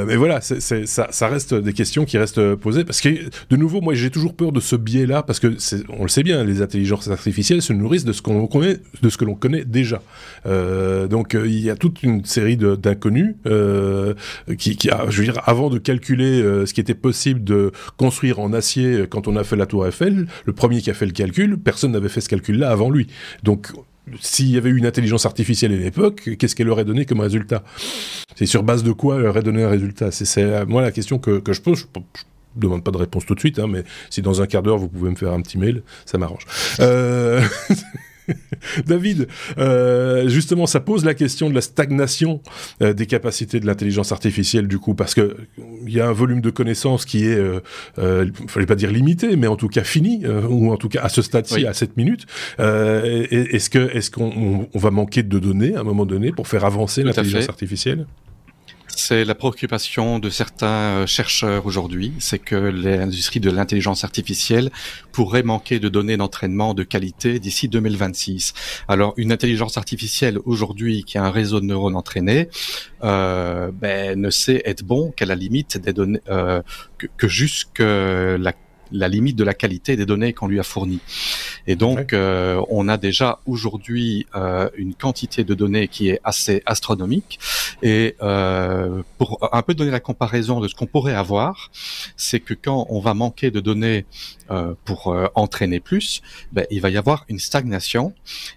mais 0.05 0.17
voilà, 0.17 0.41
ça, 0.41 1.07
ça 1.09 1.27
reste 1.27 1.53
des 1.53 1.73
questions 1.73 2.03
qui 2.03 2.17
restent 2.17 2.55
posées 2.55 2.83
parce 2.83 2.99
que 2.99 3.09
de 3.49 3.55
nouveau, 3.55 3.79
moi, 3.79 3.93
j'ai 3.93 4.09
toujours 4.09 4.33
peur 4.33 4.51
de 4.51 4.59
ce 4.59 4.75
biais-là 4.75 5.23
parce 5.23 5.39
que 5.39 5.55
on 5.97 6.03
le 6.03 6.09
sait 6.09 6.23
bien, 6.23 6.43
les 6.43 6.61
intelligences 6.61 7.09
artificielles 7.09 7.61
se 7.61 7.71
nourrissent 7.71 8.05
de 8.05 8.13
ce 8.13 8.21
qu'on 8.21 8.45
connaît, 8.47 8.77
de 9.01 9.09
ce 9.09 9.17
que 9.17 9.23
l'on 9.23 9.35
connaît 9.35 9.63
déjà. 9.63 10.01
donc, 10.45 11.33
il 11.33 11.59
y 11.59 11.69
a 11.69 11.75
toute 11.75 12.03
une 12.03 12.25
série 12.25 12.57
d'inconnus 12.57 13.35
qui, 14.57 14.75
qui, 14.75 14.89
je 15.09 15.17
veux 15.17 15.23
dire 15.23 15.41
avant 15.45 15.69
de 15.69 15.77
calculer 15.77 16.41
euh, 16.41 16.65
ce 16.65 16.73
qui 16.73 16.81
était 16.81 16.95
possible 16.95 17.43
de 17.43 17.71
construire 17.97 18.39
en 18.39 18.51
acier 18.51 18.87
euh, 18.87 19.07
quand 19.07 19.27
on 19.27 19.35
a 19.35 19.43
fait 19.43 19.55
la 19.55 19.65
tour 19.65 19.87
Eiffel, 19.87 20.27
le 20.45 20.53
premier 20.53 20.81
qui 20.81 20.89
a 20.89 20.93
fait 20.93 21.05
le 21.05 21.11
calcul, 21.11 21.57
personne 21.57 21.91
n'avait 21.91 22.09
fait 22.09 22.21
ce 22.21 22.29
calcul-là 22.29 22.69
avant 22.69 22.89
lui. 22.89 23.07
Donc, 23.43 23.71
s'il 24.19 24.49
y 24.49 24.57
avait 24.57 24.69
eu 24.69 24.77
une 24.77 24.85
intelligence 24.85 25.25
artificielle 25.25 25.73
à 25.73 25.77
l'époque, 25.77 26.29
qu'est-ce 26.37 26.55
qu'elle 26.55 26.69
aurait 26.69 26.85
donné 26.85 27.05
comme 27.05 27.19
résultat? 27.19 27.63
C'est 28.35 28.45
sur 28.45 28.63
base 28.63 28.83
de 28.83 28.91
quoi 28.91 29.17
elle 29.17 29.27
aurait 29.27 29.43
donné 29.43 29.63
un 29.63 29.69
résultat? 29.69 30.11
C'est 30.11 30.43
euh, 30.43 30.65
moi 30.65 30.81
la 30.81 30.91
question 30.91 31.19
que, 31.19 31.41
je 31.47 31.61
pose. 31.61 31.87
Je, 31.95 31.99
ne 32.55 32.61
demande 32.61 32.83
pas 32.83 32.91
de 32.91 32.97
réponse 32.97 33.25
tout 33.25 33.35
de 33.35 33.39
suite, 33.39 33.59
hein, 33.59 33.67
mais 33.67 33.83
si 34.09 34.21
dans 34.21 34.41
un 34.41 34.47
quart 34.47 34.63
d'heure 34.63 34.77
vous 34.77 34.87
pouvez 34.87 35.09
me 35.09 35.15
faire 35.15 35.33
un 35.33 35.41
petit 35.41 35.57
mail, 35.57 35.83
ça 36.05 36.17
m'arrange. 36.17 36.45
Euh... 36.79 37.41
David, 38.85 39.27
euh, 39.57 40.27
justement, 40.27 40.65
ça 40.65 40.79
pose 40.79 41.05
la 41.05 41.13
question 41.13 41.49
de 41.49 41.55
la 41.55 41.61
stagnation 41.61 42.41
euh, 42.81 42.93
des 42.93 43.05
capacités 43.05 43.59
de 43.59 43.65
l'intelligence 43.65 44.11
artificielle, 44.11 44.67
du 44.67 44.79
coup, 44.79 44.95
parce 44.95 45.13
que 45.13 45.37
il 45.85 45.93
y 45.93 45.99
a 45.99 46.07
un 46.07 46.13
volume 46.13 46.41
de 46.41 46.49
connaissances 46.49 47.05
qui 47.05 47.25
est, 47.25 47.35
euh, 47.35 47.59
euh, 47.99 48.29
fallait 48.47 48.65
pas 48.65 48.75
dire 48.75 48.91
limité, 48.91 49.35
mais 49.35 49.47
en 49.47 49.55
tout 49.55 49.67
cas 49.67 49.83
fini, 49.83 50.21
euh, 50.25 50.41
ou 50.47 50.71
en 50.71 50.77
tout 50.77 50.89
cas 50.89 51.01
à 51.01 51.09
ce 51.09 51.21
stade-ci, 51.21 51.65
à 51.65 51.73
7 51.73 51.97
minutes. 51.97 52.25
Euh, 52.59 53.25
est-ce 53.29 53.69
que 53.69 53.95
est-ce 53.95 54.11
qu'on 54.11 54.67
on 54.73 54.79
va 54.79 54.91
manquer 54.91 55.23
de 55.23 55.39
données 55.39 55.75
à 55.75 55.81
un 55.81 55.83
moment 55.83 56.05
donné 56.05 56.31
pour 56.31 56.47
faire 56.47 56.65
avancer 56.65 57.03
l'intelligence 57.03 57.49
artificielle? 57.49 58.05
C'est 58.95 59.25
la 59.25 59.35
préoccupation 59.35 60.19
de 60.19 60.29
certains 60.29 60.67
euh, 60.67 61.05
chercheurs 61.05 61.65
aujourd'hui, 61.65 62.13
c'est 62.19 62.39
que 62.39 62.55
l'industrie 62.55 63.39
de 63.39 63.49
l'intelligence 63.51 64.03
artificielle 64.03 64.71
pourrait 65.11 65.43
manquer 65.43 65.79
de 65.79 65.89
données 65.89 66.17
d'entraînement 66.17 66.73
de 66.73 66.83
qualité 66.83 67.39
d'ici 67.39 67.67
2026. 67.67 68.53
Alors 68.87 69.13
une 69.17 69.31
intelligence 69.31 69.77
artificielle 69.77 70.39
aujourd'hui 70.45 71.03
qui 71.03 71.17
a 71.17 71.23
un 71.23 71.31
réseau 71.31 71.59
de 71.59 71.65
neurones 71.65 71.95
entraînés 71.95 72.49
euh, 73.03 73.71
ben, 73.73 74.19
ne 74.19 74.29
sait 74.29 74.61
être 74.65 74.83
bon 74.83 75.11
qu'à 75.11 75.25
la 75.25 75.35
limite 75.35 75.77
des 75.77 75.93
données 75.93 76.21
euh, 76.29 76.61
que, 76.97 77.07
que 77.17 77.27
jusque 77.27 77.79
la 77.79 78.53
la 78.91 79.07
limite 79.07 79.35
de 79.35 79.43
la 79.43 79.53
qualité 79.53 79.95
des 79.95 80.05
données 80.05 80.33
qu'on 80.33 80.47
lui 80.47 80.59
a 80.59 80.63
fournies. 80.63 80.99
Et 81.67 81.75
donc, 81.75 82.13
euh, 82.13 82.61
on 82.69 82.87
a 82.87 82.97
déjà 82.97 83.39
aujourd'hui 83.45 84.27
euh, 84.35 84.69
une 84.75 84.93
quantité 84.93 85.43
de 85.43 85.53
données 85.53 85.87
qui 85.87 86.09
est 86.09 86.19
assez 86.23 86.61
astronomique. 86.65 87.39
Et 87.81 88.15
euh, 88.21 89.01
pour 89.17 89.49
un 89.51 89.61
peu 89.61 89.73
donner 89.73 89.91
la 89.91 89.99
comparaison 89.99 90.59
de 90.59 90.67
ce 90.67 90.75
qu'on 90.75 90.85
pourrait 90.85 91.15
avoir, 91.15 91.71
c'est 92.17 92.39
que 92.39 92.53
quand 92.53 92.85
on 92.89 92.99
va 92.99 93.13
manquer 93.13 93.51
de 93.51 93.59
données 93.59 94.05
euh, 94.51 94.75
pour 94.85 95.07
euh, 95.07 95.25
entraîner 95.33 95.79
plus, 95.79 96.21
ben, 96.51 96.67
il 96.69 96.79
va 96.79 96.91
y 96.91 96.97
avoir 96.97 97.25
une 97.29 97.39
stagnation. 97.39 98.13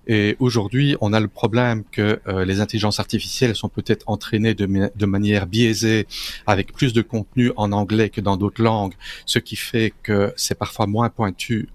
Et 0.07 0.37
aujourd'hui, 0.39 0.97
on 1.01 1.15
a 1.15 1.21
le 1.21 1.29
problème 1.29 1.83
que 1.91 2.21
euh, 2.29 2.45
les 2.45 2.61
intelligences 2.61 3.01
artificielles 3.01 3.57
sont 3.57 3.71
peut-être 3.71 4.05
entraînées 4.07 4.53
de, 4.53 4.67
de, 4.95 5.07
manière 5.07 5.47
biaisée, 5.47 6.07
avec 6.47 6.75
plus 6.75 6.93
de 6.93 7.01
contenu 7.01 7.53
en 7.57 7.73
anglais 7.73 8.11
que 8.11 8.21
dans 8.21 8.37
d'autres 8.37 8.63
langues, 8.63 8.93
ce 9.25 9.39
qui 9.39 9.57
fait 9.57 9.95
que 10.03 10.18
c'est 10.37 10.57
parfois 10.57 10.87
moins 10.87 11.09
pointu 11.09 11.69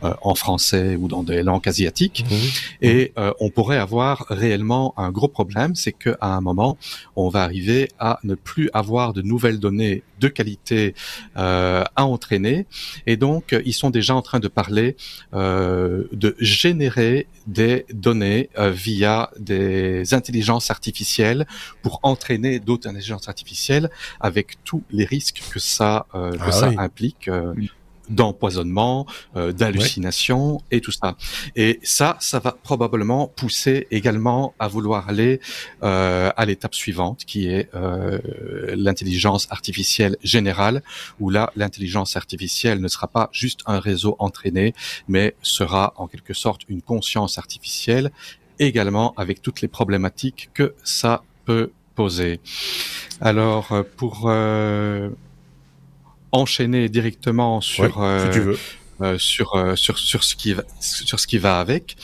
en 0.00 0.34
français 0.34 0.96
ou 0.96 1.08
dans 1.08 1.22
des 1.22 1.42
langues 1.42 1.68
asiatiques. 1.68 2.24
Mmh. 2.28 2.34
Et 2.82 3.12
on 3.40 3.50
pourrait 3.50 3.78
avoir 3.78 4.26
réellement 4.28 4.94
un 4.96 5.10
gros 5.10 5.28
problème, 5.28 5.74
c'est 5.74 5.92
qu'à 5.92 6.16
un 6.20 6.40
moment, 6.40 6.76
on 7.16 7.28
va 7.28 7.42
arriver 7.42 7.88
à 7.98 8.18
ne 8.24 8.34
plus 8.34 8.70
avoir 8.72 9.12
de 9.12 9.22
nouvelles 9.22 9.58
données 9.58 10.02
de 10.20 10.28
qualité 10.28 10.94
à 11.34 11.84
entraîner 11.96 12.66
et 13.06 13.16
donc, 13.16 13.56
ils 13.64 13.72
sont 13.72 13.90
déjà 13.90 14.14
en 14.14 14.22
train 14.22 14.40
de 14.40 14.48
parler 14.48 14.96
euh, 15.34 16.04
de 16.12 16.36
générer 16.38 17.26
des 17.46 17.86
données 17.92 18.50
euh, 18.58 18.70
via 18.70 19.30
des 19.38 20.14
intelligences 20.14 20.70
artificielles 20.70 21.46
pour 21.82 22.00
entraîner 22.02 22.60
d'autres 22.60 22.88
intelligences 22.88 23.28
artificielles 23.28 23.90
avec 24.20 24.62
tous 24.64 24.82
les 24.90 25.04
risques 25.04 25.42
que 25.50 25.58
ça, 25.58 26.06
euh, 26.14 26.32
que 26.32 26.38
ah 26.42 26.52
ça 26.52 26.72
implique 26.76 27.17
d'empoisonnement, 28.10 29.06
euh, 29.36 29.52
d'hallucination 29.52 30.62
et 30.70 30.80
tout 30.80 30.92
ça. 30.92 31.16
Et 31.56 31.78
ça, 31.82 32.16
ça 32.20 32.38
va 32.38 32.52
probablement 32.52 33.28
pousser 33.28 33.86
également 33.90 34.54
à 34.58 34.68
vouloir 34.68 35.08
aller 35.08 35.40
euh, 35.82 36.30
à 36.36 36.46
l'étape 36.46 36.74
suivante, 36.74 37.24
qui 37.24 37.48
est 37.48 37.68
euh, 37.74 38.18
l'intelligence 38.74 39.46
artificielle 39.50 40.16
générale, 40.22 40.82
où 41.20 41.30
là, 41.30 41.52
l'intelligence 41.56 42.16
artificielle 42.16 42.80
ne 42.80 42.88
sera 42.88 43.08
pas 43.08 43.28
juste 43.32 43.60
un 43.66 43.80
réseau 43.80 44.16
entraîné, 44.18 44.74
mais 45.06 45.34
sera 45.42 45.92
en 45.96 46.06
quelque 46.06 46.34
sorte 46.34 46.62
une 46.68 46.82
conscience 46.82 47.38
artificielle, 47.38 48.10
également 48.58 49.14
avec 49.16 49.40
toutes 49.40 49.60
les 49.60 49.68
problématiques 49.68 50.50
que 50.52 50.74
ça 50.82 51.22
peut 51.44 51.70
poser. 51.94 52.40
Alors, 53.20 53.72
euh, 53.72 53.82
pour 53.96 54.26
euh, 54.26 55.10
enchaîner 56.32 56.88
directement 56.88 57.60
sur 57.60 58.02
euh, 58.02 58.54
euh, 59.00 59.18
sur, 59.18 59.54
euh, 59.54 59.76
sur 59.76 59.98
sur 59.98 60.24
ce 60.24 60.34
qui 60.34 60.54
va 60.54 60.64
sur 60.80 61.20
ce 61.20 61.26
qui 61.26 61.38
va 61.38 61.60
avec. 61.60 61.96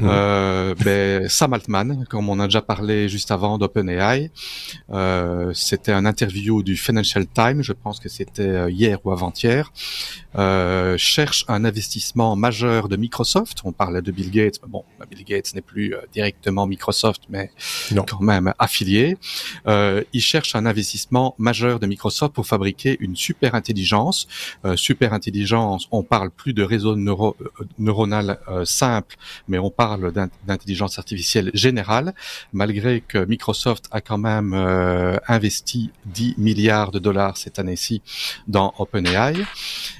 Mhm. 0.00 0.08
Euh, 0.08 0.74
ben, 0.84 1.28
Sam 1.28 1.54
Altman, 1.54 2.04
comme 2.08 2.28
on 2.28 2.38
a 2.38 2.44
déjà 2.44 2.62
parlé 2.62 3.08
juste 3.08 3.30
avant 3.30 3.58
d'OpenAI, 3.58 4.30
euh, 4.90 5.52
c'était 5.54 5.92
un 5.92 6.04
interview 6.04 6.62
du 6.62 6.76
Financial 6.76 7.26
Times, 7.26 7.62
je 7.62 7.72
pense 7.72 7.98
que 7.98 8.08
c'était 8.08 8.70
hier 8.70 8.98
ou 9.04 9.10
avant-hier, 9.10 9.72
euh, 10.36 10.96
cherche 10.98 11.44
un 11.48 11.64
investissement 11.64 12.36
majeur 12.36 12.88
de 12.88 12.96
Microsoft. 12.96 13.58
On 13.64 13.72
parlait 13.72 14.02
de 14.02 14.12
Bill 14.12 14.30
Gates, 14.30 14.60
bon, 14.66 14.84
Bill 15.10 15.24
Gates 15.24 15.54
n'est 15.54 15.62
plus 15.62 15.94
euh, 15.94 16.00
directement 16.12 16.66
Microsoft, 16.66 17.22
mais 17.28 17.50
quand 18.06 18.20
même 18.20 18.52
affilié. 18.58 19.16
Euh, 19.66 20.04
il 20.12 20.20
cherche 20.20 20.54
un 20.54 20.66
investissement 20.66 21.34
majeur 21.38 21.80
de 21.80 21.86
Microsoft 21.86 22.34
pour 22.34 22.46
fabriquer 22.46 22.96
une 23.00 23.16
super 23.16 23.54
intelligence. 23.54 24.28
Euh, 24.64 24.76
super 24.76 25.12
intelligence, 25.12 25.88
on 25.90 26.02
parle 26.02 26.30
plus 26.30 26.52
de 26.52 26.62
réseau 26.62 26.94
neuro 26.94 27.36
euh, 27.40 27.64
neuronal 27.78 28.38
simple, 28.64 29.16
mais 29.48 29.58
on 29.58 29.70
parle 29.70 29.87
d'intelligence 29.96 30.98
artificielle 30.98 31.50
générale, 31.54 32.14
malgré 32.52 33.00
que 33.00 33.24
Microsoft 33.24 33.86
a 33.90 34.00
quand 34.00 34.18
même 34.18 34.52
investi 35.28 35.90
10 36.06 36.34
milliards 36.38 36.90
de 36.90 36.98
dollars 36.98 37.36
cette 37.36 37.58
année-ci 37.58 38.02
dans 38.46 38.74
OpenAI. 38.78 39.34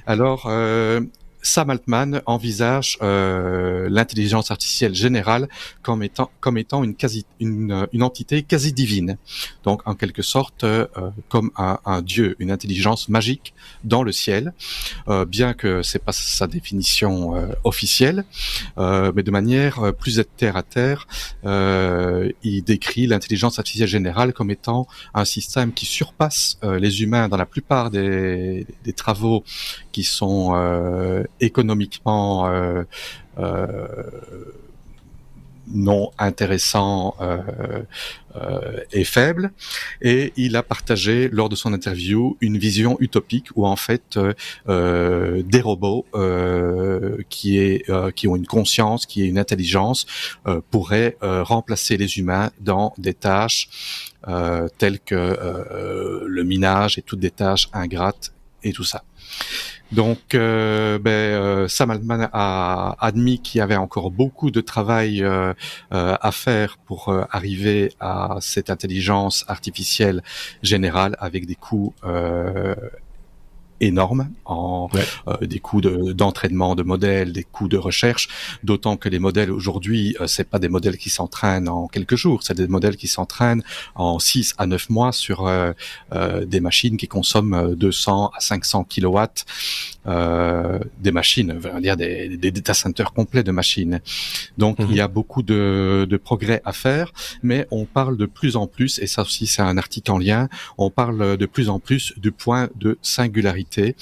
Alors, 0.05 0.45
euh, 0.47 1.01
Sam 1.41 1.69
Altman 1.69 2.21
envisage 2.25 2.97
euh, 3.01 3.87
l'intelligence 3.89 4.51
artificielle 4.51 4.95
générale 4.95 5.47
comme 5.81 6.03
étant, 6.03 6.31
comme 6.39 6.57
étant 6.57 6.83
une, 6.83 7.87
entité 8.01 8.43
quasi 8.43 8.73
divine. 8.73 9.17
Donc, 9.63 9.81
en 9.85 9.95
quelque 9.95 10.21
sorte, 10.21 10.63
euh, 10.63 10.87
comme 11.27 11.51
un, 11.57 11.79
un, 11.85 12.01
dieu, 12.01 12.35
une 12.39 12.51
intelligence 12.51 13.09
magique 13.09 13.53
dans 13.83 14.03
le 14.03 14.11
ciel, 14.11 14.53
euh, 15.07 15.25
bien 15.25 15.53
que 15.53 15.81
c'est 15.83 16.03
pas 16.03 16.11
sa 16.11 16.47
définition 16.47 17.35
euh, 17.35 17.47
officielle, 17.63 18.25
euh, 18.77 19.11
mais 19.15 19.23
de 19.23 19.31
manière 19.31 19.93
plus 19.97 20.21
terre 20.37 20.57
à 20.57 20.63
terre, 20.63 21.07
il 21.43 22.63
décrit 22.63 23.07
l'intelligence 23.07 23.59
artificielle 23.59 23.87
générale 23.87 24.33
comme 24.33 24.51
étant 24.51 24.87
un 25.13 25.25
système 25.25 25.73
qui 25.73 25.85
surpasse 25.85 26.59
les 26.63 27.01
humains 27.01 27.29
dans 27.29 27.37
la 27.37 27.45
plupart 27.45 27.89
des, 27.89 28.65
des 28.83 28.93
travaux 28.93 29.43
qui 29.91 30.03
sont 30.03 31.25
économiquement 31.39 32.47
euh, 32.47 32.83
euh, 33.37 33.87
non 35.71 36.11
intéressant 36.17 37.15
euh, 37.21 37.83
euh, 38.35 38.79
et 38.91 39.03
faible. 39.03 39.51
Et 40.01 40.33
il 40.35 40.55
a 40.55 40.63
partagé 40.63 41.29
lors 41.29 41.49
de 41.49 41.55
son 41.55 41.73
interview 41.73 42.37
une 42.41 42.57
vision 42.57 42.97
utopique 42.99 43.47
où 43.55 43.65
en 43.65 43.75
fait 43.75 44.17
euh, 44.67 45.43
des 45.43 45.61
robots 45.61 46.05
qui, 47.29 47.57
est, 47.57 47.85
qui 48.15 48.27
ont 48.27 48.35
une 48.35 48.47
conscience, 48.47 49.05
qui 49.05 49.23
ont 49.23 49.25
une 49.25 49.39
intelligence, 49.39 50.05
pourraient 50.71 51.17
remplacer 51.21 51.97
les 51.97 52.17
humains 52.17 52.51
dans 52.59 52.93
des 52.97 53.13
tâches 53.13 53.69
telles 54.77 54.99
que 54.99 56.25
le 56.25 56.43
minage 56.43 56.97
et 56.97 57.01
toutes 57.01 57.19
des 57.19 57.31
tâches 57.31 57.69
ingrates 57.73 58.33
et 58.63 58.73
tout 58.73 58.83
ça. 58.83 59.03
Donc, 59.91 60.35
euh, 60.35 60.99
ben, 60.99 61.11
euh, 61.11 61.67
Sam 61.67 61.89
Altman 61.89 62.29
a 62.31 62.95
admis 62.99 63.39
qu'il 63.39 63.57
y 63.57 63.61
avait 63.61 63.75
encore 63.75 64.11
beaucoup 64.11 64.51
de 64.51 64.61
travail 64.61 65.23
euh, 65.23 65.53
à 65.89 66.31
faire 66.31 66.77
pour 66.77 67.13
arriver 67.31 67.93
à 67.99 68.37
cette 68.39 68.69
intelligence 68.69 69.45
artificielle 69.47 70.21
générale 70.61 71.15
avec 71.19 71.45
des 71.47 71.55
coûts 71.55 71.93
énormes 73.81 74.29
en 74.45 74.89
euh, 75.27 75.45
des 75.45 75.59
coûts 75.59 75.81
d'entraînement 75.81 76.75
de, 76.75 76.83
modèles, 76.83 77.33
des 77.33 77.43
coûts 77.43 77.67
de 77.67 77.77
recherche, 77.77 78.29
d'autant 78.63 78.97
que 78.97 79.09
les 79.09 79.19
modèles 79.19 79.51
aujourd'hui, 79.51 80.15
euh, 80.19 80.27
c'est 80.27 80.49
pas 80.49 80.59
des 80.59 80.69
modèles 80.69 80.97
qui 80.97 81.09
s'entraînent 81.09 81.69
en 81.69 81.87
quelques 81.87 82.15
jours, 82.15 82.43
c'est 82.43 82.55
des 82.55 82.67
modèles 82.67 82.97
qui 82.97 83.07
s'entraînent 83.07 83.63
en 83.95 84.19
6 84.19 84.55
à 84.57 84.65
9 84.65 84.89
mois 84.89 85.11
sur 85.11 85.47
euh, 85.47 85.73
des 86.45 86.59
machines 86.59 86.97
qui 86.97 87.07
consomment 87.07 87.75
200 87.75 88.31
à 88.35 88.39
500 88.39 88.83
kilowatts, 88.85 89.45
des 90.05 91.11
machines, 91.11 91.53
on 91.55 91.59
va 91.59 91.79
dire 91.81 91.97
des, 91.97 92.37
des 92.37 92.51
data 92.51 92.73
centers 92.73 93.13
complets 93.13 93.43
de 93.43 93.51
machines. 93.51 93.99
Donc 94.57 94.77
il 94.79 94.95
y 94.95 95.01
a 95.01 95.07
mhm. 95.07 95.13
beaucoup 95.13 95.43
de, 95.43 96.07
de 96.09 96.17
progrès 96.17 96.61
à 96.65 96.73
faire, 96.73 97.11
mais 97.43 97.67
on 97.69 97.85
parle 97.85 98.17
de 98.17 98.25
plus 98.25 98.55
en 98.55 98.67
plus, 98.67 98.99
et 98.99 99.07
ça 99.07 99.21
aussi 99.21 99.45
c'est 99.45 99.61
un 99.61 99.77
article 99.77 100.11
en 100.11 100.17
lien, 100.17 100.47
on 100.77 100.89
parle 100.89 101.37
de 101.37 101.45
plus 101.45 101.69
en 101.69 101.79
plus 101.79 102.13
du 102.17 102.31
point 102.31 102.69
de 102.75 102.97
singularité 103.01 103.95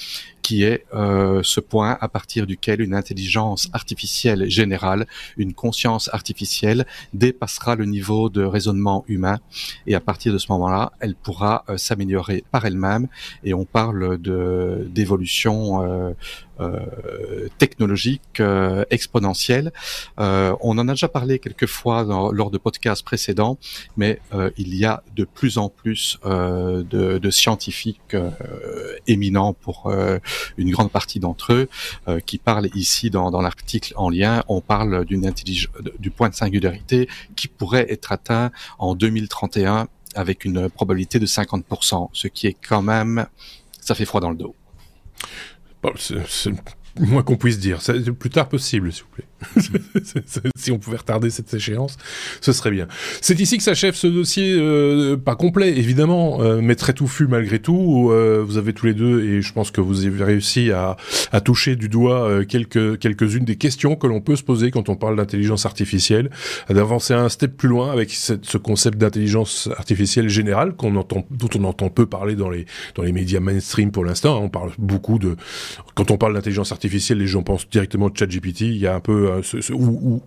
qui 0.48 0.62
est 0.62 0.86
euh, 0.94 1.42
ce 1.44 1.60
point 1.60 1.98
à 2.00 2.08
partir 2.08 2.46
duquel 2.46 2.80
une 2.80 2.94
intelligence 2.94 3.68
artificielle 3.74 4.48
générale, 4.48 5.06
une 5.36 5.52
conscience 5.52 6.08
artificielle 6.14 6.86
dépassera 7.12 7.76
le 7.76 7.84
niveau 7.84 8.30
de 8.30 8.42
raisonnement 8.44 9.04
humain. 9.08 9.40
Et 9.86 9.94
à 9.94 10.00
partir 10.00 10.32
de 10.32 10.38
ce 10.38 10.50
moment-là, 10.52 10.92
elle 11.00 11.16
pourra 11.16 11.64
euh, 11.68 11.76
s'améliorer 11.76 12.44
par 12.50 12.64
elle-même. 12.64 13.08
Et 13.44 13.52
on 13.52 13.66
parle 13.66 14.16
de 14.16 14.88
d'évolution 14.88 15.84
euh, 15.84 16.14
technologique 17.58 18.40
euh, 18.40 18.84
exponentielle. 18.90 19.72
Euh, 20.18 20.54
on 20.60 20.78
en 20.78 20.88
a 20.88 20.92
déjà 20.92 21.08
parlé 21.08 21.38
quelques 21.38 21.66
fois 21.66 22.02
lors 22.32 22.50
de 22.50 22.58
podcasts 22.58 23.04
précédents, 23.04 23.58
mais 23.96 24.20
il 24.56 24.74
y 24.74 24.84
a 24.84 25.02
de 25.14 25.24
plus 25.24 25.58
en 25.58 25.68
plus 25.68 26.18
de, 26.24 27.18
de, 27.18 27.30
scientifiques 27.30 28.16
éminents 29.06 29.52
pour 29.52 29.92
une 30.56 30.70
grande 30.70 30.90
partie 30.90 31.20
d'entre 31.20 31.52
eux 31.52 31.68
qui 32.26 32.38
parlent 32.38 32.68
ici 32.74 33.10
dans, 33.10 33.30
dans 33.30 33.40
l'article 33.40 33.92
en 33.96 34.10
lien. 34.10 34.42
On 34.48 34.60
parle 34.60 35.04
d'une 35.04 35.26
intelligence, 35.26 35.72
du 35.98 36.10
point 36.10 36.28
de 36.28 36.34
singularité 36.34 37.08
qui 37.36 37.48
pourrait 37.48 37.86
être 37.90 38.12
atteint 38.12 38.50
en 38.78 38.94
2031 38.94 39.88
avec 40.14 40.44
une 40.44 40.68
probabilité 40.68 41.18
de 41.18 41.26
50%, 41.26 42.08
ce 42.12 42.28
qui 42.28 42.46
est 42.46 42.54
quand 42.54 42.82
même, 42.82 43.26
ça 43.80 43.94
fait 43.94 44.04
froid 44.04 44.20
dans 44.20 44.30
le 44.30 44.36
dos. 44.36 44.54
C'est 45.96 46.52
moins 47.00 47.22
qu'on 47.22 47.36
puisse 47.36 47.58
dire. 47.58 47.82
C'est 47.82 48.06
le 48.06 48.12
plus 48.12 48.30
tard 48.30 48.48
possible, 48.48 48.92
s'il 48.92 49.04
vous 49.04 49.10
plaît. 49.10 49.24
si 50.56 50.72
on 50.72 50.78
pouvait 50.78 50.96
retarder 50.96 51.30
cette 51.30 51.52
échéance, 51.54 51.96
ce 52.40 52.52
serait 52.52 52.70
bien. 52.70 52.88
C'est 53.20 53.38
ici 53.38 53.56
que 53.56 53.62
s'achève 53.62 53.94
ce 53.94 54.06
dossier, 54.06 54.56
euh, 54.58 55.16
pas 55.16 55.36
complet 55.36 55.78
évidemment, 55.78 56.42
euh, 56.42 56.60
mais 56.60 56.74
très 56.74 56.92
touffu 56.92 57.26
malgré 57.28 57.60
tout. 57.60 58.10
Euh, 58.10 58.42
vous 58.44 58.58
avez 58.58 58.72
tous 58.72 58.86
les 58.86 58.94
deux, 58.94 59.24
et 59.24 59.42
je 59.42 59.52
pense 59.52 59.70
que 59.70 59.80
vous 59.80 60.04
avez 60.06 60.24
réussi 60.24 60.72
à, 60.72 60.96
à 61.32 61.40
toucher 61.40 61.76
du 61.76 61.88
doigt 61.88 62.44
quelques 62.46 62.98
quelques-unes 62.98 63.44
des 63.44 63.56
questions 63.56 63.96
que 63.96 64.06
l'on 64.06 64.20
peut 64.20 64.36
se 64.36 64.42
poser 64.42 64.70
quand 64.70 64.88
on 64.88 64.96
parle 64.96 65.16
d'intelligence 65.16 65.66
artificielle, 65.66 66.30
d'avancer 66.68 67.14
un 67.14 67.28
step 67.28 67.56
plus 67.56 67.68
loin 67.68 67.92
avec 67.92 68.10
cette, 68.10 68.44
ce 68.44 68.58
concept 68.58 68.98
d'intelligence 68.98 69.68
artificielle 69.76 70.28
générale 70.28 70.74
qu'on 70.74 70.96
entend, 70.96 71.26
dont 71.30 71.50
on 71.56 71.64
entend 71.64 71.90
peu 71.90 72.06
parler 72.06 72.34
dans 72.34 72.50
les 72.50 72.66
dans 72.94 73.02
les 73.02 73.12
médias 73.12 73.40
mainstream 73.40 73.92
pour 73.92 74.04
l'instant. 74.04 74.42
On 74.42 74.48
parle 74.48 74.72
beaucoup 74.78 75.18
de 75.18 75.36
quand 75.94 76.10
on 76.10 76.16
parle 76.16 76.34
d'intelligence 76.34 76.72
artificielle, 76.72 76.87
les 76.88 77.26
gens 77.26 77.42
pensent 77.42 77.68
directement 77.68 78.08
de 78.08 78.16
ChatGPT. 78.16 78.62
Il 78.62 78.78
y 78.78 78.86
a 78.86 78.94
un 78.94 79.00
peu 79.00 79.30
euh, 79.30 79.42
ou, 79.72 79.86
ou, 79.86 80.22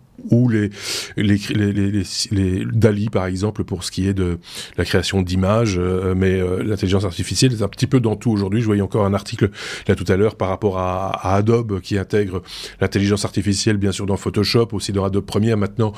les, 0.50 0.70
les, 1.18 1.38
les, 1.56 2.04
les, 2.32 2.66
Dali, 2.66 3.10
par 3.10 3.26
exemple, 3.26 3.64
pour 3.64 3.84
ce 3.84 3.92
qui 3.92 4.08
est 4.08 4.14
de 4.14 4.40
la 4.78 4.86
création 4.86 5.22
d'images. 5.22 5.78
Euh, 5.78 6.14
mais 6.16 6.40
euh, 6.40 6.64
l'intelligence 6.64 7.06
artificielle 7.06 7.54
est 7.54 7.62
un 7.62 7.68
petit 7.68 7.88
peu 7.88 8.00
dans 8.00 8.16
tout 8.16 8.32
aujourd'hui. 8.32 8.62
Je 8.62 8.66
voyais 8.66 8.82
encore 8.82 9.06
un 9.06 9.14
article 9.14 9.50
là 9.88 9.96
tout 9.96 10.06
à 10.08 10.16
l'heure 10.16 10.36
par 10.36 10.50
rapport 10.50 10.78
à, 10.78 11.36
Adobe 11.36 11.80
qui 11.82 11.98
intègre 11.98 12.42
l'intelligence 12.80 13.26
artificielle, 13.26 13.78
bien 13.78 13.92
sûr, 13.92 14.06
dans 14.06 14.18
Photoshop, 14.18 14.70
aussi 14.74 14.92
dans 14.92 15.06
Adobe 15.06 15.26
Premiere, 15.26 15.58
maintenant 15.58 15.94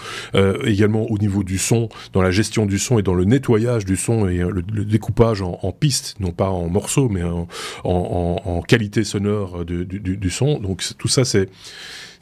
également 0.65 1.09
au 1.09 1.17
niveau 1.17 1.43
du 1.43 1.57
son, 1.57 1.89
dans 2.13 2.21
la 2.21 2.31
gestion 2.31 2.65
du 2.65 2.79
son 2.79 2.99
et 2.99 3.03
dans 3.03 3.13
le 3.13 3.25
nettoyage 3.25 3.85
du 3.85 3.95
son 3.95 4.27
et 4.27 4.37
le, 4.37 4.61
découpage 4.85 5.41
en, 5.41 5.59
en, 5.61 5.71
pistes, 5.71 6.15
non 6.19 6.31
pas 6.31 6.49
en 6.49 6.67
morceaux, 6.69 7.09
mais 7.09 7.23
en, 7.23 7.47
en, 7.83 8.41
en 8.43 8.61
qualité 8.61 9.03
sonore 9.03 9.65
du, 9.65 9.85
du, 9.85 10.17
du 10.17 10.29
son. 10.29 10.59
Donc 10.59 10.83
tout 10.97 11.07
ça, 11.07 11.25
c'est 11.25 11.49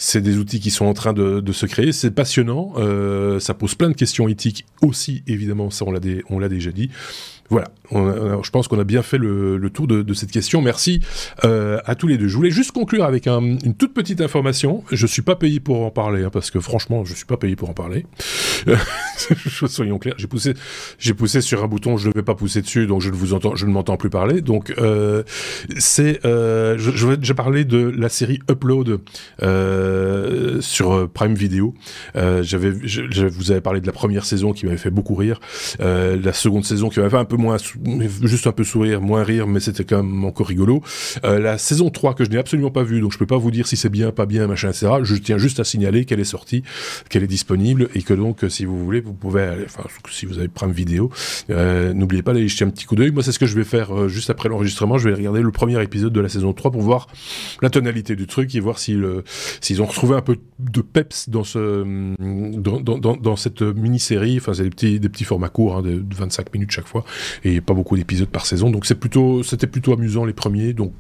c'est 0.02 0.22
des 0.22 0.38
outils 0.38 0.60
qui 0.60 0.72
sont 0.72 0.86
en 0.86 0.96
train 0.96 1.14
de, 1.14 1.52
se 1.52 1.68
créer. 1.68 1.92
C'est 1.92 2.10
passionnant. 2.10 2.74
Euh, 2.78 3.40
ça 3.40 3.54
pose 3.54 3.76
plein 3.76 3.90
de 3.90 3.94
questions 3.94 4.28
éthiques 4.28 4.66
aussi, 4.82 5.22
évidemment. 5.28 5.70
Ça, 5.70 5.86
on 5.86 6.40
l'a 6.40 6.50
déjà 6.50 6.72
dit. 6.72 6.90
Voilà, 7.52 7.68
je 7.92 8.50
pense 8.50 8.70
qu'on 8.70 8.80
a 8.80 8.86
bien 8.86 9.02
fait 9.02 9.18
le, 9.18 9.70
tour 9.74 9.86
de, 9.86 10.14
cette 10.14 10.32
question. 10.32 10.62
Merci 10.62 11.02
euh, 11.44 11.80
à 11.84 11.96
tous 11.96 12.08
les 12.08 12.18
deux. 12.18 12.30
Je 12.30 12.38
voulais 12.38 12.50
juste 12.50 12.72
conclure 12.72 13.04
avec 13.04 13.28
une 13.28 13.76
toute 13.78 13.94
petite 13.94 14.22
information. 14.22 14.86
Je 14.90 15.06
suis 15.06 15.22
pas 15.22 15.36
payé 15.36 15.60
pour 15.60 15.86
en 15.86 15.92
parler, 15.92 16.24
hein, 16.24 16.30
parce 16.32 16.50
que 16.50 16.62
franchement, 16.62 17.04
je 17.04 17.14
suis 17.14 17.26
pas 17.26 17.36
payé 17.36 17.58
pour 17.58 17.70
en 17.70 17.74
parler. 17.74 18.06
Soyons 19.68 20.00
clairs. 20.00 20.16
J'ai 20.18 20.28
poussé, 20.28 20.54
poussé 21.18 21.42
sur 21.42 21.62
un 21.62 21.68
bouton, 21.68 21.98
je 21.98 22.08
ne 22.08 22.14
vais 22.14 22.24
pas 22.24 22.36
pousser 22.36 22.62
dessus, 22.62 22.88
donc 22.88 23.02
je 23.02 23.10
ne 23.10 23.16
vous 23.16 23.34
entends, 23.34 23.58
je 23.58 23.66
ne 23.66 23.72
m'entends 23.72 23.98
plus 23.98 24.10
parler. 24.10 24.40
Donc 24.40 24.74
euh, 24.78 25.24
c'est, 25.78 26.26
euh, 26.26 26.78
je, 26.78 26.92
je 26.92 27.06
vais 27.06 27.18
déjà 27.18 27.34
parler 27.34 27.66
de 27.66 27.80
la 27.80 28.08
série 28.08 28.40
Upload 28.50 29.02
sur 30.62 31.10
Prime 31.10 31.36
Video. 31.36 31.74
j'avais, 32.16 32.72
je, 32.84 33.26
vous 33.26 33.52
avais 33.52 33.60
parlé 33.60 33.82
de 33.82 33.88
la 33.88 33.94
première 33.94 34.24
saison 34.24 34.54
qui 34.54 34.66
m'avait 34.66 34.78
fait 34.78 34.90
beaucoup 34.90 35.16
rire, 35.16 35.42
la 35.80 36.32
seconde 36.32 36.64
saison 36.64 36.88
qui 36.88 37.00
m'avait 37.00 37.12
fait 37.12 37.18
un 37.18 37.26
peu 37.26 37.41
juste 38.24 38.48
un 38.48 38.52
peu 38.52 38.64
sourire, 38.64 39.02
moins 39.02 39.24
rire, 39.24 39.48
mais 39.48 39.60
c'était 39.60 39.84
quand 39.84 40.04
même 40.04 40.26
encore 40.26 40.48
rigolo. 40.48 40.82
Euh, 41.24 41.40
la 41.40 41.58
saison 41.58 41.90
3 41.90 42.14
que 42.14 42.24
je 42.24 42.30
n'ai 42.30 42.38
absolument 42.38 42.72
pas 42.72 42.84
vue, 42.84 43.02
donc 43.02 43.12
je 43.12 43.18
peux 43.18 43.26
pas 43.26 43.38
vous 43.38 43.52
dire 43.52 43.68
si 43.68 43.78
c'est 43.78 43.90
bien, 43.90 44.12
pas 44.12 44.26
bien, 44.26 44.48
machin, 44.48 44.70
etc. 44.70 44.88
Je 45.04 45.16
tiens 45.16 45.38
juste 45.38 45.60
à 45.60 45.64
signaler 45.64 46.06
qu'elle 46.06 46.20
est 46.20 46.24
sortie, 46.24 46.64
qu'elle 47.10 47.24
est 47.24 47.28
disponible 47.28 47.90
et 47.96 48.02
que 48.02 48.14
donc, 48.14 48.46
si 48.50 48.66
vous 48.66 48.78
voulez, 48.84 49.02
vous 49.02 49.14
pouvez 49.14 49.44
aller, 49.44 49.66
enfin, 49.66 49.84
si 50.10 50.26
vous 50.26 50.38
avez 50.38 50.48
Prime 50.48 50.72
Vidéo, 50.72 51.12
euh, 51.50 51.94
n'oubliez 51.94 52.24
pas 52.24 52.34
d'aller 52.34 52.48
jeter 52.48 52.66
un 52.66 52.70
petit 52.70 52.86
coup 52.86 52.96
d'œil. 52.96 53.12
Moi, 53.12 53.24
c'est 53.24 53.32
ce 53.32 53.40
que 53.40 53.46
je 53.46 53.56
vais 53.56 53.64
faire 53.64 53.96
euh, 53.96 54.08
juste 54.08 54.30
après 54.30 54.50
l'enregistrement. 54.50 54.98
Je 54.98 55.10
vais 55.10 55.16
regarder 55.16 55.42
le 55.42 55.52
premier 55.52 55.82
épisode 55.82 56.14
de 56.14 56.22
la 56.22 56.30
saison 56.30 56.54
3 56.54 56.72
pour 56.72 56.82
voir 56.82 57.08
la 57.62 57.70
tonalité 57.70 58.16
du 58.16 58.28
truc 58.28 58.54
et 58.56 58.60
voir 58.60 58.80
s'ils 58.80 59.04
ont 59.06 59.86
retrouvé 59.86 60.16
un 60.16 60.22
peu 60.22 60.38
de 60.60 60.82
peps 60.82 61.30
dans, 61.30 61.44
cette 63.36 63.62
mini-série. 63.62 64.38
Enfin, 64.38 64.54
c'est 64.54 64.64
des 64.64 64.70
petits, 64.70 65.00
des 65.00 65.10
petits 65.10 65.26
formats 65.26 65.50
courts, 65.50 65.78
hein, 65.78 65.82
de 65.82 66.04
25 66.16 66.54
minutes 66.54 66.72
chaque 66.72 66.88
fois 66.88 67.06
et 67.44 67.62
pas 67.62 67.74
beaucoup 67.74 67.96
d'épisodes 67.96 68.30
par 68.30 68.46
saison. 68.46 68.70
Donc 68.70 68.86
c'est 68.86 68.96
plutôt, 68.96 69.44
c'était 69.44 69.68
plutôt 69.68 69.94
amusant 69.94 70.26
les 70.26 70.34
premiers. 70.34 70.74
Donc 70.74 70.94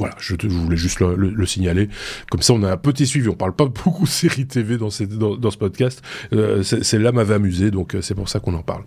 voilà, 0.00 0.14
je, 0.18 0.34
voulais 0.48 0.78
juste 0.78 1.00
le, 1.00 1.46
signaler. 1.46 1.90
Comme 2.30 2.40
ça, 2.40 2.54
on 2.54 2.62
a 2.62 2.72
un 2.72 2.78
petit 2.78 3.06
suivi. 3.06 3.28
On 3.28 3.34
parle 3.34 3.54
pas 3.54 3.66
beaucoup 3.84 4.04
de 4.04 4.08
séries 4.08 4.46
TV 4.46 4.78
dans, 4.78 4.88
dans, 4.88 5.50
ce 5.50 5.58
podcast. 5.58 6.02
Euh, 6.32 6.62
c'est 6.62 6.98
là 6.98 7.12
m'avait 7.12 7.34
amusé, 7.34 7.70
donc 7.70 7.94
euh, 7.94 8.00
c'est 8.00 8.14
pour 8.14 8.30
ça 8.30 8.40
qu'on 8.40 8.54
en 8.54 8.62
parle. 8.62 8.82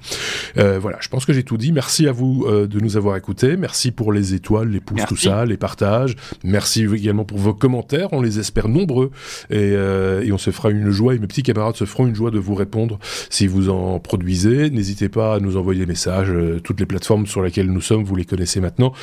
Euh, 0.58 0.80
voilà, 0.80 0.98
je 1.02 1.10
pense 1.10 1.28
que 1.28 1.32
j'ai 1.32 1.44
tout 1.44 1.58
dit. 1.58 1.72
Merci 1.72 2.08
à 2.08 2.12
vous 2.12 2.48
de 2.50 2.80
nous 2.80 2.98
avoir 2.98 3.16
écoutés. 3.16 3.58
Merci 3.58 3.92
pour 3.92 4.12
les 4.12 4.34
étoiles, 4.34 4.70
les 4.70 4.80
pouces, 4.80 5.06
tout 5.08 5.16
ça, 5.16 5.46
les 5.46 5.56
partages. 5.56 6.16
Merci 6.44 6.86
également 6.86 7.26
pour 7.26 7.38
vos 7.38 7.54
commentaires. 7.54 8.12
On 8.12 8.22
les 8.22 8.40
espère 8.40 8.68
nombreux 8.68 9.12
et, 9.52 9.74
et, 9.74 10.32
on 10.32 10.40
se 10.40 10.50
fera 10.50 10.72
une 10.72 10.90
joie. 10.90 11.14
Et 11.14 11.20
mes 11.20 11.28
petits 11.28 11.44
camarades 11.44 11.76
se 11.76 11.86
feront 11.86 12.08
une 12.08 12.16
joie 12.16 12.32
de 12.32 12.40
vous 12.40 12.56
répondre 12.56 12.98
si 13.30 13.46
vous 13.46 13.70
en 13.70 14.00
produisez. 14.00 14.72
N'hésitez 14.72 15.10
pas 15.10 15.36
à 15.36 15.40
nous 15.40 15.58
envoyer 15.58 15.82
des 15.82 15.86
messages. 15.86 16.34
toutes 16.64 16.80
les 16.80 16.88
plateformes 16.88 17.28
sur 17.28 17.44
lesquelles 17.44 17.72
nous 17.72 17.82
sommes, 17.82 18.04
vous 18.04 18.16
les 18.16 18.26
connaissez 18.26 18.60
maintenant. 18.60 18.94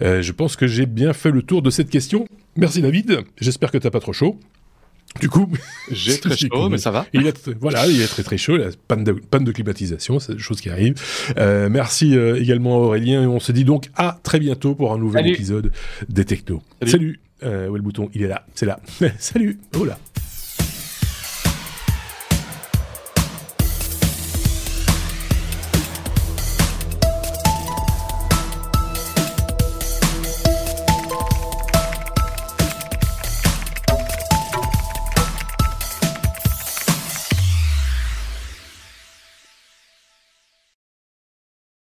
je 0.00 0.32
pense 0.32 0.56
que 0.56 0.66
j'ai 0.66 0.86
bien 0.86 1.12
fait 1.12 1.30
le 1.30 1.42
tour 1.42 1.57
de 1.62 1.70
cette 1.70 1.90
question. 1.90 2.26
Merci 2.56 2.82
David, 2.82 3.20
j'espère 3.40 3.70
que 3.70 3.78
t'as 3.78 3.90
pas 3.90 4.00
trop 4.00 4.12
chaud. 4.12 4.38
Du 5.20 5.28
coup, 5.28 5.48
j'ai 5.90 6.18
très 6.18 6.36
chaud, 6.36 6.68
mais 6.68 6.78
ça 6.78 6.90
va. 6.90 7.06
Il 7.12 7.26
est, 7.26 7.48
voilà, 7.60 7.86
il 7.86 8.00
est 8.00 8.06
très 8.06 8.22
très 8.22 8.36
chaud. 8.36 8.56
La 8.56 8.68
panne 8.86 9.04
de, 9.04 9.12
panne 9.12 9.44
de 9.44 9.52
climatisation, 9.52 10.20
c'est 10.20 10.34
des 10.34 10.38
choses 10.38 10.60
qui 10.60 10.70
arrivent. 10.70 10.94
Euh, 11.38 11.68
merci 11.68 12.16
euh, 12.16 12.40
également 12.40 12.76
à 12.76 12.78
Aurélien 12.78 13.22
et 13.22 13.26
on 13.26 13.40
se 13.40 13.52
dit 13.52 13.64
donc 13.64 13.90
à 13.96 14.18
très 14.22 14.38
bientôt 14.38 14.74
pour 14.74 14.92
un 14.92 14.98
nouvel 14.98 15.26
épisode 15.26 15.72
des 16.08 16.24
Technos. 16.24 16.62
Salut. 16.80 16.90
Salut. 16.90 17.20
Euh, 17.44 17.68
où 17.68 17.76
est 17.76 17.78
le 17.78 17.84
bouton? 17.84 18.10
Il 18.14 18.22
est 18.22 18.28
là. 18.28 18.44
C'est 18.54 18.66
là. 18.66 18.80
Salut. 19.18 19.58
Oh 19.78 19.84
là. 19.84 19.98